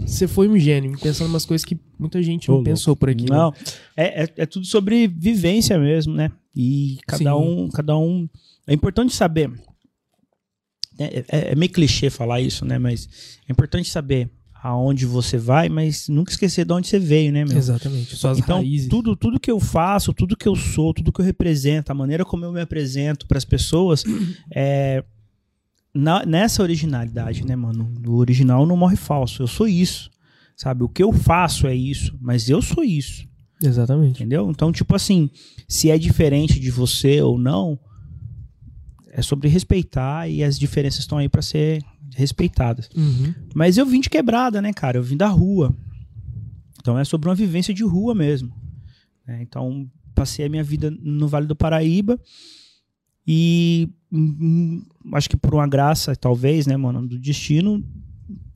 você 0.06 0.28
foi 0.28 0.48
um 0.48 0.58
gênio. 0.58 0.98
Pensando 1.00 1.28
em 1.28 1.30
umas 1.32 1.46
coisas 1.46 1.64
que 1.64 1.80
muita 2.00 2.22
gente 2.24 2.50
não 2.50 2.60
Ô, 2.60 2.64
pensou 2.64 2.96
por 2.96 3.10
aqui. 3.10 3.24
né? 3.30 3.36
Não, 3.36 3.54
é, 3.96 4.24
é, 4.24 4.34
é 4.38 4.46
tudo 4.46 4.66
sobre 4.66 5.08
vivência 5.08 5.78
mesmo, 5.78 6.14
né? 6.14 6.32
E 6.56 6.98
cada 7.08 7.24
Sim. 7.24 7.30
um, 7.30 7.70
cada 7.70 7.98
um. 7.98 8.28
É 8.66 8.74
importante 8.74 9.14
saber. 9.16 9.52
É, 11.00 11.24
é- 11.30 11.52
é 11.52 11.56
meio 11.56 11.72
clichê 11.72 12.10
falar 12.10 12.42
isso, 12.42 12.66
né? 12.66 12.80
Mas 12.80 13.08
é 13.48 13.52
importante 13.52 13.88
saber 13.90 14.30
aonde 14.64 15.06
você 15.06 15.38
vai, 15.38 15.70
mas 15.70 16.10
nunca 16.10 16.32
esquecer 16.32 16.66
de 16.66 16.74
onde 16.74 16.88
você 16.88 16.98
veio, 16.98 17.32
né, 17.32 17.46
meu? 17.46 17.56
Exatamente. 17.56 18.16
Suas 18.16 18.40
Então, 18.40 18.58
raízes. 18.58 18.90
tudo, 18.90 19.16
tudo 19.16 19.40
que 19.40 19.52
eu 19.52 19.60
faço, 19.60 20.12
tudo 20.12 20.36
que 20.36 20.48
eu 20.48 20.56
sou, 20.56 20.94
tudo 20.96 21.12
que 21.14 21.22
eu 21.22 21.26
represento, 21.26 21.92
a 21.92 21.96
maneira 21.96 22.26
como 22.26 22.44
eu 22.44 22.52
me 22.52 22.60
apresento 22.60 23.28
para 23.28 23.38
as 23.38 23.46
pessoas, 23.46 24.04
é 24.52 25.04
na- 25.94 26.26
nessa 26.26 26.62
originalidade, 26.62 27.46
né, 27.46 27.56
mano? 27.56 27.92
O 28.06 28.16
original 28.18 28.66
não 28.66 28.78
morre 28.78 28.96
falso. 28.96 29.42
Eu 29.44 29.48
sou 29.48 29.68
isso, 29.68 30.10
sabe? 30.56 30.84
O 30.84 30.90
que 30.90 31.02
eu 31.04 31.12
faço 31.12 31.68
é 31.68 31.76
isso, 31.76 32.18
mas 32.22 32.50
eu 32.50 32.62
sou 32.62 32.84
isso, 32.84 33.28
Exatamente. 33.64 34.12
entendeu? 34.22 34.50
Então, 34.52 34.72
tipo 34.72 34.96
assim, 34.96 35.30
se 35.68 35.90
é 35.90 35.98
diferente 35.98 36.60
de 36.60 36.70
você 36.72 37.22
ou 37.22 37.38
não, 37.38 37.80
é 39.12 39.22
sobre 39.22 39.48
respeitar 39.50 40.30
e 40.30 40.44
as 40.44 40.60
diferenças 40.60 41.00
estão 41.00 41.18
aí 41.18 41.28
para 41.28 41.42
ser 41.42 41.84
respeitadas. 42.16 42.90
Uhum. 42.96 43.34
Mas 43.56 43.78
eu 43.78 43.86
vim 43.86 44.00
de 44.00 44.10
quebrada, 44.10 44.62
né, 44.62 44.72
cara? 44.74 44.98
Eu 44.98 45.04
vim 45.04 45.18
da 45.18 45.28
rua. 45.28 45.76
Então 46.80 46.98
é 46.98 47.04
sobre 47.04 47.28
uma 47.28 47.36
vivência 47.36 47.74
de 47.74 47.84
rua 47.84 48.14
mesmo. 48.16 48.54
né? 49.28 49.40
Então 49.42 49.90
passei 50.16 50.46
a 50.46 50.50
minha 50.50 50.64
vida 50.64 50.90
no 50.90 51.28
Vale 51.28 51.46
do 51.48 51.56
Paraíba 51.56 52.20
e 53.28 53.90
hum, 54.12 54.38
hum, 54.40 54.86
acho 55.14 55.30
que 55.30 55.38
por 55.38 55.54
uma 55.54 55.68
graça, 55.68 56.16
talvez, 56.16 56.66
né, 56.68 56.76
mano, 56.76 57.08
do 57.08 57.18
destino, 57.18 57.84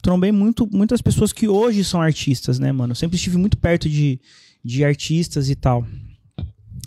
trombei 0.02 0.32
muito, 0.32 0.68
muitas 0.72 1.02
pessoas 1.02 1.32
que 1.32 1.48
hoje 1.48 1.84
são 1.84 2.02
artistas, 2.02 2.60
né, 2.60 2.72
mano? 2.72 2.96
Sempre 2.96 3.18
estive 3.18 3.38
muito 3.38 3.58
perto 3.58 3.90
de, 3.90 4.20
de 4.64 4.84
artistas 4.84 5.50
e 5.50 5.56
tal. 5.56 5.86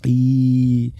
E 0.05 0.93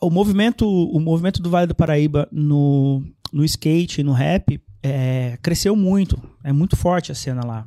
o 0.00 0.10
movimento, 0.10 0.66
o 0.66 1.00
movimento 1.00 1.42
do 1.42 1.50
Vale 1.50 1.66
do 1.66 1.74
Paraíba 1.74 2.28
no, 2.30 3.02
no 3.32 3.44
skate, 3.44 4.02
no 4.02 4.12
rap, 4.12 4.60
é, 4.82 5.38
cresceu 5.42 5.74
muito. 5.74 6.20
É 6.42 6.52
muito 6.52 6.76
forte 6.76 7.10
a 7.10 7.14
cena 7.14 7.44
lá. 7.44 7.66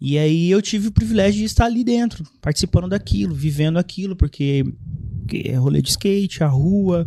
E 0.00 0.16
aí 0.16 0.50
eu 0.50 0.62
tive 0.62 0.88
o 0.88 0.92
privilégio 0.92 1.40
de 1.40 1.44
estar 1.44 1.66
ali 1.66 1.82
dentro, 1.82 2.24
participando 2.40 2.88
daquilo, 2.88 3.34
vivendo 3.34 3.78
aquilo, 3.78 4.14
porque 4.14 4.64
que 5.26 5.48
é 5.48 5.56
rolê 5.56 5.82
de 5.82 5.90
skate, 5.90 6.42
a 6.42 6.48
rua, 6.48 7.06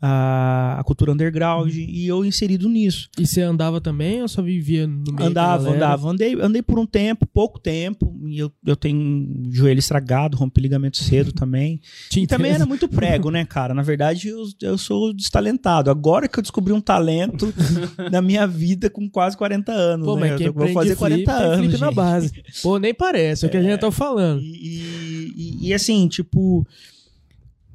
a, 0.00 0.76
a 0.78 0.84
cultura 0.84 1.12
underground, 1.12 1.72
e 1.74 2.06
eu 2.06 2.24
inserido 2.24 2.68
nisso. 2.68 3.08
E 3.18 3.26
você 3.26 3.40
andava 3.42 3.80
também 3.80 4.20
ou 4.22 4.28
só 4.28 4.42
vivia 4.42 4.86
no 4.86 5.12
meio 5.12 5.16
da 5.16 5.26
Andava, 5.54 5.70
andava. 5.70 6.08
Andei, 6.10 6.34
andei 6.40 6.62
por 6.62 6.78
um 6.78 6.86
tempo, 6.86 7.26
pouco 7.26 7.58
tempo, 7.58 8.14
e 8.26 8.38
eu, 8.38 8.52
eu 8.66 8.76
tenho 8.76 8.98
um 8.98 9.48
joelho 9.50 9.78
estragado, 9.78 10.36
rompi 10.36 10.60
ligamento 10.60 10.98
cedo 10.98 11.32
também. 11.32 11.80
Te 12.10 12.20
E 12.20 12.26
também 12.26 12.52
era 12.52 12.66
muito 12.66 12.88
prego, 12.88 13.30
né, 13.30 13.44
cara? 13.44 13.72
Na 13.74 13.82
verdade, 13.82 14.28
eu, 14.28 14.44
eu 14.62 14.76
sou 14.78 15.14
destalentado. 15.14 15.90
Agora 15.90 16.28
que 16.28 16.38
eu 16.38 16.42
descobri 16.42 16.72
um 16.72 16.80
talento 16.80 17.52
na 18.12 18.20
minha 18.20 18.46
vida 18.46 18.90
com 18.90 19.08
quase 19.08 19.36
40 19.36 19.72
anos. 19.72 20.06
Pô, 20.06 20.14
né? 20.16 20.28
mas 20.28 20.36
quem 20.38 20.46
eu 20.48 20.52
vou 20.52 20.68
fazer 20.68 20.96
flip, 20.96 21.24
40 21.24 21.32
tem 21.32 21.44
anos. 21.44 21.66
flip 21.66 21.80
na 21.80 21.90
base. 21.90 22.32
Pô, 22.62 22.78
nem 22.78 22.92
parece, 22.94 23.44
é 23.44 23.48
o 23.48 23.50
que 23.50 23.56
a 23.56 23.62
gente 23.62 23.78
tá 23.80 23.90
falando. 23.90 24.40
E, 24.42 24.46
e- 24.46 25.32
e- 25.36 25.68
e, 25.68 25.74
assim, 25.74 26.06
tipo, 26.08 26.66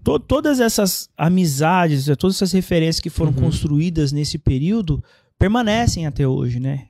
to- 0.04 0.20
todas 0.20 0.60
essas 0.60 1.10
amizades, 1.18 2.06
todas 2.18 2.36
essas 2.38 2.52
referências 2.52 3.00
que 3.00 3.10
foram 3.10 3.32
Uhum. 3.32 3.42
construídas 3.42 4.12
nesse 4.12 4.38
período 4.38 5.04
permanecem 5.38 6.06
até 6.06 6.28
hoje, 6.28 6.60
né? 6.60 6.88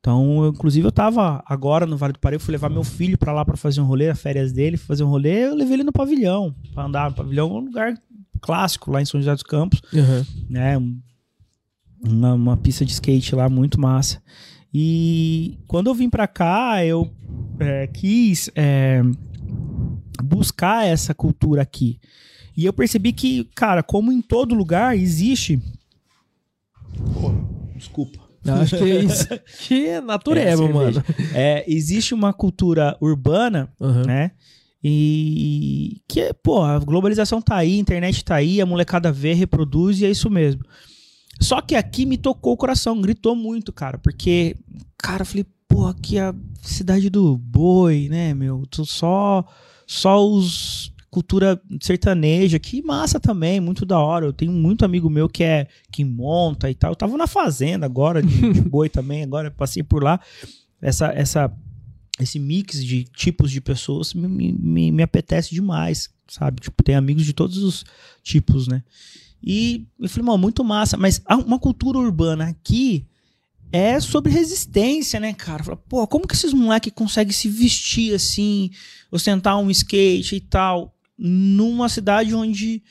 Então, 0.00 0.44
eu, 0.44 0.50
inclusive, 0.50 0.84
eu 0.86 0.90
tava 0.90 1.42
agora 1.46 1.86
no 1.86 1.96
Vale 1.96 2.12
do 2.14 2.18
Paraíba, 2.18 2.42
fui 2.42 2.50
levar 2.52 2.68
meu 2.68 2.82
filho 2.82 3.16
pra 3.16 3.32
lá 3.32 3.44
pra 3.44 3.56
fazer 3.56 3.80
um 3.80 3.84
rolê, 3.84 4.08
as 4.08 4.20
férias 4.20 4.52
dele, 4.52 4.76
fazer 4.76 5.04
um 5.04 5.08
rolê, 5.08 5.46
eu 5.46 5.54
levei 5.54 5.74
ele 5.74 5.84
no 5.84 5.92
pavilhão, 5.92 6.52
pra 6.74 6.84
andar 6.86 7.10
no 7.10 7.16
pavilhão, 7.16 7.48
é 7.50 7.60
um 7.60 7.64
lugar 7.64 7.94
clássico 8.40 8.90
lá 8.90 9.00
em 9.00 9.04
São 9.04 9.20
José 9.20 9.32
dos 9.32 9.44
Campos 9.44 9.80
Uhum. 9.92 10.24
né? 10.50 10.76
um- 10.78 11.00
Uma, 12.04 12.34
uma 12.34 12.56
pista 12.56 12.84
de 12.84 12.90
skate 12.90 13.32
lá 13.36 13.48
muito 13.48 13.80
massa. 13.80 14.20
E 14.74 15.56
quando 15.68 15.86
eu 15.86 15.94
vim 15.94 16.10
pra 16.10 16.26
cá, 16.26 16.84
eu 16.84 17.08
é, 17.60 17.86
quis 17.86 18.50
é, 18.56 19.00
buscar 20.22 20.84
essa 20.86 21.14
cultura 21.14 21.62
aqui. 21.62 22.00
E 22.56 22.64
eu 22.64 22.72
percebi 22.72 23.12
que, 23.12 23.44
cara, 23.54 23.82
como 23.82 24.12
em 24.12 24.20
todo 24.20 24.54
lugar 24.54 24.96
existe. 24.96 25.58
Pô, 27.14 27.32
desculpa. 27.76 28.20
Eu 28.44 28.54
Acho 28.54 28.76
que 28.76 28.84
é 28.84 29.00
isso. 29.04 29.28
Que 29.66 29.86
é 29.86 30.00
natureba, 30.00 30.64
É, 30.64 30.68
mano. 30.72 31.04
É, 31.34 31.64
existe 31.72 32.12
uma 32.12 32.32
cultura 32.32 32.96
urbana 33.00 33.72
Uhum. 33.80 34.02
né? 34.04 34.32
E 34.84 36.00
que, 36.08 36.34
pô, 36.42 36.60
a 36.62 36.78
globalização 36.80 37.40
tá 37.40 37.56
aí, 37.56 37.74
a 37.76 37.80
internet 37.80 38.24
tá 38.24 38.34
aí, 38.34 38.60
a 38.60 38.66
molecada 38.66 39.12
vê, 39.12 39.32
reproduz 39.32 40.00
e 40.00 40.04
é 40.06 40.10
isso 40.10 40.28
mesmo. 40.28 40.62
Só 41.40 41.60
que 41.60 41.76
aqui 41.76 42.04
me 42.04 42.18
tocou 42.18 42.52
o 42.52 42.56
coração, 42.56 43.00
gritou 43.00 43.36
muito, 43.36 43.72
cara, 43.72 43.96
porque, 43.98 44.56
cara, 44.98 45.22
eu 45.22 45.26
falei, 45.26 45.46
pô, 45.68 45.86
aqui 45.86 46.18
é 46.18 46.22
a 46.22 46.34
cidade 46.62 47.08
do 47.08 47.36
boi, 47.38 48.08
né, 48.10 48.34
meu? 48.34 48.64
Tu 48.68 48.84
Só, 48.84 49.44
só 49.86 50.24
os 50.28 50.91
cultura 51.12 51.60
sertaneja, 51.78 52.58
que 52.58 52.80
massa 52.82 53.20
também, 53.20 53.60
muito 53.60 53.84
da 53.84 53.98
hora. 53.98 54.24
Eu 54.24 54.32
tenho 54.32 54.50
muito 54.50 54.82
amigo 54.82 55.10
meu 55.10 55.28
que 55.28 55.44
é 55.44 55.68
que 55.90 56.02
monta 56.06 56.70
e 56.70 56.74
tal. 56.74 56.92
Eu 56.92 56.96
tava 56.96 57.18
na 57.18 57.26
fazenda 57.26 57.84
agora 57.84 58.22
de, 58.22 58.52
de 58.54 58.60
boi 58.66 58.88
também, 58.88 59.22
agora 59.22 59.50
passei 59.50 59.82
por 59.82 60.02
lá. 60.02 60.18
Essa 60.80 61.12
essa 61.12 61.52
esse 62.18 62.38
mix 62.38 62.82
de 62.82 63.04
tipos 63.04 63.50
de 63.50 63.60
pessoas 63.60 64.14
me, 64.14 64.26
me- 64.26 64.90
me, 64.90 65.02
apetece 65.02 65.54
demais, 65.54 66.08
sabe? 66.26 66.62
Tipo, 66.62 66.82
tem 66.82 66.94
amigos 66.94 67.26
de 67.26 67.34
todos 67.34 67.58
os 67.58 67.84
tipos, 68.22 68.66
né? 68.66 68.82
E 69.42 69.86
eu 70.00 70.08
falei, 70.08 70.24
mano, 70.26 70.38
muito 70.38 70.64
massa, 70.64 70.96
mas 70.96 71.20
há 71.26 71.36
uma 71.36 71.58
cultura 71.58 71.98
urbana 71.98 72.48
aqui 72.48 73.06
é 73.70 74.00
sobre 74.00 74.32
resistência, 74.32 75.20
né, 75.20 75.34
cara? 75.34 75.62
Fala, 75.62 75.76
Pô, 75.76 76.06
como 76.06 76.26
que 76.26 76.34
esses 76.34 76.54
moleques 76.54 76.92
conseguem 76.94 77.32
se 77.32 77.48
vestir 77.48 78.14
assim, 78.14 78.70
ostentar 79.10 79.58
um 79.58 79.70
skate 79.70 80.36
e 80.36 80.40
tal, 80.40 80.94
numa 81.18 81.88
cidade 81.88 82.34
onde, 82.34 82.82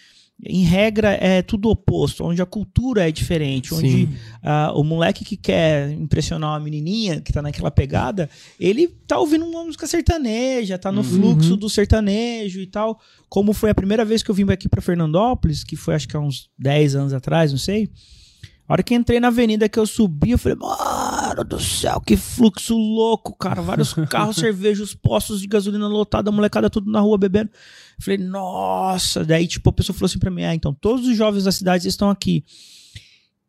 em 0.44 0.64
regra, 0.64 1.10
é 1.22 1.42
tudo 1.42 1.70
oposto, 1.70 2.24
onde 2.24 2.42
a 2.42 2.46
cultura 2.46 3.08
é 3.08 3.12
diferente, 3.12 3.74
onde 3.74 4.10
ah, 4.44 4.72
o 4.76 4.84
moleque 4.84 5.24
que 5.24 5.38
quer 5.38 5.92
impressionar 5.92 6.52
uma 6.52 6.60
menininha 6.60 7.22
que 7.22 7.32
tá 7.32 7.42
naquela 7.42 7.70
pegada, 7.70 8.30
ele 8.60 8.88
tá 8.88 9.20
ouvindo 9.20 9.46
uma 9.46 9.64
música 9.64 9.86
sertaneja, 9.86 10.78
tá 10.80 10.92
no 10.92 11.02
Uhum. 11.02 11.04
fluxo 11.04 11.56
do 11.58 11.70
sertanejo 11.70 12.60
e 12.60 12.68
tal. 12.68 13.00
Como 13.30 13.54
foi 13.54 13.70
a 13.70 13.76
primeira 13.76 14.04
vez 14.04 14.24
que 14.24 14.32
eu 14.32 14.36
vim 14.36 14.50
aqui 14.52 14.68
pra 14.68 14.82
Fernandópolis, 14.82 15.64
que 15.64 15.76
foi 15.76 15.94
acho 15.96 16.08
que 16.08 16.18
há 16.18 16.20
uns 16.20 16.50
10 16.58 16.96
anos 16.96 17.14
atrás, 17.14 17.52
não 17.52 17.60
sei. 17.60 17.90
A 18.72 18.76
hora 18.76 18.84
que 18.84 18.96
entrei 18.96 19.20
na 19.20 19.28
avenida 19.28 19.68
que 19.68 19.78
eu 19.78 19.86
subi, 19.86 20.32
eu 20.32 20.38
falei, 20.38 20.58
mano 20.58 21.44
do 21.44 21.60
céu, 21.60 22.00
que 22.00 22.16
fluxo 22.16 22.74
louco, 22.74 23.36
cara. 23.36 23.62
Vários 23.62 23.94
carros, 24.10 24.38
cerveja, 24.38 24.82
os 24.82 24.96
postos 24.96 25.42
de 25.42 25.48
gasolina 25.48 25.90
lotados, 25.90 26.32
a 26.32 26.34
molecada 26.34 26.70
tudo 26.70 26.90
na 26.90 27.02
rua 27.02 27.18
bebendo. 27.18 27.50
Eu 28.00 28.04
falei, 28.06 28.18
nossa. 28.18 29.26
Daí, 29.26 29.46
tipo, 29.46 29.70
a 29.70 29.74
pessoa 29.74 29.94
falou 29.94 30.06
assim 30.06 30.20
pra 30.20 30.32
mim, 30.32 30.44
ah, 30.46 30.56
então 30.56 30.74
todos 30.74 31.06
os 31.06 31.18
jovens 31.18 31.44
da 31.44 31.52
cidade 31.52 31.86
estão 31.86 32.10
aqui. 32.10 32.46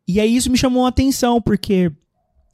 E 0.05 0.19
aí 0.19 0.35
isso 0.35 0.51
me 0.51 0.57
chamou 0.57 0.85
a 0.85 0.89
atenção, 0.89 1.41
porque 1.41 1.89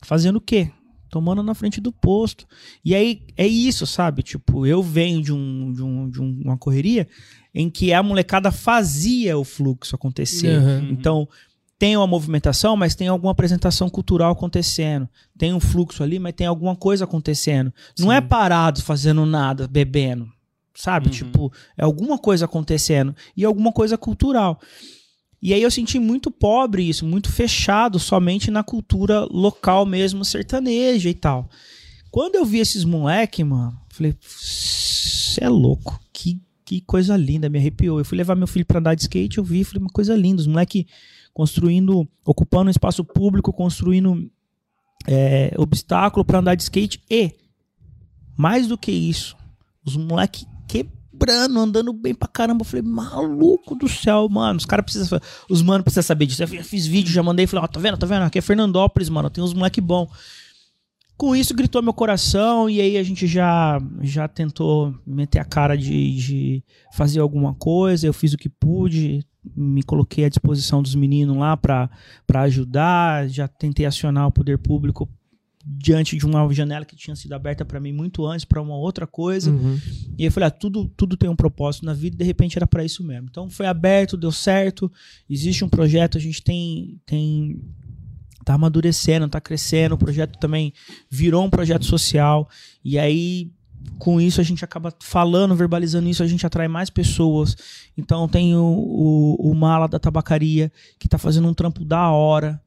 fazendo 0.03 0.35
o 0.35 0.41
quê? 0.41 0.69
Tomando 1.09 1.41
na 1.41 1.55
frente 1.55 1.81
do 1.81 1.91
posto. 1.91 2.45
E 2.85 2.93
aí 2.93 3.23
é 3.35 3.47
isso, 3.47 3.87
sabe? 3.87 4.21
Tipo, 4.21 4.67
eu 4.67 4.83
venho 4.83 5.23
de, 5.23 5.33
um, 5.33 5.73
de, 5.73 5.81
um, 5.81 6.07
de 6.07 6.21
um- 6.21 6.41
uma 6.45 6.55
correria 6.55 7.07
em 7.51 7.67
que 7.67 7.91
a 7.91 8.03
molecada 8.03 8.51
fazia 8.51 9.35
o 9.39 9.43
fluxo 9.43 9.95
acontecer. 9.95 10.59
Uhum. 10.59 10.89
Então, 10.91 11.27
tem 11.79 11.95
uma 11.95 12.05
movimentação, 12.05 12.75
mas 12.75 12.93
tem 12.93 13.07
alguma 13.07 13.31
apresentação 13.31 13.89
cultural 13.89 14.33
acontecendo. 14.33 15.07
Tem 15.37 15.53
um 15.53 15.61
fluxo 15.61 16.03
ali, 16.03 16.19
mas 16.19 16.35
tem 16.35 16.45
alguma 16.45 16.75
coisa 16.75 17.05
acontecendo. 17.05 17.73
Não 17.97 18.11
é 18.11 18.19
parado 18.19 18.83
fazendo 18.83 19.25
nada, 19.25 19.65
bebendo. 19.65 20.29
Sabe? 20.75 21.07
Uhum. 21.07 21.11
Tipo, 21.13 21.53
é 21.77 21.85
alguma 21.85 22.17
coisa 22.17 22.43
acontecendo. 22.43 23.15
E 23.35 23.45
alguma 23.45 23.71
coisa 23.71 23.97
cultural. 23.97 24.59
E 25.41 25.53
aí 25.53 25.61
eu 25.61 25.71
senti 25.71 25.97
muito 25.99 26.29
pobre 26.29 26.83
isso, 26.83 27.05
muito 27.05 27.31
fechado 27.31 27.97
somente 27.97 28.51
na 28.51 28.61
cultura 28.61 29.21
local 29.31 29.85
mesmo, 29.85 30.25
sertaneja 30.25 31.07
e 31.07 31.13
tal. 31.13 31.49
Quando 32.11 32.35
eu 32.35 32.43
vi 32.43 32.59
esses 32.59 32.83
moleque, 32.83 33.41
mano, 33.41 33.79
falei, 33.87 34.17
você 34.19 35.45
é 35.45 35.47
louco, 35.47 35.97
que, 36.11 36.41
que 36.65 36.81
coisa 36.81 37.15
linda, 37.15 37.47
me 37.47 37.57
arrepiou. 37.57 37.99
Eu 37.99 38.05
fui 38.05 38.17
levar 38.17 38.35
meu 38.35 38.47
filho 38.47 38.65
pra 38.65 38.79
andar 38.79 38.95
de 38.95 39.03
skate, 39.03 39.37
eu 39.37 39.45
vi, 39.45 39.63
falei, 39.63 39.81
uma 39.81 39.89
coisa 39.89 40.13
linda, 40.13 40.41
os 40.41 40.47
moleque 40.47 40.85
construindo, 41.39 42.05
ocupando 42.25 42.67
um 42.67 42.69
espaço 42.69 43.01
público, 43.01 43.53
construindo 43.53 44.29
é, 45.07 45.53
obstáculo 45.57 46.25
pra 46.25 46.39
andar 46.39 46.53
de 46.53 46.63
skate 46.63 47.01
e, 47.09 47.33
mais 48.37 48.67
do 48.67 48.77
que 48.77 48.91
isso, 48.91 49.37
os 49.85 49.95
moleque 49.95 50.45
quebrando, 50.67 51.57
andando 51.57 51.93
bem 51.93 52.13
pra 52.13 52.27
caramba. 52.27 52.63
Eu 52.63 52.65
falei, 52.65 52.85
maluco 52.85 53.73
do 53.73 53.87
céu, 53.87 54.27
mano. 54.27 54.57
Os 54.57 54.65
caras 54.65 54.83
precisam. 54.83 55.17
Os 55.49 55.61
mano 55.61 55.81
precisam 55.81 56.03
saber 56.03 56.25
disso. 56.25 56.43
Eu 56.43 56.47
fiz 56.61 56.85
vídeo, 56.85 57.09
já 57.09 57.23
mandei, 57.23 57.47
falei, 57.47 57.63
ó, 57.63 57.67
tá 57.69 57.79
vendo, 57.79 57.97
tá 57.97 58.05
vendo? 58.05 58.23
Aqui 58.23 58.39
é 58.39 58.41
Fernandópolis, 58.41 59.07
mano. 59.07 59.29
Tem 59.29 59.41
uns 59.41 59.53
moleque 59.53 59.79
bom. 59.79 60.09
Com 61.15 61.33
isso 61.33 61.55
gritou 61.55 61.81
meu 61.81 61.93
coração 61.93 62.69
e 62.69 62.81
aí 62.81 62.97
a 62.97 63.03
gente 63.03 63.27
já 63.27 63.81
já 64.01 64.27
tentou 64.27 64.93
meter 65.07 65.39
a 65.39 65.45
cara 65.45 65.77
de, 65.77 66.15
de 66.15 66.63
fazer 66.91 67.21
alguma 67.21 67.55
coisa. 67.55 68.05
Eu 68.05 68.13
fiz 68.13 68.33
o 68.33 68.37
que 68.37 68.49
pude, 68.49 69.25
me 69.55 69.83
coloquei 69.83 70.25
à 70.25 70.29
disposição 70.29 70.81
dos 70.81 70.95
meninos 70.95 71.37
lá 71.37 71.55
para 71.57 71.89
ajudar. 72.43 73.27
Já 73.29 73.47
tentei 73.47 73.85
acionar 73.85 74.27
o 74.27 74.31
poder 74.31 74.57
público 74.57 75.09
diante 75.65 76.17
de 76.17 76.25
uma 76.25 76.51
janela 76.53 76.85
que 76.85 76.95
tinha 76.95 77.15
sido 77.15 77.33
aberta 77.33 77.65
para 77.65 77.79
mim 77.79 77.91
muito 77.91 78.25
antes 78.25 78.45
para 78.45 78.61
uma 78.61 78.75
outra 78.75 79.05
coisa. 79.05 79.51
Uhum. 79.51 79.77
E 80.17 80.25
eu 80.25 80.31
falei, 80.31 80.47
ah, 80.47 80.51
tudo, 80.51 80.87
tudo 80.95 81.17
tem 81.17 81.29
um 81.29 81.35
propósito 81.35 81.85
na 81.85 81.93
vida, 81.93 82.15
e 82.15 82.17
de 82.17 82.23
repente 82.23 82.57
era 82.57 82.65
para 82.65 82.83
isso 82.83 83.03
mesmo. 83.03 83.27
Então 83.29 83.49
foi 83.49 83.67
aberto, 83.67 84.17
deu 84.17 84.31
certo. 84.31 84.91
Existe 85.29 85.63
um 85.63 85.69
projeto, 85.69 86.17
a 86.17 86.21
gente 86.21 86.41
tem 86.41 86.99
tem 87.05 87.61
tá 88.45 88.53
amadurecendo, 88.55 89.27
tá 89.27 89.39
crescendo, 89.39 89.93
o 89.93 89.97
projeto 89.97 90.39
também 90.39 90.73
virou 91.09 91.45
um 91.45 91.49
projeto 91.49 91.85
social. 91.85 92.49
E 92.83 92.97
aí 92.97 93.51
com 93.97 94.19
isso 94.19 94.39
a 94.39 94.43
gente 94.43 94.63
acaba 94.63 94.93
falando, 94.99 95.55
verbalizando 95.55 96.07
isso, 96.07 96.23
a 96.23 96.27
gente 96.27 96.45
atrai 96.45 96.67
mais 96.67 96.89
pessoas. 96.89 97.55
Então 97.97 98.27
tem 98.27 98.55
o, 98.55 98.61
o, 98.61 99.51
o 99.51 99.55
Mala 99.55 99.87
da 99.87 99.99
Tabacaria, 99.99 100.71
que 100.97 101.07
tá 101.07 101.17
fazendo 101.17 101.47
um 101.47 101.53
trampo 101.53 101.83
da 101.83 102.09
hora. 102.09 102.61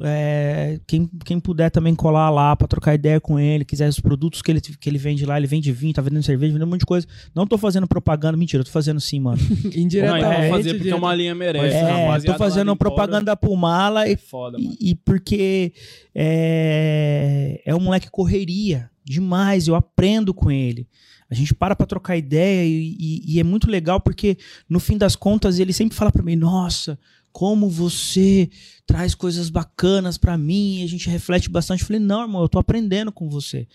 É, 0.00 0.78
quem, 0.86 1.10
quem 1.24 1.40
puder 1.40 1.70
também 1.70 1.92
colar 1.94 2.30
lá 2.30 2.54
para 2.54 2.68
trocar 2.68 2.94
ideia 2.94 3.20
com 3.20 3.38
ele, 3.38 3.64
quiser 3.64 3.88
os 3.88 3.98
produtos 3.98 4.40
que 4.40 4.50
ele, 4.52 4.60
que 4.60 4.88
ele 4.88 4.96
vende 4.98 5.26
lá, 5.26 5.36
ele 5.36 5.48
vende 5.48 5.72
vinho, 5.72 5.92
tá 5.92 6.00
vendendo 6.00 6.22
cerveja, 6.22 6.52
vendendo 6.52 6.68
um 6.68 6.70
monte 6.70 6.80
de 6.80 6.86
coisa. 6.86 7.04
Não 7.34 7.46
tô 7.46 7.58
fazendo 7.58 7.86
propaganda, 7.86 8.36
mentira, 8.36 8.60
eu 8.60 8.64
tô 8.64 8.70
fazendo 8.70 9.00
sim, 9.00 9.18
mano. 9.18 9.38
Não, 9.64 9.72
Indiretamente. 9.82 10.24
eu 10.34 10.40
vou 10.48 10.50
fazer 10.58 10.70
porque 10.70 10.84
direto. 10.84 10.98
uma 10.98 11.14
linha 11.14 11.34
merece. 11.34 11.74
É, 11.76 12.20
tô 12.20 12.34
fazendo 12.34 12.76
propaganda 12.76 13.36
pro 13.36 13.56
Mala 13.56 14.00
fora 14.02 14.08
e, 14.08 14.12
É 14.12 14.16
foda, 14.16 14.58
mano. 14.58 14.76
e, 14.80 14.90
e 14.90 14.94
porque 14.94 15.72
é, 16.14 17.60
é 17.64 17.74
um 17.74 17.80
moleque 17.80 18.08
correria 18.10 18.90
demais, 19.04 19.66
eu 19.66 19.74
aprendo 19.74 20.32
com 20.34 20.50
ele. 20.50 20.86
A 21.30 21.34
gente 21.34 21.54
para 21.54 21.76
pra 21.76 21.86
trocar 21.86 22.16
ideia 22.16 22.64
e, 22.64 22.96
e- 22.98 23.34
e 23.34 23.40
é 23.40 23.44
muito 23.44 23.70
legal 23.70 24.00
porque 24.00 24.38
no 24.68 24.80
fim 24.80 24.96
das 24.96 25.14
contas 25.14 25.58
ele 25.58 25.72
sempre 25.74 25.96
fala 25.96 26.10
pra 26.10 26.22
mim: 26.22 26.36
Nossa, 26.36 26.98
como 27.32 27.68
você 27.68 28.50
traz 28.86 29.14
coisas 29.14 29.50
bacanas 29.50 30.16
pra 30.16 30.38
mim, 30.38 30.80
e 30.80 30.84
a 30.84 30.88
gente 30.88 31.08
reflete 31.08 31.48
bastante. 31.48 31.80
Eu 31.80 31.86
falei: 31.86 32.00
Não, 32.00 32.22
irmão, 32.22 32.42
eu 32.42 32.48
tô 32.48 32.58
aprendendo 32.58 33.12
com 33.12 33.28
você. 33.28 33.66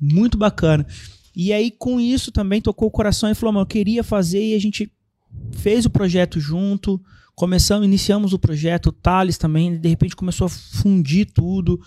Muito 0.00 0.38
bacana. 0.38 0.86
E 1.34 1.52
aí 1.52 1.70
com 1.70 2.00
isso 2.00 2.32
também 2.32 2.60
tocou 2.60 2.88
o 2.88 2.90
coração 2.90 3.30
e 3.30 3.34
falou: 3.34 3.52
Mano, 3.52 3.62
eu 3.62 3.66
queria 3.66 4.02
fazer 4.02 4.44
e 4.44 4.54
a 4.54 4.60
gente 4.60 4.90
fez 5.52 5.86
o 5.86 5.90
projeto 5.90 6.40
junto. 6.40 7.00
Começamos, 7.34 7.86
iniciamos 7.86 8.32
o 8.32 8.38
projeto, 8.38 8.86
o 8.86 8.92
Thales 8.92 9.38
também, 9.38 9.78
de 9.78 9.88
repente 9.88 10.16
começou 10.16 10.46
a 10.46 10.50
fundir 10.50 11.26
tudo. 11.32 11.80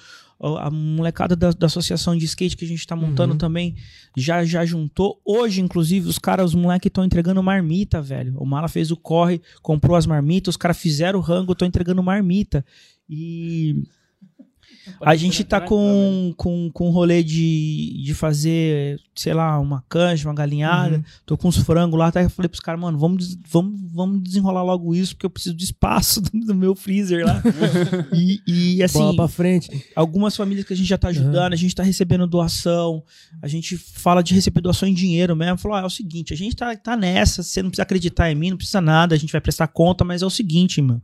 A 0.57 0.71
molecada 0.71 1.35
da, 1.35 1.51
da 1.51 1.67
associação 1.67 2.17
de 2.17 2.25
skate 2.25 2.57
que 2.57 2.65
a 2.65 2.67
gente 2.67 2.85
tá 2.87 2.95
montando 2.95 3.33
Uhum. 3.33 3.37
também 3.37 3.75
já 4.17 4.43
já 4.43 4.65
juntou. 4.65 5.21
Hoje, 5.23 5.61
inclusive, 5.61 6.07
os 6.09 6.17
caras, 6.17 6.47
os 6.47 6.55
moleques 6.55 6.87
estão 6.87 7.05
entregando 7.05 7.43
marmita, 7.43 8.01
velho. 8.01 8.33
O 8.37 8.45
Mala 8.45 8.67
fez 8.67 8.89
o 8.89 8.97
corre, 8.97 9.39
comprou 9.61 9.95
as 9.95 10.07
marmitas, 10.07 10.53
os 10.53 10.57
caras 10.57 10.77
fizeram 10.79 11.19
o 11.19 11.21
rango, 11.21 11.51
estão 11.51 11.67
entregando 11.67 12.01
marmita. 12.01 12.65
E 13.07 13.83
a 15.01 15.15
gente 15.15 15.43
tá 15.43 15.61
com, 15.61 16.33
com, 16.35 16.69
com 16.71 16.87
um 16.87 16.91
rolê 16.91 17.23
de, 17.23 18.01
de 18.03 18.13
fazer, 18.13 18.99
sei 19.15 19.33
lá, 19.33 19.59
uma 19.59 19.83
canja, 19.87 20.27
uma 20.27 20.33
galinhada. 20.33 20.97
Uhum. 20.97 21.03
Tô 21.25 21.37
com 21.37 21.47
uns 21.47 21.57
frangos 21.57 21.99
lá, 21.99 22.07
até 22.07 22.27
falei 22.29 22.49
pros 22.49 22.59
caras, 22.59 22.81
mano, 22.81 22.97
vamos, 22.97 23.37
vamos, 23.47 23.79
vamos 23.93 24.23
desenrolar 24.23 24.63
logo 24.63 24.95
isso, 24.95 25.15
porque 25.15 25.25
eu 25.25 25.29
preciso 25.29 25.55
de 25.55 25.63
espaço 25.63 26.21
do, 26.21 26.29
do 26.31 26.55
meu 26.55 26.75
freezer 26.75 27.25
lá. 27.25 27.41
e, 28.13 28.41
e, 28.47 28.83
assim, 28.83 28.99
Bola 28.99 29.15
pra 29.15 29.27
frente. 29.27 29.85
algumas 29.95 30.35
famílias 30.35 30.65
que 30.65 30.73
a 30.73 30.77
gente 30.77 30.89
já 30.89 30.97
tá 30.97 31.09
ajudando, 31.09 31.53
a 31.53 31.57
gente 31.57 31.75
tá 31.75 31.83
recebendo 31.83 32.25
doação, 32.25 33.03
a 33.41 33.47
gente 33.47 33.77
fala 33.77 34.21
de 34.21 34.33
receber 34.33 34.61
doação 34.61 34.87
em 34.87 34.93
dinheiro 34.93 35.35
mesmo. 35.35 35.57
Falou, 35.57 35.77
ah, 35.77 35.81
é 35.81 35.85
o 35.85 35.89
seguinte, 35.89 36.33
a 36.33 36.37
gente 36.37 36.55
tá, 36.55 36.75
tá 36.75 36.97
nessa, 36.97 37.43
você 37.43 37.61
não 37.61 37.69
precisa 37.69 37.83
acreditar 37.83 38.31
em 38.31 38.35
mim, 38.35 38.51
não 38.51 38.57
precisa 38.57 38.81
nada, 38.81 39.15
a 39.15 39.17
gente 39.17 39.31
vai 39.31 39.41
prestar 39.41 39.67
conta, 39.67 40.03
mas 40.03 40.21
é 40.21 40.25
o 40.25 40.29
seguinte, 40.29 40.81
mano. 40.81 41.01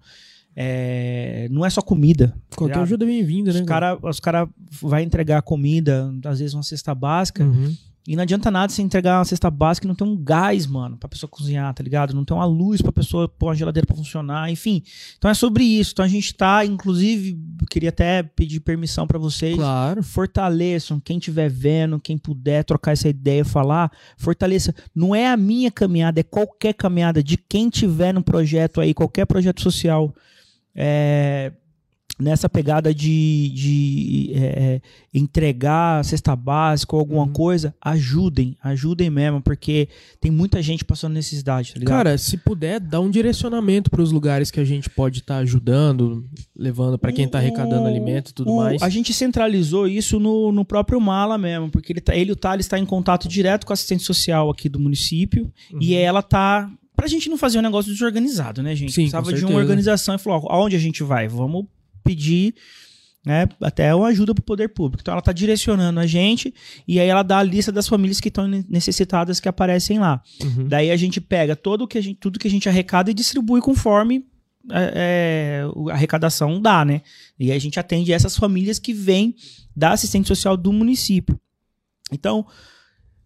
É, 0.59 1.47
não 1.51 1.63
é 1.63 1.69
só 1.69 1.81
comida. 1.83 2.33
Qualquer 2.55 2.79
ajuda 2.79 3.05
é 3.05 3.07
bem-vinda, 3.07 3.53
né? 3.53 3.59
Os 3.59 3.65
caras 3.65 4.19
cara 4.19 4.49
vai 4.81 5.03
entregar 5.03 5.43
comida, 5.43 6.11
às 6.25 6.39
vezes 6.39 6.55
uma 6.55 6.63
cesta 6.63 6.95
básica, 6.95 7.43
Uhum. 7.43 7.75
e 8.07 8.15
não 8.15 8.23
adianta 8.23 8.49
nada 8.49 8.73
você 8.73 8.81
entregar 8.81 9.19
uma 9.19 9.25
cesta 9.25 9.51
básica 9.51 9.85
e 9.85 9.87
não 9.87 9.93
ter 9.93 10.03
um 10.03 10.17
gás, 10.17 10.65
mano, 10.65 10.97
pra 10.97 11.07
pessoa 11.07 11.29
cozinhar, 11.29 11.71
tá 11.75 11.83
ligado? 11.83 12.15
Não 12.15 12.25
ter 12.25 12.33
uma 12.33 12.45
luz 12.45 12.81
pra 12.81 12.91
pessoa 12.91 13.29
pôr 13.29 13.47
uma 13.49 13.55
geladeira 13.55 13.85
pra 13.85 13.95
funcionar, 13.95 14.49
enfim. 14.49 14.81
Então 15.17 15.29
é 15.29 15.33
sobre 15.35 15.63
isso. 15.63 15.91
Então 15.93 16.03
a 16.03 16.07
gente 16.07 16.33
tá, 16.33 16.65
inclusive, 16.65 17.37
queria 17.69 17.89
até 17.89 18.23
pedir 18.23 18.59
permissão 18.61 19.05
pra 19.05 19.19
vocês. 19.19 19.55
Claro. 19.55 20.01
Fortaleçam, 20.01 20.99
quem 20.99 21.17
estiver 21.19 21.49
vendo, 21.49 21.99
quem 21.99 22.17
puder 22.17 22.63
trocar 22.63 22.93
essa 22.93 23.07
ideia, 23.07 23.45
falar, 23.45 23.91
fortaleça. 24.17 24.73
Não 24.95 25.13
é 25.13 25.27
a 25.29 25.37
minha 25.37 25.69
caminhada, 25.69 26.19
é 26.19 26.23
qualquer 26.23 26.73
caminhada 26.73 27.21
de 27.21 27.37
quem 27.37 27.69
tiver 27.69 28.11
num 28.13 28.23
projeto 28.23 28.81
aí, 28.81 28.93
qualquer 28.93 29.25
projeto 29.25 29.61
social, 29.61 30.13
é, 30.77 31.51
nessa 32.19 32.49
pegada 32.49 32.91
de, 32.93 33.49
de 33.53 34.31
é, 34.33 34.39
é, 34.39 34.81
entregar 35.13 36.03
cesta 36.03 36.35
básica 36.35 36.95
ou 36.95 36.99
alguma 36.99 37.23
Uhum. 37.23 37.31
coisa, 37.33 37.75
ajudem, 37.79 38.57
ajudem 38.63 39.07
mesmo, 39.09 39.39
porque 39.39 39.87
tem 40.19 40.31
muita 40.31 40.59
gente 40.63 40.83
passando 40.83 41.13
necessidade, 41.13 41.73
tá 41.73 41.79
ligado? 41.79 41.95
Cara, 41.95 42.17
se 42.17 42.35
puder, 42.37 42.79
dá 42.79 42.99
um 42.99 43.09
direcionamento 43.11 43.91
pros 43.91 44.11
lugares 44.11 44.49
que 44.49 44.59
a 44.59 44.63
gente 44.65 44.89
pode 44.89 45.19
estar 45.19 45.37
ajudando, 45.37 46.25
levando 46.57 46.97
pra 46.97 47.11
quem 47.11 47.27
tá 47.27 47.37
arrecadando 47.37 47.83
O- 47.83 47.87
alimento 47.87 48.29
e 48.31 48.33
tudo 48.33 48.51
o- 48.51 48.57
mais. 48.57 48.81
A 48.81 48.89
gente 48.89 49.13
centralizou 49.13 49.87
isso 49.87 50.19
no, 50.19 50.51
no 50.51 50.65
próprio 50.65 50.99
Mala 50.99 51.37
mesmo, 51.37 51.69
porque 51.69 51.93
ele, 51.93 52.01
tá, 52.01 52.15
ele 52.15 52.31
o 52.31 52.35
Thales 52.35 52.65
está 52.65 52.79
em 52.79 52.85
contato 52.85 53.27
direto 53.27 53.63
com 53.65 53.73
a 53.73 53.75
assistente 53.75 54.03
social 54.03 54.49
aqui 54.49 54.67
do 54.69 54.79
município 54.79 55.51
Uhum. 55.71 55.79
e 55.81 55.93
ela 55.93 56.23
tá. 56.23 56.67
Pra 56.97 57.07
gente 57.07 57.29
não 57.29 57.37
fazer 57.37 57.59
um 57.59 57.61
negócio 57.61 57.89
desorganizado, 57.93 58.61
né, 58.61 58.75
gente? 58.75 58.91
Sim, 58.91 59.03
Precisava 59.03 59.31
de 59.31 59.45
uma 59.45 59.51
organização 59.61 60.15
e 60.15 60.17
falou: 60.17 60.41
ó, 60.45 60.53
aonde 60.55 60.75
a 60.75 60.79
gente 60.79 61.01
vai? 61.03 61.27
Vamos 61.29 61.65
pedir. 62.03 62.53
Né, 63.25 63.45
até 63.59 63.93
uma 63.93 64.07
ajuda 64.07 64.33
pro 64.33 64.41
poder 64.41 64.69
público. 64.69 65.01
Então 65.01 65.11
ela 65.11 65.21
tá 65.21 65.33
direcionando 65.33 65.99
a 65.99 66.07
gente 66.07 66.53
e 66.87 66.97
aí 66.97 67.09
ela 67.09 67.23
dá 67.23 67.39
a 67.39 67.43
lista 67.43 67.73
das 67.73 67.85
famílias 67.85 68.21
que 68.21 68.29
estão 68.29 68.47
necessitadas 68.47 69.41
que 69.41 69.49
aparecem 69.49 69.99
lá. 69.99 70.21
Uhum. 70.41 70.65
Daí 70.65 70.89
a 70.89 70.95
gente 70.95 71.19
pega 71.19 71.53
todo 71.53 71.81
o 71.81 71.87
que 71.89 71.97
a 71.97 72.01
gente, 72.01 72.15
tudo 72.21 72.39
que 72.39 72.47
a 72.47 72.51
gente 72.51 72.69
arrecada 72.69 73.11
e 73.11 73.13
distribui 73.13 73.59
conforme 73.59 74.25
é, 74.71 74.93
é, 75.63 75.67
o- 75.75 75.89
a 75.89 75.93
arrecadação 75.93 76.61
dá, 76.61 76.85
né? 76.85 77.01
E 77.37 77.51
aí 77.51 77.57
a 77.57 77.59
gente 77.59 77.77
atende 77.77 78.13
essas 78.13 78.37
famílias 78.37 78.79
que 78.79 78.93
vêm 78.93 79.35
da 79.75 79.91
assistente 79.91 80.27
social 80.29 80.55
do 80.55 80.71
município. 80.71 81.37
Então, 82.09 82.45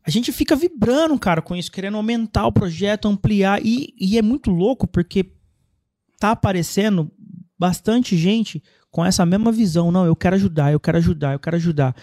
a 0.03 0.09
gente 0.09 0.31
fica 0.31 0.55
vibrando, 0.55 1.17
cara, 1.19 1.41
com 1.41 1.55
isso, 1.55 1.71
querendo 1.71 1.97
aumentar 1.97 2.47
o 2.47 2.51
projeto, 2.51 3.07
ampliar. 3.07 3.63
E, 3.63 3.93
e 3.99 4.17
é 4.17 4.21
muito 4.21 4.49
louco 4.49 4.87
porque 4.87 5.31
tá 6.19 6.31
aparecendo 6.31 7.11
bastante 7.57 8.17
gente 8.17 8.63
com 8.89 9.05
essa 9.05 9.25
mesma 9.25 9.51
visão. 9.51 9.91
Não, 9.91 10.05
eu 10.05 10.15
quero 10.15 10.35
ajudar, 10.35 10.71
eu 10.71 10.79
quero 10.79 10.97
ajudar, 10.97 11.33
eu 11.33 11.39
quero 11.39 11.55
ajudar. 11.55 11.95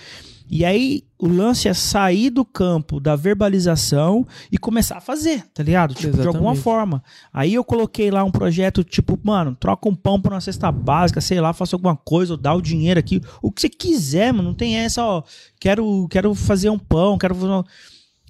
E 0.51 0.65
aí 0.65 1.05
o 1.19 1.29
lance 1.29 1.69
é 1.69 1.75
sair 1.75 2.31
do 2.31 2.45
campo 2.45 2.99
da 2.99 3.15
verbalização 3.15 4.27
e 4.51 4.57
começar 4.57 4.97
a 4.97 5.01
fazer, 5.01 5.45
tá 5.53 5.63
ligado? 5.63 5.95
Tipo, 5.95 6.17
de 6.17 6.27
alguma 6.27 6.55
forma. 6.55 7.03
Aí 7.33 7.55
eu 7.55 7.63
coloquei 7.63 8.11
lá 8.11 8.25
um 8.25 8.31
projeto 8.31 8.83
tipo, 8.83 9.19
mano, 9.23 9.55
troca 9.55 9.89
um 9.89 9.95
pão 9.95 10.21
por 10.21 10.33
uma 10.33 10.41
cesta 10.41 10.73
básica, 10.73 11.21
sei 11.21 11.41
lá, 11.41 11.53
faça 11.53 11.77
alguma 11.77 11.97
coisa, 11.97 12.33
ou 12.33 12.37
dá 12.39 12.55
o 12.55 12.63
dinheiro 12.63 12.99
aqui. 12.99 13.21
O 13.43 13.53
que 13.53 13.61
você 13.61 13.69
quiser, 13.69 14.33
mano. 14.33 14.49
Não 14.49 14.55
tem 14.55 14.77
essa, 14.77 15.05
ó. 15.05 15.23
Quero, 15.61 16.09
quero 16.09 16.35
fazer 16.35 16.71
um 16.71 16.79
pão, 16.79 17.19
quero 17.19 17.35
fazer 17.35 17.53
um... 17.53 17.65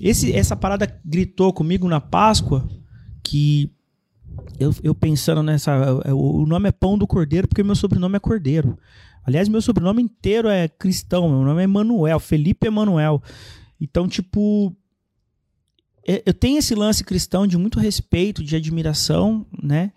Esse, 0.00 0.32
essa 0.32 0.56
parada 0.56 1.00
gritou 1.04 1.52
comigo 1.52 1.86
na 1.88 2.00
Páscoa 2.00 2.68
que 3.22 3.70
eu, 4.58 4.74
eu 4.82 4.94
pensando 4.94 5.42
nessa. 5.42 5.72
O 6.12 6.46
nome 6.46 6.68
é 6.68 6.72
Pão 6.72 6.96
do 6.96 7.06
Cordeiro 7.06 7.46
porque 7.46 7.62
meu 7.62 7.74
sobrenome 7.74 8.16
é 8.16 8.20
Cordeiro. 8.20 8.78
Aliás, 9.28 9.46
meu 9.46 9.60
sobrenome 9.60 10.02
inteiro 10.02 10.48
é 10.48 10.68
cristão. 10.68 11.28
Meu 11.28 11.42
nome 11.42 11.60
é 11.60 11.64
Emanuel, 11.64 12.18
Felipe 12.18 12.66
Emanuel. 12.66 13.22
Então, 13.78 14.08
tipo. 14.08 14.74
é- 16.06 16.22
Eu 16.24 16.32
tenho 16.32 16.58
esse 16.58 16.74
lance 16.74 17.04
cristão 17.04 17.46
de 17.46 17.58
muito 17.58 17.78
respeito, 17.78 18.42
de 18.42 18.56
admiração, 18.56 19.44
né? 19.62 19.92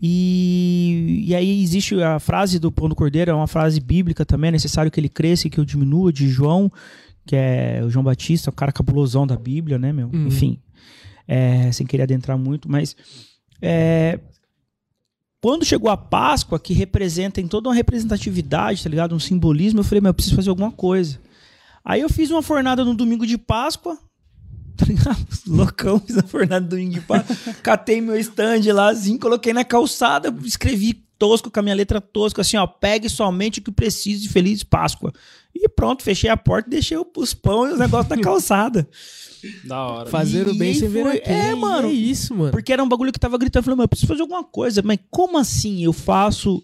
E, 0.00 1.24
e 1.26 1.34
aí 1.34 1.62
existe 1.62 2.00
a 2.02 2.18
frase 2.20 2.58
do 2.58 2.70
Pão 2.70 2.86
do 2.86 2.94
Cordeiro, 2.94 3.30
é 3.30 3.34
uma 3.34 3.46
frase 3.46 3.80
bíblica 3.80 4.26
também, 4.26 4.48
é 4.48 4.52
necessário 4.52 4.90
que 4.90 5.00
ele 5.00 5.08
cresça 5.08 5.46
e 5.46 5.50
que 5.50 5.58
eu 5.58 5.64
diminua, 5.64 6.12
de 6.12 6.28
João, 6.28 6.70
que 7.26 7.34
é 7.34 7.80
o 7.82 7.88
João 7.88 8.04
Batista, 8.04 8.50
o 8.50 8.52
cara 8.52 8.70
cabulosão 8.72 9.26
da 9.26 9.36
Bíblia, 9.36 9.78
né, 9.78 9.94
meu? 9.94 10.08
Uhum. 10.12 10.26
Enfim, 10.26 10.58
é, 11.26 11.72
sem 11.72 11.86
querer 11.86 12.02
adentrar 12.02 12.36
muito, 12.36 12.70
mas 12.70 12.94
é, 13.62 14.20
quando 15.46 15.64
chegou 15.64 15.88
a 15.88 15.96
Páscoa, 15.96 16.58
que 16.58 16.74
representa 16.74 17.40
em 17.40 17.46
toda 17.46 17.68
uma 17.68 17.74
representatividade, 17.76 18.82
tá 18.82 18.88
ligado? 18.88 19.14
Um 19.14 19.20
simbolismo, 19.20 19.78
eu 19.78 19.84
falei, 19.84 20.00
meu, 20.00 20.10
eu 20.10 20.14
preciso 20.14 20.34
fazer 20.34 20.50
alguma 20.50 20.72
coisa. 20.72 21.20
Aí 21.84 22.00
eu 22.00 22.08
fiz 22.08 22.32
uma 22.32 22.42
fornada 22.42 22.84
no 22.84 22.96
domingo 22.96 23.24
de 23.24 23.38
Páscoa, 23.38 23.96
tá 24.76 24.84
ligado? 24.84 25.24
Loucão, 25.46 26.00
fiz 26.00 26.18
a 26.18 26.24
fornada 26.24 26.62
no 26.62 26.70
domingo 26.70 26.94
de 26.94 27.00
Páscoa, 27.00 27.36
catei 27.62 28.00
meu 28.00 28.18
stand 28.18 28.72
lá, 28.72 28.90
assim, 28.90 29.16
coloquei 29.16 29.52
na 29.52 29.64
calçada, 29.64 30.34
escrevi 30.42 30.94
tosco 31.16 31.48
com 31.48 31.60
a 31.60 31.62
minha 31.62 31.76
letra 31.76 32.00
tosca, 32.00 32.40
assim, 32.42 32.56
ó, 32.56 32.66
pegue 32.66 33.08
somente 33.08 33.60
o 33.60 33.62
que 33.62 33.70
precisa 33.70 34.22
de 34.22 34.28
Feliz 34.28 34.64
Páscoa. 34.64 35.12
E 35.54 35.68
pronto, 35.68 36.02
fechei 36.02 36.28
a 36.28 36.36
porta 36.36 36.68
deixei 36.68 36.98
os 36.98 37.34
pão 37.34 37.68
e 37.68 37.72
os 37.72 37.78
negócios 37.78 38.08
na 38.08 38.20
calçada. 38.20 38.88
Da 39.64 39.84
hora. 39.84 40.10
Fazer 40.10 40.46
o 40.46 40.54
E 40.54 40.58
bem 40.58 40.68
aí 40.68 40.74
sem 40.74 40.88
ver 40.88 41.06
a 41.06 41.18
quem. 41.18 41.34
é, 41.34 41.54
mano. 41.54 41.88
É 41.88 41.92
isso, 41.92 42.34
mano. 42.34 42.50
Porque 42.52 42.72
era 42.72 42.82
um 42.82 42.88
bagulho 42.88 43.12
que 43.12 43.18
tava 43.20 43.38
gritando, 43.38 43.60
eu 43.60 43.64
falei, 43.64 43.76
mano, 43.76 43.84
eu 43.84 43.88
preciso 43.88 44.06
fazer 44.08 44.22
alguma 44.22 44.44
coisa, 44.44 44.82
mas 44.82 44.98
como 45.10 45.38
assim 45.38 45.82
eu 45.84 45.92
faço, 45.92 46.62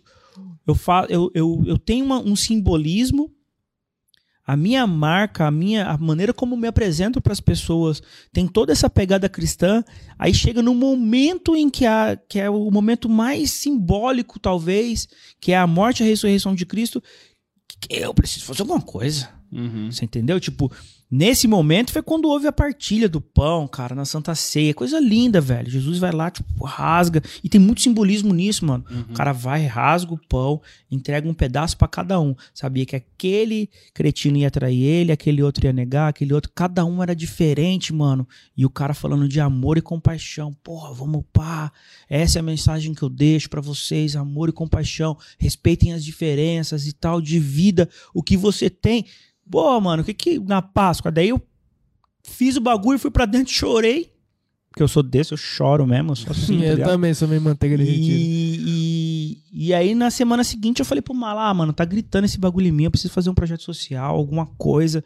eu 0.66 0.74
fa 0.74 1.06
eu, 1.09 1.30
eu, 1.34 1.62
eu 1.66 1.78
tenho 1.78 2.04
uma- 2.04 2.20
um 2.20 2.36
simbolismo, 2.36 3.30
a 4.44 4.56
minha 4.56 4.86
marca, 4.88 5.46
a 5.46 5.50
minha 5.52 5.86
a 5.86 5.96
maneira 5.96 6.32
como 6.34 6.56
me 6.56 6.66
apresento 6.66 7.20
para 7.20 7.32
as 7.32 7.40
pessoas 7.40 8.02
tem 8.32 8.46
toda 8.48 8.72
essa 8.72 8.90
pegada 8.90 9.28
cristã, 9.28 9.84
aí 10.18 10.34
chega 10.34 10.60
no 10.60 10.74
momento 10.74 11.54
em 11.54 11.70
que, 11.70 11.86
a, 11.86 12.18
que 12.28 12.40
é 12.40 12.50
o 12.50 12.68
momento 12.70 13.09
mais 13.09 13.52
simbólico, 13.52 14.40
talvez, 14.40 15.06
que 15.40 15.52
é 15.52 15.56
a 15.56 15.66
morte 15.66 16.00
e 16.00 16.02
a 16.04 16.06
ressurreição 16.09 16.56
de 16.56 16.66
Cristo, 16.66 17.00
que 17.80 17.94
eu 17.96 18.12
preciso 18.12 18.44
fazer 18.44 18.62
alguma 18.62 18.80
coisa. 18.80 19.28
Uhum. 19.52 19.90
Você 19.92 20.04
entendeu? 20.04 20.40
Tipo, 20.40 20.72
nesse 21.12 21.47
momento 21.47 21.93
foi 21.93 22.02
quando 22.02 22.26
houve 22.26 22.47
a 22.47 22.52
partilha 22.52 23.06
do 23.06 23.20
pão, 23.20 23.68
cara, 23.68 23.94
na 23.94 24.06
Santa 24.06 24.34
Ceia. 24.34 24.72
Coisa 24.72 24.98
linda, 24.98 25.40
velho. 25.40 25.70
Jesus 25.70 25.98
vai 25.98 26.10
lá, 26.10 26.30
tipo, 26.30 26.64
rasga. 26.64 27.22
E 27.44 27.48
tem 27.48 27.60
muito 27.60 27.82
simbolismo 27.82 28.32
nisso, 28.32 28.64
mano. 28.64 28.84
O 29.10 29.12
cara 29.12 29.32
vai, 29.32 29.66
rasga 29.66 30.14
o 30.14 30.18
pão, 30.28 30.62
entrega 30.90 31.28
um 31.28 31.34
pedaço 31.34 31.76
pra 31.76 31.86
cada 31.86 32.18
um. 32.18 32.34
Sabia 32.55 32.86
que 32.86 32.97
aquele 32.97 33.68
cretino 33.93 34.39
ia 34.39 34.51
trair 34.51 34.82
ele, 34.82 35.12
aquele 35.12 35.43
outro 35.43 35.66
ia 35.66 35.72
negar, 35.72 36.09
aquele 36.09 36.32
outro. 36.32 36.51
Cada 36.55 36.84
um 36.84 37.02
era 37.02 37.14
diferente, 37.14 37.93
mano. 37.93 38.26
E 38.56 38.64
o 38.64 38.70
cara 38.70 38.94
falando 38.94 39.28
de 39.28 39.39
amor 39.39 39.76
e 39.76 39.82
compaixão. 39.82 40.55
Porra, 40.64 40.94
vamos 40.94 41.24
pá. 41.32 41.70
Essa 42.09 42.39
é 42.39 42.40
a 42.40 42.43
mensagem 42.43 42.94
que 42.94 43.02
eu 43.02 43.10
deixo 43.10 43.51
pra 43.51 43.60
vocês: 43.60 44.16
amor 44.16 44.48
e 44.48 44.52
compaixão. 44.52 45.16
Respeitem 45.39 45.93
as 45.93 46.02
diferenças 46.02 46.86
e 46.86 46.93
tal, 46.93 47.20
de 47.20 47.39
vida. 47.39 47.89
O 48.14 48.22
que 48.22 48.36
você 48.36 48.70
tem. 48.70 49.05
Pô, 49.53 49.79
mano, 49.83 50.03
o 50.03 50.05
que 50.07 50.15
que 50.15 50.39
na 50.39 50.62
Páscoa? 50.62 51.12
Daí 51.12 51.29
eu 51.29 51.43
fiz 52.24 52.57
o 52.57 52.61
bagulho, 52.61 52.99
fui 52.99 53.11
pra 53.11 53.27
dentro, 53.27 53.53
chorei. 53.53 54.11
Porque 54.70 54.83
eu 54.83 54.89
sou 54.89 55.03
desse, 55.03 55.33
eu 55.33 55.37
choro 55.37 55.87
mesmo, 55.87 56.12
eu 56.12 56.16
sou 56.16 56.31
assim, 56.31 56.61
tá 56.65 56.66
eu 56.69 56.83
também 56.83 57.12
sou 57.12 57.29
meio 57.29 57.43
manteiga 57.43 57.77
derretida. 57.77 58.16
E, 58.16 59.37
e, 59.53 59.66
e 59.66 59.74
aí, 59.74 59.95
na 59.95 60.11
semana 60.11 60.43
seguinte, 60.43 60.79
eu 60.79 60.87
falei 60.87 61.03
pro 61.03 61.12
Malá, 61.12 61.51
ah, 61.51 61.53
mano, 61.53 61.74
tá 61.74 61.85
gritando 61.85 62.24
esse 62.24 62.39
bagulho 62.39 62.69
em 62.69 62.73
mim, 62.73 62.85
eu 62.85 62.91
preciso 62.91 63.12
fazer 63.12 63.29
um 63.29 63.35
projeto 63.35 63.62
social, 63.62 64.16
alguma 64.16 64.47
coisa. 64.47 65.05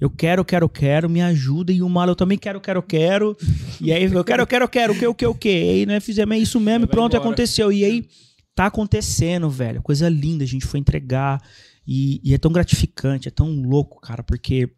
Eu 0.00 0.08
quero, 0.08 0.44
quero, 0.44 0.68
quero, 0.68 1.10
me 1.10 1.20
ajuda. 1.20 1.72
E 1.72 1.82
o 1.82 1.88
Malá, 1.88 2.12
eu 2.12 2.16
também 2.16 2.38
quero, 2.38 2.60
quero, 2.60 2.80
quero. 2.80 3.36
E 3.80 3.92
aí, 3.92 4.04
eu 4.04 4.22
quero, 4.22 4.46
quero, 4.46 4.68
quero, 4.68 4.92
o 4.92 4.96
que, 4.96 5.06
o 5.08 5.14
que, 5.14 5.26
o 5.26 5.34
que? 5.34 5.48
E 5.48 5.70
aí, 5.70 5.86
né, 5.86 5.98
fizemos 5.98 6.36
é 6.36 6.38
isso 6.38 6.60
mesmo, 6.60 6.84
e 6.84 6.86
pronto, 6.86 7.16
embora. 7.16 7.28
aconteceu. 7.28 7.72
E 7.72 7.84
aí, 7.84 8.06
tá 8.54 8.66
acontecendo, 8.66 9.50
velho. 9.50 9.82
Coisa 9.82 10.08
linda, 10.08 10.44
a 10.44 10.46
gente 10.46 10.64
foi 10.64 10.78
entregar. 10.78 11.42
E, 11.90 12.20
e 12.22 12.34
é 12.34 12.38
tão 12.38 12.52
gratificante, 12.52 13.28
é 13.28 13.30
tão 13.30 13.50
louco, 13.62 13.98
cara, 13.98 14.22
porque 14.22 14.68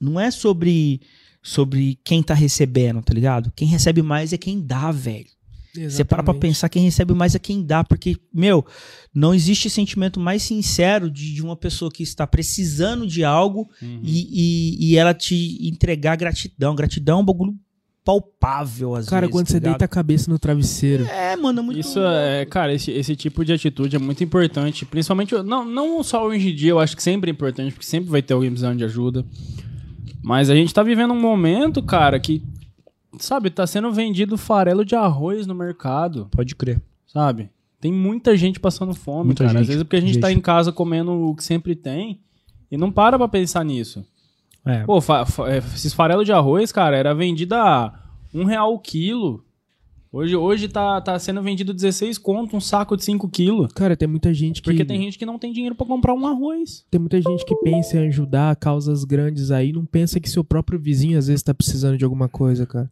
não 0.00 0.18
é 0.18 0.30
sobre, 0.30 1.02
sobre 1.42 1.98
quem 2.02 2.22
tá 2.22 2.32
recebendo, 2.32 3.02
tá 3.02 3.12
ligado? 3.12 3.52
Quem 3.54 3.68
recebe 3.68 4.00
mais 4.00 4.32
é 4.32 4.38
quem 4.38 4.58
dá, 4.58 4.90
velho. 4.90 5.26
Você 5.74 6.02
para 6.02 6.22
pra 6.22 6.32
pensar, 6.34 6.68
quem 6.70 6.82
recebe 6.82 7.12
mais 7.12 7.34
é 7.34 7.38
quem 7.38 7.62
dá, 7.62 7.84
porque, 7.84 8.16
meu, 8.32 8.64
não 9.14 9.34
existe 9.34 9.68
sentimento 9.70 10.18
mais 10.18 10.42
sincero 10.42 11.10
de, 11.10 11.32
de 11.34 11.42
uma 11.42 11.54
pessoa 11.54 11.92
que 11.92 12.02
está 12.02 12.26
precisando 12.26 13.06
de 13.06 13.22
algo 13.22 13.68
Uhum. 13.80 14.00
e, 14.02 14.28
e, 14.32 14.90
e 14.90 14.96
ela 14.96 15.12
te 15.14 15.58
entregar 15.68 16.16
gratidão. 16.16 16.74
Gratidão 16.74 17.18
é 17.18 17.22
um 17.22 17.24
bagulho 17.24 17.54
palpável, 18.10 18.94
às 18.96 19.08
Cara, 19.08 19.22
vezes. 19.22 19.32
quando 19.32 19.46
tá 19.46 19.50
você 19.52 19.58
ligado? 19.58 19.70
deita 19.72 19.84
a 19.84 19.88
cabeça 19.88 20.30
no 20.30 20.38
travesseiro. 20.38 21.04
É, 21.06 21.36
mano, 21.36 21.60
é 21.60 21.62
muito. 21.62 21.78
Isso 21.78 22.00
é, 22.00 22.44
cara, 22.46 22.72
esse, 22.74 22.90
esse 22.90 23.14
tipo 23.14 23.44
de 23.44 23.52
atitude 23.52 23.94
é 23.96 23.98
muito 23.98 24.22
importante. 24.24 24.84
Principalmente, 24.84 25.34
não, 25.42 25.64
não 25.64 26.02
só 26.02 26.26
hoje 26.26 26.50
em 26.50 26.54
dia, 26.54 26.70
eu 26.70 26.80
acho 26.80 26.96
que 26.96 27.02
sempre 27.02 27.30
é 27.30 27.32
importante, 27.32 27.72
porque 27.72 27.86
sempre 27.86 28.10
vai 28.10 28.22
ter 28.22 28.34
alguém 28.34 28.50
precisando 28.50 28.78
de 28.78 28.84
ajuda. 28.84 29.24
Mas 30.22 30.50
a 30.50 30.54
gente 30.54 30.72
tá 30.74 30.82
vivendo 30.82 31.12
um 31.12 31.20
momento, 31.20 31.82
cara, 31.82 32.18
que, 32.18 32.42
sabe, 33.18 33.48
tá 33.50 33.66
sendo 33.66 33.90
vendido 33.92 34.36
farelo 34.36 34.84
de 34.84 34.94
arroz 34.94 35.46
no 35.46 35.54
mercado, 35.54 36.28
Pode 36.30 36.54
crer. 36.54 36.80
sabe? 37.06 37.48
Tem 37.80 37.90
muita 37.92 38.36
gente 38.36 38.60
passando 38.60 38.92
fome, 38.94 39.26
Muita 39.26 39.44
cara. 39.44 39.58
Às 39.60 39.66
gente, 39.66 39.68
vezes 39.68 39.80
é 39.80 39.84
porque 39.84 39.96
a 39.96 40.00
gente 40.00 40.18
tá 40.18 40.28
gente. 40.28 40.38
em 40.38 40.42
casa 40.42 40.70
comendo 40.72 41.12
o 41.12 41.34
que 41.34 41.42
sempre 41.42 41.74
tem 41.74 42.20
e 42.70 42.76
não 42.76 42.92
para 42.92 43.16
pra 43.16 43.26
pensar 43.28 43.64
nisso. 43.64 44.04
É. 44.66 44.84
Pô, 44.84 45.00
fa- 45.00 45.24
fa- 45.24 45.50
é, 45.50 45.56
esses 45.56 45.94
farelos 45.94 46.26
de 46.26 46.32
arroz, 46.32 46.70
cara, 46.70 46.94
era 46.94 47.14
vendido 47.14 47.54
a 47.54 47.99
um 48.32 48.44
real 48.44 48.74
o 48.74 48.78
quilo. 48.78 49.44
Hoje, 50.12 50.34
hoje 50.34 50.66
tá, 50.66 51.00
tá 51.00 51.16
sendo 51.20 51.40
vendido 51.40 51.72
16 51.72 52.18
conto, 52.18 52.56
um 52.56 52.60
saco 52.60 52.96
de 52.96 53.04
5 53.04 53.28
quilos. 53.28 53.72
Cara, 53.72 53.96
tem 53.96 54.08
muita 54.08 54.34
gente 54.34 54.60
que. 54.60 54.68
Porque 54.68 54.84
tem 54.84 55.00
gente 55.00 55.16
que 55.16 55.24
não 55.24 55.38
tem 55.38 55.52
dinheiro 55.52 55.76
pra 55.76 55.86
comprar 55.86 56.14
um 56.14 56.26
arroz. 56.26 56.84
Tem 56.90 56.98
muita 57.00 57.22
gente 57.22 57.44
que 57.44 57.54
pensa 57.62 57.96
em 57.96 58.08
ajudar 58.08 58.56
causas 58.56 59.04
grandes 59.04 59.52
aí, 59.52 59.72
não 59.72 59.86
pensa 59.86 60.18
que 60.18 60.28
seu 60.28 60.42
próprio 60.42 60.80
vizinho 60.80 61.16
às 61.16 61.28
vezes 61.28 61.44
tá 61.44 61.54
precisando 61.54 61.96
de 61.96 62.04
alguma 62.04 62.28
coisa, 62.28 62.66
cara. 62.66 62.90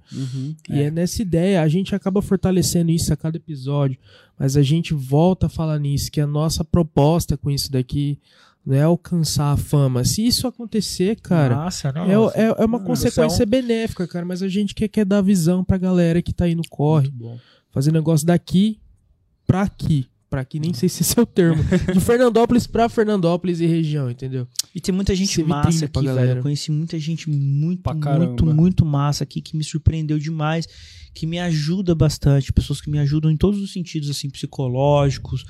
E 0.71 0.81
é. 0.81 0.91
nessa 0.93 1.21
ideia, 1.21 1.61
a 1.61 1.67
gente 1.67 1.93
acaba 1.93 2.23
fortalecendo 2.23 2.93
isso 2.93 3.13
a 3.13 3.17
cada 3.17 3.37
episódio, 3.37 3.99
mas 4.39 4.57
a 4.57 4.63
gente 4.63 4.95
volta 4.95 5.47
a 5.47 5.51
falar 5.51 5.81
nisso, 5.81 6.13
que 6.13 6.21
a 6.21 6.27
nossa 6.27 6.65
proposta 6.65 7.37
com 7.37 7.51
isso 7.51 7.73
daqui 7.73 8.21
não 8.69 8.77
é 8.77 8.83
alcançar 8.83 9.53
a 9.53 9.57
fama. 9.57 10.05
Se 10.05 10.27
isso 10.27 10.47
acontecer, 10.47 11.19
cara, 11.23 11.55
Nossa, 11.57 11.91
não. 11.91 12.31
é, 12.31 12.43
é, 12.43 12.45
é 12.49 12.53
uma 12.67 12.69
Mano, 12.77 12.85
consequência 12.85 13.43
é 13.43 13.47
benéfica, 13.47 14.07
cara, 14.07 14.27
mas 14.27 14.43
a 14.43 14.49
gente 14.49 14.75
quer, 14.75 14.89
quer 14.89 15.07
dar 15.07 15.23
visão 15.23 15.65
pra 15.65 15.79
galera 15.79 16.21
que 16.21 16.35
tá 16.35 16.45
aí 16.45 16.55
no 16.55 16.63
corre, 16.69 17.09
Muito 17.09 17.17
bom. 17.19 17.39
fazer 17.71 17.91
negócio 17.93 18.27
daqui 18.27 18.79
pra 19.47 19.63
aqui. 19.63 20.07
Pra 20.31 20.43
aqui, 20.43 20.61
nem 20.61 20.75
sei 20.75 20.91
se 20.91 21.01
esse 21.01 21.19
é 21.19 21.23
o 21.23 21.25
termo. 21.25 21.65
De 21.95 21.99
Fernandópolis 22.01 22.67
pra 22.67 22.87
Fernandópolis 22.91 23.61
e 23.61 23.67
região, 23.67 24.11
entendeu? 24.11 24.47
E 24.75 24.81
tem 24.83 24.95
muita 24.95 25.15
gente 25.17 25.43
massa 25.43 25.87
aqui, 25.87 26.05
galera. 26.05 26.27
velho. 26.27 26.39
Eu 26.41 26.43
conheci 26.43 26.71
muita 26.71 26.99
gente 26.99 27.31
muito, 27.31 27.81
Pra 27.81 27.95
muito, 27.95 28.05
caramba. 28.05 28.55
muito 28.55 28.85
massa 28.85 29.25
aqui 29.25 29.41
que 29.41 29.57
me 29.57 29.65
surpreendeu 29.65 30.19
demais, 30.19 30.69
que 31.15 31.27
me 31.27 31.39
ajuda 31.39 31.95
bastante. 31.95 32.53
Pessoas 32.53 32.79
que 32.79 32.91
me 32.91 32.99
ajudam 32.99 33.31
em 33.31 33.39
todos 33.39 33.59
os 33.63 33.73
sentidos, 33.73 34.11
assim, 34.11 34.29
psicológicos, 34.29 35.47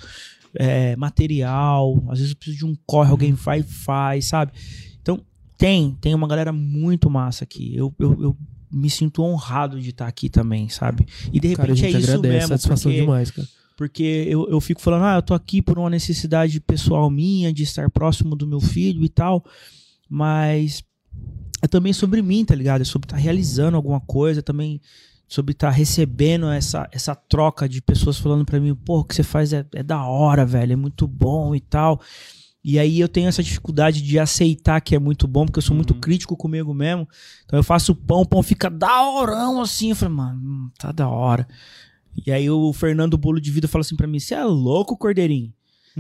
é, 0.59 0.97
material. 0.97 2.03
Às 2.11 2.19
vezes 2.19 2.33
eu 2.33 2.37
preciso 2.37 2.59
de 2.59 2.67
um 2.67 2.77
corre, 2.85 3.11
alguém 3.11 3.33
vai 3.33 3.61
e 3.61 3.63
faz, 3.63 4.27
sabe? 4.27 4.53
Então, 5.01 5.21
tem, 5.57 5.97
tem 6.01 6.15
uma 6.15 6.27
galera 6.27 6.53
muito 6.53 7.09
massa 7.09 7.45
aqui. 7.45 7.75
Eu, 7.77 7.95
eu, 7.99 8.23
eu 8.23 8.37
me 8.71 8.91
sinto 8.91 9.23
honrado 9.23 9.81
de 9.81 9.91
estar 9.91 10.07
aqui 10.09 10.29
também, 10.29 10.69
sabe? 10.69 11.07
E 11.33 11.39
de 11.41 11.55
Cara, 11.55 11.73
a 11.73 11.75
repente 11.75 11.81
gente 11.93 11.97
é 11.97 12.01
isso 12.01 12.11
agradece, 12.11 12.35
mesmo. 12.35 12.49
satisfação 12.49 12.91
porque- 12.91 13.01
demais, 13.01 13.31
cara. 13.31 13.49
porque 13.77 14.27
eu, 14.29 14.49
eu 14.51 14.61
fico 14.61 14.81
falando, 14.81 15.05
ah, 15.05 15.15
eu 15.17 15.23
tô 15.23 15.33
aqui 15.33 15.63
por 15.63 15.79
uma 15.79 15.89
necessidade 15.89 16.59
pessoal 16.61 17.09
minha, 17.09 17.53
de 17.53 17.63
estar 17.63 17.89
próximo 17.89 18.35
do 18.37 18.47
meu 18.47 18.61
filho 18.61 19.05
e 19.05 19.09
tal, 19.09 19.45
mas 20.09 20.83
é 21.63 21.67
também 21.67 21.93
sobre 21.93 22.21
mim, 22.23 22.45
tá 22.45 22.55
ligado? 22.55 22.83
É 22.83 22.85
sobre 22.85 23.07
estar 23.07 23.17
realizando 23.17 23.77
alguma 23.77 24.01
coisa, 24.01 24.43
também 24.43 24.81
sobre 25.29 25.53
estar 25.53 25.71
recebendo 25.71 26.49
essa, 26.49 26.89
essa 26.91 27.15
troca 27.15 27.69
de 27.69 27.83
pessoas 27.83 28.17
falando 28.19 28.45
pra 28.47 28.59
mim, 28.59 28.75
pô, 28.75 29.01
o 29.01 29.05
que 29.05 29.15
você 29.15 29.23
faz 29.23 29.53
é, 29.53 29.65
é 29.75 29.83
da 29.83 30.03
hora, 30.05 30.47
velho, 30.47 30.73
é 30.73 30.77
muito 30.77 31.07
bom 31.07 31.55
e 31.55 31.61
tal. 31.61 32.01
E 32.65 32.79
aí 32.79 32.99
eu 32.99 33.09
tenho 33.09 33.29
essa 33.29 33.43
dificuldade 33.43 34.03
de 34.03 34.19
aceitar 34.19 34.81
que 34.81 34.95
é 34.95 34.99
muito 34.99 35.29
bom, 35.29 35.45
porque 35.47 35.59
eu 35.59 35.63
sou 35.63 35.77
muito 35.77 35.95
Uhum. 35.95 36.01
crítico 36.01 36.37
comigo 36.37 36.75
mesmo. 36.75 37.07
Então 37.45 37.59
eu 37.59 37.63
faço 37.63 37.95
pão, 37.95 38.23
o 38.23 38.27
pão 38.27 38.43
fica 38.43 38.69
da 38.69 39.03
horão 39.09 39.61
assim. 39.61 39.91
Eu 39.91 39.97
falei, 39.97 40.15
mano, 40.15 40.41
hum, 40.43 40.71
tá 40.79 40.91
da 40.91 41.09
hora. 41.09 41.47
E 42.27 42.33
aí 42.33 42.51
o 42.51 42.73
Fernando 42.73 43.17
Bolo 43.17 43.41
de 43.41 43.51
Vida 43.51 43.69
fala 43.69 43.83
assim 43.83 43.95
pra 43.97 44.07
mim: 44.09 44.19
Você 44.19 44.35
é 44.35 44.43
louco, 44.45 44.97
Cordeirinho? 44.97 45.53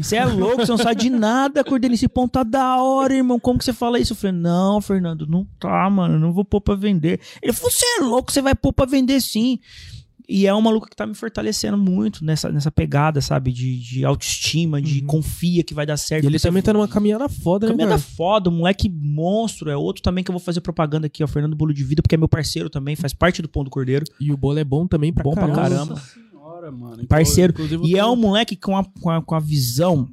Você 0.02 0.16
é 0.16 0.24
louco, 0.24 0.56
você 0.64 0.70
não 0.70 0.78
sabe 0.78 1.00
de 1.00 1.10
nada, 1.10 1.62
Cordeirinho. 1.64 1.94
Esse 1.96 2.08
pão 2.08 2.28
tá 2.28 2.42
da 2.42 2.82
hora, 2.82 3.14
irmão. 3.14 3.38
Como 3.38 3.58
que 3.58 3.64
você 3.64 3.72
fala 3.72 3.98
isso? 3.98 4.12
Eu 4.12 4.16
falei, 4.16 4.36
não, 4.36 4.80
Fernando, 4.80 5.26
não 5.26 5.46
tá, 5.58 5.88
mano. 5.90 6.18
Não 6.18 6.32
vou 6.32 6.44
pôr 6.44 6.60
pra 6.60 6.74
vender. 6.74 7.20
Ele 7.42 7.52
falou, 7.52 7.70
você 7.70 7.84
é 7.98 8.02
louco, 8.02 8.32
você 8.32 8.42
vai 8.42 8.54
pôr 8.54 8.72
pra 8.72 8.86
vender 8.86 9.20
sim. 9.20 9.58
E 10.30 10.46
é 10.46 10.52
um 10.54 10.60
maluco 10.60 10.86
que 10.90 10.94
tá 10.94 11.06
me 11.06 11.14
fortalecendo 11.14 11.78
muito 11.78 12.22
nessa, 12.22 12.52
nessa 12.52 12.70
pegada, 12.70 13.18
sabe? 13.22 13.50
De, 13.50 13.78
de 13.78 14.04
autoestima, 14.04 14.78
de 14.82 15.00
Uhum. 15.00 15.06
confia 15.06 15.64
que 15.64 15.72
vai 15.72 15.86
dar 15.86 15.96
certo. 15.96 16.24
E 16.24 16.26
ele 16.26 16.38
também 16.38 16.62
tá 16.62 16.70
numa 16.70 16.86
caminhada 16.86 17.26
foda, 17.30 17.66
né, 17.66 17.72
Caminhada 17.72 17.98
cara? 17.98 18.12
foda, 18.14 18.50
um 18.50 18.58
moleque 18.58 18.90
monstro. 18.90 19.70
É 19.70 19.76
outro 19.76 20.02
também 20.02 20.22
que 20.22 20.30
eu 20.30 20.34
vou 20.34 20.40
fazer 20.40 20.60
propaganda 20.60 21.06
aqui, 21.06 21.24
ó. 21.24 21.26
Fernando 21.26 21.56
Bolo 21.56 21.72
de 21.72 21.82
Vida, 21.82 22.02
porque 22.02 22.14
é 22.14 22.18
meu 22.18 22.28
parceiro 22.28 22.68
também, 22.68 22.94
faz 22.94 23.14
parte 23.14 23.40
do 23.40 23.48
Pão 23.48 23.64
do 23.64 23.70
Cordeiro. 23.70 24.04
E 24.20 24.30
o 24.30 24.36
bolo 24.36 24.58
é 24.58 24.64
bom 24.64 24.86
também 24.86 25.14
pra 25.14 25.24
Bom 25.24 25.32
pra 25.32 25.48
caramba. 25.50 25.98
Nossa 26.70 26.76
senhora, 26.76 26.96
mano. 26.96 27.06
Parceiro. 27.08 27.52
Inclusive, 27.52 27.86
E 27.86 27.92
eu 27.92 27.98
é 27.98 28.02
tô- 28.02 28.12
um 28.12 28.16
moleque 28.16 28.56
com 28.56 28.76
a, 28.76 28.84
com 28.84 29.10
a, 29.10 29.22
com 29.22 29.34
a 29.34 29.40
visão 29.40 30.08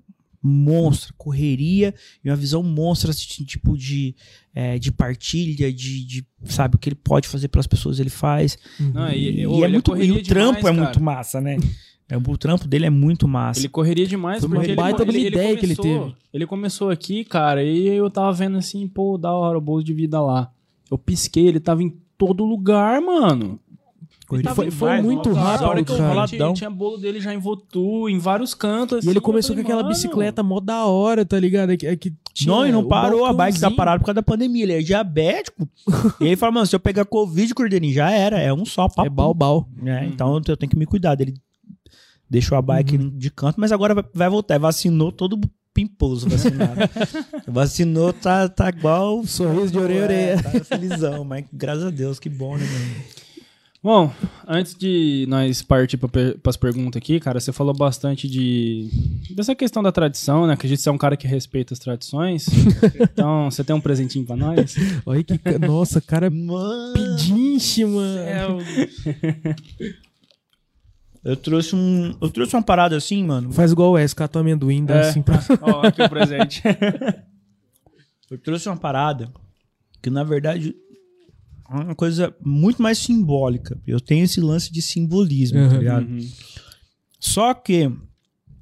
monstra, 0.47 1.11
correria 1.17 1.93
e 2.23 2.29
uma 2.29 2.35
visão 2.35 2.61
monstra, 2.61 3.09
assim, 3.09 3.43
tipo, 3.43 3.75
de, 3.75 4.15
é, 4.53 4.77
de 4.77 4.91
partilha, 4.91 5.73
de, 5.73 6.05
de, 6.05 6.25
sabe, 6.43 6.75
o 6.75 6.77
que 6.77 6.89
ele 6.89 6.95
pode 6.95 7.27
fazer 7.27 7.47
pelas 7.47 7.65
pessoas, 7.65 7.99
ele 7.99 8.11
faz. 8.11 8.55
Não, 8.79 9.09
e, 9.09 9.15
E, 9.15 9.19
e, 9.37 9.41
é 9.41 9.43
ele 9.65 9.67
muito, 9.69 9.97
e 9.97 10.11
o 10.11 10.23
trampo 10.23 10.59
demais, 10.59 10.77
é 10.77 10.81
muito 10.81 11.01
massa, 11.01 11.41
né? 11.41 11.57
É, 12.07 12.15
o 12.15 12.37
trampo 12.37 12.67
dele 12.67 12.85
é 12.85 12.89
muito 12.91 13.27
massa. 13.27 13.59
Ele 13.61 13.69
correria 13.69 14.05
demais 14.05 14.39
Foi 14.41 14.47
uma 14.47 14.57
porque 14.57 14.69
ele, 14.69 14.75
baita 14.75 15.03
de 15.03 15.09
uma 15.09 15.17
ele, 15.17 15.27
ideia 15.27 15.57
que 15.57 15.65
ele 15.65 15.75
começou- 15.75 16.05
teve. 16.09 16.15
Ele 16.31 16.45
começou 16.45 16.89
aqui, 16.91 17.23
cara, 17.25 17.63
e 17.63 17.87
eu 17.87 18.07
tava 18.11 18.31
vendo 18.31 18.57
assim, 18.59 18.87
pô, 18.87 19.17
da 19.17 19.31
hora 19.33 19.57
o 19.57 19.61
bolo 19.61 19.83
de 19.83 19.91
vida 19.95 20.21
lá. 20.21 20.51
Eu 20.91 20.99
pisquei, 20.99 21.47
ele 21.47 21.59
tava 21.59 21.81
em 21.81 21.97
todo 22.15 22.45
lugar, 22.45 23.01
mano. 23.01 23.59
Ele 24.31 24.43
foi- 24.49 24.71
foi 24.71 24.87
vários 24.89 25.05
muito 25.05 25.31
rápido, 25.33 25.67
hora 25.67 25.83
que 25.83 25.91
eu 25.91 25.97
cara. 25.97 26.27
tinha, 26.27 26.53
tinha 26.53 26.69
bolo 26.69 26.97
dele 26.97 27.19
já 27.21 27.33
em 27.33 27.37
Votu, 27.37 28.09
em 28.09 28.17
vários 28.17 28.53
cantos. 28.53 28.97
E 28.97 28.99
assim, 28.99 29.09
ele 29.09 29.17
eu 29.19 29.21
começou 29.21 29.55
com 29.55 29.61
falei, 29.61 29.65
aquela 29.65 29.83
mano, 29.83 29.93
bicicleta 29.95 30.41
mó 30.41 30.59
da 30.59 30.85
hora, 30.85 31.23
tá 31.23 31.39
ligado? 31.39 31.71
É 31.71 31.77
que, 31.77 31.85
é 31.85 31.95
que 31.95 32.11
tinha 32.33 32.53
não, 32.55 32.65
e 32.65 32.71
não 32.71 32.87
parou, 32.87 33.25
a 33.25 33.31
bike 33.33 33.59
tá 33.59 33.69
parada 33.69 33.99
por 33.99 34.05
causa 34.05 34.15
da 34.15 34.23
pandemia. 34.23 34.63
Ele 34.63 34.73
é 34.73 34.81
diabético. 34.81 35.69
e 36.19 36.25
aí 36.29 36.35
fala, 36.35 36.51
mano, 36.53 36.65
se 36.65 36.75
eu 36.75 36.79
pegar 36.79 37.05
Covid, 37.05 37.53
Cordeirinho, 37.53 37.93
já 37.93 38.09
era. 38.09 38.39
É 38.39 38.51
um 38.51 38.65
só, 38.65 38.87
papo. 38.89 39.05
É 39.05 39.09
balbal. 39.09 39.69
É, 39.85 40.05
então 40.05 40.41
eu 40.47 40.57
tenho 40.57 40.69
que 40.69 40.77
me 40.77 40.85
cuidar 40.85 41.13
dele. 41.15 41.35
Deixou 42.29 42.57
a 42.57 42.61
bike 42.61 42.97
Uhum. 42.97 43.09
de 43.15 43.29
canto, 43.29 43.59
mas 43.59 43.71
agora 43.71 43.93
vai, 43.93 44.03
vai 44.13 44.29
voltar. 44.29 44.57
Vacinou 44.57 45.11
todo 45.11 45.39
pimposo 45.71 46.27
vacinado. 46.29 46.79
Vacinou, 47.47 48.11
tá, 48.13 48.49
tá 48.49 48.69
igual. 48.69 49.23
Sorriso 49.25 49.71
de 49.73 49.77
orelha 49.77 50.01
a 50.01 50.03
orelha. 50.05 50.31
É, 50.31 50.41
tá 50.41 50.63
felizão, 50.65 51.23
mas 51.23 51.45
graças 51.53 51.83
a 51.85 51.89
Deus, 51.91 52.17
que 52.19 52.29
bom, 52.29 52.57
né, 52.57 52.63
mano? 52.65 53.24
Bom, 53.85 54.11
antes 54.47 54.73
de 54.73 55.27
nós 55.29 55.61
partir 55.61 55.95
para 55.97 56.09
as 56.47 56.57
perguntas 56.57 56.97
aqui, 56.99 57.19
cara, 57.19 57.39
você 57.39 57.51
falou 57.51 57.71
bastante 57.71 58.27
de 58.27 58.89
dessa 59.29 59.53
questão 59.53 59.83
da 59.83 59.91
tradição, 59.91 60.47
né? 60.47 60.57
Que 60.57 60.65
a 60.65 60.69
gente 60.69 60.89
é 60.89 60.91
um 60.91 60.97
cara 60.97 61.15
que 61.15 61.27
respeita 61.27 61.71
as 61.75 61.79
tradições. 61.79 62.47
então, 62.99 63.51
você 63.51 63.63
tem 63.63 63.75
um 63.75 63.79
presentinho 63.79 64.25
para 64.25 64.35
nós? 64.37 64.73
Olha 65.05 65.23
que. 65.23 65.37
Nossa, 65.59 66.01
cara 66.01 66.31
Mano, 66.31 66.93
pedinche, 66.93 67.85
mano. 67.85 68.17
É, 68.17 68.47
o- 68.47 68.57
eu 71.23 71.35
trouxe 71.35 71.75
um. 71.75 72.17
Eu 72.19 72.31
trouxe 72.31 72.55
uma 72.55 72.63
parada 72.63 72.97
assim, 72.97 73.23
mano. 73.23 73.51
Faz 73.51 73.71
igual 73.71 73.91
o 73.91 73.97
S, 73.99 74.15
cata 74.15 74.39
o 74.39 74.41
amendoim, 74.41 74.83
dá 74.83 74.95
É. 74.95 75.09
assim 75.09 75.21
pra. 75.21 75.39
Ó, 75.61 75.85
aqui 75.85 76.01
o 76.01 76.09
presente. 76.09 76.63
Eu 78.31 78.39
trouxe 78.39 78.67
uma 78.67 78.77
parada 78.77 79.31
que, 80.01 80.09
na 80.09 80.23
verdade, 80.23 80.69
é 80.69 80.84
uma 81.69 81.95
coisa 81.95 82.35
muito 82.43 82.81
mais 82.81 82.97
simbólica. 82.97 83.79
Eu 83.85 83.99
tenho 83.99 84.23
esse 84.25 84.39
lance 84.39 84.71
de 84.71 84.81
simbolismo, 84.81 85.57
tá 85.57 85.73
Uhum. 85.73 85.77
ligado? 85.79 86.07
Uhum. 86.09 86.29
Só 87.19 87.53
que 87.53 87.91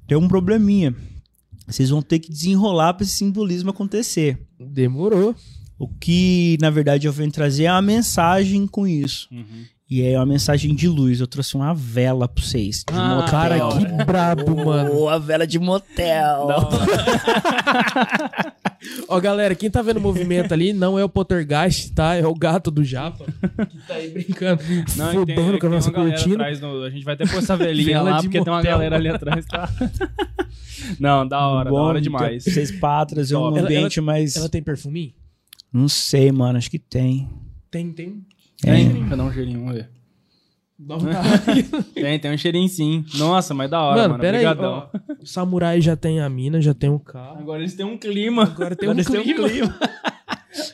tem 0.06 0.16
um 0.16 0.28
probleminha. 0.28 0.94
Vocês 1.66 1.90
vão 1.90 2.02
ter 2.02 2.18
que 2.18 2.30
desenrolar 2.30 2.94
para 2.94 3.04
esse 3.04 3.16
simbolismo 3.16 3.70
acontecer. 3.70 4.38
Demorou. 4.58 5.34
O 5.78 5.88
que, 5.88 6.56
na 6.60 6.70
verdade, 6.70 7.06
eu 7.06 7.12
venho 7.12 7.30
trazer 7.32 7.64
é 7.64 7.72
uma 7.72 7.82
mensagem 7.82 8.66
com 8.66 8.86
isso. 8.86 9.28
Uhum. 9.32 9.64
E 9.90 10.02
é 10.02 10.18
uma 10.18 10.26
mensagem 10.26 10.74
de 10.74 10.88
luz. 10.88 11.20
Eu 11.20 11.26
trouxe 11.26 11.54
uma 11.54 11.74
vela 11.74 12.26
pra 12.26 12.42
vocês. 12.42 12.78
De 12.78 12.84
Ah, 12.96 13.16
motel. 13.16 13.30
Cara, 13.30 13.58
que 13.98 14.04
brabo, 14.04 14.64
mano. 14.64 14.90
Oh, 14.94 15.08
a 15.08 15.18
vela 15.18 15.46
de 15.46 15.58
motel. 15.58 16.48
Ó, 19.08 19.20
galera, 19.20 19.54
quem 19.54 19.70
tá 19.70 19.80
vendo 19.82 19.98
o 19.98 20.00
movimento 20.00 20.52
ali 20.52 20.72
não 20.72 20.98
é 20.98 21.04
o 21.04 21.08
Poltergeist, 21.08 21.92
tá? 21.94 22.14
É 22.14 22.26
o 22.26 22.34
gato 22.34 22.70
do 22.70 22.84
Japa. 22.84 23.24
Que 23.26 23.86
tá 23.86 23.94
aí 23.94 24.10
brincando. 24.10 24.62
Não, 24.96 25.24
tem, 25.24 25.36
fudendo 25.36 25.58
com 25.58 25.66
a 25.66 25.70
nossa 25.70 25.90
cortina. 25.90 26.34
atrás 26.34 26.60
no- 26.60 26.82
a 26.82 26.90
gente 26.90 27.04
vai 27.04 27.14
até 27.14 27.26
pôr 27.26 27.38
essa 27.38 27.56
velhinha 27.56 27.98
Vela 27.98 28.10
lá, 28.10 28.16
porque 28.22 28.40
tem 28.40 28.52
uma 28.52 28.56
motel. 28.58 28.72
galera 28.72 28.96
ali 28.96 29.08
atrás, 29.08 29.44
tá? 29.46 29.68
Não, 31.00 31.26
da 31.26 31.46
hora, 31.46 31.70
da 31.70 31.76
hora 31.76 32.00
demais. 32.00 32.44
Vocês 32.44 32.70
pra 32.72 33.04
trazer 33.06 33.36
um 33.36 33.40
Top. 33.40 33.58
Ela- 33.58 33.66
ambiente 33.68 34.00
mais... 34.00 34.36
Ela 34.36 34.48
tem 34.48 34.62
perfuminho? 34.62 35.12
Não 35.72 35.88
sei, 35.88 36.30
mano. 36.30 36.58
Acho 36.58 36.70
que 36.70 36.78
tem. 36.78 37.28
Tem, 37.70 37.90
tem. 37.92 38.22
Tem, 38.64 38.88
deixa 38.88 39.12
eu 39.12 39.16
dar 39.16 39.24
um 39.24 39.32
cheirinho, 39.32 39.60
vamos 39.60 39.74
ver. 39.74 39.90
Dá 40.76 40.96
uma... 40.96 41.10
Tem, 41.94 42.18
tem 42.18 42.32
um 42.34 42.36
cheirinho 42.38 42.68
sim. 42.68 43.04
Nossa, 43.14 43.54
mas 43.54 43.70
da 43.70 43.80
hora, 43.80 43.96
Mano, 43.96 44.08
mano. 44.10 44.20
pera 44.20 44.38
aí. 44.38 44.46
Obrigadão. 44.46 44.88
ó, 44.92 45.14
o 45.22 45.26
samurai 45.26 45.80
já 45.80 45.94
tem 45.96 46.20
a 46.20 46.28
mina, 46.28 46.60
já 46.60 46.74
tem 46.74 46.90
o 46.90 46.98
carro. 46.98 47.38
Agora 47.38 47.60
eles 47.60 47.74
têm 47.74 47.86
um 47.86 47.96
clima. 47.96 48.42
Agora 48.42 48.74
tem 48.74 48.88
um 48.88 48.92
Agora 48.92 49.04
tem 49.04 49.34
clima. 49.34 49.78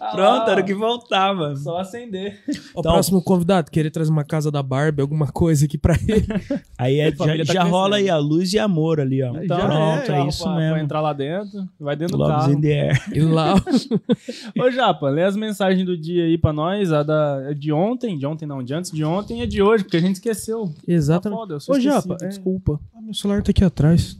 Ah 0.00 0.10
Pronto, 0.12 0.50
era 0.50 0.60
o 0.60 0.64
que 0.64 0.74
faltava. 0.74 1.56
Só 1.56 1.78
acender. 1.78 2.40
O 2.74 2.80
Então- 2.80 2.92
próximo 2.92 3.22
convidado, 3.22 3.70
querer 3.70 3.90
trazer 3.90 4.10
uma 4.10 4.24
casa 4.24 4.50
da 4.50 4.62
Barbie, 4.62 5.00
alguma 5.02 5.26
coisa 5.28 5.64
aqui 5.66 5.78
pra 5.78 5.94
ele. 6.06 6.26
Aí 6.78 6.98
é- 7.00 7.08
A 7.08 7.10
já, 7.36 7.44
tá 7.44 7.52
já 7.54 7.62
rola 7.64 7.96
aí 7.96 8.08
a 8.08 8.16
luz 8.16 8.52
e 8.52 8.58
amor 8.58 9.00
ali, 9.00 9.22
ó. 9.22 9.34
Então, 9.42 9.58
Pronto, 9.58 10.10
é, 10.12 10.20
ó, 10.20 10.26
isso 10.28 10.42
pra, 10.44 10.56
mesmo. 10.56 10.72
Pra 10.74 10.82
entrar 10.82 11.00
lá 11.00 11.12
dentro, 11.12 11.68
vai 11.78 11.96
dentro 11.96 12.16
do 12.16 12.26
carro. 12.26 12.52
in 12.52 12.60
the 12.60 12.80
air. 12.90 13.02
E 13.12 13.20
lá. 13.20 13.54
Ô, 14.58 14.70
Japa, 14.70 15.08
lê 15.08 15.22
as 15.24 15.36
mensagens 15.36 15.84
do 15.84 15.96
dia 15.96 16.24
aí 16.24 16.38
pra 16.38 16.52
nós. 16.52 16.92
A 16.92 17.02
da, 17.02 17.42
é 17.50 17.54
de 17.54 17.72
ontem, 17.72 18.16
de 18.18 18.26
ontem 18.26 18.46
não, 18.46 18.62
de 18.62 18.72
antes 18.74 18.90
de 18.90 19.04
ontem 19.04 19.42
e 19.42 19.46
de 19.46 19.62
hoje, 19.62 19.84
porque 19.84 19.96
a 19.96 20.00
gente 20.00 20.14
esqueceu. 20.16 20.66
Tá 20.66 20.72
Exatamente. 20.88 21.38
foda, 21.38 21.54
eu 21.54 21.60
sou 21.60 21.74
Ô, 21.74 21.78
esquecido, 21.78 22.02
Japa, 22.10 22.24
é- 22.24 22.28
desculpa. 22.28 22.80
Ah, 22.94 23.00
meu 23.00 23.14
celular 23.14 23.42
tá 23.42 23.50
aqui 23.50 23.64
atrás. 23.64 24.18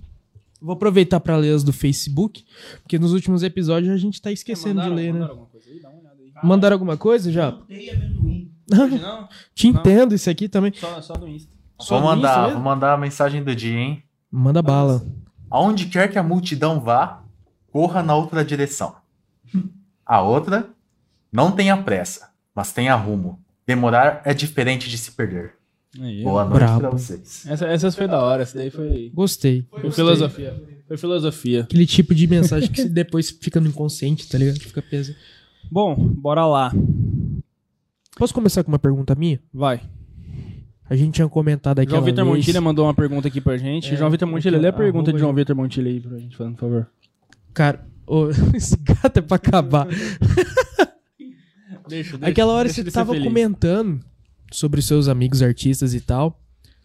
Vou 0.61 0.75
aproveitar 0.75 1.21
pra 1.21 1.37
ler 1.37 1.55
as 1.55 1.65
do 1.65 1.73
Facebook, 1.73 2.45
porque 2.83 2.99
nos 2.99 3.13
últimos 3.13 3.43
episódios 3.43 3.93
a 3.93 3.97
gente 3.97 4.21
tá 4.21 4.31
esquecendo 4.31 4.83
de 4.83 4.91
ler, 4.91 5.15
né? 5.15 5.23
alguma 5.23 5.47
coisa 5.47 5.71
aí? 5.71 5.81
Dá 5.81 5.89
uma 5.89 6.01
olhada 6.01 6.17
aí. 6.21 6.33
Mandaram 6.43 6.75
alguma 6.75 6.97
coisa 6.97 7.33
já? 7.33 7.57
Hoje 7.69 8.99
não? 8.99 9.29
Te 9.55 9.69
entendo 9.69 10.15
isso 10.15 10.29
aqui 10.31 10.49
também. 10.49 10.73
Só, 10.75 11.01
só 11.01 11.15
no 11.15 11.27
Insta. 11.27 11.51
Só 11.81 11.99
vou 11.99 12.11
mandar, 12.11 12.51
vou 12.53 12.61
mandar 12.61 12.93
a 12.93 12.99
mensagem 12.99 13.43
do 13.43 13.55
dia, 13.57 13.79
hein? 13.79 14.03
Manda 14.31 14.61
bala. 14.63 15.03
Aonde 15.51 15.87
quer 15.87 16.09
que 16.09 16.19
a 16.19 16.23
multidão 16.23 16.79
vá, 16.79 17.25
corra 17.73 18.03
na 18.03 18.15
outra 18.15 18.45
direção. 18.45 18.95
A 20.05 20.21
outra, 20.21 20.69
não 21.33 21.53
tenha 21.53 21.77
pressa, 21.77 22.31
mas 22.55 22.73
tenha 22.73 22.95
rumo. 22.95 23.41
Demorar 23.67 24.21
é 24.25 24.35
diferente 24.35 24.89
de 24.89 24.99
se 24.99 25.13
perder. 25.13 25.55
Aí, 25.99 26.23
Boa 26.23 26.45
noite 26.45 26.57
Brabo. 26.59 26.81
pra 26.81 26.91
vocês. 26.91 27.45
Essa, 27.47 27.67
essa 27.67 27.91
foi 27.91 28.07
da 28.07 28.23
hora, 28.23 28.43
essa 28.43 28.57
daí 28.57 28.71
foi, 28.71 29.11
Gostei. 29.13 29.67
foi 29.71 29.91
filosofia. 29.91 30.55
Foi 30.87 30.97
filosofia. 30.97 31.63
Aquele 31.63 31.87
tipo 31.87 32.15
de 32.15 32.27
mensagem 32.29 32.71
que 32.71 32.85
depois 32.85 33.31
fica 33.31 33.61
no 33.61 33.69
inconsciente, 33.69 34.29
tá 34.29 34.39
ligado? 34.39 34.61
Fica 34.61 34.81
peso. 34.83 35.15
Bom, 35.71 35.97
bora 35.97 36.47
lá. 36.47 36.73
Posso 38.17 38.33
começar 38.33 38.63
com 38.63 38.71
uma 38.71 38.79
pergunta 38.79 39.15
minha? 39.15 39.41
Vai. 39.53 39.81
A 40.89 40.95
gente 40.95 41.15
tinha 41.15 41.29
comentado 41.29 41.79
aqui. 41.81 41.91
João 41.91 42.03
Vitor 42.03 42.25
Montilha 42.25 42.61
mandou 42.61 42.85
uma 42.87 42.95
pergunta 42.95 43.29
aqui 43.29 43.41
pra 43.41 43.57
gente. 43.57 43.95
É, 43.95 43.97
João 43.97 44.11
Vitor 44.11 44.29
Montilha, 44.29 44.59
lê 44.59 44.69
a 44.69 44.73
pergunta 44.73 45.13
de 45.13 45.19
João 45.19 45.33
Vitor 45.35 45.57
Montilha 45.57 45.91
aí 45.91 46.01
pra 46.01 46.19
gente, 46.19 46.37
por 46.37 46.57
favor. 46.57 46.87
Cara, 47.55 47.85
ô, 48.07 48.29
esse 48.55 48.77
gato 48.77 49.19
é 49.19 49.21
pra 49.21 49.37
acabar. 49.37 49.87
Deixa, 51.89 52.17
Aquela 52.23 52.53
hora 52.53 52.69
você 52.69 52.85
tava 52.85 53.19
comentando 53.21 54.01
sobre 54.51 54.83
seus 54.83 55.09
amigos 55.09 55.43
artistas 55.43 55.95
e 55.95 56.01
tal. 56.01 56.41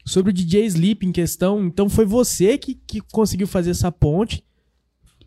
Sobre 0.05 0.29
o 0.29 0.33
DJ 0.33 0.65
Sleep 0.65 1.05
em 1.05 1.11
questão. 1.11 1.65
Então 1.65 1.89
foi 1.89 2.05
você 2.05 2.57
que, 2.57 2.75
que 2.75 3.01
conseguiu 3.11 3.47
fazer 3.47 3.71
essa 3.71 3.91
ponte 3.91 4.43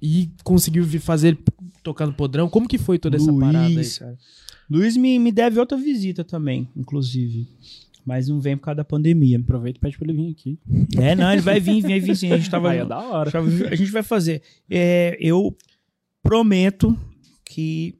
e 0.01 0.31
conseguiu 0.45 0.87
fazer 1.01 1.29
ele 1.29 1.39
tocar 1.83 2.07
no 2.07 2.15
podrão. 2.15 2.49
Como 2.49 2.69
que 2.69 2.79
foi 2.79 2.99
toda 2.99 3.17
essa 3.17 3.31
Luiz. 3.31 3.41
parada 3.41 3.81
aí, 3.81 3.91
cara? 3.99 4.19
Luiz 4.71 4.97
me, 4.97 5.19
me 5.19 5.33
deve 5.33 5.59
outra 5.59 5.77
visita 5.77 6.23
também, 6.23 6.69
inclusive. 6.77 7.49
Mas 8.05 8.29
não 8.29 8.41
vem 8.41 8.57
por 8.57 8.65
causa 8.65 8.77
da 8.77 8.85
pandemia. 8.85 9.39
Aproveita 9.39 9.79
e 9.79 9.81
pede 9.81 9.99
pra 9.99 10.09
ele 10.09 10.17
vir 10.17 10.31
aqui. 10.31 10.59
É, 10.97 11.15
não, 11.15 11.31
ele 11.33 11.43
vai 11.43 11.61
vir, 11.61 11.83
vai 11.83 12.01
vir 12.01 12.17
sim. 12.17 12.33
A 12.33 12.37
gente 12.37 12.49
tava. 12.49 12.71
Aí 12.71 12.79
é 12.79 12.85
da 12.85 12.99
hora. 12.99 13.31
A 13.71 13.75
gente 13.75 13.91
vai 13.91 14.03
fazer. 14.03 14.43
É, 14.71 15.17
eu 15.21 15.55
prometo 16.23 16.97
que 17.45 17.98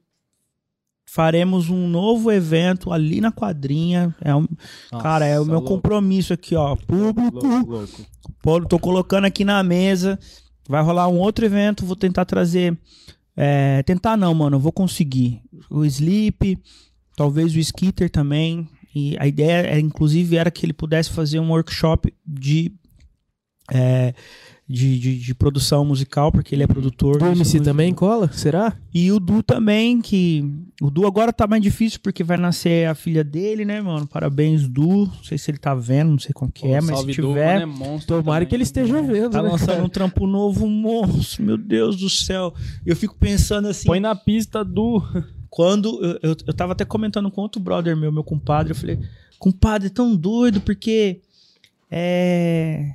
faremos 1.11 1.69
um 1.69 1.87
novo 1.87 2.31
evento 2.31 2.93
ali 2.93 3.19
na 3.19 3.31
quadrinha. 3.31 4.15
É 4.21 4.35
um, 4.35 4.47
cara, 5.01 5.25
é 5.25 5.39
o 5.39 5.45
meu 5.45 5.55
louco, 5.55 5.69
compromisso 5.69 6.33
aqui, 6.33 6.55
ó. 6.55 6.75
Público. 6.75 7.45
louco, 7.45 7.71
louco. 7.71 8.05
Pô, 8.41 8.61
tô 8.61 8.77
colocando 8.77 9.25
aqui 9.25 9.43
na 9.43 9.63
mesa. 9.63 10.19
Vai 10.67 10.83
rolar 10.83 11.07
um 11.07 11.17
outro 11.17 11.43
evento. 11.43 11.83
Vou 11.85 11.95
tentar 11.95 12.25
trazer. 12.25 12.77
é, 13.35 13.81
tentar 13.83 14.15
não, 14.15 14.33
mano. 14.35 14.59
Vou 14.59 14.71
conseguir. 14.71 15.41
O 15.69 15.83
Sleep, 15.83 16.59
talvez 17.15 17.55
o 17.55 17.59
Skitter 17.59 18.09
também. 18.09 18.69
E 18.93 19.17
a 19.19 19.25
ideia, 19.25 19.65
é, 19.67 19.79
inclusive, 19.79 20.37
era 20.37 20.51
que 20.51 20.63
ele 20.63 20.73
pudesse 20.73 21.09
fazer 21.09 21.39
um 21.39 21.49
workshop 21.49 22.13
de. 22.25 22.71
é, 23.71 24.13
de, 24.71 24.99
de, 24.99 25.17
de 25.19 25.33
produção 25.33 25.83
musical, 25.83 26.31
porque 26.31 26.53
ele 26.53 26.61
é 26.61 26.67
produtor. 26.67 27.17
Do 27.17 27.25
MC 27.25 27.59
também 27.59 27.91
cola? 27.91 28.31
Será? 28.31 28.77
E 28.93 29.11
o 29.11 29.19
Du 29.19 29.41
também, 29.41 29.99
que. 29.99 30.45
O 30.79 30.91
Du 30.91 31.07
agora 31.07 31.33
tá 31.33 31.47
mais 31.47 31.61
difícil 31.63 31.99
porque 32.03 32.23
vai 32.23 32.37
nascer 32.37 32.87
a 32.87 32.93
filha 32.93 33.23
dele, 33.23 33.65
né, 33.65 33.81
mano? 33.81 34.05
Parabéns, 34.05 34.67
Du. 34.67 35.07
Não 35.07 35.23
sei 35.23 35.39
se 35.39 35.49
ele 35.49 35.57
tá 35.57 35.73
vendo, 35.73 36.11
não 36.11 36.19
sei 36.19 36.31
como 36.33 36.51
que 36.51 36.67
é, 36.67 36.79
Pô, 36.79 36.85
mas 36.85 36.85
se 36.85 36.91
salve 36.93 37.13
Du, 37.15 37.27
tiver. 37.29 37.59
mano, 37.59 37.61
é 37.63 37.65
monstro 37.65 38.17
Tomara 38.17 38.37
também. 38.41 38.47
que 38.47 38.55
ele 38.55 38.63
esteja 38.63 39.01
vendo, 39.01 39.31
Tá 39.31 39.41
né? 39.41 39.49
lançando 39.49 39.67
cara? 39.69 39.83
um 39.83 39.89
trampo 39.89 40.27
novo, 40.27 40.67
monstro, 40.67 41.43
meu 41.43 41.57
Deus 41.57 41.97
do 41.97 42.07
céu. 42.09 42.53
Eu 42.85 42.95
fico 42.95 43.15
pensando 43.19 43.67
assim, 43.69 43.87
Põe 43.87 43.99
na 43.99 44.13
pista 44.13 44.63
do. 44.63 45.01
quando 45.49 45.99
eu, 46.05 46.19
eu, 46.29 46.35
eu 46.45 46.53
tava 46.53 46.73
até 46.73 46.85
comentando 46.85 47.31
com 47.31 47.41
outro 47.41 47.59
brother 47.59 47.97
meu, 47.97 48.11
meu 48.11 48.23
compadre, 48.23 48.71
eu 48.71 48.75
falei, 48.75 48.99
compadre, 49.39 49.87
é 49.87 49.89
tão 49.89 50.15
doido, 50.15 50.61
porque 50.61 51.21
é, 51.89 52.93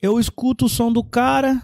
eu 0.00 0.18
escuto 0.20 0.66
o 0.66 0.68
som 0.68 0.92
do 0.92 1.02
cara, 1.02 1.62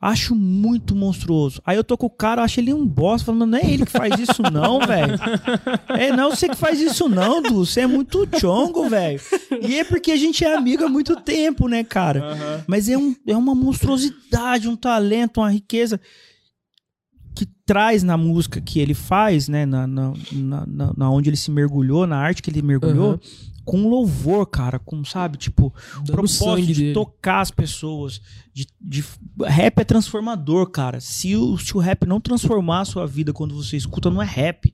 acho 0.00 0.34
muito 0.34 0.94
monstruoso. 0.94 1.62
Aí 1.64 1.76
eu 1.76 1.84
tô 1.84 1.96
com 1.96 2.06
o 2.06 2.10
cara, 2.10 2.42
acho 2.42 2.60
ele 2.60 2.74
um 2.74 2.86
bosta, 2.86 3.24
falando, 3.26 3.46
não 3.46 3.58
é 3.58 3.64
ele 3.64 3.86
que 3.86 3.92
faz 3.92 4.18
isso 4.20 4.42
não, 4.52 4.78
velho. 4.80 5.14
É, 5.88 6.14
não 6.14 6.26
é 6.30 6.36
você 6.36 6.48
que 6.48 6.56
faz 6.56 6.80
isso 6.80 7.08
não, 7.08 7.40
Du, 7.40 7.64
você 7.64 7.82
é 7.82 7.86
muito 7.86 8.28
chongo, 8.38 8.88
velho. 8.88 9.20
E 9.62 9.76
é 9.78 9.84
porque 9.84 10.10
a 10.12 10.16
gente 10.16 10.44
é 10.44 10.54
amigo 10.54 10.84
há 10.84 10.88
muito 10.88 11.16
tempo, 11.16 11.68
né, 11.68 11.82
cara? 11.84 12.62
Mas 12.66 12.88
é, 12.88 12.98
um, 12.98 13.14
é 13.26 13.36
uma 13.36 13.54
monstruosidade, 13.54 14.68
um 14.68 14.76
talento, 14.76 15.38
uma 15.40 15.50
riqueza 15.50 15.98
que 17.34 17.46
traz 17.64 18.02
na 18.02 18.16
música 18.16 18.60
que 18.60 18.78
ele 18.80 18.94
faz, 18.94 19.48
né? 19.48 19.64
Na, 19.64 19.86
na, 19.86 20.12
na, 20.32 20.92
na- 20.96 21.10
onde 21.10 21.30
ele 21.30 21.36
se 21.36 21.50
mergulhou, 21.50 22.06
na 22.06 22.16
arte 22.18 22.42
que 22.42 22.50
ele 22.50 22.60
mergulhou, 22.62 23.10
Aham. 23.12 23.20
Com 23.64 23.88
louvor, 23.88 24.46
cara, 24.46 24.78
com, 24.78 25.04
sabe, 25.04 25.38
tipo, 25.38 25.72
Dando 25.96 26.12
propósito 26.12 26.66
de 26.66 26.74
dele. 26.74 26.92
tocar 26.94 27.40
as 27.40 27.50
pessoas. 27.50 28.20
De, 28.52 28.66
de- 28.80 29.04
Rap 29.42 29.78
é 29.78 29.84
transformador, 29.84 30.70
cara. 30.70 31.00
Se 31.00 31.34
o, 31.34 31.56
se 31.58 31.76
o 31.76 31.80
rap 31.80 32.06
não 32.06 32.20
transformar 32.20 32.80
a 32.80 32.84
sua 32.84 33.06
vida 33.06 33.32
quando 33.32 33.54
você 33.54 33.76
escuta, 33.76 34.10
não 34.10 34.22
é 34.22 34.26
rap. 34.26 34.72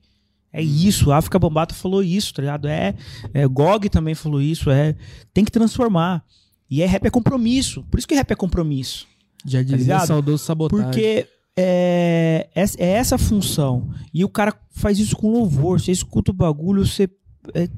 É 0.53 0.61
isso, 0.61 1.11
a 1.11 1.17
África 1.17 1.39
Bambata 1.39 1.73
falou 1.73 2.03
isso, 2.03 2.33
tá 2.33 2.41
ligado? 2.41 2.67
É, 2.67 2.93
é 3.33 3.47
Gog 3.47 3.87
também 3.89 4.13
falou 4.13 4.41
isso, 4.41 4.69
é 4.69 4.95
tem 5.33 5.45
que 5.45 5.51
transformar. 5.51 6.25
E 6.69 6.81
é 6.81 6.85
rap 6.85 7.05
é 7.05 7.09
compromisso. 7.09 7.83
Por 7.89 7.97
isso 7.97 8.07
que 8.07 8.15
rap 8.15 8.31
é 8.31 8.35
compromisso. 8.35 9.07
Já 9.45 9.61
dizia 9.61 9.77
ligado? 9.77 10.07
saudoso 10.07 10.43
sabotagem. 10.43 10.85
Porque 10.85 11.27
é, 11.55 12.49
é, 12.53 12.63
é 12.77 12.89
essa 12.91 13.17
função. 13.17 13.89
E 14.13 14.23
o 14.23 14.29
cara 14.29 14.53
faz 14.71 14.99
isso 14.99 15.15
com 15.15 15.31
louvor. 15.31 15.79
Você 15.79 15.91
escuta 15.91 16.31
o 16.31 16.33
bagulho, 16.33 16.85
você 16.85 17.09
é, 17.53 17.69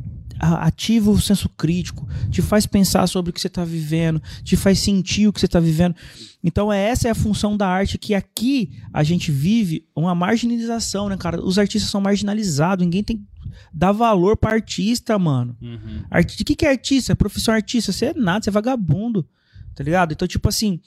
ativa 0.44 1.10
o 1.10 1.20
senso 1.20 1.50
crítico, 1.50 2.08
te 2.30 2.42
faz 2.42 2.66
pensar 2.66 3.08
sobre 3.08 3.30
o 3.30 3.34
que 3.34 3.40
você 3.40 3.48
está 3.48 3.64
vivendo, 3.64 4.22
te 4.44 4.56
faz 4.56 4.80
sentir 4.80 5.28
o 5.28 5.34
que 5.34 5.40
você 5.40 5.46
está 5.46 5.60
vivendo. 5.60 5.96
Então, 6.44 6.72
é, 6.72 6.90
essa 6.90 7.08
é 7.08 7.12
a 7.12 7.16
função 7.16 7.56
da 7.56 7.68
arte 7.68 7.98
que 7.98 8.14
aqui 8.14 8.72
a 8.92 9.04
gente 9.04 9.32
vive 9.32 9.86
uma 9.96 10.14
marginalização, 10.14 11.08
né, 11.10 11.18
cara? 11.18 11.42
Os 11.44 11.58
artistas 11.58 11.90
são 11.90 12.02
marginalizados, 12.02 12.84
ninguém 12.84 13.04
tem 13.04 13.26
dá 13.74 13.92
valor 13.92 14.38
para 14.38 14.54
artista, 14.54 15.18
mano. 15.18 15.56
Uhum. 15.62 16.04
O 16.12 16.26
que, 16.26 16.56
que 16.56 16.66
é 16.66 16.70
artista? 16.70 17.16
Profissão 17.16 17.54
artista? 17.54 17.92
Você 17.92 18.08
é 18.08 18.14
nada, 18.14 18.44
você 18.44 18.50
é 18.50 18.54
vagabundo. 18.54 19.28
Tá 19.76 19.84
ligado? 19.84 20.14
Então, 20.14 20.28
tipo 20.28 20.48
assim. 20.50 20.80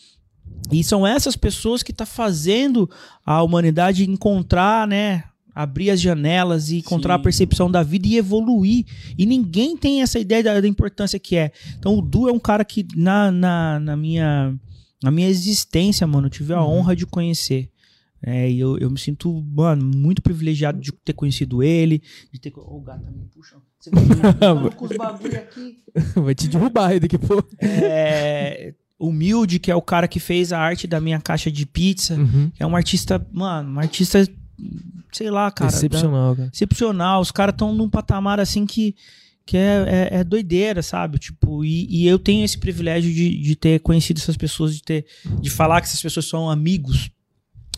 E 0.71 0.83
são 0.85 1.07
essas 1.07 1.35
pessoas 1.35 1.83
que 1.83 1.93
tá 1.93 2.07
fazendo 2.07 2.89
a 3.25 3.43
humanidade 3.43 4.09
encontrar, 4.09 4.87
né? 4.87 5.25
Abrir 5.57 5.89
as 5.91 6.01
janelas 6.01 6.71
e 6.71 6.77
encontrar 6.79 7.15
Sim. 7.15 7.21
a 7.21 7.23
percepção 7.23 7.71
da 7.71 7.83
vida 7.83 8.07
e 8.07 8.17
evoluir. 8.17 8.85
E 9.17 9.25
ninguém 9.25 9.77
tem 9.77 10.03
essa 10.03 10.19
ideia 10.19 10.43
da, 10.43 10.61
da 10.61 10.69
importância 10.69 11.19
que 11.19 11.35
é. 11.35 11.51
Então, 11.79 11.97
o 11.97 12.03
Du 12.03 12.29
é 12.29 12.33
um 12.33 12.39
cara 12.39 12.63
que, 12.65 12.87
na, 12.95 13.31
na, 13.31 13.81
na 13.81 13.97
minha, 13.97 14.55
na 15.03 15.11
minha 15.11 15.29
existência, 15.29 16.07
mano, 16.07 16.27
eu 16.27 16.31
tive 16.31 16.53
a 16.53 16.63
Uhum. 16.63 16.79
honra 16.81 16.95
de 16.95 17.07
conhecer. 17.07 17.71
É, 18.23 18.51
e 18.51 18.59
eu, 18.59 18.77
eu 18.79 18.91
me 18.91 18.99
sinto, 18.99 19.43
mano, 19.55 19.85
muito 19.97 20.21
privilegiado 20.21 20.81
de 20.81 20.91
ter 20.93 21.13
conhecido 21.13 21.63
ele, 21.63 22.03
de 22.33 22.41
ter. 22.41 22.53
Ô, 22.57 22.77
o 22.79 22.81
gato 22.83 23.03
tá 23.05 23.11
me 23.11 23.25
puxando. 23.33 23.63
Você 23.79 23.91
tá 23.91 24.71
com 24.77 24.85
os 24.85 24.97
bagulho 24.97 25.39
aqui. 25.39 25.79
Vai 26.23 26.35
te 26.35 26.49
derrubar 26.49 26.89
aí 26.91 27.01
daqui 27.01 27.17
a 27.17 27.19
pouco. 27.19 27.49
É, 27.61 28.75
humilde, 28.99 29.59
que 29.59 29.71
é 29.71 29.77
o 29.77 29.83
cara 29.83 30.09
que 30.09 30.19
fez 30.19 30.53
a 30.53 30.59
arte 30.59 30.87
da 30.87 31.01
minha 31.01 31.21
caixa 31.21 31.51
de 31.53 31.65
pizza. 31.67 32.15
Uhum. 32.15 32.51
É 32.59 32.67
um 32.67 32.75
artista, 32.75 33.25
mano, 33.33 33.75
um 33.75 33.79
artista, 33.79 34.27
sei 35.13 35.31
lá, 35.31 35.51
cara. 35.51 35.71
Excepcional, 35.71 36.37
cara. 36.37 36.51
excepcional. 36.53 37.21
Os 37.21 37.31
caras 37.31 37.53
estão 37.53 37.75
num 37.75 37.89
patamar 37.89 38.41
assim 38.41 38.67
que, 38.67 38.95
que 39.45 39.57
é, 39.57 40.09
é, 40.11 40.19
é 40.21 40.25
doideira, 40.25 40.83
sabe? 40.83 41.19
Tipo, 41.19 41.65
e, 41.65 41.87
e 41.89 42.07
eu 42.07 42.19
tenho 42.19 42.45
esse 42.45 42.59
privilégio 42.59 43.13
de, 43.13 43.41
de 43.41 43.57
ter 43.57 43.81
conhecido 43.81 44.19
essas 44.19 44.37
pessoas, 44.37 44.75
de 44.75 44.83
ter 44.83 45.07
de 45.41 45.51
falar 45.51 45.81
que 45.81 45.87
essas 45.87 46.03
pessoas 46.03 46.27
são 46.27 46.51
amigos, 46.51 47.11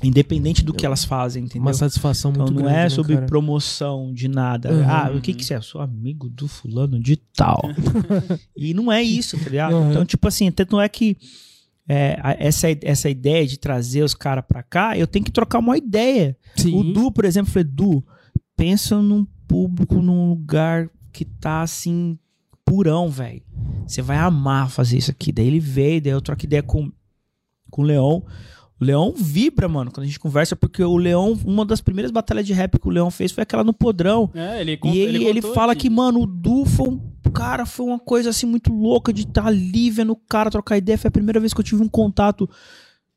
independente 0.02 0.64
do 0.64 0.72
que 0.72 0.86
elas 0.86 1.04
fazem, 1.04 1.44
entendeu? 1.44 1.62
Uma 1.62 1.74
satisfação 1.74 2.30
Então 2.30 2.44
muito 2.44 2.54
não 2.54 2.62
grande, 2.62 2.78
é 2.78 2.82
né, 2.84 2.88
sobre 2.88 3.14
cara? 3.14 3.26
promoção 3.26 4.12
de 4.12 4.28
nada. 4.28 4.72
Uhum. 4.72 4.84
Ah, 4.88 5.12
o 5.14 5.20
que 5.20 5.34
que 5.34 5.44
você 5.44 5.54
é? 5.54 5.56
Eu 5.56 5.62
sou 5.62 5.80
amigo 5.80 6.28
do 6.28 6.46
fulano 6.46 7.00
de 7.00 7.16
tal. 7.16 7.62
e 8.56 8.72
não 8.72 8.92
é 8.92 9.02
isso, 9.02 9.36
tá 9.38 9.50
ligado? 9.50 9.74
Uhum. 9.74 9.90
Então, 9.90 10.04
tipo 10.04 10.26
assim, 10.28 10.50
tanto 10.50 10.80
é 10.80 10.88
que 10.88 11.16
é, 11.88 12.18
essa, 12.38 12.66
essa 12.82 13.08
ideia 13.08 13.46
de 13.46 13.58
trazer 13.58 14.02
os 14.02 14.14
caras 14.14 14.44
pra 14.46 14.62
cá, 14.62 14.96
eu 14.98 15.06
tenho 15.06 15.24
que 15.24 15.32
trocar 15.32 15.58
uma 15.58 15.76
ideia. 15.78 16.36
Sim. 16.56 16.74
O 16.78 16.82
Du, 16.84 17.10
por 17.10 17.24
exemplo, 17.24 17.50
falei, 17.50 17.68
Du, 17.70 18.04
pensa 18.56 19.00
num 19.00 19.26
público, 19.46 19.96
num 20.02 20.28
lugar 20.28 20.90
que 21.12 21.24
tá 21.24 21.62
assim, 21.62 22.18
purão, 22.64 23.08
velho. 23.08 23.42
Você 23.86 24.02
vai 24.02 24.18
amar 24.18 24.70
fazer 24.70 24.98
isso 24.98 25.10
aqui. 25.10 25.32
Daí 25.32 25.46
ele 25.46 25.58
veio, 25.60 26.00
daí 26.02 26.12
eu 26.12 26.20
troco 26.20 26.44
ideia 26.44 26.62
com, 26.62 26.92
com 27.70 27.82
o 27.82 27.84
Leon. 27.84 28.20
O 28.80 28.84
Leon 28.84 29.12
vibra, 29.16 29.66
mano, 29.66 29.90
quando 29.90 30.04
a 30.04 30.06
gente 30.06 30.20
conversa, 30.20 30.54
porque 30.54 30.84
o 30.84 30.96
Leon, 30.96 31.34
uma 31.44 31.64
das 31.64 31.80
primeiras 31.80 32.12
batalhas 32.12 32.46
de 32.46 32.52
rap 32.52 32.78
que 32.78 32.86
o 32.86 32.90
Leon 32.90 33.10
fez 33.10 33.32
foi 33.32 33.42
aquela 33.42 33.64
no 33.64 33.72
Podrão. 33.72 34.30
É, 34.34 34.60
ele, 34.60 34.78
E 34.84 34.98
ele, 34.98 35.24
ele 35.24 35.40
contou 35.40 35.54
fala 35.54 35.72
aqui. 35.72 35.88
que, 35.88 35.90
mano, 35.90 36.20
o 36.20 36.26
Du 36.26 36.64
foi 36.64 36.88
um 36.88 36.98
cara, 37.30 37.64
foi 37.66 37.86
uma 37.86 37.98
coisa 37.98 38.30
assim 38.30 38.46
muito 38.46 38.72
louca 38.72 39.12
de 39.12 39.22
estar 39.22 39.46
ali 39.46 39.90
vendo 39.90 40.12
o 40.12 40.16
cara 40.16 40.50
trocar 40.50 40.76
ideia. 40.76 40.98
Foi 40.98 41.08
a 41.08 41.12
primeira 41.12 41.40
vez 41.40 41.52
que 41.54 41.60
eu 41.60 41.64
tive 41.64 41.82
um 41.82 41.88
contato 41.88 42.48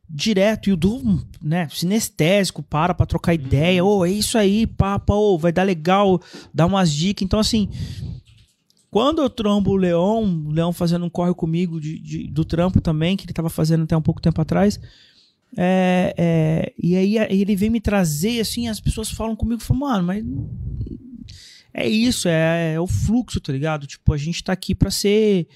direto. 0.09 0.69
E 0.69 0.73
o 0.73 0.77
Du, 0.77 1.23
né, 1.41 1.67
sinestésico, 1.71 2.61
para 2.61 2.93
pra 2.93 3.05
trocar 3.05 3.33
ideia. 3.33 3.83
Ô, 3.83 4.05
é 4.05 4.11
isso 4.11 4.37
aí, 4.37 4.65
papa, 4.67 5.13
ô, 5.13 5.37
vai 5.37 5.51
dar 5.51 5.63
legal, 5.63 6.21
dar 6.53 6.65
umas 6.65 6.91
dicas. 6.91 7.23
Então, 7.23 7.39
assim, 7.39 7.69
quando 8.89 9.21
eu 9.21 9.29
trombo 9.29 9.71
o 9.71 9.75
Leon, 9.77 10.23
o 10.47 10.51
Leon 10.51 10.71
fazendo 10.73 11.05
um 11.05 11.09
corre 11.09 11.33
comigo 11.33 11.79
de, 11.79 11.97
de- 11.99 12.27
do 12.27 12.43
trampo 12.43 12.81
também, 12.81 13.15
que 13.15 13.25
ele 13.25 13.33
tava 13.33 13.49
fazendo 13.49 13.83
até 13.83 13.95
um 13.95 14.01
pouco 14.01 14.21
tempo 14.21 14.41
atrás. 14.41 14.79
É, 15.57 16.13
é, 16.17 16.73
e 16.81 16.95
aí 16.95 17.17
ele 17.39 17.55
vem 17.55 17.69
me 17.69 17.81
trazer, 17.81 18.39
assim, 18.39 18.67
as 18.69 18.79
pessoas 18.79 19.09
falam 19.11 19.35
comigo, 19.35 19.61
falam, 19.61 19.81
mano, 19.81 20.07
mas 20.07 20.23
é 21.73 21.87
isso, 21.87 22.27
é, 22.27 22.73
é 22.73 22.79
o 22.79 22.87
fluxo, 22.87 23.39
tá 23.39 23.51
ligado? 23.51 23.87
Tipo, 23.87 24.13
a 24.13 24.17
gente 24.17 24.43
tá 24.43 24.53
aqui 24.53 24.75
pra 24.75 24.91
ser 24.91 25.47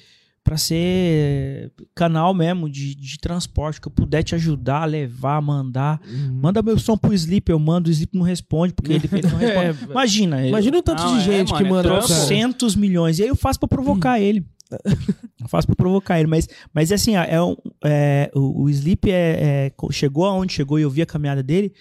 para 0.46 0.58
ser 0.58 1.72
canal 1.96 2.32
mesmo 2.32 2.70
de, 2.70 2.94
de 2.94 3.18
transporte, 3.18 3.82
que 3.82 3.88
eu 3.88 3.92
puder 3.92 4.22
te 4.22 4.36
ajudar, 4.36 4.86
levar, 4.86 5.42
mandar. 5.42 6.00
Uhum. 6.08 6.40
Manda 6.40 6.62
meu 6.62 6.78
som 6.78 6.96
pro 6.96 7.12
Sleep, 7.12 7.50
eu 7.50 7.58
mando, 7.58 7.90
o 7.90 7.92
Sleep 7.92 8.16
não 8.16 8.24
responde, 8.24 8.72
porque 8.72 8.94
ele, 8.94 9.10
ele 9.12 9.28
não 9.28 9.38
responde. 9.42 9.66
É, 9.66 9.92
Imagina, 9.92 10.48
Imagina 10.48 10.78
o 10.78 10.84
tanto 10.84 11.02
Não, 11.02 11.18
de 11.18 11.22
é, 11.22 11.24
gente 11.24 11.52
mano, 11.52 11.58
que 11.58 11.68
é 11.68 11.72
manda 11.72 11.90
cara. 11.90 12.02
trocentos 12.04 12.76
milhões. 12.76 13.18
E 13.18 13.24
aí 13.24 13.28
eu 13.28 13.36
faço 13.36 13.60
pra 13.60 13.68
provocar 13.68 14.20
ele. 14.20 14.46
Eu 15.42 15.48
faço 15.48 15.68
pra 15.68 15.76
provocar 15.76 16.20
ele. 16.20 16.28
Mas, 16.28 16.48
mas 16.72 16.92
assim, 16.92 17.16
é 17.16 17.36
é, 17.84 18.32
o, 18.36 18.64
o 18.64 18.70
Sleep 18.70 19.12
é, 19.12 19.72
é, 19.72 19.92
chegou 19.92 20.26
aonde 20.26 20.54
chegou 20.54 20.78
e 20.78 20.84
eu 20.84 20.90
vi 20.90 21.02
a 21.02 21.06
caminhada 21.06 21.42
dele, 21.42 21.74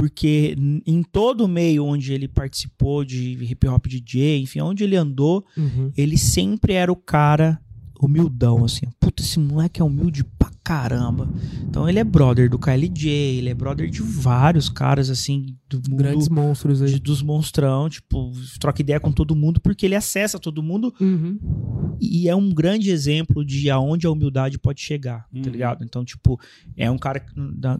porque 0.00 0.56
em 0.86 1.02
todo 1.02 1.42
o 1.44 1.48
meio 1.48 1.84
onde 1.84 2.12
ele 2.12 2.26
participou 2.26 3.04
de 3.04 3.32
hip 3.44 3.66
hop 3.68 3.86
DJ, 3.86 4.40
enfim, 4.40 4.60
onde 4.60 4.82
ele 4.82 4.96
andou, 4.96 5.44
Uhum. 5.56 5.92
ele 5.96 6.16
sempre 6.16 6.72
era 6.72 6.90
o 6.90 6.96
cara 6.96 7.60
humildão, 8.06 8.64
assim. 8.64 8.86
Puta, 8.98 9.22
esse 9.22 9.38
moleque 9.38 9.80
é 9.80 9.84
humilde 9.84 10.24
pra 10.24 10.50
caramba. 10.62 11.28
Então 11.62 11.88
ele 11.88 11.98
é 11.98 12.04
brother 12.04 12.48
do 12.48 12.58
KLJ, 12.58 13.10
ele 13.38 13.48
é 13.48 13.54
brother 13.54 13.88
de 13.90 14.02
vários 14.02 14.68
caras, 14.68 15.10
assim, 15.10 15.56
do 15.68 15.76
mundo 15.88 15.96
Grandes 15.96 16.28
monstros 16.28 16.80
aí. 16.82 16.92
de- 16.94 17.00
dos 17.00 17.22
monstrão, 17.22 17.88
tipo, 17.88 18.32
troca 18.60 18.80
ideia 18.80 19.00
com 19.00 19.10
todo 19.10 19.34
mundo, 19.34 19.60
porque 19.60 19.86
ele 19.86 19.94
acessa 19.96 20.38
todo 20.38 20.62
mundo 20.62 20.92
Uhum. 21.00 21.96
e 22.00 22.28
é 22.28 22.36
um 22.36 22.50
grande 22.50 22.90
exemplo 22.90 23.44
de 23.44 23.68
aonde 23.70 24.06
a 24.06 24.10
humildade 24.10 24.58
pode 24.58 24.80
chegar, 24.80 25.26
Uhum. 25.32 25.42
tá 25.42 25.50
ligado? 25.50 25.84
Então, 25.84 26.04
tipo, 26.04 26.38
é 26.76 26.90
um 26.90 26.98
cara 26.98 27.18
que, 27.20 27.32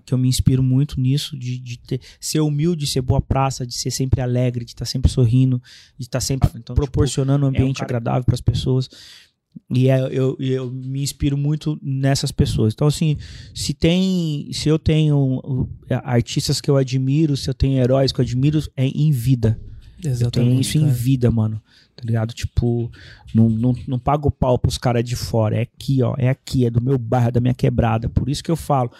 que 0.05 0.14
eu 0.14 0.18
me 0.18 0.28
inspiro 0.28 0.62
muito 0.62 1.01
nisso, 1.01 1.38
de, 1.38 1.59
de 1.59 1.78
ter, 1.78 2.01
ser 2.20 2.40
humilde, 2.40 2.86
ser 2.86 3.02
boa 3.02 3.20
praça, 3.20 3.66
de 3.66 3.74
ser 3.74 3.90
sempre 3.90 4.20
alegre, 4.20 4.64
de 4.64 4.72
estar 4.72 4.84
sempre 4.86 5.10
sorrindo, 5.10 5.62
de 5.98 6.06
estar 6.06 6.20
sempre 6.20 6.51
então, 6.56 6.74
proporcionando 6.74 7.44
um 7.44 7.48
ambiente 7.48 7.76
cara- 7.78 7.86
agradável 7.86 8.24
para 8.24 8.34
as 8.34 8.40
pessoas. 8.40 8.88
E 9.72 9.89
é- 9.89 10.09
eu, 10.10 10.36
eu 10.40 10.70
me 10.70 11.02
inspiro 11.02 11.36
muito 11.36 11.78
nessas 11.81 12.32
pessoas. 12.32 12.74
Então, 12.74 12.89
assim, 12.89 13.16
se 13.55 13.72
tem. 13.72 14.48
Se 14.52 14.68
eu 14.68 14.78
tenho 14.78 15.68
artistas 16.05 16.60
que 16.60 16.70
eu 16.70 16.77
admiro, 16.77 17.36
se 17.36 17.48
eu 17.48 17.55
tenho 17.55 17.78
heróis 17.78 18.10
que 18.12 18.20
eu 18.20 18.24
admiro, 18.24 18.60
é 18.77 18.86
em 18.86 19.12
vida. 19.12 19.60
Eu 20.20 20.31
tenho 20.31 20.59
isso 20.59 20.78
cara. 20.78 20.90
em 20.90 20.93
vida, 20.93 21.31
mano. 21.31 21.62
Tá 21.94 22.02
ligado? 22.05 22.32
Tipo, 22.32 22.90
não, 23.35 23.48
não, 23.48 23.74
não 23.86 23.98
pago 23.98 24.31
pau 24.31 24.59
pros 24.59 24.78
caras 24.78 25.05
de 25.05 25.14
fora. 25.14 25.56
É 25.56 25.62
aqui, 25.62 26.02
ó. 26.02 26.14
É 26.16 26.28
aqui, 26.28 26.64
é 26.64 26.70
do 26.70 26.81
meu 26.81 26.98
bairro, 26.98 27.32
da 27.32 27.40
minha 27.40 27.55
quebrada. 27.55 28.09
Por 28.09 28.28
isso 28.28 28.43
que 28.43 28.51
eu 28.51 28.56
falo. 28.56 28.90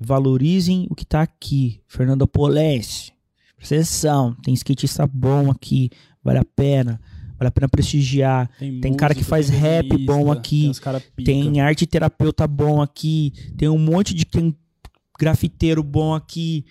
Valorizem 0.00 0.86
o 0.88 0.94
que 0.94 1.04
tá 1.04 1.22
aqui. 1.22 1.80
Fernando 1.88 2.26
Polense. 2.26 3.12
Presta 3.56 4.36
tem 4.42 4.54
skatista 4.54 5.06
bom 5.06 5.50
aqui. 5.50 5.90
Vale 6.22 6.38
a 6.38 6.44
pena. 6.44 7.00
Vale 7.38 7.48
a 7.48 7.52
pena 7.52 7.68
prestigiar. 7.68 8.50
Tem, 8.58 8.80
tem 8.80 8.94
cara 8.94 9.14
que 9.14 9.22
faz 9.22 9.48
rap 9.48 9.96
bom 10.04 10.32
aqui. 10.32 10.72
Tem, 11.16 11.52
tem 11.52 11.60
arte 11.60 11.86
terapeuta 11.86 12.46
bom 12.46 12.82
aqui. 12.82 13.32
Tem 13.56 13.68
um 13.68 13.78
monte 13.78 14.12
de 14.12 14.24
tem 14.24 14.54
grafiteiro 15.18 15.82
bom 15.82 16.14
aqui. 16.14 16.64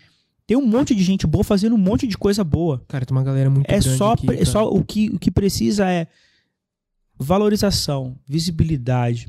Tem 0.46 0.58
um 0.58 0.66
monte 0.66 0.94
de 0.94 1.04
gente 1.04 1.26
boa 1.26 1.44
fazendo 1.44 1.76
um 1.76 1.80
monte 1.80 2.06
de 2.06 2.18
coisa 2.18 2.44
boa. 2.44 2.84
Cara, 2.88 3.06
tem 3.06 3.16
uma 3.16 3.24
galera 3.24 3.50
muito 3.50 3.70
é 3.70 3.80
só, 3.82 4.14
aqui, 4.14 4.30
É 4.32 4.46
só 4.46 4.70
o 4.70 4.84
que, 4.84 5.10
o 5.10 5.20
que 5.20 5.32
precisa 5.32 5.90
é 5.90 6.08
valorização, 7.18 8.18
visibilidade. 8.28 9.28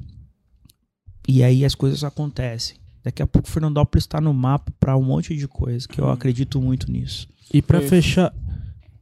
E 1.27 1.43
aí 1.43 1.65
as 1.65 1.74
coisas 1.74 2.02
acontecem. 2.05 2.77
Daqui 3.02 3.23
a 3.23 3.27
pouco 3.27 3.48
Fernandópolis 3.48 4.05
está 4.05 4.20
no 4.20 4.35
mapa 4.35 4.73
para 4.78 4.97
um 4.97 5.02
monte 5.02 5.36
de 5.36 5.47
coisa, 5.48 5.86
que 5.89 6.01
eu 6.01 6.06
hum. 6.06 6.10
acredito 6.10 6.60
muito 6.60 6.90
nisso. 6.90 7.28
E 7.52 7.62
para 7.62 7.81
fechar, 7.81 8.35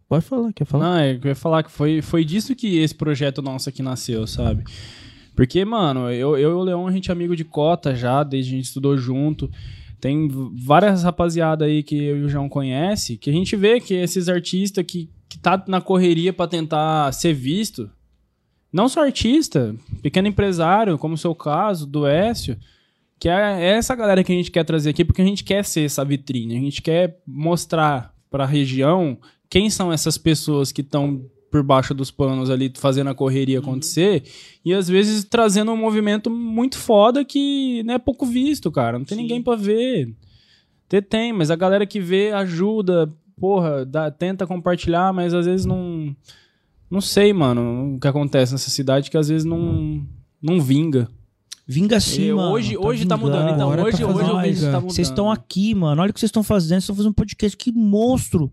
pode 0.09 0.25
falar, 0.25 0.53
quer 0.53 0.65
falar? 0.65 0.85
Não, 0.85 1.05
eu 1.05 1.21
ia 1.25 1.35
falar 1.35 1.63
que 1.63 1.71
foi, 1.71 2.01
foi 2.03 2.25
disso 2.25 2.55
que 2.55 2.79
esse 2.79 2.95
projeto 2.95 3.43
nosso 3.43 3.69
aqui 3.69 3.83
nasceu, 3.83 4.27
sabe? 4.27 4.65
Porque, 5.35 5.65
mano, 5.65 6.11
eu, 6.11 6.37
eu 6.39 6.51
e 6.51 6.55
o 6.55 6.63
Leão, 6.63 6.87
a 6.87 6.93
gente 6.93 7.11
é 7.11 7.13
amigo 7.13 7.37
de 7.37 7.45
cota 7.45 7.95
já, 7.95 8.23
desde 8.23 8.55
a 8.55 8.57
gente 8.57 8.65
estudou 8.65 8.97
junto. 8.97 9.51
Tem 10.01 10.29
várias 10.55 11.03
rapaziada 11.03 11.67
aí 11.67 11.83
que 11.83 11.97
eu 11.97 12.19
e 12.19 12.23
o 12.23 12.29
João 12.29 12.49
conhece, 12.49 13.19
que 13.19 13.29
a 13.29 13.33
gente 13.33 13.55
vê 13.55 13.79
que 13.79 13.95
esses 13.95 14.29
artistas 14.29 14.85
que, 14.87 15.11
que 15.29 15.39
tá 15.39 15.63
na 15.69 15.81
correria 15.81 16.33
para 16.33 16.49
tentar 16.49 17.13
ser 17.13 17.35
visto, 17.35 17.91
não 18.73 18.89
só 18.89 19.03
artista, 19.03 19.75
pequeno 20.03 20.29
empresário, 20.29 20.99
como 20.99 21.15
o 21.15 21.19
seu 21.19 21.35
caso, 21.35 21.87
do 21.87 22.07
Écio, 22.07 22.57
que 23.19 23.29
é, 23.29 23.63
é 23.63 23.77
essa 23.77 23.95
galera 23.95 24.23
que 24.23 24.33
a 24.33 24.37
gente 24.37 24.51
quer 24.51 24.65
trazer 24.65 24.91
aqui, 24.91 25.05
porque 25.05 25.23
a 25.23 25.25
gente 25.25 25.45
quer 25.45 25.65
ser 25.65 25.85
essa 25.85 26.05
vitrine, 26.05 26.57
a 26.57 26.61
gente 26.61 26.81
quer 26.81 27.21
mostrar 27.27 28.15
para 28.31 28.45
a 28.45 28.47
região 28.47 29.19
quem 29.49 29.71
são 29.71 29.93
essas 29.93 30.19
pessoas 30.19 30.73
que 30.73 30.81
estão 30.81 31.25
por 31.51 31.63
baixo 31.63 31.95
dos 31.95 32.11
panos 32.11 32.51
ali, 32.51 32.71
fazendo 32.77 33.09
a 33.09 33.15
correria 33.15 33.59
uhum. 33.59 33.65
acontecer, 33.65 34.25
e 34.65 34.75
às 34.75 34.89
vezes 34.89 35.25
trazendo 35.25 35.73
um 35.73 35.77
movimento 35.77 36.29
muito 36.29 36.77
foda 36.77 37.25
que 37.25 37.83
não 37.85 37.95
é 37.95 37.99
pouco 37.99 38.27
visto, 38.27 38.71
cara. 38.71 38.99
Não 38.99 39.05
tem 39.05 39.17
Sim. 39.17 39.23
ninguém 39.23 39.43
para 39.43 39.57
ver. 39.57 40.15
Tem, 40.89 41.03
tem, 41.03 41.33
mas 41.33 41.51
a 41.51 41.57
galera 41.57 41.87
que 41.87 42.01
vê 42.01 42.33
ajuda, 42.33 43.13
porra, 43.41 43.85
dá, 43.85 44.11
tenta 44.11 44.47
compartilhar, 44.47 45.13
mas 45.13 45.35
às 45.35 45.47
vezes 45.47 45.67
não. 45.67 46.15
Não 46.89 47.01
sei, 47.01 47.33
mano, 47.33 47.97
o 47.97 48.01
que 48.01 48.07
acontece 48.07 48.53
nessa 48.53 48.71
cidade 48.71 49.11
que 49.11 49.19
às 49.19 49.29
vezes 49.29 49.45
não, 49.45 50.07
não 50.41 50.61
vinga. 50.61 51.09
Vinga 51.67 51.99
sim, 51.99 52.33
mano. 52.33 52.53
Hoje, 52.53 52.75
tá, 52.75 52.81
hoje 52.81 53.07
tá 53.07 53.17
mudando. 53.17 53.53
Então, 53.53 53.69
hoje, 53.71 53.77
tá 53.77 53.83
hoje 53.83 54.03
eu 54.03 54.15
vejo 54.15 54.61
que 54.61 54.61
tá 54.61 54.73
mudando. 54.73 54.93
Vocês 54.93 55.09
estão 55.09 55.31
aqui, 55.31 55.75
mano. 55.75 56.01
Olha 56.01 56.11
o 56.11 56.15
que 56.15 56.21
vocês 56.21 56.29
estão 56.29 56.45
fazendo. 56.45 56.69
Vocês 56.69 56.83
estão 56.85 56.95
fazendo 56.95 57.11
um 57.11 57.15
podcast. 57.15 57.57
Que 57.57 57.73
monstro. 57.73 58.53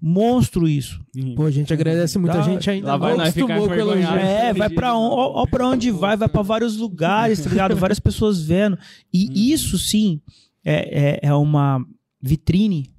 Monstro 0.00 0.66
isso. 0.66 0.98
Pô, 1.36 1.44
a 1.44 1.50
gente 1.50 1.72
agradece 1.72 2.18
muito. 2.18 2.32
Tá. 2.32 2.40
A 2.40 2.42
gente 2.42 2.70
ainda 2.70 2.96
vai 2.96 3.14
não 3.14 3.20
acostumou 3.20 3.68
com 3.68 3.74
elogio. 3.74 4.08
É, 4.08 4.54
vai 4.54 4.70
pra, 4.70 4.96
on, 4.96 5.08
ó, 5.10 5.42
ó 5.42 5.46
pra 5.46 5.68
onde 5.68 5.90
vai, 5.90 6.16
vai 6.16 6.28
pra 6.28 6.40
vários 6.40 6.76
lugares, 6.76 7.40
tá 7.40 7.50
ligado? 7.50 7.76
Várias 7.80 8.00
pessoas 8.00 8.40
vendo. 8.42 8.78
E 9.12 9.26
hum. 9.26 9.32
isso, 9.34 9.78
sim, 9.78 10.20
é, 10.64 11.18
é, 11.24 11.28
é 11.28 11.34
uma 11.34 11.84
vitrine 12.22 12.90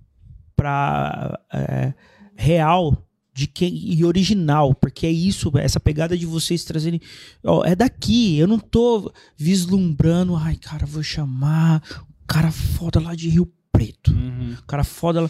pra 0.55 1.39
é, 1.51 1.93
real 2.35 3.07
de 3.33 3.47
quem 3.47 3.73
e 3.73 4.05
original, 4.05 4.75
porque 4.75 5.07
é 5.07 5.11
isso, 5.11 5.51
essa 5.57 5.79
pegada 5.79 6.15
de 6.15 6.25
vocês 6.25 6.63
trazerem, 6.63 7.01
ó, 7.43 7.63
é 7.63 7.75
daqui. 7.75 8.37
Eu 8.37 8.45
não 8.45 8.59
tô 8.59 9.11
vislumbrando, 9.35 10.35
ai, 10.35 10.55
cara, 10.55 10.85
vou 10.85 11.01
chamar 11.01 11.81
o 11.99 12.27
cara 12.27 12.51
foda 12.51 12.99
lá 12.99 13.15
de 13.15 13.29
Rio 13.29 13.51
Preto. 13.71 14.11
Uhum. 14.11 14.55
O 14.59 14.65
cara 14.65 14.83
foda 14.83 15.21
lá 15.21 15.29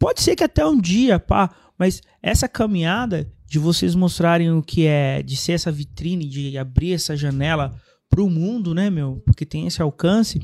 Pode 0.00 0.22
ser 0.22 0.34
que 0.34 0.42
até 0.42 0.66
um 0.66 0.80
dia, 0.80 1.20
pá, 1.20 1.54
mas 1.78 2.00
essa 2.22 2.48
caminhada 2.48 3.30
de 3.46 3.58
vocês 3.58 3.94
mostrarem 3.94 4.50
o 4.50 4.62
que 4.62 4.86
é, 4.86 5.22
de 5.22 5.36
ser 5.36 5.52
essa 5.52 5.70
vitrine, 5.70 6.26
de 6.26 6.56
abrir 6.56 6.94
essa 6.94 7.14
janela 7.14 7.70
pro 8.08 8.30
mundo, 8.30 8.74
né, 8.74 8.88
meu? 8.88 9.22
Porque 9.26 9.44
tem 9.44 9.66
esse 9.66 9.82
alcance, 9.82 10.40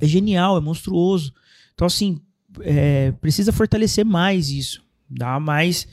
é 0.00 0.06
genial, 0.06 0.56
é 0.56 0.60
monstruoso. 0.60 1.30
Então, 1.74 1.86
assim, 1.86 2.22
é, 2.62 3.12
precisa 3.20 3.52
fortalecer 3.52 4.04
mais 4.04 4.48
isso, 4.48 4.82
dar 5.10 5.38
mais 5.38 5.86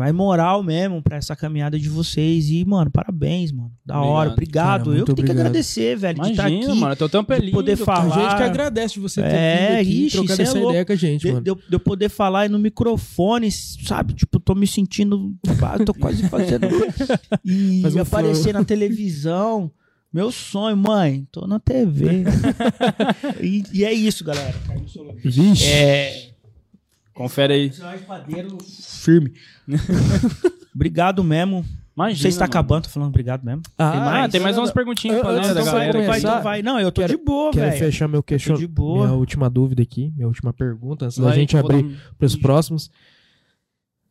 Vai 0.00 0.12
moral 0.12 0.62
mesmo 0.62 1.02
pra 1.02 1.18
essa 1.18 1.36
caminhada 1.36 1.78
de 1.78 1.86
vocês. 1.86 2.48
E, 2.48 2.64
mano, 2.64 2.90
parabéns, 2.90 3.52
mano. 3.52 3.70
Da 3.84 3.98
obrigado. 3.98 4.14
hora. 4.14 4.30
Obrigado. 4.30 4.84
Cara, 4.86 4.96
eu 4.96 5.04
que 5.04 5.12
tenho 5.12 5.26
que 5.26 5.32
agradecer, 5.32 5.94
velho. 5.94 6.16
Imagina, 6.16 6.48
de 6.48 6.54
estar 6.54 6.70
aqui. 6.70 6.80
mano. 6.80 6.96
Teu 6.96 7.08
tempo 7.10 7.30
é 7.34 7.38
lindo. 7.38 7.52
poder 7.52 7.76
falar. 7.76 8.16
A 8.16 8.22
gente 8.22 8.36
que 8.38 8.42
agradece 8.42 8.94
de 8.94 9.00
você 9.00 9.20
ter 9.20 9.28
é, 9.28 9.66
vindo 9.66 9.80
aqui 9.80 10.06
ixi, 10.06 10.16
trocando 10.16 10.42
essa 10.42 10.58
é 10.58 10.62
ideia 10.62 10.84
com 10.86 10.92
a 10.92 10.96
gente, 10.96 11.20
de, 11.20 11.28
mano. 11.28 11.44
De, 11.44 11.54
de, 11.54 11.60
eu 11.70 11.78
poder 11.78 12.08
falar 12.08 12.48
no 12.48 12.58
microfone, 12.58 13.52
sabe? 13.52 14.14
Tipo, 14.14 14.40
tô 14.40 14.54
me 14.54 14.66
sentindo... 14.66 15.34
tô 15.84 15.92
quase 15.92 16.26
fazendo... 16.30 16.66
e 17.44 17.82
um 17.84 18.00
aparecer 18.00 18.54
na 18.54 18.64
televisão. 18.64 19.70
Meu 20.10 20.32
sonho, 20.32 20.78
mãe. 20.78 21.28
Tô 21.30 21.46
na 21.46 21.60
TV. 21.60 22.24
e, 23.38 23.64
e, 23.70 23.84
é 23.84 23.92
isso, 23.92 24.24
galera. 24.24 24.54
Vixe. 25.22 25.66
É... 25.66 26.29
Confere 27.14 27.52
aí. 27.52 27.72
Firme. 28.82 29.32
obrigado 30.74 31.22
mesmo. 31.22 31.64
Imagina, 31.96 32.22
Você 32.22 32.28
está 32.28 32.44
mano. 32.44 32.50
acabando, 32.50 32.82
tô 32.84 32.88
falando 32.88 33.08
obrigado 33.08 33.44
mesmo. 33.44 33.62
Ah, 33.76 33.90
tem 33.90 34.00
mais, 34.00 34.32
tem 34.32 34.40
mais 34.40 34.58
umas 34.58 34.70
perguntinhas 34.70 35.20
pra 35.20 35.30
ler 35.30 35.54
da 35.54 35.62
galera. 35.62 36.06
Vai, 36.06 36.18
então 36.18 36.42
vai. 36.42 36.62
Não, 36.62 36.80
eu 36.80 36.90
tô 36.90 37.02
quero, 37.02 37.16
de 37.16 37.22
boa, 37.22 37.52
velho. 37.52 37.72
Quero 37.72 37.78
fechar 37.84 38.08
meu 38.08 38.22
questionamento. 38.22 38.70
Minha 38.70 39.12
última 39.12 39.50
dúvida 39.50 39.82
aqui, 39.82 40.12
minha 40.16 40.26
última 40.26 40.52
pergunta, 40.52 41.06
antes 41.06 41.18
vai, 41.18 41.30
da 41.30 41.36
gente 41.36 41.56
abrir 41.56 41.82
dar... 41.82 42.14
para 42.16 42.26
os 42.26 42.36
próximos. 42.36 42.90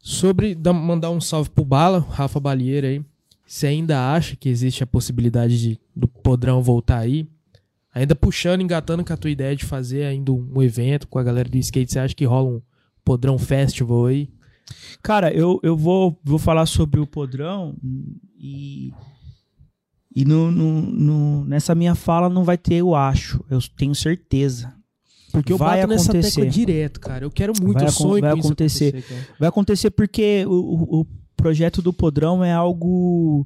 Sobre 0.01 0.55
mandar 0.55 1.09
um 1.09 1.19
salve 1.19 1.49
pro 1.49 1.65
Bala, 1.65 2.05
Rafa 2.11 2.39
Balieira 2.39 2.87
aí. 2.87 3.01
Você 3.45 3.65
ainda 3.65 4.13
acha 4.13 4.35
que 4.35 4.47
existe 4.47 4.83
a 4.83 4.87
possibilidade 4.87 5.59
de, 5.59 5.79
do 5.95 6.07
Podrão 6.07 6.61
voltar 6.61 6.99
aí? 6.99 7.27
Ainda 7.93 8.13
puxando, 8.13 8.61
engatando 8.61 9.03
com 9.03 9.11
a 9.11 9.17
tua 9.17 9.31
ideia 9.31 9.55
de 9.55 9.65
fazer 9.65 10.03
ainda 10.03 10.31
um 10.31 10.61
evento 10.61 11.07
com 11.07 11.17
a 11.17 11.23
galera 11.23 11.49
do 11.49 11.57
skate, 11.57 11.91
você 11.91 11.99
acha 11.99 12.13
que 12.13 12.25
rola 12.25 12.49
um 12.49 12.61
Podrão 13.09 13.39
Festival 13.39 14.05
aí? 14.05 14.29
Cara, 15.01 15.33
eu, 15.33 15.59
eu 15.63 15.75
vou, 15.75 16.15
vou 16.23 16.37
falar 16.37 16.67
sobre 16.67 16.99
o 16.99 17.07
Podrão 17.07 17.75
e, 18.37 18.93
e 20.15 20.23
no, 20.23 20.51
no, 20.51 20.81
no, 20.83 21.45
nessa 21.45 21.73
minha 21.73 21.95
fala 21.95 22.29
não 22.29 22.43
vai 22.43 22.55
ter 22.55 22.75
eu 22.75 22.93
acho, 22.93 23.43
eu 23.49 23.59
tenho 23.75 23.95
certeza. 23.95 24.71
Porque 25.31 25.51
eu 25.51 25.57
vai 25.57 25.81
bato 25.81 25.93
acontecer. 25.93 26.13
nessa 26.13 26.29
tecla 26.35 26.51
direto, 26.51 26.99
cara. 26.99 27.25
Eu 27.25 27.31
quero 27.31 27.51
muito, 27.59 27.79
vai, 27.79 27.87
eu 27.87 27.91
sonho 27.91 28.21
vai 28.21 28.31
acontecer. 28.31 28.89
acontecer 28.89 29.35
vai 29.39 29.49
acontecer 29.49 29.89
porque 29.89 30.45
o, 30.47 31.01
o 31.01 31.07
projeto 31.35 31.81
do 31.81 31.91
Podrão 31.91 32.43
é 32.43 32.53
algo 32.53 33.43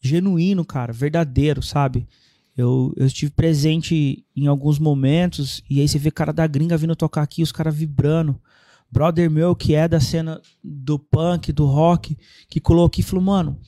genuíno, 0.00 0.64
cara, 0.64 0.94
verdadeiro, 0.94 1.62
sabe? 1.62 2.08
Eu, 2.56 2.94
eu 2.96 3.04
estive 3.04 3.32
presente 3.32 4.24
em 4.34 4.46
alguns 4.46 4.78
momentos 4.78 5.62
e 5.68 5.82
aí 5.82 5.88
você 5.88 5.98
vê 5.98 6.10
cara 6.10 6.32
da 6.32 6.46
gringa 6.46 6.78
vindo 6.78 6.96
tocar 6.96 7.20
aqui, 7.20 7.42
os 7.42 7.52
caras 7.52 7.74
vibrando 7.74 8.40
brother 8.90 9.30
meu 9.30 9.54
que 9.54 9.74
é 9.74 9.88
da 9.88 10.00
cena 10.00 10.40
do 10.62 10.98
punk, 10.98 11.52
do 11.52 11.66
rock, 11.66 12.16
que 12.48 12.60
colocou 12.60 12.86
aqui 12.86 13.00
e 13.00 13.04
falou, 13.04 13.24
mano, 13.24 13.60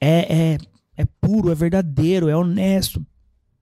é, 0.00 0.52
é, 0.52 0.58
é 0.96 1.04
puro, 1.20 1.50
é 1.50 1.54
verdadeiro, 1.54 2.28
é 2.28 2.36
honesto. 2.36 3.04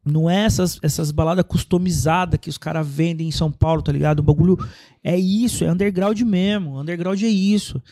Não 0.04 0.28
é 0.28 0.44
essas, 0.44 0.78
essas 0.82 1.10
baladas 1.10 1.44
customizadas 1.46 2.40
que 2.40 2.48
os 2.48 2.56
caras 2.56 2.86
vendem 2.86 3.28
em 3.28 3.32
São 3.32 3.52
Paulo, 3.52 3.82
tá 3.82 3.92
ligado? 3.92 4.20
O 4.20 4.22
bagulho 4.22 4.56
é 5.04 5.18
isso, 5.18 5.64
é 5.64 5.70
underground 5.70 6.18
mesmo. 6.22 6.80
Underground 6.80 7.22
é 7.22 7.28
isso. 7.28 7.82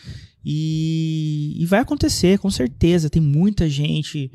E, 0.45 1.55
e 1.59 1.67
vai 1.67 1.81
acontecer, 1.81 2.39
com 2.39 2.51
certeza. 2.51 3.11
Tem 3.11 3.21
muita 3.21 3.69
gente 3.69 4.31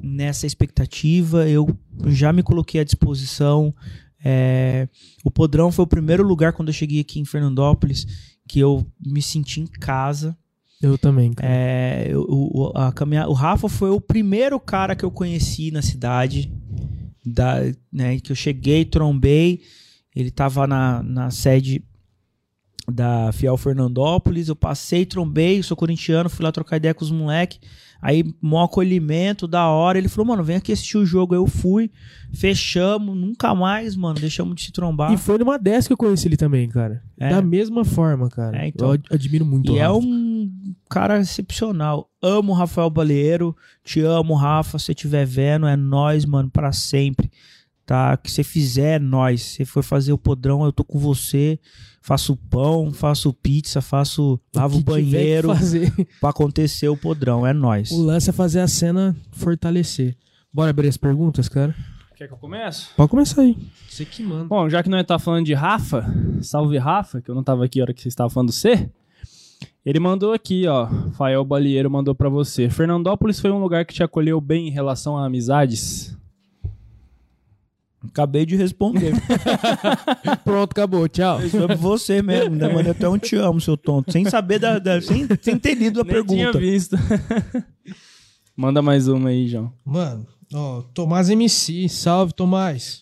nessa 0.00 0.46
expectativa. 0.46 1.48
Eu 1.48 1.66
já 2.06 2.32
me 2.32 2.42
coloquei 2.42 2.80
à 2.80 2.84
disposição. 2.84 3.74
É, 4.28 4.88
o 5.22 5.30
Podrão 5.30 5.70
foi 5.70 5.84
o 5.84 5.88
primeiro 5.88 6.24
lugar 6.24 6.52
quando 6.52 6.70
eu 6.70 6.74
cheguei 6.74 6.98
aqui 6.98 7.20
em 7.20 7.24
Fernandópolis 7.24 8.04
que 8.48 8.58
eu 8.58 8.84
me 9.00 9.22
senti 9.22 9.60
em 9.60 9.66
casa. 9.66 10.36
Eu 10.82 10.98
também. 10.98 11.32
É, 11.40 12.10
o, 12.16 12.72
a 12.74 12.90
caminhar, 12.90 13.28
o 13.28 13.32
Rafa 13.32 13.68
foi 13.68 13.90
o 13.90 14.00
primeiro 14.00 14.58
cara 14.58 14.96
que 14.96 15.04
eu 15.04 15.12
conheci 15.12 15.70
na 15.70 15.80
cidade, 15.80 16.52
da, 17.24 17.60
né, 17.92 18.18
que 18.18 18.32
eu 18.32 18.36
cheguei, 18.36 18.84
trombei. 18.84 19.62
Ele 20.14 20.30
estava 20.30 20.66
na, 20.66 21.04
na 21.04 21.30
sede 21.30 21.84
da 22.90 23.30
Fiel 23.32 23.56
Fernandópolis. 23.56 24.48
Eu 24.48 24.56
passei, 24.56 25.06
trombei, 25.06 25.62
sou 25.62 25.76
corintiano, 25.76 26.28
fui 26.28 26.44
lá 26.44 26.50
trocar 26.50 26.78
ideia 26.78 26.94
com 26.94 27.04
os 27.04 27.12
moleques. 27.12 27.60
Aí, 28.06 28.24
mó 28.40 28.62
acolhimento, 28.62 29.48
da 29.48 29.66
hora. 29.66 29.98
Ele 29.98 30.08
falou, 30.08 30.28
mano, 30.28 30.44
vem 30.44 30.54
aqui 30.54 30.70
assistir 30.70 30.96
o 30.96 31.04
jogo. 31.04 31.34
Eu 31.34 31.44
fui, 31.48 31.90
fechamos, 32.32 33.16
nunca 33.16 33.52
mais, 33.52 33.96
mano, 33.96 34.14
deixamos 34.20 34.54
de 34.54 34.62
se 34.62 34.70
trombar. 34.70 35.12
E 35.12 35.16
foi 35.16 35.36
numa 35.38 35.58
dessa 35.58 35.88
que 35.88 35.92
eu 35.92 35.96
conheci 35.96 36.28
ele 36.28 36.36
também, 36.36 36.68
cara. 36.68 37.02
É. 37.18 37.30
Da 37.30 37.42
mesma 37.42 37.84
forma, 37.84 38.28
cara. 38.28 38.62
É, 38.62 38.68
então. 38.68 38.94
Eu 38.94 39.00
admiro 39.10 39.44
muito 39.44 39.72
E 39.72 39.80
é 39.80 39.90
um 39.90 40.48
cara 40.88 41.18
excepcional. 41.18 42.08
Amo 42.22 42.52
o 42.52 42.54
Rafael 42.54 42.88
Baleiro. 42.88 43.56
Te 43.82 44.00
amo, 44.02 44.34
Rafa. 44.34 44.78
Se 44.78 44.92
estiver 44.92 45.26
vendo, 45.26 45.66
é 45.66 45.74
nós, 45.74 46.24
mano, 46.24 46.48
para 46.48 46.70
sempre. 46.70 47.28
Tá? 47.86 48.16
Que 48.16 48.30
você 48.30 48.42
fizer, 48.42 48.96
é 48.96 48.98
nós. 48.98 49.42
Se 49.42 49.64
for 49.64 49.82
fazer 49.82 50.12
o 50.12 50.18
podrão, 50.18 50.64
eu 50.64 50.72
tô 50.72 50.82
com 50.82 50.98
você. 50.98 51.58
Faço 52.02 52.36
pão, 52.36 52.92
faço 52.92 53.32
pizza, 53.32 53.80
faço. 53.80 54.40
lavo 54.54 54.78
o 54.78 54.84
que 54.84 54.84
tiver 54.84 55.04
que 55.04 55.10
banheiro 55.10 55.48
fazer. 55.54 55.92
pra 56.20 56.30
acontecer 56.30 56.88
o 56.88 56.96
podrão. 56.96 57.46
É 57.46 57.52
nós. 57.52 57.92
O 57.92 58.02
lance 58.02 58.28
é 58.28 58.32
fazer 58.32 58.60
a 58.60 58.66
cena 58.66 59.16
fortalecer. 59.30 60.16
Bora 60.52 60.70
abrir 60.70 60.88
as 60.88 60.96
perguntas, 60.96 61.48
cara? 61.48 61.74
Quer 62.16 62.26
que 62.26 62.34
eu 62.34 62.38
comece? 62.38 62.86
Pode 62.96 63.10
começar 63.10 63.42
aí. 63.42 63.56
Você 63.88 64.04
que 64.04 64.22
manda. 64.22 64.46
Bom, 64.46 64.68
já 64.68 64.82
que 64.82 64.88
nós 64.88 65.06
tá 65.06 65.18
falando 65.18 65.44
de 65.44 65.54
Rafa, 65.54 66.04
salve 66.40 66.78
Rafa, 66.78 67.20
que 67.20 67.30
eu 67.30 67.34
não 67.34 67.44
tava 67.44 67.64
aqui 67.64 67.78
a 67.78 67.84
hora 67.84 67.94
que 67.94 68.02
você 68.02 68.08
estava 68.08 68.30
falando 68.30 68.48
do 68.48 68.54
C. 68.54 68.90
Ele 69.84 70.00
mandou 70.00 70.32
aqui, 70.32 70.66
ó. 70.66 70.88
Fael 71.12 71.44
Balieiro 71.44 71.90
mandou 71.90 72.14
pra 72.14 72.28
você. 72.28 72.68
Fernandópolis 72.68 73.38
foi 73.38 73.50
um 73.52 73.60
lugar 73.60 73.84
que 73.84 73.94
te 73.94 74.02
acolheu 74.02 74.40
bem 74.40 74.66
em 74.66 74.70
relação 74.70 75.16
a 75.16 75.26
amizades? 75.26 76.15
Acabei 78.08 78.44
de 78.46 78.56
responder. 78.56 79.12
Pronto, 80.44 80.72
acabou. 80.72 81.08
Tchau. 81.08 81.44
Isso 81.44 81.56
é 81.56 81.74
você 81.76 82.22
mesmo. 82.22 82.52
Ainda 82.54 82.68
mandei 82.72 82.92
até 82.92 83.08
um 83.08 83.18
te 83.18 83.36
amo, 83.36 83.60
seu 83.60 83.76
tonto. 83.76 84.12
Sem 84.12 84.24
saber 84.28 84.58
da. 84.58 84.78
da- 84.78 85.00
sem, 85.00 85.26
sem 85.40 85.58
ter 85.58 85.74
lido 85.74 86.00
a 86.00 86.04
Nem 86.04 86.12
tinha 86.24 86.50
pergunta. 86.52 86.58
visto. 86.58 86.96
Manda 88.56 88.80
mais 88.80 89.06
uma 89.08 89.28
aí, 89.28 89.48
João. 89.48 89.72
Mano, 89.84 90.26
ó, 90.54 90.82
Tomás 90.94 91.28
MC. 91.28 91.88
Salve, 91.88 92.32
Tomás. 92.32 93.00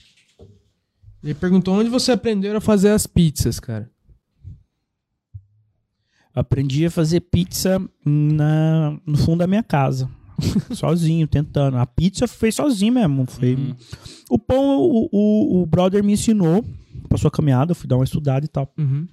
Ele 1.23 1.35
perguntou 1.35 1.75
onde 1.75 1.89
você 1.89 2.13
aprendeu 2.13 2.57
a 2.57 2.61
fazer 2.61 2.91
as 2.91 3.07
pizzas, 3.07 3.59
cara. 3.61 3.89
Aprendi 6.35 6.85
a 6.85 6.91
fazer 6.91 7.21
pizza 7.21 7.81
na, 8.05 8.99
no 9.07 9.17
fundo 9.17 9.39
da 9.39 9.47
minha 9.47 9.63
casa. 9.63 10.11
sozinho, 10.75 11.27
tentando. 11.27 11.77
A 11.77 11.87
pizza 11.87 12.27
fez 12.27 12.55
sozinho 12.55 12.93
mesmo. 12.95 13.27
Foi... 13.27 13.55
Uhum. 13.55 13.75
O 14.31 14.39
pão, 14.39 14.79
o, 14.81 15.09
o, 15.13 15.63
o 15.63 15.67
brother 15.67 16.03
me 16.03 16.13
ensinou. 16.13 16.65
Passou 17.09 17.29
a 17.29 17.31
caminhada, 17.31 17.73
eu 17.73 17.77
fui 17.77 17.87
dar 17.89 17.97
uma 17.97 18.05
estudada 18.05 18.45
e 18.45 18.49
tal. 18.49 18.73
Uhum. 18.79 19.07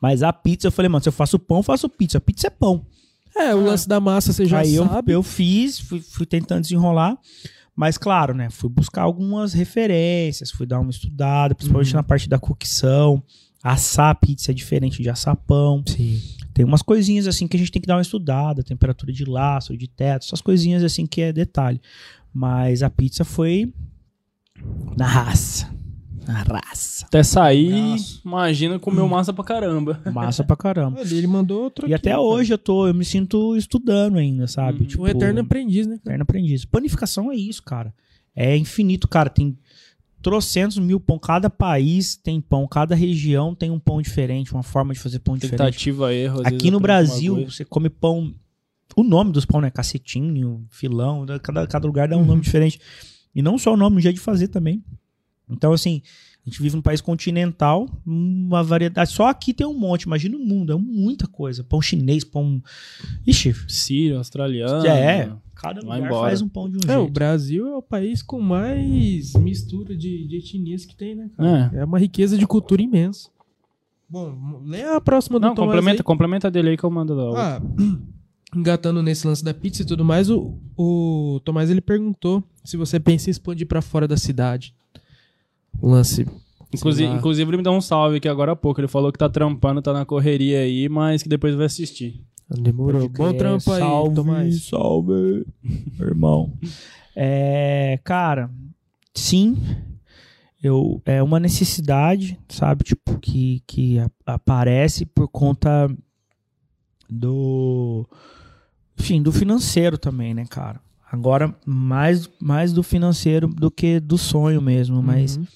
Mas 0.00 0.22
a 0.22 0.32
pizza, 0.32 0.68
eu 0.68 0.72
falei, 0.72 0.88
mano, 0.88 1.02
se 1.02 1.08
eu 1.08 1.12
faço 1.12 1.38
pão, 1.38 1.58
eu 1.58 1.62
faço 1.62 1.88
pizza. 1.88 2.20
Pizza 2.20 2.46
é 2.46 2.50
pão. 2.50 2.84
É, 3.36 3.54
o 3.54 3.62
lance 3.64 3.88
da 3.88 4.00
massa 4.00 4.32
você 4.32 4.46
já 4.46 4.60
Aí 4.60 4.74
eu, 4.74 4.86
sabe. 4.86 5.12
eu 5.12 5.22
fiz, 5.22 5.78
fui, 5.78 6.00
fui 6.00 6.26
tentando 6.26 6.62
desenrolar. 6.62 7.16
Mas 7.74 7.96
claro, 7.96 8.34
né? 8.34 8.50
Fui 8.50 8.68
buscar 8.68 9.02
algumas 9.02 9.52
referências, 9.52 10.50
fui 10.50 10.66
dar 10.66 10.80
uma 10.80 10.90
estudada, 10.90 11.54
principalmente 11.54 11.90
Uhum. 11.92 11.98
na 11.98 12.02
parte 12.02 12.28
da 12.28 12.38
cocção. 12.38 13.22
Assar 13.62 14.14
pizza 14.18 14.50
é 14.50 14.54
diferente 14.54 15.02
de 15.02 15.08
assar 15.08 15.36
pão. 15.36 15.82
Sim. 15.86 16.20
Tem 16.58 16.64
umas 16.66 16.82
coisinhas 16.82 17.28
assim 17.28 17.46
que 17.46 17.56
a 17.56 17.60
gente 17.60 17.70
tem 17.70 17.80
que 17.80 17.86
dar 17.86 17.94
uma 17.94 18.02
estudada, 18.02 18.64
temperatura 18.64 19.12
de 19.12 19.24
laço, 19.24 19.76
de 19.76 19.86
teto, 19.86 20.24
essas 20.26 20.40
coisinhas 20.40 20.82
assim 20.82 21.06
que 21.06 21.20
é 21.20 21.32
detalhe. 21.32 21.80
Mas 22.34 22.82
a 22.82 22.90
pizza 22.90 23.24
foi 23.24 23.72
na 24.96 25.06
raça. 25.06 25.72
Na 26.26 26.42
raça. 26.42 27.06
Até 27.06 27.22
sair, 27.22 27.70
Nossa. 27.70 28.20
imagina 28.24 28.76
comeu 28.80 29.06
massa 29.08 29.32
pra 29.32 29.44
caramba. 29.44 30.00
Massa 30.12 30.42
pra 30.42 30.56
caramba. 30.56 31.00
Ele 31.00 31.28
mandou 31.28 31.62
outro 31.62 31.84
E 31.86 31.94
aqui, 31.94 31.94
até 31.94 32.10
cara. 32.10 32.22
hoje 32.22 32.52
eu 32.52 32.58
tô, 32.58 32.88
eu 32.88 32.92
me 32.92 33.04
sinto 33.04 33.54
estudando 33.56 34.18
ainda, 34.18 34.48
sabe? 34.48 34.80
Uhum. 34.80 34.86
Tipo, 34.86 35.02
O 35.04 35.08
eterno 35.08 35.40
aprendiz, 35.40 35.86
né? 35.86 35.94
Eterno 35.94 36.22
aprendiz. 36.24 36.64
Panificação 36.64 37.30
é 37.30 37.36
isso, 37.36 37.62
cara. 37.62 37.94
É 38.34 38.56
infinito, 38.56 39.06
cara. 39.06 39.30
Tem 39.30 39.56
trocentos 40.22 40.78
mil 40.78 40.98
pão. 41.00 41.18
Cada 41.18 41.48
país 41.48 42.16
tem 42.16 42.40
pão. 42.40 42.66
Cada 42.66 42.94
região 42.94 43.54
tem 43.54 43.70
um 43.70 43.78
pão 43.78 44.00
diferente, 44.02 44.52
uma 44.52 44.62
forma 44.62 44.92
de 44.94 45.00
fazer 45.00 45.18
pão 45.20 45.36
diferente. 45.36 45.58
Tentativa, 45.58 46.12
erro. 46.14 46.38
às 46.38 46.42
vezes 46.44 46.58
Aqui 46.58 46.70
no 46.70 46.80
Brasil, 46.80 47.44
você 47.46 47.64
come 47.64 47.88
pão. 47.88 48.34
O 48.96 49.04
nome 49.04 49.32
dos 49.32 49.44
pão, 49.44 49.60
né? 49.60 49.70
Cacetinho, 49.70 50.66
filão. 50.70 51.24
Cada, 51.42 51.66
cada 51.66 51.86
lugar 51.86 52.08
dá 52.08 52.16
um 52.16 52.20
Uhum. 52.20 52.26
nome 52.26 52.42
diferente. 52.42 52.80
E 53.34 53.42
não 53.42 53.56
só 53.58 53.74
o 53.74 53.76
nome, 53.76 53.98
o 53.98 54.00
jeito 54.00 54.16
de 54.16 54.20
fazer 54.20 54.48
também. 54.48 54.82
Então, 55.48 55.72
assim, 55.72 56.02
a 56.44 56.48
gente 56.50 56.60
vive 56.60 56.74
num 56.76 56.82
país 56.82 57.00
continental, 57.00 57.88
uma 58.04 58.62
variedade. 58.62 59.10
Só 59.12 59.28
aqui 59.28 59.54
tem 59.54 59.66
um 59.66 59.78
monte. 59.78 60.02
Imagina 60.02 60.36
o 60.36 60.40
mundo, 60.40 60.72
é 60.72 60.76
muita 60.76 61.26
coisa. 61.26 61.62
Pão 61.62 61.80
chinês, 61.80 62.24
pão. 62.24 62.62
Ixi, 63.26 63.54
Sírio, 63.68 64.18
australiano. 64.18 64.84
é. 64.86 65.30
Cada 65.60 65.80
Vai 65.80 65.96
lugar 65.98 66.06
embora. 66.10 66.28
faz 66.28 66.40
um 66.40 66.48
pão 66.48 66.70
de 66.70 66.76
um 66.76 66.80
É, 66.90 66.96
o 66.96 67.00
jeito. 67.02 67.12
Brasil 67.12 67.66
é 67.66 67.74
o 67.76 67.82
país 67.82 68.22
com 68.22 68.40
mais 68.40 69.32
mistura 69.34 69.96
de, 69.96 70.26
de 70.28 70.36
etnias 70.36 70.84
que 70.84 70.94
tem, 70.94 71.16
né, 71.16 71.28
cara? 71.36 71.70
É. 71.74 71.80
É. 71.80 71.84
uma 71.84 71.98
riqueza 71.98 72.38
de 72.38 72.46
cultura 72.46 72.80
imensa. 72.80 73.28
Bom, 74.08 74.62
lê 74.64 74.84
a 74.84 75.00
próxima 75.00 75.38
do 75.40 75.46
Não, 75.46 75.54
Tomás 75.54 75.70
complementa, 75.74 76.00
aí. 76.02 76.04
complementa 76.04 76.50
dele 76.50 76.70
aí 76.70 76.76
que 76.76 76.84
eu 76.84 76.90
mando 76.90 77.12
lá. 77.14 77.56
Ah, 77.58 77.62
engatando 78.56 79.02
nesse 79.02 79.26
lance 79.26 79.44
da 79.44 79.52
pizza 79.52 79.82
e 79.82 79.84
tudo 79.84 80.04
mais, 80.04 80.30
o, 80.30 80.56
o 80.76 81.40
Tomás 81.44 81.68
ele 81.70 81.80
perguntou 81.80 82.42
se 82.64 82.76
você 82.76 82.98
pensa 83.00 83.28
em 83.28 83.32
expandir 83.32 83.66
pra 83.66 83.82
fora 83.82 84.06
da 84.08 84.16
cidade. 84.16 84.74
O 85.80 85.90
lance. 85.90 86.24
Inclusive, 86.72 87.10
inclusive, 87.12 87.50
ele 87.50 87.56
me 87.56 87.62
deu 87.62 87.72
um 87.72 87.80
salve 87.80 88.18
aqui 88.18 88.28
agora 88.28 88.52
há 88.52 88.56
pouco. 88.56 88.80
Ele 88.80 88.88
falou 88.88 89.10
que 89.10 89.18
tá 89.18 89.28
trampando, 89.28 89.82
tá 89.82 89.92
na 89.92 90.04
correria 90.04 90.60
aí, 90.60 90.88
mas 90.88 91.22
que 91.22 91.28
depois 91.28 91.54
vai 91.54 91.66
assistir. 91.66 92.22
Demorou. 92.50 93.08
Bom 93.08 93.32
trampo 93.34 93.70
aí, 93.72 93.80
salve, 93.80 94.14
Tomás. 94.14 94.64
Salve, 94.64 95.46
irmão. 96.00 96.52
É, 97.14 98.00
cara, 98.04 98.50
sim, 99.14 99.56
eu, 100.62 101.02
é 101.04 101.22
uma 101.22 101.38
necessidade, 101.38 102.38
sabe, 102.48 102.84
tipo, 102.84 103.18
que, 103.18 103.62
que 103.66 103.98
aparece 104.24 105.04
por 105.04 105.28
conta 105.28 105.94
do, 107.08 108.06
enfim, 108.98 109.22
do 109.22 109.32
financeiro 109.32 109.98
também, 109.98 110.32
né, 110.32 110.44
cara? 110.48 110.80
Agora, 111.10 111.54
mais, 111.66 112.28
mais 112.40 112.72
do 112.72 112.82
financeiro 112.82 113.48
do 113.48 113.70
que 113.70 113.98
do 113.98 114.18
sonho 114.18 114.60
mesmo, 114.60 115.02
mas 115.02 115.36
Uhum. 115.36 115.46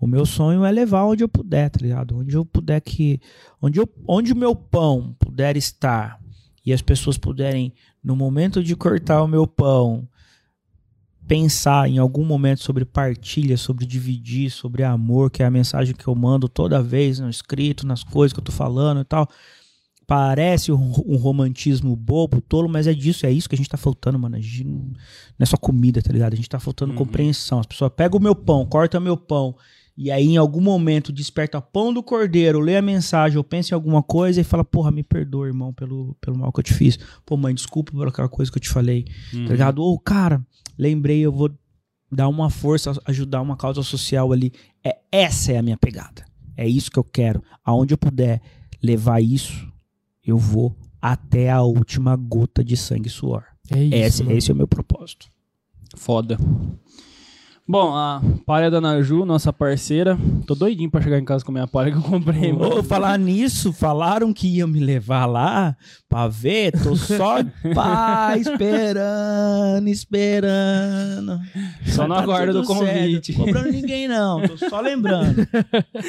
O 0.00 0.06
meu 0.06 0.24
sonho 0.24 0.64
é 0.64 0.70
levar 0.70 1.04
onde 1.04 1.24
eu 1.24 1.28
puder, 1.28 1.70
tá 1.70 1.78
ligado? 1.82 2.18
Onde 2.18 2.36
eu 2.36 2.44
puder 2.44 2.80
que. 2.80 3.20
Onde, 3.60 3.80
eu, 3.80 3.88
onde 4.06 4.32
o 4.32 4.36
meu 4.36 4.54
pão 4.54 5.16
puder 5.18 5.56
estar 5.56 6.20
e 6.64 6.72
as 6.72 6.80
pessoas 6.82 7.18
puderem, 7.18 7.72
no 8.02 8.14
momento 8.14 8.62
de 8.62 8.76
cortar 8.76 9.22
o 9.22 9.28
meu 9.28 9.46
pão, 9.46 10.06
pensar 11.26 11.88
em 11.88 11.98
algum 11.98 12.24
momento 12.24 12.62
sobre 12.62 12.84
partilha, 12.84 13.56
sobre 13.56 13.84
dividir, 13.84 14.50
sobre 14.50 14.82
amor, 14.82 15.30
que 15.30 15.42
é 15.42 15.46
a 15.46 15.50
mensagem 15.50 15.94
que 15.94 16.06
eu 16.06 16.14
mando 16.14 16.48
toda 16.48 16.82
vez 16.82 17.18
no 17.18 17.28
escrito, 17.28 17.86
nas 17.86 18.02
coisas 18.02 18.32
que 18.32 18.40
eu 18.40 18.44
tô 18.44 18.52
falando 18.52 19.00
e 19.00 19.04
tal. 19.04 19.28
Parece 20.06 20.72
um, 20.72 20.90
um 21.06 21.16
romantismo 21.16 21.94
bobo, 21.94 22.40
tolo, 22.40 22.66
mas 22.66 22.86
é 22.86 22.94
disso, 22.94 23.26
é 23.26 23.30
isso 23.30 23.46
que 23.46 23.54
a 23.54 23.58
gente 23.58 23.68
tá 23.68 23.76
faltando, 23.76 24.18
mano. 24.18 24.36
A 24.36 24.40
gente 24.40 24.64
não 24.64 24.78
não 24.78 24.94
é 25.40 25.44
só 25.44 25.58
comida, 25.58 26.00
tá 26.00 26.10
ligado? 26.10 26.32
A 26.32 26.36
gente 26.36 26.48
tá 26.48 26.58
faltando 26.58 26.92
Uhum. 26.92 26.98
compreensão. 26.98 27.60
As 27.60 27.66
pessoas 27.66 27.92
pegam 27.94 28.18
o 28.18 28.22
meu 28.22 28.34
pão, 28.34 28.64
corta 28.64 28.98
meu 28.98 29.18
pão, 29.18 29.54
e 30.00 30.12
aí, 30.12 30.28
em 30.28 30.36
algum 30.36 30.60
momento, 30.60 31.12
desperta 31.12 31.60
pão 31.60 31.92
do 31.92 32.04
cordeiro, 32.04 32.60
lê 32.60 32.76
a 32.76 32.82
mensagem, 32.82 33.36
ou 33.36 33.42
pensa 33.42 33.74
em 33.74 33.74
alguma 33.74 34.00
coisa 34.00 34.40
e 34.40 34.44
fala, 34.44 34.64
porra, 34.64 34.92
me 34.92 35.02
perdoa, 35.02 35.48
irmão, 35.48 35.74
pelo, 35.74 36.16
pelo 36.20 36.38
mal 36.38 36.52
que 36.52 36.60
eu 36.60 36.62
te 36.62 36.72
fiz. 36.72 36.96
Pô, 37.26 37.36
mãe, 37.36 37.52
desculpa 37.52 37.90
por 37.90 38.06
aquela 38.06 38.28
coisa 38.28 38.48
que 38.48 38.58
eu 38.58 38.62
te 38.62 38.68
falei. 38.68 39.06
Uhum. 39.34 39.46
Tá 39.46 39.50
ligado? 39.50 39.82
Ou, 39.82 39.98
cara, 39.98 40.40
lembrei, 40.78 41.18
eu 41.18 41.32
vou 41.32 41.50
dar 42.12 42.28
uma 42.28 42.48
força, 42.48 42.92
ajudar 43.06 43.42
uma 43.42 43.56
causa 43.56 43.82
social 43.82 44.32
ali. 44.32 44.52
É, 44.84 44.98
essa 45.10 45.50
é 45.50 45.58
a 45.58 45.62
minha 45.64 45.76
pegada. 45.76 46.24
É 46.56 46.64
isso 46.64 46.92
que 46.92 46.98
eu 47.00 47.04
quero. 47.04 47.42
Aonde 47.64 47.92
eu 47.92 47.98
puder 47.98 48.40
levar 48.80 49.20
isso, 49.20 49.66
eu 50.24 50.38
vou 50.38 50.76
até 51.02 51.50
a 51.50 51.62
última 51.62 52.14
gota 52.14 52.62
de 52.62 52.76
sangue 52.76 53.08
e 53.08 53.10
suor. 53.10 53.42
É 53.68 53.82
isso. 53.82 54.22
esse, 54.22 54.32
esse 54.32 54.50
é 54.52 54.54
o 54.54 54.56
meu 54.56 54.68
propósito. 54.68 55.26
Foda. 55.96 56.38
Bom, 57.70 57.94
a 57.94 58.22
palha 58.46 58.70
da 58.70 58.80
Naju, 58.80 59.26
nossa 59.26 59.52
parceira. 59.52 60.18
Tô 60.46 60.54
doidinho 60.54 60.90
pra 60.90 61.02
chegar 61.02 61.18
em 61.18 61.24
casa 61.24 61.44
com 61.44 61.50
a 61.50 61.54
minha 61.54 61.66
palha 61.66 61.92
que 61.92 61.98
eu 61.98 62.02
comprei. 62.02 62.50
Ô, 62.50 62.82
falar 62.82 63.18
nisso, 63.20 63.74
falaram 63.74 64.32
que 64.32 64.48
iam 64.48 64.66
me 64.66 64.80
levar 64.80 65.26
lá 65.26 65.76
pra 66.08 66.28
ver, 66.28 66.72
tô 66.82 66.96
só 66.96 67.44
pá, 67.74 68.38
esperando, 68.38 69.86
esperando. 69.86 71.38
Só 71.84 72.08
no 72.08 72.14
Tá 72.14 72.22
aguardo 72.22 72.54
do 72.54 72.64
certo, 72.64 72.78
convite. 72.78 73.34
Tô 73.34 73.44
cobrando 73.44 73.70
ninguém 73.70 74.08
não, 74.08 74.40
tô 74.40 74.56
só 74.56 74.80
lembrando. 74.80 75.46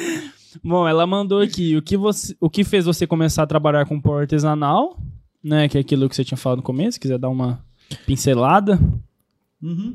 Bom, 0.64 0.88
ela 0.88 1.06
mandou 1.06 1.42
aqui 1.42 1.76
o 1.76 1.82
que, 1.82 1.94
você, 1.94 2.34
o 2.40 2.48
que 2.48 2.64
fez 2.64 2.86
você 2.86 3.06
começar 3.06 3.42
a 3.42 3.46
trabalhar 3.46 3.84
com 3.84 4.00
pão 4.00 4.16
artesanal, 4.16 4.98
né? 5.44 5.68
Que 5.68 5.76
é 5.76 5.82
aquilo 5.82 6.08
que 6.08 6.16
você 6.16 6.24
tinha 6.24 6.38
falado 6.38 6.60
no 6.60 6.64
começo, 6.64 6.92
se 6.92 7.00
quiser 7.00 7.18
dar 7.18 7.28
uma 7.28 7.62
pincelada. 8.06 8.80
Uhum. 9.62 9.94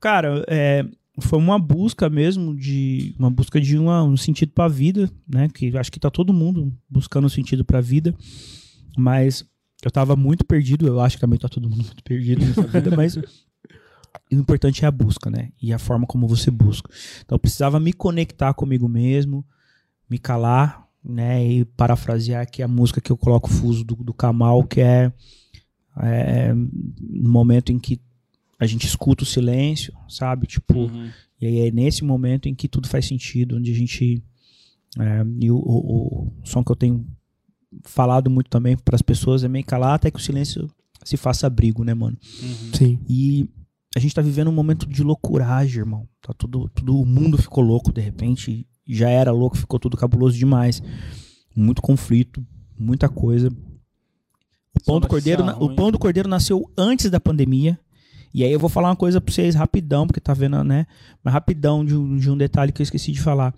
Cara, 0.00 0.44
é, 0.48 0.84
foi 1.20 1.38
uma 1.38 1.58
busca 1.58 2.08
mesmo 2.08 2.56
de 2.56 3.14
uma 3.18 3.30
busca 3.30 3.60
de 3.60 3.76
uma- 3.78 4.02
um 4.02 4.16
sentido 4.16 4.52
pra 4.52 4.66
vida, 4.68 5.10
né? 5.28 5.48
Que 5.52 5.76
acho 5.76 5.92
que 5.92 6.00
tá 6.00 6.10
todo 6.10 6.32
mundo 6.32 6.72
buscando 6.88 7.26
um 7.26 7.28
sentido 7.30 7.64
pra 7.64 7.80
vida, 7.80 8.14
mas 8.96 9.44
eu 9.84 9.90
tava 9.90 10.16
muito 10.16 10.44
perdido. 10.44 10.86
Eu 10.86 11.00
acho 11.00 11.16
que 11.16 11.20
também 11.20 11.38
tá 11.38 11.48
todo 11.48 11.68
mundo 11.68 11.84
muito 11.84 12.02
perdido 12.02 12.44
nessa 12.44 12.62
vida, 12.66 12.94
mas 12.96 13.16
o 13.16 13.22
importante 14.32 14.84
é 14.84 14.88
a 14.88 14.90
busca, 14.90 15.30
né? 15.30 15.50
E 15.60 15.72
a 15.72 15.78
forma 15.78 16.06
como 16.06 16.26
você 16.26 16.50
busca. 16.50 16.90
Então 17.24 17.36
eu 17.36 17.40
precisava 17.40 17.78
me 17.78 17.92
conectar 17.92 18.54
comigo 18.54 18.88
mesmo, 18.88 19.44
me 20.08 20.18
calar, 20.18 20.86
né? 21.04 21.44
E 21.46 21.64
parafrasear 21.64 22.42
aqui 22.42 22.62
a 22.62 22.68
música 22.68 23.00
que 23.00 23.12
eu 23.12 23.16
coloco 23.16 23.50
fuso 23.50 23.84
do, 23.84 23.96
do 23.96 24.14
Kamal, 24.14 24.64
que 24.64 24.80
é, 24.80 25.12
é 25.96 26.54
no 26.54 27.28
momento 27.30 27.70
em 27.72 27.78
que 27.78 28.00
a 28.60 28.66
gente 28.66 28.86
escuta 28.86 29.24
o 29.24 29.26
silêncio, 29.26 29.92
sabe? 30.08 30.46
Tipo, 30.46 30.80
Uhum. 30.80 31.10
e 31.40 31.46
aí 31.46 31.58
é 31.68 31.70
nesse 31.72 32.04
momento 32.04 32.46
em 32.48 32.54
que 32.54 32.68
tudo 32.68 32.86
faz 32.88 33.06
sentido, 33.06 33.56
onde 33.56 33.72
a 33.72 33.74
gente. 33.74 34.22
é, 34.98 35.24
e 35.40 35.50
o, 35.50 35.56
o- 35.56 36.26
o 36.28 36.32
som 36.44 36.62
que 36.64 36.70
eu 36.72 36.76
tenho 36.76 37.06
falado 37.84 38.28
muito 38.28 38.50
também 38.50 38.76
para 38.76 38.96
as 38.96 39.02
pessoas 39.02 39.44
é 39.44 39.48
meio 39.48 39.64
calar 39.64 39.94
até 39.94 40.10
que 40.10 40.18
o 40.18 40.22
silêncio 40.22 40.68
se 41.04 41.16
faça 41.16 41.46
abrigo, 41.46 41.84
né, 41.84 41.94
mano? 41.94 42.18
Uhum. 42.42 42.72
Sim. 42.74 42.98
E 43.08 43.48
a 43.96 44.00
gente 44.00 44.14
tá 44.14 44.20
vivendo 44.20 44.48
um 44.48 44.52
momento 44.52 44.86
de 44.88 45.02
loucuragem, 45.04 45.78
irmão. 45.78 46.08
Tá 46.20 46.32
tudo, 46.36 46.68
tudo, 46.74 47.00
o 47.00 47.06
mundo 47.06 47.38
ficou 47.38 47.62
louco 47.62 47.92
de 47.92 48.00
repente. 48.00 48.66
Já 48.86 49.08
era 49.08 49.30
louco, 49.30 49.56
ficou 49.56 49.78
tudo 49.78 49.96
cabuloso 49.96 50.36
demais. 50.36 50.82
Muito 51.54 51.80
conflito, 51.80 52.44
muita 52.76 53.08
coisa. 53.08 53.48
O 53.48 54.80
pão, 54.84 54.98
do 55.00 55.06
cordeiro, 55.08 55.44
o 55.62 55.74
pão 55.76 55.90
do 55.92 55.98
cordeiro 55.98 56.28
nasceu 56.28 56.68
antes 56.76 57.08
da 57.10 57.20
pandemia. 57.20 57.78
E 58.32 58.44
aí 58.44 58.52
eu 58.52 58.58
vou 58.60 58.68
falar 58.70 58.88
uma 58.90 58.96
coisa 58.96 59.20
pra 59.20 59.32
vocês 59.32 59.54
rapidão, 59.54 60.06
porque 60.06 60.20
tá 60.20 60.32
vendo, 60.32 60.62
né? 60.62 60.86
Mas 61.22 61.34
rapidão 61.34 61.84
de 61.84 61.96
um, 61.96 62.16
de 62.16 62.30
um 62.30 62.36
detalhe 62.36 62.70
que 62.72 62.80
eu 62.80 62.84
esqueci 62.84 63.10
de 63.12 63.20
falar. 63.20 63.54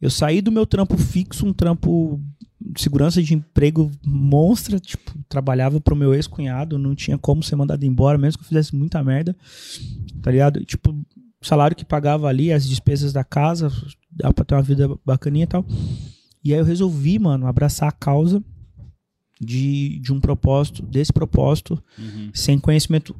Eu 0.00 0.10
saí 0.10 0.40
do 0.40 0.50
meu 0.52 0.66
trampo 0.66 0.96
fixo, 0.96 1.46
um 1.46 1.52
trampo 1.52 2.20
de 2.60 2.80
segurança 2.80 3.22
de 3.22 3.34
emprego 3.34 3.90
monstra, 4.04 4.78
tipo, 4.80 5.12
trabalhava 5.28 5.80
pro 5.80 5.94
meu 5.96 6.14
ex-cunhado, 6.14 6.78
não 6.78 6.94
tinha 6.94 7.18
como 7.18 7.42
ser 7.42 7.56
mandado 7.56 7.84
embora, 7.84 8.16
mesmo 8.16 8.38
que 8.38 8.44
eu 8.44 8.48
fizesse 8.48 8.74
muita 8.74 9.02
merda, 9.04 9.36
tá 10.22 10.30
ligado? 10.30 10.60
E, 10.60 10.64
Tipo, 10.64 10.94
salário 11.42 11.76
que 11.76 11.84
pagava 11.84 12.26
ali, 12.26 12.50
as 12.52 12.66
despesas 12.66 13.12
da 13.12 13.22
casa, 13.22 13.70
dá 14.10 14.32
pra 14.32 14.44
ter 14.46 14.54
uma 14.54 14.62
vida 14.62 14.88
bacaninha 15.04 15.44
e 15.44 15.46
tal. 15.46 15.66
E 16.42 16.54
aí 16.54 16.58
eu 16.58 16.64
resolvi, 16.64 17.18
mano, 17.18 17.46
abraçar 17.46 17.88
a 17.90 17.92
causa 17.92 18.42
de, 19.40 19.98
de 20.00 20.12
um 20.12 20.20
propósito, 20.20 20.82
desse 20.82 21.12
propósito, 21.12 21.82
Uhum. 21.98 22.30
sem 22.32 22.58
conhecimento 22.58 23.14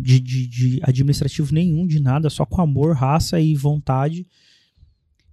de, 0.00 0.20
de, 0.20 0.46
de 0.46 0.80
administrativo 0.82 1.52
nenhum, 1.54 1.86
de 1.86 2.00
nada, 2.00 2.28
só 2.30 2.44
com 2.46 2.60
amor, 2.62 2.94
raça 2.96 3.40
e 3.40 3.54
vontade. 3.54 4.26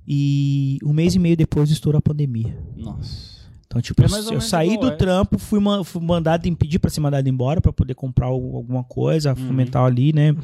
E 0.08 0.78
um 0.84 0.94
mês 0.94 1.16
e 1.16 1.20
meio 1.20 1.36
depois 1.36 1.70
estourou 1.72 1.98
a 2.00 2.02
pandemia. 2.02 2.58
Nossa. 2.76 3.36
Então, 3.66 3.82
tipo, 3.82 4.02
É 4.04 4.06
eu, 4.06 4.34
eu 4.34 4.42
saí 4.42 4.78
do 4.80 4.88
essa. 4.88 4.96
trampo, 4.98 5.38
fui, 5.40 5.60
fui 5.84 6.02
mandado 6.02 6.46
em 6.46 6.54
pedir 6.54 6.80
pra 6.80 6.90
ser 6.92 7.02
mandado 7.02 7.28
embora 7.28 7.60
pra 7.60 7.74
poder 7.74 7.96
comprar 7.96 8.28
al- 8.28 8.56
alguma 8.56 8.84
coisa, 8.84 9.32
Uhum. 9.32 9.48
fomentar 9.48 9.84
ali, 9.84 10.14
né? 10.14 10.36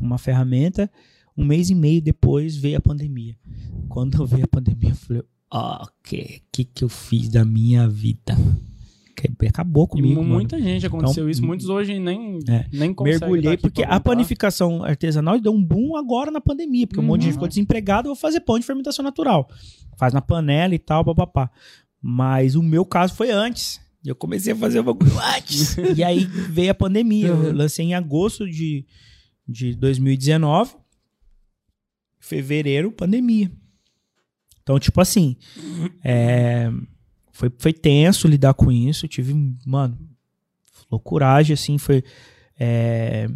Uma 0.00 0.16
ferramenta. 0.18 0.90
Um 1.36 1.44
mês 1.44 1.68
e 1.70 1.74
meio 1.74 2.00
depois 2.00 2.56
veio 2.56 2.78
a 2.78 2.80
pandemia. 2.80 3.36
Quando 3.88 4.24
veio 4.26 4.44
a 4.44 4.48
pandemia, 4.48 4.90
eu 4.90 4.96
falei, 4.96 5.22
ah, 5.50 5.84
o 5.84 5.88
que 6.02 6.64
que 6.64 6.84
eu 6.84 6.88
fiz 6.88 7.28
da 7.28 7.44
minha 7.44 7.88
vida? 7.88 8.36
Que- 9.20 9.46
Acabou 9.48 9.84
E 9.84 9.88
comigo, 9.88 10.22
mano. 10.22 10.34
muita 10.34 10.60
gente 10.60 10.86
aconteceu 10.86 11.24
Então, 11.24 11.30
isso. 11.30 11.44
Muitos 11.44 11.68
hoje 11.68 11.98
nem, 11.98 12.38
é, 12.48 12.66
nem 12.72 12.94
conseguem. 12.94 13.18
Mergulhei, 13.20 13.52
aqui 13.54 13.62
porque 13.62 13.82
a 13.82 13.98
panificação 13.98 14.84
artesanal 14.84 15.40
deu 15.40 15.52
um 15.52 15.62
boom 15.62 15.96
agora 15.96 16.30
na 16.30 16.40
pandemia, 16.40 16.86
porque 16.86 17.00
um 17.00 17.02
monte 17.02 17.20
de 17.20 17.24
gente 17.26 17.32
Uhum. 17.34 17.38
ficou 17.38 17.48
desempregado, 17.48 18.06
vou 18.08 18.14
fazer 18.16 18.40
pão 18.40 18.58
de 18.58 18.64
fermentação 18.64 19.02
natural. 19.02 19.48
Faz 19.98 20.12
na 20.14 20.20
panela 20.20 20.72
e 20.74 20.78
tal, 20.78 21.04
papapá. 21.04 21.50
Mas 22.00 22.54
o 22.54 22.62
meu 22.62 22.84
caso 22.84 23.14
foi 23.14 23.30
antes. 23.32 23.80
Eu 24.04 24.14
comecei 24.14 24.52
a 24.52 24.56
fazer 24.56 24.78
o 24.78 24.84
bagulho 24.84 25.10
antes. 25.36 25.76
e 25.96 26.04
aí 26.04 26.24
veio 26.24 26.70
a 26.70 26.74
pandemia. 26.74 27.26
Eu 27.28 27.36
Uhum. 27.36 27.52
lancei 27.52 27.86
em 27.86 27.94
agosto 27.94 28.48
de, 28.48 28.86
de 29.48 29.74
2019. 29.74 30.74
Fevereiro, 32.20 32.92
pandemia. 32.92 33.50
Então, 34.62 34.78
tipo 34.78 35.00
assim, 35.00 35.36
é, 36.04 36.70
foi, 37.38 37.52
foi 37.56 37.72
tenso 37.72 38.26
lidar 38.26 38.52
com 38.52 38.72
isso. 38.72 39.06
Tive, 39.06 39.32
mano, 39.64 39.96
loucuragem, 40.90 41.54
assim, 41.54 41.78
foi. 41.78 42.02
é, 42.58 43.30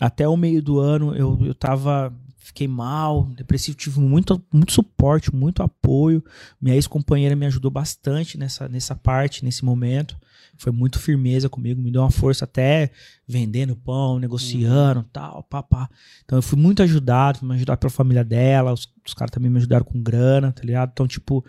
até 0.00 0.28
o 0.28 0.36
meio 0.36 0.62
do 0.62 0.78
ano 0.78 1.14
eu, 1.16 1.36
eu 1.44 1.54
tava. 1.54 2.14
Fiquei 2.38 2.66
mal, 2.66 3.26
depressivo, 3.36 3.76
tive 3.76 4.00
muito, 4.00 4.42
muito 4.52 4.72
suporte, 4.72 5.32
muito 5.32 5.62
apoio. 5.62 6.24
Minha 6.60 6.74
ex-companheira 6.74 7.36
me 7.36 7.46
ajudou 7.46 7.70
bastante 7.70 8.36
nessa, 8.36 8.68
nessa 8.68 8.96
parte, 8.96 9.44
nesse 9.44 9.64
momento. 9.64 10.16
Foi 10.56 10.72
muito 10.72 10.98
firmeza 10.98 11.48
comigo, 11.48 11.80
me 11.80 11.92
deu 11.92 12.00
uma 12.00 12.10
força 12.10 12.44
até 12.44 12.90
vendendo 13.26 13.76
pão, 13.76 14.18
negociando, 14.18 15.04
tal, 15.12 15.44
papá. 15.44 15.88
Então 16.24 16.38
eu 16.38 16.42
fui 16.42 16.58
muito 16.58 16.82
ajudado, 16.82 17.38
fui 17.38 17.48
me 17.48 17.54
ajudar 17.54 17.76
pela 17.76 17.90
família 17.90 18.24
dela, 18.24 18.72
os, 18.72 18.92
os 19.06 19.14
caras 19.14 19.30
também 19.30 19.50
me 19.50 19.58
ajudaram 19.58 19.84
com 19.84 20.02
grana, 20.02 20.50
tá 20.50 20.62
ligado? 20.64 20.90
Então, 20.92 21.06
tipo, 21.06 21.44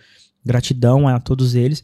gratidão 0.46 1.08
a 1.08 1.20
todos 1.20 1.56
eles. 1.56 1.84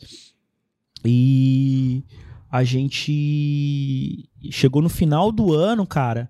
E 1.06 2.04
a 2.52 2.64
gente 2.64 4.30
chegou 4.50 4.82
no 4.82 4.90
final 4.90 5.32
do 5.32 5.54
ano, 5.54 5.86
cara. 5.86 6.30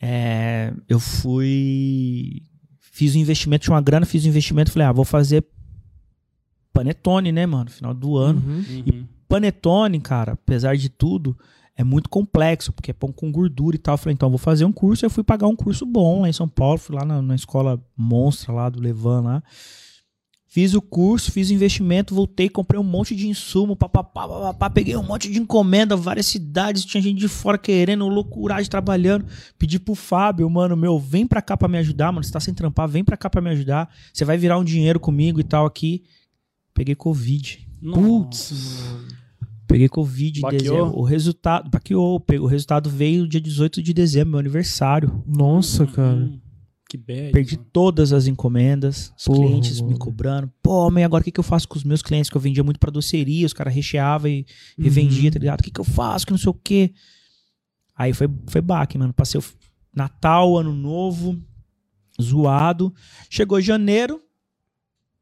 é, 0.00 0.72
eu 0.88 1.00
fui. 1.00 2.42
Fiz 2.78 3.16
um 3.16 3.18
investimento, 3.18 3.64
tinha 3.64 3.74
uma 3.74 3.80
grana, 3.80 4.06
fiz 4.06 4.24
um 4.24 4.28
investimento, 4.28 4.70
falei, 4.70 4.86
ah, 4.86 4.92
vou 4.92 5.04
fazer 5.04 5.44
panetone, 6.72 7.32
né, 7.32 7.46
mano? 7.46 7.70
Final 7.70 7.94
do 7.94 8.16
ano. 8.16 8.42
Uhum. 8.46 8.64
Uhum. 8.86 9.06
Panetone, 9.26 10.00
cara, 10.00 10.32
apesar 10.32 10.76
de 10.76 10.88
tudo, 10.88 11.36
é 11.76 11.82
muito 11.82 12.08
complexo, 12.08 12.72
porque 12.72 12.90
é 12.90 12.94
pão 12.94 13.10
com 13.10 13.32
gordura 13.32 13.74
e 13.74 13.78
tal. 13.78 13.94
Eu 13.94 13.98
falei, 13.98 14.14
então, 14.14 14.26
eu 14.26 14.30
vou 14.30 14.38
fazer 14.38 14.64
um 14.64 14.72
curso. 14.72 15.04
Eu 15.04 15.10
fui 15.10 15.24
pagar 15.24 15.48
um 15.48 15.56
curso 15.56 15.84
bom 15.84 16.20
lá 16.20 16.28
em 16.28 16.32
São 16.32 16.48
Paulo, 16.48 16.78
fui 16.78 16.94
lá 16.94 17.04
na, 17.04 17.20
na 17.20 17.34
escola 17.34 17.82
monstra 17.96 18.52
lá 18.52 18.68
do 18.68 18.80
Levan 18.80 19.22
lá. 19.22 19.42
Fiz 20.54 20.72
o 20.72 20.80
curso, 20.80 21.32
fiz 21.32 21.50
o 21.50 21.52
investimento, 21.52 22.14
voltei, 22.14 22.48
comprei 22.48 22.78
um 22.78 22.84
monte 22.84 23.16
de 23.16 23.26
insumo, 23.26 23.74
papapá, 23.74 24.28
papapá, 24.28 24.70
peguei 24.70 24.96
um 24.96 25.02
monte 25.02 25.28
de 25.28 25.40
encomenda, 25.40 25.96
várias 25.96 26.26
cidades, 26.26 26.84
tinha 26.84 27.02
gente 27.02 27.18
de 27.18 27.26
fora 27.26 27.58
querendo, 27.58 28.06
loucuragem, 28.06 28.70
trabalhando. 28.70 29.26
Pedi 29.58 29.80
pro 29.80 29.96
Fábio, 29.96 30.48
mano, 30.48 30.76
meu, 30.76 30.96
vem 30.96 31.26
pra 31.26 31.42
cá 31.42 31.56
pra 31.56 31.66
me 31.66 31.76
ajudar, 31.78 32.12
mano, 32.12 32.22
você 32.22 32.30
tá 32.30 32.38
sem 32.38 32.54
trampar, 32.54 32.86
vem 32.86 33.02
pra 33.02 33.16
cá 33.16 33.28
pra 33.28 33.42
me 33.42 33.50
ajudar. 33.50 33.92
Você 34.12 34.24
vai 34.24 34.38
virar 34.38 34.56
um 34.56 34.62
dinheiro 34.62 35.00
comigo 35.00 35.40
e 35.40 35.42
tal 35.42 35.66
aqui. 35.66 36.04
Peguei 36.72 36.94
Covid. 36.94 37.66
Putz. 37.92 38.80
Peguei 39.66 39.88
Covid 39.88 40.40
em 40.40 40.50
dezembro. 40.50 40.96
O 40.96 41.02
resultado. 41.02 41.68
Baqueou. 41.68 42.24
O 42.40 42.46
resultado 42.46 42.88
veio 42.88 43.26
dia 43.26 43.40
18 43.40 43.82
de 43.82 43.92
dezembro, 43.92 44.30
meu 44.30 44.38
aniversário. 44.38 45.20
Nossa, 45.26 45.84
cara. 45.84 46.30
Que 46.94 46.98
bad. 46.98 47.32
Perdi 47.32 47.56
mano. 47.56 47.68
todas 47.72 48.12
as 48.12 48.28
encomendas, 48.28 49.12
os 49.18 49.24
Porra, 49.24 49.38
clientes 49.48 49.80
me 49.80 49.88
mano. 49.88 49.98
cobrando. 49.98 50.52
Pô, 50.62 50.88
mãe, 50.92 51.02
agora 51.02 51.22
o 51.22 51.24
que, 51.24 51.32
que 51.32 51.40
eu 51.40 51.44
faço 51.44 51.66
com 51.66 51.76
os 51.76 51.82
meus 51.82 52.02
clientes? 52.02 52.30
Que 52.30 52.36
eu 52.36 52.40
vendia 52.40 52.62
muito 52.62 52.78
pra 52.78 52.88
doceria, 52.90 53.44
os 53.44 53.52
caras 53.52 53.74
recheavam 53.74 54.30
e 54.30 54.46
revendia, 54.78 55.24
Uhum. 55.24 55.30
tá 55.32 55.38
ligado? 55.40 55.60
O 55.60 55.62
que, 55.64 55.72
que 55.72 55.80
eu 55.80 55.84
faço? 55.84 56.24
Que 56.24 56.30
não 56.32 56.38
sei 56.38 56.50
o 56.50 56.54
quê. 56.54 56.92
Aí 57.96 58.12
foi, 58.12 58.28
foi 58.46 58.60
baque, 58.60 58.96
mano. 58.96 59.12
Passei 59.12 59.40
o 59.40 59.44
Natal, 59.92 60.56
Ano 60.56 60.72
Novo, 60.72 61.36
zoado. 62.22 62.94
Chegou 63.28 63.60
janeiro, 63.60 64.20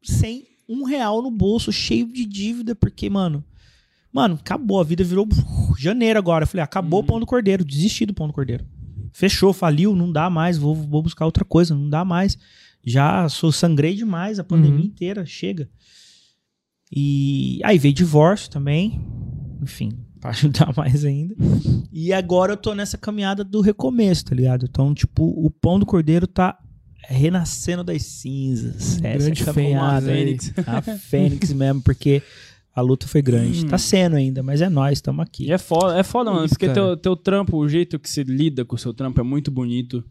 sem 0.02 0.46
um 0.68 0.84
real 0.84 1.22
no 1.22 1.30
bolso, 1.30 1.72
cheio 1.72 2.06
de 2.12 2.26
dívida, 2.26 2.74
porque, 2.74 3.08
mano. 3.08 3.42
Mano, 4.12 4.34
acabou, 4.34 4.78
a 4.78 4.84
vida 4.84 5.02
virou 5.02 5.26
janeiro 5.78 6.18
agora. 6.18 6.42
Eu 6.44 6.48
falei, 6.48 6.62
acabou 6.62 7.00
o 7.00 7.04
pão 7.04 7.18
do 7.18 7.24
cordeiro, 7.24 7.64
desisti 7.64 8.04
do 8.04 8.12
pão 8.12 8.26
do 8.26 8.32
cordeiro. 8.34 8.66
Fechou, 9.12 9.52
faliu, 9.52 9.94
não 9.94 10.10
dá 10.10 10.28
mais, 10.30 10.56
vou, 10.58 10.74
vou 10.74 11.02
buscar 11.02 11.24
outra 11.26 11.44
coisa, 11.44 11.74
não 11.74 11.88
dá 11.88 12.04
mais. 12.04 12.36
Já 12.84 13.28
sou 13.28 13.52
sangrei 13.52 13.94
demais 13.94 14.38
a 14.38 14.44
pandemia 14.44 14.80
Uhum. 14.80 14.86
inteira, 14.86 15.24
chega. 15.26 15.68
E 16.94 17.60
aí 17.64 17.78
veio 17.78 17.94
divórcio 17.94 18.50
também, 18.50 19.00
enfim, 19.62 19.90
pra 20.20 20.30
ajudar 20.30 20.72
mais 20.76 21.04
ainda. 21.04 21.34
E 21.92 22.12
agora 22.12 22.52
eu 22.52 22.56
tô 22.56 22.74
nessa 22.74 22.98
caminhada 22.98 23.42
do 23.44 23.60
recomeço, 23.60 24.24
tá 24.26 24.34
ligado? 24.34 24.66
Então, 24.68 24.92
tipo, 24.94 25.24
o 25.24 25.50
pão 25.50 25.78
do 25.78 25.86
cordeiro 25.86 26.26
tá 26.26 26.58
renascendo 27.04 27.82
das 27.82 28.02
cinzas. 28.02 28.98
Essa 29.02 29.06
é 29.08 29.18
Grande 29.18 29.42
a 29.42 29.52
fênix 29.52 29.82
aí. 29.82 30.02
Fênix. 30.04 30.52
a 30.66 30.82
Fênix 30.82 31.52
mesmo, 31.52 31.82
porque 31.82 32.22
a 32.74 32.80
luta 32.80 33.06
foi 33.06 33.20
grande. 33.20 33.64
Hum. 33.64 33.68
Tá 33.68 33.78
sendo 33.78 34.16
ainda, 34.16 34.42
mas 34.42 34.60
é 34.60 34.68
nós, 34.68 34.94
estamos 34.94 35.22
aqui. 35.22 35.46
E 35.46 35.52
é 35.52 35.58
foda, 35.58 35.98
é 35.98 36.02
foda, 36.02 36.30
mano. 36.30 36.46
Isso, 36.46 36.54
porque 36.54 36.66
cara. 36.66 36.74
teu, 36.74 36.96
teu 36.96 37.16
trampo, 37.16 37.56
o 37.56 37.68
jeito 37.68 37.98
que 37.98 38.08
você 38.08 38.22
lida 38.22 38.64
com 38.64 38.76
o 38.76 38.78
seu 38.78 38.94
trampo 38.94 39.20
é 39.20 39.22
muito 39.22 39.50
bonito. 39.50 40.02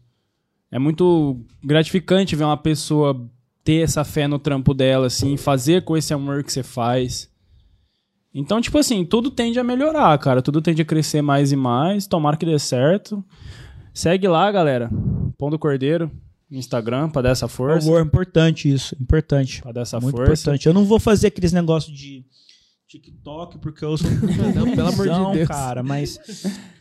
É 0.70 0.78
muito 0.78 1.40
gratificante 1.62 2.36
ver 2.36 2.44
uma 2.44 2.56
pessoa 2.56 3.28
ter 3.64 3.82
essa 3.82 4.04
fé 4.04 4.26
no 4.26 4.38
trampo 4.38 4.72
dela, 4.72 5.06
assim, 5.06 5.36
fazer 5.36 5.84
com 5.84 5.96
esse 5.96 6.14
amor 6.14 6.42
que 6.42 6.52
você 6.52 6.62
faz. 6.62 7.30
Então, 8.34 8.60
tipo 8.60 8.78
assim, 8.78 9.04
tudo 9.04 9.30
tende 9.30 9.58
a 9.58 9.64
melhorar, 9.64 10.16
cara. 10.18 10.40
Tudo 10.40 10.62
tende 10.62 10.80
a 10.80 10.84
crescer 10.84 11.20
mais 11.20 11.52
e 11.52 11.56
mais. 11.56 12.06
Tomara 12.06 12.36
que 12.36 12.46
dê 12.46 12.58
certo. 12.58 13.22
Segue 13.92 14.26
lá, 14.26 14.50
galera. 14.50 14.90
Pão 15.36 15.50
do 15.50 15.58
Cordeiro 15.58 16.10
Instagram 16.58 17.08
pra 17.08 17.22
dar 17.22 17.30
essa 17.30 17.48
Por 17.48 17.54
força. 17.54 17.86
favor, 17.86 18.04
importante 18.04 18.72
isso, 18.72 18.94
importante. 19.00 19.62
Pra 19.62 19.72
dar 19.72 19.82
essa 19.82 19.98
Muito 19.98 20.16
força. 20.16 20.32
importante. 20.32 20.66
Eu 20.66 20.74
não 20.74 20.84
vou 20.84 21.00
fazer 21.00 21.28
aqueles 21.28 21.52
negócios 21.52 21.96
de 21.96 22.24
TikTok, 22.92 23.58
porque 23.58 23.84
eu 23.84 23.96
sou 23.96 24.10
Não, 24.10 24.70
pelo 24.76 24.88
amor 24.88 25.04
de 25.06 25.12
Não, 25.12 25.32
Deus. 25.32 25.48
cara, 25.48 25.82
mas 25.82 26.18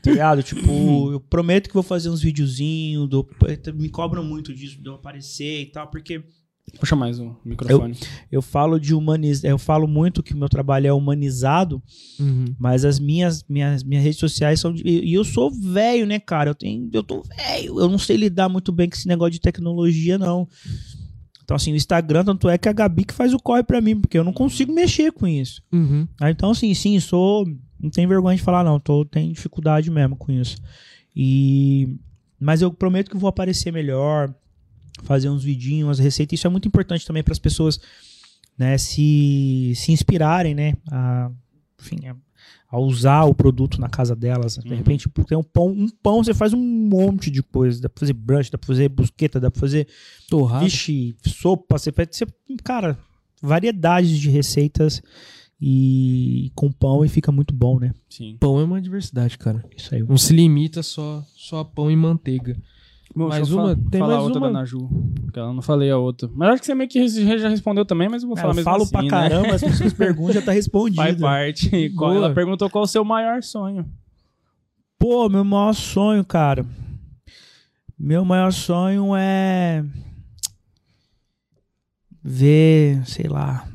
tá 0.03 0.11
ligado? 0.11 0.43
Tipo, 0.43 1.11
eu 1.13 1.19
prometo 1.19 1.67
que 1.67 1.73
vou 1.73 1.83
fazer 1.83 2.09
uns 2.09 2.21
videozinhos, 2.21 3.07
dou- 3.09 3.27
me 3.73 3.89
cobram 3.89 4.23
muito 4.23 4.53
disso 4.53 4.81
de 4.81 4.87
eu 4.89 4.95
aparecer 4.95 5.61
e 5.61 5.65
tal, 5.67 5.87
porque 5.87 6.23
Puxa 6.79 6.95
mais 6.95 7.19
o 7.19 7.35
microfone. 7.43 7.97
Eu 8.31 8.41
falo 8.41 8.79
de 8.79 8.93
humanizar, 8.93 9.49
eu 9.51 9.57
falo 9.57 9.87
muito 9.87 10.23
que 10.23 10.33
o 10.33 10.37
meu 10.37 10.47
trabalho 10.47 10.87
é 10.87 10.93
humanizado, 10.93 11.81
Uhum. 12.17 12.45
mas 12.57 12.85
as 12.85 12.97
minhas 12.97 13.43
minhas, 13.49 13.83
minhas 13.83 14.03
redes 14.03 14.19
sociais 14.19 14.59
são 14.61 14.71
de, 14.71 14.81
e 14.87 15.09
e 15.09 15.13
eu 15.15 15.23
sou 15.25 15.51
velho, 15.51 16.05
né, 16.05 16.17
cara? 16.19 16.51
Eu 16.51 16.55
tenho 16.55 16.89
eu 16.93 17.03
tô 17.03 17.23
velho, 17.23 17.77
eu 17.79 17.89
não 17.89 17.97
sei 17.97 18.15
lidar 18.15 18.47
muito 18.47 18.71
bem 18.71 18.87
com 18.87 18.95
esse 18.95 19.07
negócio 19.07 19.31
de 19.33 19.41
tecnologia 19.41 20.17
não. 20.17 20.47
Então 21.43 21.55
assim, 21.55 21.73
o 21.73 21.75
Instagram 21.75 22.23
tanto 22.23 22.49
é 22.49 22.57
que 22.57 22.69
a 22.69 22.73
Gabi 22.73 23.03
que 23.05 23.13
faz 23.13 23.33
o 23.33 23.39
corre 23.39 23.63
pra 23.63 23.81
mim, 23.81 23.99
porque 23.99 24.17
eu 24.17 24.23
não 24.23 24.33
consigo 24.33 24.71
mexer 24.73 25.11
com 25.11 25.27
isso. 25.27 25.61
Uhum. 25.71 26.07
Ah, 26.19 26.29
Então, 26.31 26.51
assim, 26.51 26.73
sim, 26.73 26.99
sou. 26.99 27.45
Não 27.79 27.89
tenho 27.89 28.07
vergonha 28.07 28.37
de 28.37 28.43
falar, 28.43 28.63
não. 28.63 28.79
Tô, 28.79 29.03
tenho 29.03 29.33
dificuldade 29.33 29.89
mesmo 29.89 30.15
com 30.15 30.31
isso. 30.31 30.57
E. 31.15 31.95
Mas 32.39 32.61
eu 32.61 32.71
prometo 32.71 33.11
que 33.11 33.17
vou 33.17 33.27
aparecer 33.27 33.71
melhor, 33.71 34.33
fazer 35.03 35.29
uns 35.29 35.43
vidinhos, 35.43 35.87
umas 35.87 35.99
receitas. 35.99 36.39
Isso 36.39 36.47
é 36.47 36.49
muito 36.49 36.67
importante 36.67 37.05
também 37.05 37.23
para 37.23 37.33
as 37.33 37.39
pessoas, 37.39 37.79
né, 38.57 38.77
se, 38.79 39.73
se 39.75 39.91
inspirarem, 39.91 40.55
né, 40.55 40.73
a, 40.91 41.29
enfim, 41.79 42.07
a, 42.07 42.15
a 42.71 42.79
usar 42.79 43.25
o 43.25 43.35
produto 43.35 43.81
na 43.81 43.89
casa 43.89 44.15
delas. 44.15 44.55
De 44.55 44.69
Uhum. 44.69 44.77
repente, 44.77 45.09
tem 45.27 45.37
um 45.37 45.43
pão, 45.43 45.67
um 45.67 45.89
pão 46.01 46.23
você 46.23 46.33
faz 46.33 46.53
um 46.53 46.59
monte 46.59 47.29
de 47.29 47.43
coisa. 47.43 47.81
Dá 47.81 47.89
pra 47.89 47.99
fazer 47.99 48.13
brunch, 48.13 48.49
dá 48.49 48.57
pra 48.57 48.67
fazer 48.67 48.87
busqueta, 48.89 49.39
dá 49.39 49.51
pra 49.51 49.59
fazer 49.59 49.87
Torrado. 50.29 50.63
Vixe, 50.63 51.15
sopa, 51.25 51.77
você 51.77 51.91
pode 51.91 52.15
ser, 52.15 52.27
cara, 52.63 52.97
variedades 53.41 54.17
de 54.17 54.29
receitas 54.29 55.01
e 55.59 56.51
com 56.55 56.71
pão 56.71 57.03
e 57.05 57.09
fica 57.09 57.31
muito 57.31 57.53
bom, 57.53 57.79
né? 57.79 57.93
Sim. 58.09 58.37
Pão 58.39 58.59
é 58.59 58.63
uma 58.63 58.81
diversidade, 58.81 59.37
cara. 59.37 59.63
Isso 59.77 59.93
aí. 59.93 60.01
Não 60.03 60.17
se 60.17 60.33
limita 60.33 60.81
só, 60.81 61.23
só 61.35 61.59
a 61.59 61.65
pão 61.65 61.91
e 61.91 61.95
manteiga. 61.95 62.57
Bom, 63.15 63.27
Mais 63.27 63.51
uma? 63.51 63.75
Tem 63.75 63.99
falar 63.99 64.13
mais 64.15 64.23
outra 64.23 64.39
uma? 64.39 64.47
da 64.47 64.53
Naju. 64.53 64.89
Que 65.33 65.39
eu 65.39 65.53
não 65.53 65.61
falei 65.61 65.91
a 65.91 65.97
outra. 65.97 66.29
Mas 66.33 66.49
acho 66.49 66.59
que 66.61 66.65
você 66.65 66.75
meio 66.75 66.89
que 66.89 67.07
já 67.37 67.49
respondeu 67.49 67.85
também, 67.85 68.07
mas 68.09 68.23
eu 68.23 68.27
vou 68.27 68.35
Cara, 68.35 68.47
falar 68.47 68.53
eu 68.53 68.55
mesmo 68.55 68.71
falo 68.71 68.83
assim, 68.83 68.91
pra 68.91 69.01
né? 69.01 69.07
caramba, 69.09 69.55
as 69.55 69.61
pessoas 69.61 69.91
perguntam, 69.93 70.33
já 70.33 70.41
tá 70.41 70.51
respondido. 70.51 70.95
Faz 71.01 71.19
parte. 71.19 71.89
Qual- 71.91 72.11
Boa. 72.13 72.25
Ela 72.25 72.33
perguntou 72.33 72.69
qual 72.69 72.83
o 72.83 72.87
seu 72.87 73.03
maior 73.03 73.41
sonho. 73.43 73.85
Pô, 74.97 75.27
meu 75.29 75.43
maior 75.43 75.73
sonho, 75.73 76.23
cara. 76.23 76.65
Meu 77.99 78.23
maior 78.25 78.51
sonho 78.51 79.15
é 79.15 79.83
ver, 82.23 83.05
sei 83.07 83.27
lá. 83.27 83.67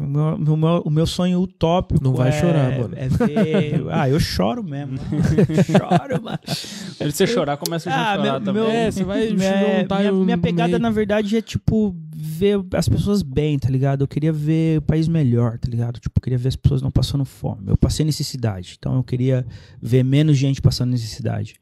O 0.00 0.06
meu, 0.06 0.54
o 0.54 0.56
meu- 0.56 0.82
o 0.86 0.90
meu 0.90 1.06
sonho 1.06 1.40
utópico 1.40 2.02
Não 2.02 2.14
vai 2.14 2.28
é, 2.30 2.32
chorar, 2.32 2.78
mano. 2.78 2.94
é 2.96 3.08
ver. 3.08 3.82
Ah, 3.92 4.08
eu 4.08 4.18
choro 4.18 4.62
mesmo. 4.64 4.96
Choro, 5.66 6.22
mano. 6.22 6.38
Se 6.46 7.10
você 7.12 7.26
chorar, 7.26 7.56
começa 7.56 7.90
a 7.90 7.92
Ah, 8.12 8.16
chorar 8.16 8.22
meu- 8.32 8.40
também. 8.44 8.62
meu- 8.62 8.70
É, 8.70 8.90
você 8.90 9.04
vai 9.04 9.26
É, 9.28 9.80
juntar 9.80 9.98
minha, 10.00 10.12
minha 10.12 10.38
pegada, 10.38 10.68
meio. 10.70 10.78
na 10.80 10.90
verdade, 10.90 11.36
é 11.36 11.42
tipo 11.42 11.94
ver 12.14 12.60
as 12.74 12.88
pessoas 12.88 13.22
bem, 13.22 13.58
tá 13.58 13.68
ligado? 13.68 14.02
Eu 14.02 14.08
queria 14.08 14.32
ver 14.32 14.78
o 14.78 14.82
país 14.82 15.06
melhor, 15.08 15.58
tá 15.58 15.68
ligado? 15.68 15.98
Tipo, 16.00 16.18
eu 16.18 16.22
queria 16.22 16.38
ver 16.38 16.48
as 16.48 16.56
pessoas 16.56 16.80
não 16.82 16.90
passando 16.90 17.24
fome. 17.24 17.64
Eu 17.66 17.76
passei 17.76 18.04
necessidade, 18.06 18.76
então 18.78 18.94
eu 18.96 19.02
queria 19.04 19.44
ver 19.82 20.02
menos 20.04 20.36
gente 20.38 20.60
passando 20.62 20.90
necessidade. 20.90 21.54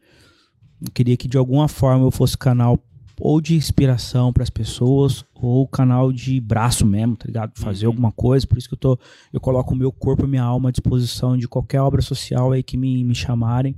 Eu 0.81 0.93
queria 0.93 1.17
que 1.17 1.27
de 1.27 1.37
alguma 1.37 1.67
forma 1.69 2.05
eu 2.05 2.11
fosse 2.11 2.37
canal 2.39 2.79
ou 3.21 3.41
de 3.41 3.55
inspiração 3.55 4.33
para 4.33 4.43
as 4.43 4.51
pessoas 4.51 5.25
ou 5.35 5.67
canal 5.67 6.13
de 6.13 6.41
braço 6.41 6.85
mesmo, 6.87 7.17
tá 7.17 7.27
ligado? 7.27 7.53
Fazer 7.59 7.87
Uhum. 7.87 7.93
alguma 7.93 8.13
coisa. 8.13 8.47
Por 8.47 8.59
isso 8.59 8.69
que 8.69 8.75
eu 8.75 8.79
tô, 8.79 8.99
eu 9.33 9.41
coloco 9.41 9.75
o 9.75 9.77
meu 9.77 9.91
corpo 9.93 10.25
e 10.25 10.29
minha 10.29 10.43
alma 10.43 10.69
à 10.69 10.73
disposição 10.73 11.37
de 11.37 11.49
qualquer 11.49 11.81
obra 11.81 12.01
social 12.03 12.53
aí 12.53 12.63
que 12.63 12.77
me, 12.77 13.03
me 13.05 13.15
chamarem. 13.15 13.75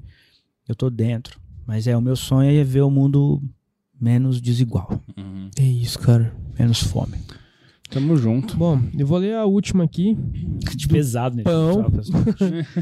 Eu 0.68 0.74
tô 0.74 0.88
dentro. 0.90 1.38
Mas 1.66 1.86
é 1.86 1.96
o 1.96 2.00
meu 2.00 2.16
sonho 2.16 2.50
é 2.50 2.64
ver 2.64 2.80
o 2.82 2.90
mundo 2.90 3.40
menos 4.00 4.40
desigual, 4.40 4.98
Uhum. 5.16 5.50
É 5.58 5.62
isso, 5.62 5.98
cara. 5.98 6.34
menos 6.58 6.80
fome. 6.82 7.18
Tamo 7.90 8.16
junto. 8.16 8.56
Bom, 8.56 8.80
eu 8.96 9.06
vou 9.06 9.18
ler 9.18 9.34
a 9.34 9.44
última 9.44 9.84
aqui. 9.84 10.16
De 10.76 10.86
pesado, 10.88 11.36
né? 11.36 11.42
pão. 11.42 11.84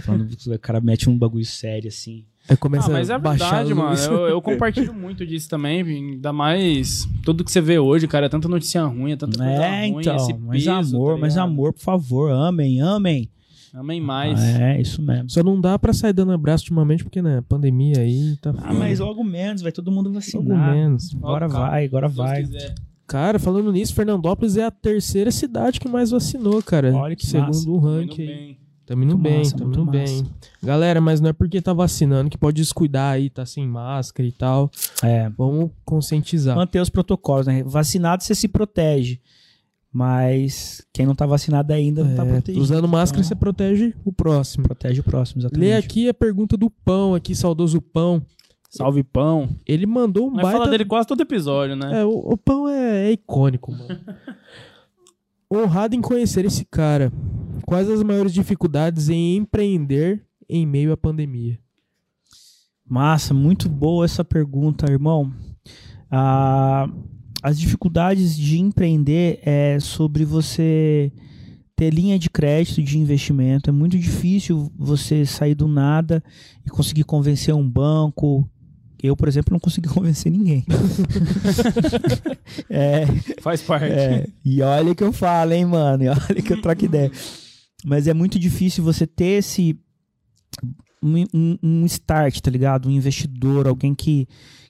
Falando, 0.03 0.29
o 0.55 0.59
cara 0.59 0.81
mete 0.81 1.09
um 1.09 1.17
bagulho 1.19 1.45
sério 1.47 1.89
assim. 1.89 2.25
Aí 2.49 2.57
começa 2.57 2.89
Ah, 2.89 2.93
mas 2.93 3.11
é 3.11 3.15
a 3.15 3.19
baixar 3.19 3.65
verdade, 3.65 3.73
a 3.73 3.75
mano. 3.75 3.97
Eu, 3.99 4.29
eu 4.29 4.41
compartilho 4.43 4.95
muito 4.95 5.27
disso 5.27 5.49
também. 5.49 5.83
Ainda 5.83 6.33
mais 6.33 7.07
tudo 7.25 7.45
que 7.45 7.53
você 7.53 7.61
vê 7.61 7.79
hoje, 7.79 8.09
cara. 8.09 8.27
É 8.27 8.29
tanta 8.29 8.49
notícia 8.49 8.83
ruim, 8.85 9.13
é 9.13 9.17
tanta 9.17 9.37
coisa 9.39 9.53
É, 9.53 9.89
ruim. 9.91 10.01
então. 10.01 10.17
esse 10.17 10.33
mas 10.35 10.65
peso, 10.65 10.97
amor, 10.97 11.15
tá 11.15 11.21
mas 11.21 11.37
amor, 11.37 11.73
por 11.73 11.81
favor, 11.83 12.31
amem, 12.33 12.81
amem. 12.81 13.29
Amém 13.75 14.01
mais. 14.01 14.41
É, 14.41 14.81
isso 14.81 15.03
mesmo. 15.03 15.29
Só 15.29 15.43
não 15.43 15.61
dá 15.61 15.79
pra 15.79 15.93
sair 15.93 16.15
dando 16.15 16.33
abraço 16.33 16.65
ultimamente, 16.65 17.05
porque, 17.05 17.21
né, 17.21 17.43
pandemia 17.47 17.99
aí 18.01 18.35
tá 18.41 18.53
Ah, 18.63 18.73
mas 18.73 18.99
logo 18.99 19.23
menos, 19.23 19.61
vai 19.61 19.71
todo 19.71 19.91
mundo 19.93 20.07
Logo 20.07 20.15
vacinar. 20.15 20.75
menos. 20.75 21.15
Agora 21.17 21.47
calma. 21.49 21.69
vai, 21.69 21.85
agora 21.85 22.09
vai. 22.09 22.43
quiser. 22.45 22.75
Cara, 23.07 23.39
falando 23.39 23.71
nisso, 23.71 23.95
Fernandópolis 23.95 24.57
é 24.57 24.65
a 24.65 24.71
terceira 24.71 25.31
cidade 25.31 25.79
que 25.81 25.89
mais 25.89 26.11
vacinou, 26.11 26.63
cara. 26.63 26.95
Olha 26.95 27.15
que 27.15 27.27
Segundo 27.27 27.47
massa. 27.49 27.71
o 27.71 27.77
Indo 27.77 27.87
ranking. 27.87 28.57
Aí. 28.95 28.97
bem. 28.97 28.97
Tamo 28.97 29.05
indo 29.05 29.17
Muito 29.17 29.23
bem, 29.23 29.39
massa, 29.39 29.57
tamo 29.57 29.71
indo 29.73 29.85
bem. 29.85 30.27
Galera, 30.63 31.01
mas 31.01 31.21
não 31.21 31.29
é 31.31 31.33
porque 31.33 31.61
tá 31.61 31.73
vacinando 31.73 32.31
que 32.31 32.39
pode 32.39 32.57
descuidar 32.57 33.15
aí, 33.15 33.29
tá 33.29 33.45
sem 33.45 33.67
máscara 33.67 34.27
e 34.29 34.33
tal. 34.33 34.71
É. 35.03 35.29
Vamos 35.31 35.71
conscientizar. 35.85 36.57
Manter 36.57 36.81
os 36.81 36.89
protocolos, 36.89 37.47
né? 37.47 37.63
Vacinado 37.65 38.23
você 38.25 38.35
se 38.35 38.49
protege. 38.49 39.21
Mas 39.93 40.87
quem 40.93 41.07
não 41.07 41.15
tá 41.15 41.25
vacinado 41.27 41.73
ainda 41.73 42.05
não 42.05 42.15
tá 42.15 42.25
É, 42.25 42.29
protegido. 42.33 42.63
usando 42.63 42.87
máscara, 42.87 43.21
Então, 43.21 43.29
você 43.29 43.35
protege 43.35 43.95
o 44.05 44.13
próximo. 44.13 44.65
protege 44.65 45.01
o 45.01 45.05
próximo, 45.05 45.41
exatamente. 45.41 45.69
Lê 45.69 45.75
aqui 45.77 46.09
a 46.09 46.15
pergunta 46.15 46.57
do 46.57 46.69
Pão, 46.71 47.15
aqui, 47.15 47.35
saudoso 47.35 47.81
Pão. 47.81 48.23
Salve 48.71 49.03
pão. 49.03 49.49
Ele 49.67 49.87
mandou 49.87 50.29
um 50.29 50.31
Nós 50.31 50.43
baita... 50.43 50.59
fala 50.59 50.71
dele 50.71 50.85
quase 50.85 51.09
todo 51.09 51.23
episódio, 51.23 51.75
né? 51.75 52.03
É, 52.03 52.05
o, 52.05 52.11
o 52.11 52.37
Pão 52.37 52.69
é, 52.69 53.09
é 53.09 53.13
icônico, 53.13 53.73
mano. 53.73 53.89
Honrado 55.51 55.97
em 55.97 56.01
conhecer 56.03 56.45
esse 56.45 56.65
cara. 56.65 57.11
Quais 57.67 57.89
as 57.89 58.03
maiores 58.03 58.35
dificuldades 58.35 59.09
em 59.09 59.37
empreender 59.37 60.23
em 60.49 60.67
meio 60.67 60.93
à 60.93 60.97
pandemia? 60.97 61.59
Massa, 62.87 63.33
muito 63.33 63.69
boa 63.69 64.05
essa 64.05 64.25
pergunta, 64.25 64.91
irmão. 64.91 65.33
Ah, 66.11 66.87
as 67.43 67.59
dificuldades 67.59 68.37
de 68.37 68.59
empreender 68.59 69.41
é 69.43 69.79
sobre 69.81 70.25
você 70.25 71.13
ter 71.75 71.95
linha 71.95 72.19
de 72.19 72.29
crédito 72.29 72.83
de 72.83 72.99
investimento. 72.99 73.71
É 73.71 73.73
muito 73.73 73.99
difícil 73.99 74.71
você 74.77 75.25
sair 75.25 75.55
do 75.55 75.69
nada 75.69 76.23
e 76.67 76.69
conseguir 76.69 77.05
convencer 77.05 77.55
um 77.55 77.69
banco. 77.69 78.47
Eu, 79.03 79.17
por 79.17 79.29
exemplo, 79.29 79.53
não 79.53 79.61
consegui 79.61 79.89
convencer 79.93 80.31
ninguém. 80.33 80.65
é, 82.69 83.07
Faz 83.41 83.63
parte. 83.63 83.85
é, 83.87 84.27
e 84.45 84.61
olha 84.63 84.95
que 84.95 85.05
eu 85.05 85.13
falo, 85.13 85.53
hein, 85.53 85.65
mano. 85.65 86.05
E 86.05 86.09
olha 86.09 86.43
que 86.43 86.53
eu 86.53 86.61
troco 86.61 86.85
ideia. 86.85 87.11
Mas 87.85 88.07
é 88.09 88.15
muito 88.15 88.39
difícil 88.39 88.83
você 88.83 89.07
ter 89.07 89.39
esse. 89.39 89.79
Um, 91.03 91.25
um- 91.33 91.59
um 91.63 91.87
start, 91.87 92.41
tá 92.41 92.51
ligado? 92.51 92.89
Um 92.89 92.93
investidor, 92.93 93.69
alguém 93.69 93.95
que, 93.95 94.27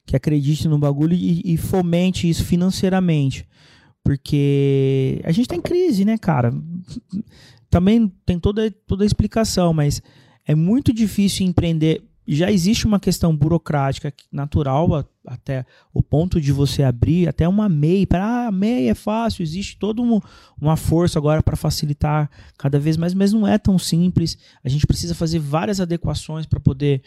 que 0.06 0.14
acredite 0.14 0.68
no 0.68 0.78
bagulho 0.78 1.14
e, 1.14 1.40
e 1.42 1.56
fomente 1.56 2.28
isso 2.28 2.44
financeiramente. 2.44 3.46
Porque 4.04 5.20
a 5.24 5.32
gente 5.32 5.48
tá 5.48 5.56
em 5.56 5.62
crise, 5.62 6.04
né, 6.04 6.18
cara? 6.18 6.52
Também 7.70 8.12
tem 8.26 8.38
toda, 8.38 8.70
toda 8.86 9.04
a 9.04 9.06
explicação, 9.06 9.72
mas 9.72 10.02
é 10.46 10.54
muito 10.54 10.92
difícil 10.92 11.46
empreender. 11.46 12.02
Já 12.30 12.52
existe 12.52 12.86
uma 12.86 13.00
questão 13.00 13.34
burocrática 13.34 14.12
natural 14.30 15.08
até 15.26 15.64
o 15.94 16.02
ponto 16.02 16.38
de 16.40 16.52
você 16.52 16.82
abrir 16.82 17.26
até 17.26 17.48
uma 17.48 17.68
MEI. 17.68 18.04
Para 18.04 18.48
ah, 18.48 18.52
MEI 18.52 18.88
é 18.88 18.94
fácil, 18.94 19.42
existe 19.42 19.78
toda 19.78 20.02
um- 20.02 20.20
uma 20.60 20.76
força 20.76 21.18
agora 21.18 21.42
para 21.42 21.56
facilitar 21.56 22.30
cada 22.58 22.78
vez 22.78 22.98
mais, 22.98 23.14
mas 23.14 23.32
não 23.32 23.46
é 23.46 23.56
tão 23.56 23.78
simples. 23.78 24.36
A 24.62 24.68
gente 24.68 24.86
precisa 24.86 25.14
fazer 25.14 25.38
várias 25.38 25.80
adequações 25.80 26.44
para 26.44 26.60
poder 26.60 27.02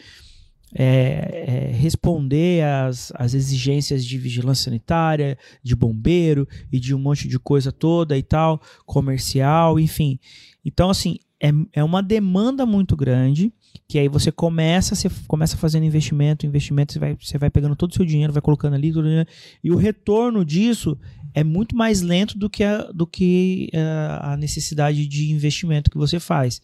é, 0.74 1.44
é, 1.46 1.72
responder 1.76 2.64
às, 2.64 3.12
às 3.14 3.34
exigências 3.34 4.04
de 4.04 4.16
vigilância 4.16 4.64
sanitária, 4.64 5.36
de 5.62 5.76
bombeiro 5.76 6.48
e 6.72 6.80
de 6.80 6.94
um 6.94 6.98
monte 6.98 7.28
de 7.28 7.38
coisa 7.38 7.70
toda 7.70 8.16
e 8.16 8.22
tal, 8.22 8.60
comercial, 8.86 9.78
enfim. 9.78 10.18
Então, 10.64 10.88
assim, 10.88 11.18
é, 11.40 11.50
é 11.74 11.84
uma 11.84 12.02
demanda 12.02 12.64
muito 12.64 12.96
grande 12.96 13.52
que 13.88 13.98
aí 13.98 14.08
você 14.08 14.32
começa, 14.32 14.94
você 14.94 15.10
começa 15.26 15.56
fazendo 15.56 15.84
investimento, 15.84 16.46
investimento, 16.46 16.92
você 16.92 16.98
vai, 16.98 17.16
você 17.20 17.38
vai 17.38 17.50
pegando 17.50 17.76
todo 17.76 17.90
o 17.90 17.94
seu 17.94 18.04
dinheiro, 18.04 18.32
vai 18.32 18.42
colocando 18.42 18.74
ali, 18.74 18.90
dinheiro, 18.90 19.28
e 19.62 19.70
o 19.70 19.76
retorno 19.76 20.44
disso 20.44 20.98
é 21.34 21.44
muito 21.44 21.76
mais 21.76 22.02
lento 22.02 22.38
do 22.38 22.48
que 22.48 22.64
a, 22.64 22.90
do 22.92 23.06
que 23.06 23.68
eh, 23.72 24.18
a 24.20 24.36
necessidade 24.36 25.06
de 25.06 25.30
investimento 25.32 25.90
que 25.90 25.96
você 25.96 26.20
faz. 26.20 26.60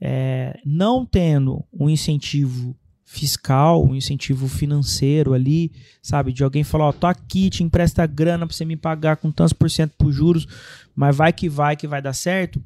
É, 0.00 0.58
não 0.64 1.06
tendo 1.06 1.64
um 1.72 1.88
incentivo 1.88 2.76
fiscal, 3.04 3.84
um 3.84 3.94
incentivo 3.94 4.48
financeiro 4.48 5.34
ali, 5.34 5.70
sabe, 6.02 6.32
de 6.32 6.42
alguém 6.42 6.64
falar, 6.64 6.88
ó, 6.88 6.92
tô 6.92 7.06
aqui, 7.06 7.48
te 7.48 7.62
empresta 7.62 8.04
grana 8.06 8.46
pra 8.46 8.54
você 8.54 8.64
me 8.64 8.76
pagar 8.76 9.16
com 9.16 9.30
tantos 9.30 9.52
por 9.52 9.70
cento 9.70 9.92
por 9.96 10.10
juros, 10.10 10.46
mas 10.94 11.16
vai 11.16 11.32
que 11.32 11.48
vai 11.48 11.76
que 11.76 11.86
vai 11.86 12.02
dar 12.02 12.12
certo. 12.12 12.62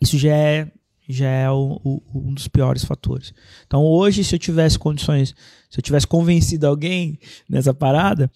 Isso 0.00 0.18
já 0.18 0.34
é 0.34 0.72
já 1.08 1.28
é 1.28 1.50
o- 1.50 1.80
o- 1.84 2.02
um 2.14 2.32
dos 2.34 2.48
piores 2.48 2.84
fatores. 2.84 3.32
Então 3.66 3.84
hoje, 3.84 4.22
se 4.24 4.34
eu 4.34 4.38
tivesse 4.38 4.78
condições, 4.78 5.34
se 5.70 5.78
eu 5.78 5.82
tivesse 5.82 6.06
convencido 6.06 6.66
alguém 6.66 7.18
nessa 7.48 7.74
parada, 7.74 8.30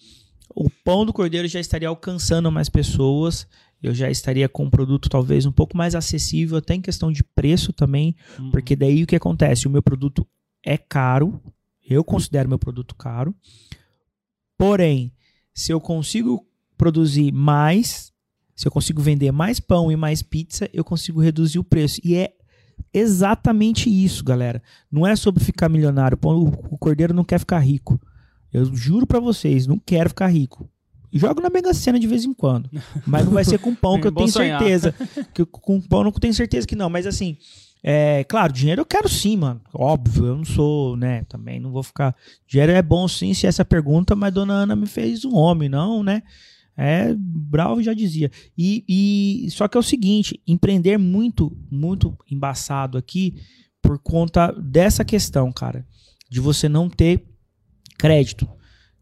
o 0.55 0.69
pão 0.69 1.05
do 1.05 1.13
cordeiro 1.13 1.47
já 1.47 1.59
estaria 1.59 1.87
alcançando 1.87 2.51
mais 2.51 2.69
pessoas. 2.69 3.47
Eu 3.81 3.93
já 3.93 4.09
estaria 4.09 4.49
com 4.49 4.65
um 4.65 4.69
produto 4.69 5.07
talvez 5.07 5.45
um 5.45 5.51
pouco 5.51 5.77
mais 5.77 5.93
acessível, 5.93 6.57
até 6.57 6.73
em 6.73 6.81
questão 6.81 7.11
de 7.11 7.23
preço 7.23 7.71
também, 7.71 8.15
Uhum. 8.39 8.49
porque 8.51 8.75
daí 8.75 9.03
o 9.03 9.07
que 9.07 9.15
acontece? 9.15 9.67
O 9.67 9.69
meu 9.69 9.83
produto 9.83 10.25
é 10.65 10.77
caro, 10.77 11.39
eu 11.87 12.03
considero 12.03 12.49
meu 12.49 12.57
produto 12.59 12.95
caro. 12.95 13.35
Porém, 14.57 15.11
se 15.53 15.71
eu 15.71 15.79
consigo 15.79 16.45
produzir 16.77 17.31
mais, 17.31 18.11
se 18.55 18.67
eu 18.67 18.71
consigo 18.71 19.01
vender 19.01 19.31
mais 19.31 19.59
pão 19.59 19.91
e 19.91 19.95
mais 19.95 20.21
pizza, 20.21 20.69
eu 20.73 20.83
consigo 20.83 21.21
reduzir 21.21 21.59
o 21.59 21.63
preço. 21.63 22.01
E 22.03 22.15
é 22.15 22.33
exatamente 22.93 23.89
isso, 23.89 24.23
galera. 24.23 24.61
Não 24.91 25.05
é 25.05 25.15
sobre 25.15 25.43
ficar 25.43 25.69
milionário. 25.69 26.17
O 26.21 26.77
cordeiro 26.77 27.13
não 27.13 27.23
quer 27.23 27.39
ficar 27.39 27.59
rico. 27.59 27.99
Eu 28.51 28.65
juro 28.73 29.05
pra 29.05 29.19
vocês, 29.19 29.67
não 29.67 29.77
quero 29.77 30.09
ficar 30.09 30.27
rico. 30.27 30.69
Jogo 31.11 31.41
na 31.41 31.49
Mega 31.49 31.73
Sena 31.73 31.99
de 31.99 32.07
vez 32.07 32.25
em 32.25 32.33
quando. 32.33 32.69
Mas 33.05 33.25
não 33.25 33.33
vai 33.33 33.43
ser 33.43 33.59
com 33.59 33.73
pão, 33.73 33.99
que 33.99 34.07
eu 34.07 34.11
tenho 34.11 34.27
sonhar. 34.29 34.59
certeza. 34.59 34.93
Que 35.33 35.45
com 35.45 35.79
pão 35.81 35.99
eu 35.99 36.05
não 36.05 36.11
tenho 36.11 36.33
certeza 36.33 36.67
que 36.67 36.75
não. 36.75 36.89
Mas 36.89 37.05
assim, 37.05 37.37
é, 37.83 38.23
claro, 38.23 38.51
dinheiro 38.51 38.81
eu 38.81 38.85
quero 38.85 39.07
sim, 39.07 39.37
mano. 39.37 39.61
Óbvio, 39.73 40.25
eu 40.25 40.35
não 40.37 40.45
sou, 40.45 40.97
né? 40.97 41.23
Também 41.29 41.59
não 41.59 41.71
vou 41.71 41.83
ficar. 41.83 42.15
Dinheiro 42.47 42.71
é 42.71 42.81
bom 42.81 43.07
sim, 43.07 43.33
se 43.33 43.47
essa 43.47 43.63
pergunta, 43.63 44.15
mas 44.15 44.33
dona 44.33 44.53
Ana 44.53 44.75
me 44.75 44.87
fez 44.87 45.23
um 45.23 45.35
homem, 45.35 45.69
não, 45.69 46.03
né? 46.03 46.23
É, 46.77 47.15
Bravo 47.17 47.81
já 47.81 47.93
dizia. 47.93 48.29
E, 48.55 48.85
e 48.87 49.49
só 49.49 49.67
que 49.67 49.75
é 49.75 49.79
o 49.79 49.83
seguinte, 49.83 50.39
empreender 50.45 50.97
muito, 50.99 51.57
muito 51.71 52.15
embaçado 52.29 52.97
aqui 52.97 53.35
por 53.81 53.97
conta 53.97 54.51
dessa 54.51 55.03
questão, 55.03 55.51
cara, 55.51 55.85
de 56.29 56.39
você 56.39 56.69
não 56.69 56.87
ter 56.87 57.25
crédito 57.97 58.47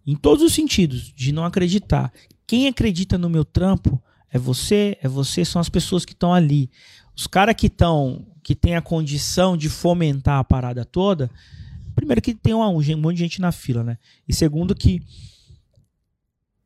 em 0.07 0.15
todos 0.15 0.43
os 0.43 0.53
sentidos, 0.53 1.11
de 1.13 1.31
não 1.33 1.43
acreditar. 1.43 2.13
Quem 2.47 2.67
acredita 2.67 3.17
no 3.17 3.29
meu 3.29 3.43
trampo 3.43 4.01
é 4.31 4.37
você, 4.37 4.97
é 5.01 5.07
você, 5.07 5.43
são 5.43 5.59
as 5.59 5.69
pessoas 5.69 6.05
que 6.05 6.13
estão 6.13 6.33
ali. 6.33 6.69
Os 7.15 7.27
caras 7.27 7.55
que 7.55 7.67
estão, 7.67 8.25
que 8.43 8.55
tem 8.55 8.75
a 8.75 8.81
condição 8.81 9.57
de 9.57 9.67
fomentar 9.67 10.39
a 10.39 10.43
parada 10.43 10.85
toda, 10.85 11.29
primeiro 11.95 12.21
que 12.21 12.35
tem 12.35 12.53
um, 12.53 12.61
um 12.61 12.97
monte 12.97 13.15
de 13.15 13.23
gente 13.23 13.41
na 13.41 13.51
fila, 13.51 13.83
né? 13.83 13.97
E 14.27 14.33
segundo 14.33 14.75
que 14.75 15.01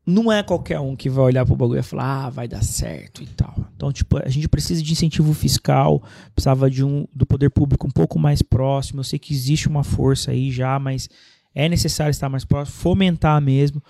não 0.05 0.31
é 0.31 0.41
qualquer 0.41 0.79
um 0.79 0.95
que 0.95 1.09
vai 1.09 1.25
olhar 1.25 1.45
pro 1.45 1.55
bagulho 1.55 1.79
e 1.79 1.83
falar, 1.83 2.25
ah, 2.25 2.29
vai 2.29 2.47
dar 2.47 2.63
certo 2.63 3.21
e 3.21 3.27
tal. 3.27 3.55
Então, 3.75 3.91
tipo, 3.91 4.17
a 4.17 4.29
gente 4.29 4.47
precisa 4.47 4.81
de 4.81 4.91
incentivo 4.91 5.33
fiscal, 5.33 6.03
precisava 6.33 6.69
de 6.69 6.83
um 6.83 7.07
do 7.13 7.25
poder 7.25 7.49
público 7.49 7.87
um 7.87 7.91
pouco 7.91 8.17
mais 8.17 8.41
próximo. 8.41 9.01
Eu 9.01 9.03
sei 9.03 9.19
que 9.19 9.33
existe 9.33 9.67
uma 9.67 9.83
força 9.83 10.31
aí 10.31 10.51
já, 10.51 10.79
mas 10.79 11.09
é 11.53 11.69
necessário 11.69 12.11
estar 12.11 12.29
mais 12.29 12.43
próximo, 12.43 12.77
fomentar 12.77 13.39
mesmo. 13.41 13.83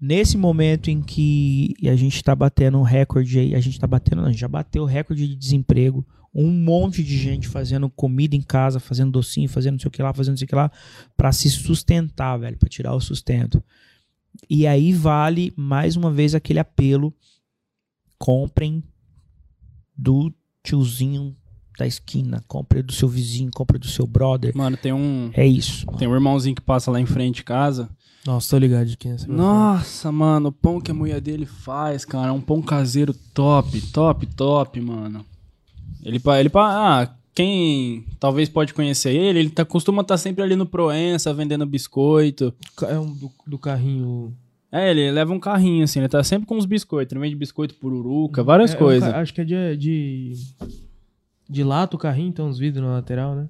Nesse 0.00 0.36
momento 0.36 0.90
em 0.90 1.00
que 1.00 1.74
a 1.84 1.96
gente 1.96 2.16
está 2.16 2.34
batendo 2.34 2.78
um 2.78 2.82
recorde 2.82 3.38
aí, 3.38 3.54
a 3.54 3.60
gente 3.60 3.74
está 3.74 3.86
batendo, 3.86 4.22
não, 4.22 4.32
já 4.32 4.48
bateu 4.48 4.82
o 4.82 4.86
recorde 4.86 5.26
de 5.26 5.36
desemprego, 5.36 6.04
um 6.34 6.50
monte 6.50 7.02
de 7.02 7.16
gente 7.16 7.46
fazendo 7.46 7.88
comida 7.88 8.34
em 8.34 8.42
casa, 8.42 8.80
fazendo 8.80 9.12
docinho, 9.12 9.48
fazendo 9.48 9.74
não 9.74 9.78
sei 9.78 9.88
o 9.88 9.90
que 9.90 10.02
lá, 10.02 10.12
fazendo 10.12 10.32
não 10.32 10.38
sei 10.38 10.46
o 10.46 10.48
que 10.48 10.54
lá, 10.54 10.70
para 11.16 11.30
se 11.30 11.48
sustentar, 11.48 12.36
velho, 12.36 12.58
para 12.58 12.68
tirar 12.68 12.92
o 12.92 13.00
sustento. 13.00 13.62
E 14.48 14.66
aí 14.66 14.92
vale 14.92 15.52
mais 15.56 15.96
uma 15.96 16.10
vez 16.10 16.34
aquele 16.34 16.58
apelo: 16.58 17.14
comprem 18.18 18.82
do 19.96 20.32
tiozinho 20.62 21.36
da 21.78 21.86
esquina, 21.86 22.42
compre 22.46 22.82
do 22.82 22.92
seu 22.92 23.08
vizinho, 23.08 23.50
compre 23.52 23.78
do 23.78 23.86
seu 23.88 24.06
brother. 24.06 24.56
Mano, 24.56 24.76
tem 24.76 24.92
um, 24.92 25.30
É 25.34 25.46
isso. 25.46 25.86
tem 25.98 26.06
um 26.06 26.14
irmãozinho 26.14 26.54
que 26.54 26.62
passa 26.62 26.90
lá 26.90 27.00
em 27.00 27.06
frente 27.06 27.36
de 27.36 27.44
casa. 27.44 27.88
Nossa, 28.24 28.50
tô 28.50 28.58
ligado 28.58 28.86
de 28.86 28.96
quem 28.96 29.10
é 29.12 29.14
essa 29.16 29.26
Nossa, 29.28 30.10
mano, 30.10 30.48
o 30.48 30.52
pão 30.52 30.80
que 30.80 30.90
a 30.90 30.94
mulher 30.94 31.20
dele 31.20 31.44
faz, 31.44 32.04
cara, 32.06 32.28
é 32.28 32.32
um 32.32 32.40
pão 32.40 32.62
caseiro 32.62 33.12
top, 33.34 33.80
top, 33.90 34.24
top, 34.26 34.80
mano. 34.80 35.26
Ele, 36.02 36.18
pa- 36.18 36.38
ele, 36.40 36.48
pa- 36.48 37.02
ah, 37.02 37.14
quem 37.34 38.04
talvez 38.20 38.48
pode 38.48 38.72
conhecer 38.72 39.12
ele, 39.14 39.38
ele 39.40 39.50
tá, 39.50 39.64
costuma 39.64 40.02
estar 40.02 40.16
sempre 40.16 40.42
ali 40.42 40.54
no 40.56 40.66
Proença 40.66 41.34
vendendo 41.34 41.66
biscoito. 41.66 42.52
É 42.88 42.98
um 42.98 43.12
do, 43.12 43.30
do 43.46 43.58
carrinho. 43.58 44.32
É, 44.70 44.90
ele 44.90 45.10
leva 45.10 45.32
um 45.32 45.38
carrinho 45.40 45.84
assim, 45.84 46.00
ele 46.00 46.08
tá 46.08 46.22
sempre 46.24 46.46
com 46.46 46.56
os 46.56 46.66
biscoitos, 46.66 47.12
ele 47.12 47.20
vende 47.20 47.36
biscoito 47.36 47.74
pururuca, 47.76 48.42
várias 48.42 48.72
É, 48.72 48.74
é 48.74 48.78
coisas. 48.78 49.08
ca- 49.12 49.20
acho 49.20 49.32
que 49.34 49.40
é 49.40 49.44
de, 49.44 49.76
de. 49.76 50.32
De 51.48 51.62
lata 51.62 51.94
o 51.94 51.98
carrinho, 51.98 52.32
tem 52.32 52.44
uns 52.44 52.58
vidros 52.58 52.82
na 52.82 52.92
lateral, 52.94 53.34
né? 53.34 53.46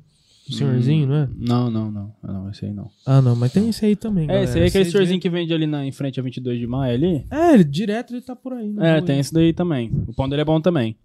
O 0.49 0.53
senhorzinho, 0.53 1.07
não 1.07 1.15
é? 1.15 1.29
Não, 1.39 1.71
não, 1.71 1.91
não, 1.91 2.13
não, 2.23 2.51
esse 2.51 2.67
aí 2.67 2.73
não. 2.75 2.91
Ah, 3.07 3.23
não, 3.23 3.35
mas 3.37 3.51
tem 3.53 3.67
esse 3.69 3.87
aí 3.87 3.97
também. 3.97 4.25
É, 4.25 4.27
galera. 4.27 4.45
esse 4.45 4.59
aí 4.59 4.65
é 4.65 4.67
aquele 4.67 4.85
Vocês 4.85 4.93
senhorzinho 4.93 5.21
que 5.21 5.31
vende 5.31 5.55
ali 5.55 5.67
na, 5.67 5.87
em 5.87 5.93
frente 5.93 6.21
a 6.21 6.23
22 6.23 6.59
de 6.59 6.67
maio 6.67 6.93
ali. 6.95 7.25
É, 7.31 7.55
ele, 7.55 7.65
direto 7.65 8.13
ele 8.13 8.21
tá 8.21 8.35
por 8.37 8.53
aí. 8.53 8.69
na 8.71 8.87
É, 8.97 9.01
tem 9.01 9.15
aí. 9.15 9.21
esse 9.21 9.33
daí 9.33 9.53
também. 9.55 9.91
O 10.07 10.13
pão 10.13 10.29
dele 10.29 10.43
é 10.43 10.45
bom 10.45 10.61
também. 10.61 10.97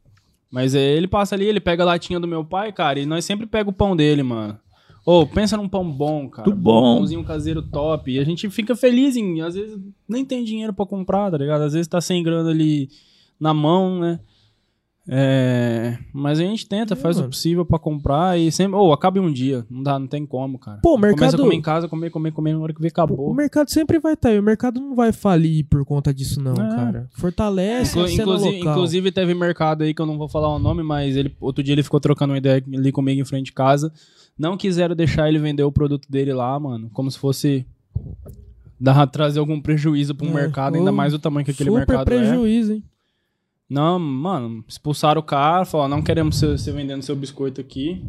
Mas 0.52 0.74
é, 0.74 0.94
ele 0.96 1.08
passa 1.08 1.36
ali, 1.36 1.46
ele 1.46 1.60
pega 1.60 1.84
a 1.84 1.86
latinha 1.86 2.20
do 2.20 2.28
meu 2.28 2.44
pai, 2.44 2.72
cara, 2.72 3.00
e 3.00 3.06
nós 3.06 3.24
sempre 3.24 3.46
pega 3.46 3.70
o 3.70 3.74
pão 3.74 3.96
dele, 3.96 4.24
mano. 4.24 4.58
Ô, 5.06 5.26
pensa 5.26 5.58
num 5.58 5.68
pão 5.68 5.90
bom, 5.90 6.30
cara. 6.30 6.48
Muito 6.48 6.62
bom. 6.62 6.94
Um 6.94 6.98
pãozinho 6.98 7.24
caseiro 7.24 7.62
top. 7.62 8.12
E 8.12 8.20
a 8.20 8.24
gente 8.24 8.50
fica 8.50 8.76
feliz 8.76 9.16
em, 9.16 9.42
às 9.42 9.56
vezes, 9.56 9.80
nem 10.08 10.26
tem 10.26 10.44
dinheiro 10.44 10.74
pra 10.74 10.86
comprar, 10.86 11.32
tá 11.32 11.38
ligado? 11.38 11.62
Às 11.62 11.74
vezes 11.74 11.88
tá 11.88 12.02
sem 12.02 12.22
grana 12.22 12.50
ali 12.50 12.90
na 13.40 13.54
mão, 13.54 14.00
né? 14.00 14.20
É, 15.12 15.98
mas 16.14 16.40
a 16.40 16.44
gente 16.44 16.68
tenta, 16.70 16.96
faz 16.96 17.16
mano. 17.16 17.28
o 17.28 17.32
possível 17.32 17.66
pra 17.66 17.80
comprar 17.80 18.40
e 18.40 18.52
sempre. 18.52 18.76
Ô, 18.76 18.94
acaba 18.94 19.18
em 19.18 19.22
um 19.22 19.32
dia. 19.32 19.66
Não 19.70 19.82
dá, 19.82 19.98
não 19.98 20.06
tem 20.08 20.26
como, 20.26 20.60
cara. 20.60 20.80
Pô, 20.84 20.92
o 20.92 20.94
Começa 20.96 21.16
mercado- 21.16 21.36
a 21.36 21.44
comer 21.44 21.56
em 21.56 21.62
casa, 21.62 21.88
comer, 21.88 22.10
comer, 22.12 22.32
comer, 22.32 22.54
na 22.54 22.60
hora 22.60 22.74
que 22.74 22.80
vê, 22.82 22.88
O 22.88 22.90
acabou. 22.90 23.34
mercado 23.34 23.70
sempre 23.72 23.98
vai 24.00 24.14
estar 24.14 24.30
aí. 24.30 24.40
O 24.40 24.44
mercado 24.44 24.80
não 24.80 24.96
vai 24.96 25.12
falir 25.12 25.66
por 25.66 25.84
conta 25.84 26.14
disso, 26.14 26.40
não, 26.42 26.54
É. 26.54 26.70
cara. 26.76 27.10
Fortalece 27.14 27.98
Inclu- 28.00 28.12
inclusive, 28.12 28.60
inclusive 28.60 29.12
teve 29.12 29.34
mercado 29.34 29.84
aí 29.84 29.94
que 29.94 30.02
eu 30.02 30.06
não 30.06 30.18
vou 30.18 30.30
falar 30.30 30.54
o 30.56 30.60
nome, 30.60 30.84
mas 30.84 31.16
ele 31.16 31.36
outro 31.42 31.64
dia 31.64 31.74
ele 31.74 31.84
ficou 31.84 32.00
trocando 32.00 32.34
uma 32.34 32.38
ideia 32.38 32.64
ali 32.74 32.92
comigo 32.92 33.20
em 33.20 33.26
frente 33.26 33.46
de 33.48 33.54
casa. 33.54 33.92
Não 34.38 34.56
quiseram 34.56 34.96
deixar 34.96 35.28
ele 35.28 35.40
vender 35.40 35.64
o 35.64 35.72
produto 35.72 36.10
dele 36.10 36.34
lá, 36.34 36.58
mano, 36.60 36.90
como 36.94 37.10
se 37.10 37.18
fosse 37.20 37.66
dar, 38.80 39.06
trazer 39.08 39.40
algum 39.40 39.60
prejuízo 39.60 40.16
pro 40.16 40.28
É, 40.28 40.32
mercado, 40.32 40.76
ainda 40.76 40.92
mais 40.92 41.14
o 41.14 41.20
tamanho 41.20 41.44
que 41.46 41.52
aquele 41.52 41.70
mercado 41.72 42.02
é. 42.02 42.06
prejuízo, 42.06 42.74
hein? 42.74 42.84
Não, 43.70 44.00
mano, 44.00 44.64
expulsaram 44.68 45.22
o 45.22 45.24
cara, 45.24 45.64
falaram, 45.64 45.98
não 45.98 46.02
queremos 46.02 46.42
você, 46.42 46.72
vendendo 46.72 47.04
seu 47.04 47.16
biscoito 47.16 47.62
aqui. 47.62 48.04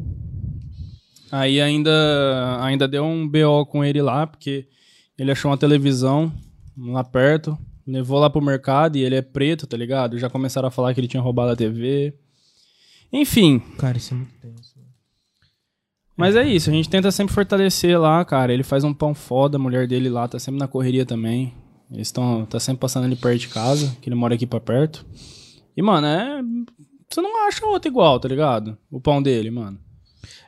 Aí 1.30 1.60
ainda, 1.60 2.58
ainda 2.62 2.88
deu 2.88 3.04
um 3.04 3.28
BO 3.28 3.66
com 3.66 3.84
ele 3.84 4.00
lá, 4.00 4.26
porque 4.26 4.66
ele 5.18 5.30
achou 5.30 5.50
uma 5.50 5.58
televisão 5.58 6.32
lá 6.76 7.04
perto, 7.04 7.58
levou 7.86 8.18
lá 8.18 8.30
pro 8.30 8.40
mercado 8.40 8.96
e 8.96 9.02
ele 9.04 9.16
é 9.16 9.22
preto, 9.22 9.66
tá 9.66 9.76
ligado? 9.76 10.18
Já 10.18 10.30
começaram 10.30 10.68
a 10.68 10.70
falar 10.70 10.94
que 10.94 11.00
ele 11.00 11.08
tinha 11.08 11.22
roubado 11.22 11.52
a 11.52 11.56
TV. 11.56 12.14
Enfim, 13.12 13.60
Cara, 13.76 13.98
isso 13.98 14.14
é 14.14 14.16
muito 14.16 14.32
tenso. 14.40 14.74
mas 16.16 16.36
é 16.36 16.44
isso, 16.48 16.70
a 16.70 16.72
gente 16.72 16.88
tenta 16.88 17.10
sempre 17.10 17.34
fortalecer 17.34 18.00
lá, 18.00 18.24
cara. 18.24 18.52
Ele 18.52 18.62
faz 18.62 18.82
um 18.82 18.94
pão 18.94 19.14
foda, 19.14 19.56
a 19.56 19.60
mulher 19.60 19.86
dele 19.86 20.08
lá 20.08 20.26
tá 20.26 20.38
sempre 20.38 20.58
na 20.58 20.66
correria 20.66 21.04
também. 21.04 21.52
Eles 21.90 22.08
estão 22.08 22.46
tá 22.46 22.58
sempre 22.58 22.80
passando 22.80 23.04
ali 23.04 23.16
perto 23.16 23.40
de 23.40 23.48
casa, 23.48 23.94
que 24.00 24.08
ele 24.08 24.16
mora 24.16 24.34
aqui 24.34 24.46
pra 24.46 24.60
perto. 24.60 25.04
E, 25.76 25.82
mano, 25.82 26.06
é. 26.06 26.42
Você 27.10 27.20
não 27.20 27.47
acha 27.48 27.64
outro 27.66 27.90
igual, 27.90 28.20
tá 28.20 28.28
ligado? 28.28 28.76
O 28.90 29.01
pão 29.01 29.22
dele, 29.22 29.51
mano. 29.51 29.78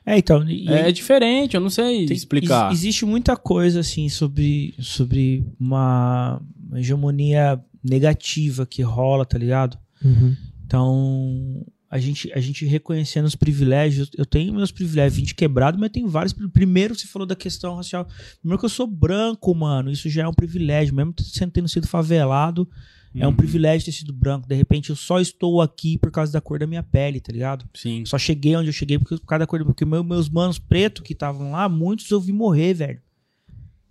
É, 0.07 0.19
então. 0.19 0.49
e- 0.49 0.69
É 0.69 0.93
diferente, 0.93 1.55
eu 1.55 1.61
não 1.61 1.71
sei 1.71 2.07
Tem- 2.07 2.17
explicar. 2.17 2.71
ex- 2.71 2.79
existe 2.81 3.05
muita 3.05 3.37
coisa 3.37 3.81
assim 3.81 4.09
sobre, 4.09 4.75
sobre 4.79 5.45
uma, 5.59 6.41
hegemonia 6.75 7.61
negativa 7.83 8.65
que 8.67 8.83
rola, 8.83 9.25
tá 9.25 9.37
ligado? 9.39 9.77
Uhum. 10.05 10.37
Então, 10.67 11.67
a 11.91 11.99
gente, 11.99 12.33
a 12.33 12.41
gente 12.41 12.65
reconhecendo 12.65 13.27
os 13.27 13.35
privilégios, 13.35 14.11
eu 14.17 14.25
tenho 14.25 14.53
meus 14.55 14.71
privilégios, 14.73 15.17
vim 15.17 15.25
de 15.25 15.35
quebrado, 15.35 15.79
mas 15.79 15.91
tenho 15.91 16.09
vários. 16.09 16.33
pri- 16.33 16.49
Primeiro, 16.49 16.95
você 16.95 17.07
falou 17.07 17.27
da 17.27 17.37
questão 17.37 17.75
racial. 17.77 18.07
Primeiro 18.41 18.59
que 18.59 18.65
eu 18.65 18.69
sou 18.71 18.87
branco, 18.87 19.55
mano, 19.55 19.91
isso 19.91 20.09
já 20.09 20.23
é 20.23 20.29
um 20.29 20.33
privilégio, 20.35 20.95
mesmo 20.95 21.15
sendo 21.19 21.51
tendo 21.53 21.69
sido 21.69 21.87
favelado, 21.89 22.69
é 23.15 23.27
um 23.27 23.31
Uhum. 23.31 23.37
privilégio 23.37 23.85
ter 23.87 23.93
sido 23.93 24.13
branco. 24.13 24.49
De 24.49 24.55
repente, 24.55 24.91
eu 24.91 24.97
só 24.97 25.21
estou 25.21 25.61
aqui 25.61 25.99
por 25.99 26.11
causa 26.11 26.33
da 26.33 26.41
cor 26.41 26.59
da 26.59 26.67
minha 26.67 26.83
pele, 26.83 27.21
tá 27.21 27.33
ligado? 27.33 27.65
Sim. 27.75 28.05
Só 28.07 28.17
cheguei 28.19 28.57
onde 28.57 28.69
eu 28.69 28.73
cheguei 28.73 28.99
por 28.99 29.19
causa 29.21 29.41
da 29.41 29.47
cor. 29.47 29.65
Porque 29.65 29.85
meu- 29.85 30.03
meus 30.05 30.29
manos 30.29 30.59
pretos 30.59 31.03
que 31.03 31.13
estavam 31.13 31.53
lá, 31.53 31.69
muitos 31.69 32.11
eu 32.11 32.21
vi 32.21 32.33
morrer, 32.33 32.75
velho. 32.75 33.01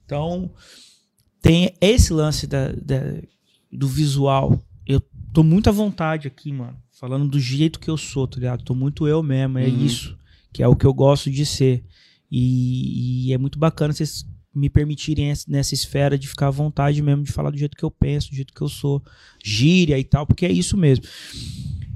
Então, 0.06 0.52
tem 1.42 1.74
esse 1.80 2.12
lance 2.14 2.46
da, 2.48 2.72
da- 2.72 3.22
do 3.72 3.88
visual. 3.88 4.60
Eu 4.86 5.02
tô 5.34 5.44
muito 5.44 5.70
à 5.70 5.72
vontade 5.72 6.28
aqui, 6.28 6.52
mano. 6.52 6.76
Falando 6.92 7.28
do 7.28 7.40
jeito 7.40 7.80
que 7.80 7.90
eu 7.90 7.98
sou, 7.98 8.28
tá 8.28 8.38
ligado? 8.38 8.64
Tô 8.64 8.76
muito 8.76 9.08
eu 9.08 9.24
mesmo. 9.24 9.58
É 9.58 9.68
Uhum. 9.68 9.86
isso. 9.86 10.18
Que 10.54 10.62
é 10.62 10.68
o 10.68 10.76
que 10.76 10.86
eu 10.86 10.94
gosto 10.94 11.32
de 11.32 11.46
ser. 11.46 11.84
E, 12.30 13.28
e 13.30 13.34
é 13.34 13.38
muito 13.38 13.58
bacana 13.60 13.94
vocês 13.94 14.26
me 14.54 14.70
permitirem 14.70 15.30
essa- 15.32 15.46
nessa 15.50 15.74
esfera 15.74 16.18
de 16.18 16.28
ficar 16.28 16.48
à 16.48 16.52
vontade 16.52 17.02
mesmo, 17.02 17.24
de 17.24 17.32
falar 17.32 17.52
do 17.52 17.58
jeito 17.58 17.78
que 17.78 17.84
eu 17.84 17.92
penso, 17.92 18.30
do 18.30 18.36
jeito 18.36 18.54
que 18.54 18.62
eu 18.62 18.68
sou. 18.70 19.02
Gíria 19.44 19.98
e 19.98 20.04
tal, 20.04 20.26
porque 20.28 20.46
é 20.46 20.52
isso 20.52 20.76
mesmo. 20.78 21.06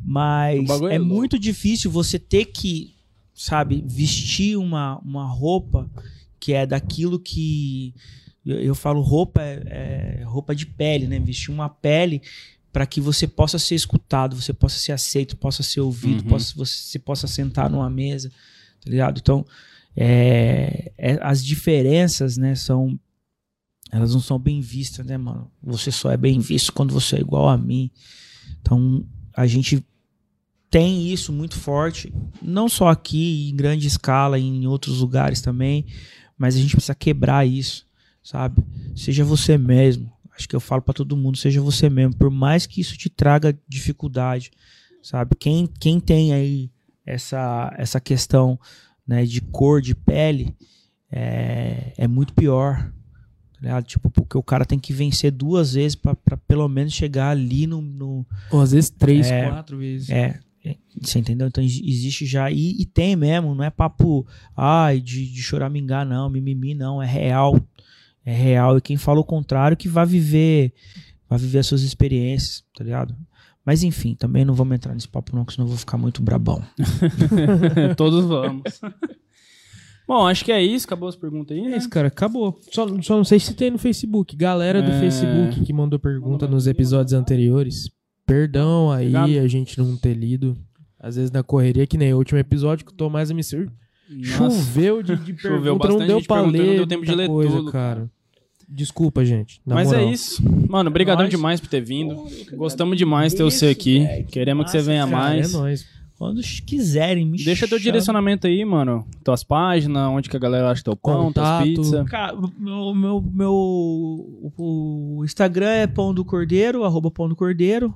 Mas 0.03 0.69
é 0.91 0.95
é 0.95 0.99
muito 0.99 1.38
difícil 1.40 1.90
você 1.91 2.19
ter 2.19 2.45
que, 2.45 2.94
sabe, 3.34 3.84
vestir 3.86 4.57
uma, 4.57 4.99
uma 4.99 5.26
roupa 5.26 5.90
que 6.40 6.53
é 6.53 6.65
daquilo 6.65 7.19
que 7.19 7.94
Eu, 8.45 8.60
eu 8.60 8.76
falo 8.76 9.02
roupa 9.02 9.41
é, 9.41 10.19
é 10.19 10.23
roupa 10.23 10.53
de 10.56 10.68
pele, 10.68 11.07
né? 11.07 11.19
Vestir 11.19 11.49
uma 11.52 11.68
pele 11.68 12.22
para 12.72 12.86
que 12.86 13.02
você 13.02 13.27
possa 13.27 13.57
ser 13.57 13.73
escutado, 13.73 14.36
você 14.40 14.53
possa 14.53 14.77
ser 14.77 14.91
aceito, 14.91 15.36
possa 15.36 15.64
ser 15.64 15.80
ouvido, 15.82 16.22
Uhum. 16.23 16.30
possa, 16.30 16.53
você 16.56 16.99
possa 16.99 17.26
sentar 17.26 17.69
numa 17.72 17.90
mesa, 17.90 18.30
tá 18.84 18.91
ligado? 18.91 19.18
Então, 19.19 19.44
é, 19.96 20.92
é- 20.98 21.20
as 21.22 21.44
diferenças, 21.44 22.38
né, 22.38 22.56
são 22.56 23.00
elas 23.92 24.14
não 24.14 24.20
são 24.20 24.38
bem 24.38 24.60
vistas, 24.60 25.06
né, 25.06 25.18
mano? 25.18 25.50
Você 25.64 25.92
só 25.92 26.12
é 26.12 26.18
bem 26.18 26.40
visto 26.40 26.74
quando 26.74 26.94
você 26.94 27.16
é 27.16 27.22
igual 27.22 27.48
a 27.48 27.58
mim. 27.58 27.90
Então, 28.60 29.06
a 29.34 29.48
gente 29.48 29.86
tem 30.70 31.08
isso 31.14 31.32
muito 31.32 31.56
forte, 31.56 32.14
não 32.42 32.68
só 32.68 32.90
aqui, 32.90 33.50
em 33.50 33.56
grande 33.56 33.88
escala, 33.88 34.38
em 34.38 34.68
outros 34.68 35.00
lugares 35.00 35.40
também, 35.40 35.86
mas 36.38 36.56
a 36.56 36.60
gente 36.60 36.76
precisa 36.76 36.96
quebrar 36.96 37.48
isso, 37.48 37.86
sabe? 38.22 38.62
Seja 38.96 39.24
você 39.24 39.58
mesmo. 39.58 40.12
Acho 40.36 40.50
que 40.50 40.56
eu 40.56 40.60
falo 40.60 40.82
pra 40.82 40.94
todo 40.94 41.16
mundo, 41.16 41.38
seja 41.38 41.62
você 41.62 41.90
mesmo, 41.90 42.18
por 42.18 42.30
mais 42.30 42.66
que 42.66 42.82
isso 42.82 42.98
te 42.98 43.10
traga 43.10 43.58
dificuldade, 43.70 44.52
sabe? 45.02 45.36
Quem, 45.40 45.66
quem 45.80 46.00
tem 46.00 46.34
aí 46.34 46.70
essa, 47.06 47.74
essa 47.78 48.02
questão 48.02 48.60
né, 49.07 49.26
de 49.26 49.41
cor 49.41 49.82
de 49.82 49.94
pele 49.95 50.56
é, 51.11 51.94
é 51.98 52.07
muito 52.07 52.34
pior. 52.34 52.91
tá? 53.61 53.82
Tipo, 53.82 54.10
porque 54.10 54.38
o 54.38 54.44
cara 54.44 54.65
tem 54.65 54.80
que 54.80 54.94
vencer 54.94 55.32
duas 55.32 55.73
vezes 55.73 55.95
pra 55.95 56.15
pelo 56.48 56.68
menos 56.68 56.94
chegar 56.94 57.30
ali 57.30 57.65
no, 57.68 57.82
no, 57.82 58.26
Ou 58.52 58.61
às 58.61 58.72
vezes 58.72 58.90
três, 58.90 59.27
É. 59.27 59.48
quatro 59.49 59.77
vezes. 59.77 60.10
é, 60.10 60.40
você 61.02 61.19
entendeu? 61.19 61.48
Então 61.48 61.64
exi- 61.64 61.84
existe 61.88 62.26
já, 62.26 62.49
e, 62.49 62.82
e 62.82 62.86
tem 62.86 63.15
mesmo, 63.15 63.53
não 63.53 63.64
é 63.64 63.69
papo, 63.69 64.26
ai, 64.57 64.99
de, 64.99 65.32
de 65.32 65.41
choramingar, 65.44 66.06
não, 66.06 66.27
mimimi, 66.30 66.73
não, 66.73 67.02
é 67.02 67.06
real. 67.06 67.60
É 68.26 68.34
real. 68.34 68.76
E 68.77 68.82
quem 68.82 68.98
fala 68.98 69.19
o 69.19 69.23
contrário 69.23 69.77
que 69.77 69.88
vai 69.88 70.06
viver, 70.07 70.73
vai 71.30 71.38
viver 71.38 71.60
as 71.60 71.68
suas 71.68 71.84
experiências, 71.84 72.64
tá 72.76 72.84
ligado? 72.84 73.15
Mas 73.66 73.84
enfim, 73.84 74.14
também 74.16 74.46
não 74.46 74.54
vamos 74.54 74.76
entrar 74.76 74.94
nesse 74.94 75.08
papo, 75.08 75.36
não, 75.36 75.44
que 75.44 75.54
senão 75.54 75.66
eu 75.66 75.70
vou 75.70 75.78
ficar 75.78 75.98
muito 75.98 76.22
brabão. 76.22 76.62
Todos 77.98 78.26
vamos. 78.26 78.64
Bom, 80.08 80.28
acho 80.28 80.46
que 80.46 80.52
é 80.52 80.62
isso. 80.62 80.86
Acabou 80.86 81.10
as 81.10 81.16
perguntas 81.16 81.58
aí, 81.58 81.66
É 81.66 81.70
né? 81.70 81.78
isso, 81.78 81.90
cara, 81.90 82.10
acabou. 82.10 82.60
Só, 82.72 82.88
só 83.02 83.18
não 83.18 83.24
sei 83.24 83.40
se 83.40 83.56
tem 83.56 83.72
no 83.72 83.80
Facebook. 83.80 84.36
Galera 84.36 84.82
do 84.82 84.92
É. 84.92 85.00
Facebook 85.00 85.62
que 85.66 85.74
mandou 85.74 85.98
pergunta 85.98 86.46
Mandou 86.46 86.50
nos 86.50 86.68
episódios 86.68 87.14
anteriores. 87.14 87.90
Perdão 88.26 88.92
aí 88.92 89.16
Obrigado. 89.16 89.44
a 89.46 89.48
gente 89.48 89.78
não 89.80 89.98
ter 89.98 90.14
lido. 90.14 90.56
Às 91.00 91.16
vezes 91.16 91.32
na 91.32 91.42
correria, 91.44 91.88
que 91.88 91.98
nem 91.98 92.14
o 92.14 92.18
último 92.18 92.40
episódio 92.40 92.86
que 92.86 92.92
o 92.92 92.96
Tomás 92.96 93.32
me 93.32 93.42
Nossa. 93.42 93.72
choveu 94.24 95.02
de, 95.02 95.16
de 95.16 95.38
Choveu 95.42 95.78
pergunta, 95.78 95.88
não 95.88 95.98
bastante 95.98 96.08
deu 96.08 96.22
pra 96.24 96.42
ler 96.42 96.66
não 96.68 96.76
deu 96.76 96.88
tempo 96.88 97.06
de 97.06 97.16
ler 97.16 97.28
coisa, 97.28 97.58
tudo, 97.58 97.72
cara. 97.72 98.10
Desculpa, 98.68 99.24
gente. 99.24 99.62
na 99.66 99.76
Mas 99.76 99.88
moral. 99.88 100.02
é 100.02 100.12
isso. 100.12 100.44
Mano, 100.68 100.90
brigadão 100.90 101.24
Nós. 101.24 101.30
demais 101.32 101.60
por 101.62 101.70
ter 101.70 101.82
vindo. 101.82 102.26
Gostamos 102.54 102.98
demais 102.98 103.32
de 103.32 103.38
ter 103.38 103.44
você 103.44 103.68
aqui. 103.68 104.06
Que 104.06 104.24
Queremos 104.24 104.66
que 104.66 104.72
você 104.72 104.78
massa, 104.78 104.90
venha 104.92 105.06
cara, 105.08 105.18
mais. 105.18 105.54
É 105.54 105.58
nóis. 105.58 105.86
Quando 106.18 106.42
quiserem, 106.66 107.26
me 107.26 107.38
Deixa 107.44 107.68
teu 107.68 107.78
chama. 107.78 107.84
direcionamento 107.84 108.48
aí, 108.48 108.64
mano. 108.64 109.06
Tuas 109.24 109.44
páginas, 109.44 110.10
onde 110.10 110.30
que 110.30 110.38
a 110.38 110.40
galera 110.40 110.72
acha 110.72 110.82
teu 110.82 110.96
pão, 110.96 111.32
tuas 111.32 111.64
pizzas. 111.64 112.10
Cara, 112.10 112.34
o 112.36 112.52
meu, 112.58 112.94
meu, 112.96 113.22
meu 113.22 114.52
o 114.58 115.22
Instagram 115.26 115.70
é 115.70 115.88
Pão 115.88 116.14
do 116.14 116.24
Cordeiro, 116.24 116.86
arroba 116.86 117.12
Pão 117.12 117.28
do 117.28 117.36
Cordeiro. 117.36 117.94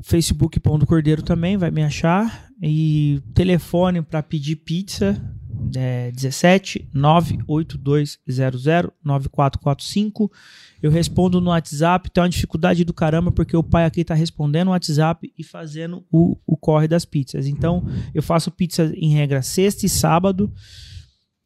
Facebook 0.00 0.60
Pão 0.60 0.78
do 0.78 0.86
Cordeiro 0.86 1.22
também, 1.22 1.56
vai 1.56 1.72
me 1.72 1.82
achar. 1.82 2.46
E 2.62 3.20
telefone 3.34 4.00
para 4.00 4.22
pedir 4.22 4.56
pizza 4.56 5.20
é 5.76 6.10
17 6.12 6.88
98200 6.92 8.64
9445. 9.04 10.30
Eu 10.82 10.90
respondo 10.90 11.40
no 11.40 11.50
WhatsApp, 11.50 12.10
tem 12.10 12.22
uma 12.22 12.28
dificuldade 12.28 12.84
do 12.84 12.94
caramba, 12.94 13.32
porque 13.32 13.56
o 13.56 13.62
pai 13.62 13.84
aqui 13.84 14.04
tá 14.04 14.14
respondendo 14.14 14.66
no 14.66 14.72
WhatsApp 14.72 15.32
e 15.36 15.44
fazendo 15.44 16.04
o, 16.10 16.36
o 16.46 16.56
corre 16.56 16.86
das 16.86 17.04
pizzas. 17.04 17.46
Então, 17.46 17.84
eu 18.14 18.22
faço 18.22 18.50
pizza 18.50 18.92
em 18.96 19.12
regra 19.12 19.42
sexta 19.42 19.86
e 19.86 19.88
sábado. 19.88 20.52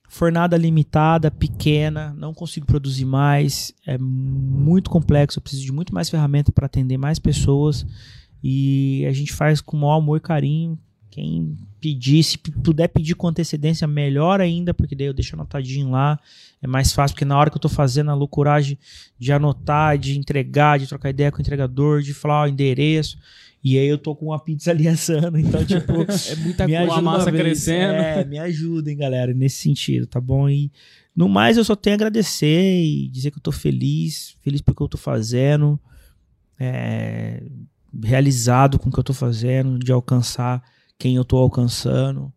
Fornada 0.09 0.59
limitada, 0.59 1.31
pequena, 1.31 2.15
não 2.19 2.35
consigo 2.35 2.67
produzir 2.67 3.07
mais, 3.07 3.73
é 3.87 3.97
muito 3.97 4.91
complexo, 4.91 5.39
eu 5.39 5.43
preciso 5.43 5.65
de 5.65 5.73
muito 5.73 5.95
mais 5.95 6.11
ferramenta 6.11 6.53
para 6.53 6.67
atender 6.67 6.99
mais 6.99 7.19
pessoas 7.19 7.87
e 8.45 9.07
a 9.09 9.13
gente 9.13 9.33
faz 9.33 9.61
com 9.61 9.77
o 9.77 9.81
maior 9.81 9.97
amor 9.97 10.17
e 10.17 10.21
carinho. 10.21 10.79
Quem 11.13 11.59
pedir, 11.79 12.23
se 12.23 12.39
puder 12.39 12.89
pedir 12.89 13.15
com 13.15 13.29
antecedência, 13.29 13.87
melhor 13.87 14.41
ainda, 14.41 14.73
porque 14.73 14.95
daí 14.95 15.09
eu 15.09 15.13
deixo 15.13 15.37
anotadinho 15.37 15.91
lá, 15.91 16.19
é 16.63 16.67
mais 16.67 16.91
fácil, 16.91 17.15
porque 17.15 17.27
na 17.27 17.39
hora 17.39 17.51
que 17.51 17.57
eu 17.57 17.61
tô 17.61 17.69
fazendo 17.69 18.11
a 18.11 18.15
loucuragem 18.15 18.79
de 19.19 19.31
anotar, 19.31 19.99
de 19.99 20.19
entregar, 20.19 20.79
de 20.79 20.87
trocar 20.87 21.11
ideia 21.11 21.31
com 21.31 21.37
o 21.37 21.41
entregador, 21.43 22.01
de 22.01 22.15
falar 22.15 22.45
o 22.45 22.49
endereço, 22.49 23.19
e 23.63 23.79
aí 23.79 23.87
eu 23.87 23.99
tô 23.99 24.17
com 24.17 24.29
uma 24.29 24.39
pizza 24.39 24.71
ali 24.71 24.89
assando, 24.89 25.39
então 25.39 25.63
tipo, 25.67 25.93
É 26.33 26.37
muita 26.37 26.67
me 26.67 26.73
coisa. 26.73 26.79
ajuda 26.79 26.93
uma 26.95 27.03
massa 27.03 27.31
crescendo. 27.31 27.93
É, 27.93 28.25
me 28.25 28.39
ajudem, 28.39 28.97
galera, 28.97 29.35
nesse 29.35 29.57
sentido, 29.57 30.07
tá 30.07 30.19
bom? 30.19 30.49
E 30.49 30.73
no 31.15 31.29
mais, 31.29 31.59
eu 31.59 31.65
só 31.65 31.77
tenho 31.77 31.93
a 31.93 31.97
agradecer 31.97 32.83
e 32.83 33.07
dizer 33.09 33.31
que 33.31 33.37
eu 33.37 33.43
tô 33.43 33.53
feliz, 33.53 34.35
feliz 34.41 34.63
porque 34.63 34.83
eu 34.83 34.89
tô 34.89 34.97
fazendo, 34.97 35.79
é, 36.59 37.43
realizado 38.03 38.79
com 38.79 38.89
o 38.89 38.93
que 38.93 38.99
eu 38.99 39.05
tô 39.05 39.13
fazendo, 39.13 39.79
de 39.79 39.93
alcançar 39.93 40.63
quem 41.03 41.17
eu 41.17 41.25
tô 41.25 41.37
alcançando. 41.37 42.33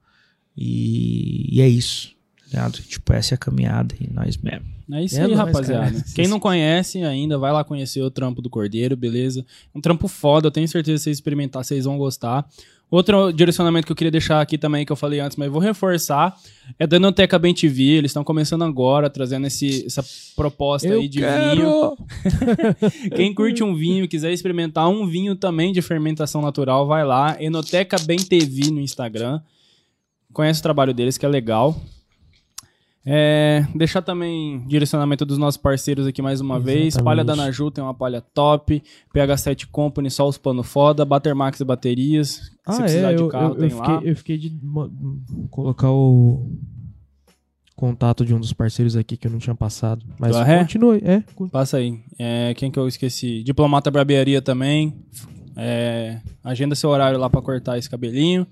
E, 0.58 1.48
e 1.58 1.62
é 1.62 1.68
isso. 1.68 2.16
tá 2.40 2.46
ligado? 2.48 2.82
Tipo, 2.82 3.14
essa 3.14 3.34
é 3.34 3.36
a 3.36 3.38
caminhada 3.38 3.94
e 4.00 4.12
nós 4.12 4.38
mesmo. 4.38 4.66
É 4.92 5.04
isso 5.04 5.16
É 5.18 5.22
aí, 5.22 5.28
nóis, 5.28 5.38
rapaziada. 5.40 5.92
cara. 5.92 6.06
Quem 6.16 6.28
não 6.28 6.40
conhece 6.40 7.04
ainda, 7.04 7.38
vai 7.40 7.52
lá 7.52 7.64
conhecer 7.64 8.02
o 8.02 8.12
trampo 8.12 8.40
do 8.42 8.50
Cordeiro, 8.50 8.96
beleza? 8.96 9.44
Um 9.74 9.82
trampo 9.82 10.08
foda, 10.08 10.48
eu 10.48 10.52
tenho 10.52 10.68
certeza 10.68 10.98
que 11.00 11.04
vocês 11.06 11.18
experimentar, 11.18 11.64
vocês 11.66 11.86
vão 11.86 11.98
gostar. 11.98 12.48
Outro 12.90 13.32
direcionamento 13.32 13.86
que 13.88 13.92
eu 13.92 13.96
queria 13.96 14.12
deixar 14.12 14.40
aqui 14.40 14.58
também, 14.58 14.86
que 14.86 14.92
eu 14.92 14.96
falei 14.96 15.20
antes, 15.20 15.36
mas 15.38 15.52
vou 15.52 15.60
reforçar, 15.60 16.36
é 16.78 16.86
da 16.86 16.98
Enoteca 16.98 17.38
Bem 17.40 17.54
TV. 17.54 17.84
Eles 17.84 18.12
estão 18.12 18.24
começando 18.24 18.64
agora, 18.64 19.10
trazendo 19.10 19.48
esse, 19.48 19.86
essa 19.86 20.06
proposta 20.36 20.88
Eu 20.88 21.00
aí 21.00 21.08
de 21.08 21.20
quero! 21.20 21.56
vinho. 21.56 21.98
Quem 23.16 23.34
curte 23.34 23.64
um 23.64 23.76
vinho, 23.76 24.08
quiser 24.08 24.32
experimentar 24.32 24.88
um 24.88 25.08
vinho 25.08 25.36
também 25.36 25.74
de 25.74 25.82
fermentação 25.82 26.42
natural, 26.42 26.86
vai 26.86 27.04
lá. 27.04 27.36
Enoteca 27.42 27.98
Bem 28.00 28.18
TV 28.18 28.72
no 28.72 28.80
Instagram. 28.80 29.42
Conhece 30.32 30.60
o 30.60 30.64
trabalho 30.64 30.94
deles, 30.94 31.18
que 31.18 31.26
é 31.26 31.30
legal. 31.30 31.76
É, 33.08 33.68
deixar 33.76 34.02
também 34.02 34.66
direcionamento 34.68 35.24
dos 35.26 35.38
nossos 35.38 35.58
parceiros 35.62 36.08
aqui 36.08 36.22
mais 36.24 36.42
uma 36.42 36.60
vez. 36.60 36.88
Exatamente. 36.96 37.06
Palha 37.06 37.24
da 37.24 37.36
Naju 37.36 37.70
tem 37.70 37.84
uma 37.84 37.94
palha 37.94 38.20
top. 38.20 38.82
PH7 39.14 39.68
Company, 39.72 40.10
só 40.10 40.28
os 40.28 40.38
pano 40.40 40.64
foda. 40.64 41.06
Batermax 41.06 41.62
Baterias. 41.62 42.30
Se 42.30 42.52
Ah, 42.66 42.78
precisar 42.78 43.12
é, 43.12 43.16
de 43.16 43.22
eu, 43.22 43.28
carro, 43.28 43.54
eu, 43.54 43.60
tem 43.60 43.70
eu 43.70 43.78
lá. 43.78 43.94
fiquei, 43.96 44.12
eu 44.12 44.16
fiquei 44.16 44.38
de 44.40 44.60
colocar 45.52 45.92
o 45.92 46.50
contato 47.76 48.26
de 48.26 48.34
um 48.34 48.40
dos 48.40 48.54
parceiros 48.54 48.96
aqui 48.96 49.16
que 49.18 49.28
eu 49.28 49.32
não 49.32 49.38
tinha 49.38 49.54
passado. 49.56 50.04
Mas 50.18 50.32
Do 50.32 50.38
Arré? 50.40 50.60
continue, 50.60 51.00
é. 51.04 51.24
Passa 51.52 51.78
aí. 51.78 52.00
É, 52.18 52.54
quem 52.56 52.72
que 52.72 52.80
eu 52.80 52.88
esqueci? 52.88 53.44
Diplomata 53.44 53.92
Barbearia 53.92 54.42
também. 54.42 54.96
É, 55.56 56.22
agenda 56.44 56.74
seu 56.74 56.90
horário 56.90 57.20
lá 57.20 57.30
pra 57.30 57.42
cortar 57.42 57.78
esse 57.78 57.90
cabelinho. 57.90 58.48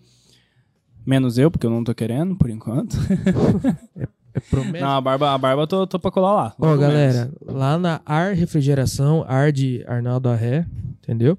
Menos 1.06 1.38
eu, 1.40 1.50
porque 1.50 1.66
eu 1.66 1.72
não 1.72 1.84
tô 1.84 1.94
querendo, 1.96 2.36
por 2.36 2.52
enquanto. 2.52 2.96
É 3.98 4.08
promessa. 4.42 4.86
Não, 4.86 4.98
a 4.98 5.02
barba, 5.02 5.34
a 5.34 5.38
barba 5.38 5.62
eu 5.64 5.68
tô, 5.68 5.88
tô 5.88 6.00
pra 6.00 6.12
colar 6.12 6.34
lá. 6.34 6.56
Ó, 6.60 6.66
logo 6.68 6.82
galera, 6.82 7.32
lá 7.46 7.78
na 7.78 8.02
Ar 8.06 8.34
Refrigeração, 8.34 9.24
Ar 9.28 9.52
de 9.52 9.84
Arnaldo 9.88 10.30
Arré, 10.30 10.66
entendeu? 11.02 11.38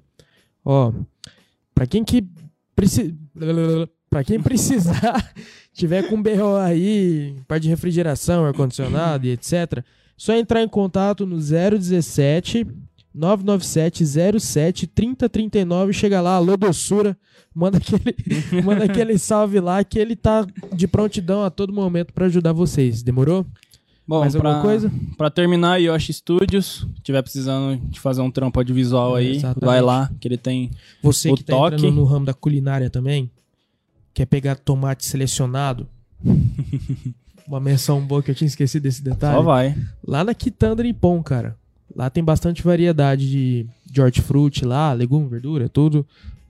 Ó, 0.63 0.91
pra 1.73 1.85
quem 1.85 2.03
que 2.03 2.27
precisa, 2.75 3.13
para 4.09 4.23
quem 4.23 4.39
precisar, 4.39 5.33
tiver 5.73 6.09
com 6.09 6.21
BO 6.21 6.55
aí, 6.61 7.35
parte 7.47 7.63
de 7.63 7.69
refrigeração, 7.69 8.45
ar 8.45 8.53
condicionado 8.53 9.25
e 9.25 9.31
etc, 9.31 9.83
só 10.17 10.33
entrar 10.33 10.61
em 10.61 10.67
contato 10.67 11.25
no 11.25 11.37
017 11.37 12.65
997 13.13 14.39
07 14.39 14.87
3039, 14.87 15.93
chega 15.93 16.21
lá, 16.21 16.35
alô 16.35 16.57
doçura, 16.57 17.17
manda 17.55 17.77
aquele, 17.77 18.15
manda 18.63 18.83
aquele 18.83 19.17
salve 19.17 19.59
lá 19.59 19.83
que 19.83 19.97
ele 19.97 20.15
tá 20.15 20.45
de 20.73 20.87
prontidão 20.87 21.43
a 21.43 21.49
todo 21.49 21.71
momento 21.73 22.11
pra 22.13 22.25
ajudar 22.25 22.51
vocês. 22.53 23.01
Demorou? 23.01 23.45
Bom, 24.07 24.19
Mais 24.19 24.35
pra, 24.35 24.49
alguma 24.49 24.61
coisa? 24.63 24.91
pra 25.17 25.31
terminar, 25.31 25.81
Yoshi 25.81 26.13
Studios, 26.13 26.85
se 26.95 27.01
tiver 27.01 27.23
precisando 27.23 27.81
de 27.89 27.99
fazer 27.99 28.21
um 28.21 28.29
trampo 28.29 28.59
audiovisual 28.59 29.17
É, 29.17 29.21
aí, 29.21 29.35
exatamente. 29.37 29.65
vai 29.65 29.81
lá, 29.81 30.11
que 30.19 30.27
ele 30.27 30.37
tem. 30.37 30.69
Você 31.01 31.31
O 31.31 31.35
que 31.35 31.43
tá 31.43 31.53
toque. 31.53 31.75
entrando 31.77 31.95
no 31.95 32.03
ramo 32.03 32.23
da 32.25 32.33
culinária 32.33 32.87
também, 32.87 33.31
quer 34.13 34.27
pegar 34.27 34.57
tomate 34.57 35.05
selecionado? 35.05 35.87
Uma 37.47 37.59
menção 37.59 38.01
boa 38.01 38.21
que 38.23 38.31
eu 38.31 38.35
tinha 38.35 38.47
esquecido 38.47 38.83
desse 38.83 39.03
detalhe. 39.03 39.35
Só 39.37 39.41
vai. 39.41 39.75
Lá 40.05 40.23
na 40.23 40.33
Quitanda 40.33 40.81
Nippon, 40.83 41.21
cara. 41.21 41.55
Lá 41.95 42.09
tem 42.09 42.23
bastante 42.23 42.61
variedade 42.63 43.29
de, 43.29 43.67
de 43.85 44.01
hortifruti 44.01 44.65
lá, 44.65 44.91
legume, 44.93 45.27
verdura, 45.29 45.69
tudo. 45.69 46.05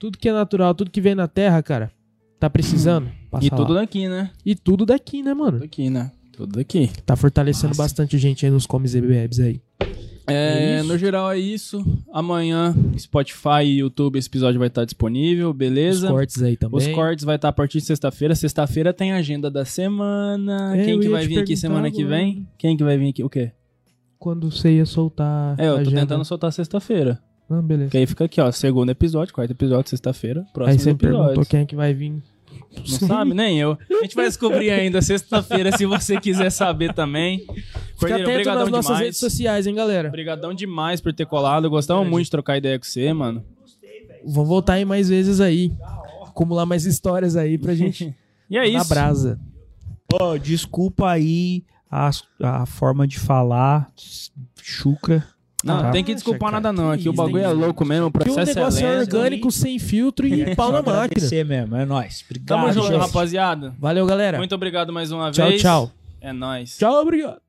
Tudo 0.06 0.20
que 0.20 0.30
é 0.30 0.32
natural, 0.32 0.76
tudo 0.76 0.92
que 0.92 1.02
vem 1.02 1.16
na 1.16 1.28
terra, 1.28 1.64
cara. 1.64 1.92
Tá 2.40 2.48
precisando? 2.48 3.10
Passa 3.32 3.44
e 3.48 3.50
tudo 3.50 3.74
lá. 3.74 3.82
daqui, 3.82 4.08
né? 4.08 4.30
E 4.46 4.54
tudo 4.54 4.86
daqui, 4.86 5.24
né, 5.24 5.34
mano? 5.34 5.54
Tudo 5.54 5.64
aqui, 5.64 5.90
né? 5.90 6.12
Tudo 6.32 6.60
aqui. 6.60 6.92
Tá 7.04 7.16
fortalecendo 7.16 7.74
bastante 7.74 8.16
gente 8.20 8.46
aí 8.46 8.52
nos 8.52 8.68
comes 8.68 8.94
e 8.94 9.02
bebes 9.02 9.40
aí. 9.40 9.60
É, 10.28 10.78
É 10.78 10.84
no 10.84 10.96
geral 10.96 11.32
é 11.32 11.40
isso. 11.40 11.84
Amanhã, 12.14 12.76
Spotify 13.00 13.64
e 13.64 13.80
YouTube, 13.80 14.20
esse 14.20 14.28
episódio 14.28 14.60
vai 14.60 14.68
estar 14.68 14.86
disponível, 14.86 15.50
Os 15.50 15.56
beleza? 15.56 16.08
cortes 16.08 16.44
aí 16.44 16.56
também. 16.56 16.78
Os 16.78 16.88
cortes 16.90 17.26
vai 17.26 17.38
estar 17.38 17.50
a 17.50 17.54
partir 17.54 17.80
de 17.80 17.86
sexta-feira. 17.86 18.36
Sexta-feira 18.36 18.94
tem 18.94 19.12
a 19.12 19.16
agenda 19.16 19.50
da 19.50 19.66
semana. 19.66 20.78
É, 20.78 20.86
Quem 20.86 21.00
que 21.00 21.10
vai 21.10 21.26
vir 21.26 21.40
aqui 21.40 21.58
semana 21.58 21.90
que 21.90 22.06
vem? 22.06 22.48
Quem 22.60 22.78
que 22.78 22.84
vai 22.84 22.96
vir 22.96 23.10
aqui? 23.10 23.24
O 23.24 23.30
quê? 23.30 23.54
Quando 24.20 24.52
você 24.52 24.72
ia 24.76 24.86
soltar. 24.86 25.60
É, 25.60 25.68
eu 25.68 25.74
tô 25.74 25.80
agenda. 25.82 26.02
tentando 26.02 26.24
soltar 26.24 26.54
sexta-feira. 26.54 27.20
Ah, 27.50 27.62
beleza. 27.62 27.92
Que 27.92 27.98
aí 27.98 28.06
fica 28.08 28.26
aqui, 28.26 28.42
ó. 28.42 28.52
Segundo 28.52 28.90
episódio, 28.90 29.34
quarto 29.34 29.52
episódio, 29.52 29.90
sexta-feira. 29.90 30.42
Aí 30.42 30.54
Próximo 30.54 30.80
você 30.80 30.94
me 30.94 30.98
perguntou 31.00 31.26
episódio. 31.28 31.50
quem 31.50 31.60
é 31.62 31.66
que 31.66 31.76
vai 31.76 31.94
vir. 31.94 32.22
Não 32.78 32.86
sabe? 32.86 33.34
Nem 33.34 33.60
eu. 33.60 33.78
A 33.90 34.04
gente 34.04 34.16
vai 34.16 34.26
descobrir 34.26 34.70
ainda 34.72 35.02
sexta-feira, 35.02 35.76
se 35.78 35.86
você 35.86 36.20
quiser 36.20 36.50
saber 36.50 36.94
também. 36.94 37.46
Fica 38.00 38.16
atento 38.16 38.50
nas 38.50 38.70
nossas 38.70 38.86
demais. 38.86 39.00
redes 39.06 39.20
sociais, 39.20 39.68
hein, 39.68 39.76
galera. 39.76 40.08
Obrigadão 40.10 40.54
demais 40.54 41.00
por 41.02 41.14
ter 41.14 41.26
colado. 41.26 41.70
Gostamos 41.70 42.08
muito 42.10 42.26
de 42.26 42.32
trocar 42.32 42.58
ideia 42.58 42.78
com 42.80 42.86
você, 42.86 43.14
mano. 43.14 43.44
Vamos 44.26 44.50
voltar 44.50 44.74
aí 44.74 44.86
mais 44.86 45.08
vezes 45.10 45.40
aí. 45.40 45.72
Acumular 46.26 46.66
mais 46.66 46.86
histórias 46.86 47.36
aí 47.36 47.58
pra 47.58 47.76
gente 47.76 48.14
E 48.50 48.58
é 48.58 48.62
na 48.62 48.80
isso. 48.80 48.90
brasa. 48.90 49.40
Ó, 50.14 50.38
desculpa 50.38 51.10
aí 51.10 51.64
a, 51.90 52.10
a 52.42 52.66
forma 52.66 53.08
de 53.08 53.20
falar, 53.20 53.92
chucra. 54.62 55.24
Não, 55.66 55.82
Tá. 55.82 55.92
tem 55.92 56.04
que 56.04 56.14
desculpar 56.14 56.52
cara, 56.52 56.62
nada 56.62 56.72
não. 56.72 56.92
Aqui 56.92 57.10
o 57.10 57.12
isso, 57.12 57.22
bagulho 57.22 57.44
é 57.44 57.48
louco 57.52 57.84
mesmo, 57.84 58.06
o 58.08 58.12
Que 58.12 58.18
o 58.18 58.22
processo 58.34 58.56
negócio 58.56 58.86
é 58.86 58.90
é 58.94 59.00
lento. 59.00 59.16
orgânico, 59.18 59.52
sem 59.52 59.80
filtro 59.80 60.28
e 60.28 60.56
pau 60.56 60.72
na 60.72 60.78
máquina. 60.78 61.02
Agradecer 61.04 61.44
mesmo, 61.44 61.76
é 61.76 61.86
nóis. 61.86 62.24
Obrigado, 62.24 62.48
Tamo 62.48 62.72
junto, 62.72 62.98
rapaziada. 62.98 63.74
Valeu, 63.80 64.06
galera. 64.06 64.38
Muito 64.38 64.54
obrigado 64.54 64.94
mais 64.94 65.12
uma 65.12 65.32
Tchau, 65.32 65.48
vez. 65.50 65.62
tchau. 65.62 65.92
É 66.22 66.32
nóis. 66.32 66.78
Tchau, 66.78 67.02
obrigado. 67.02 67.45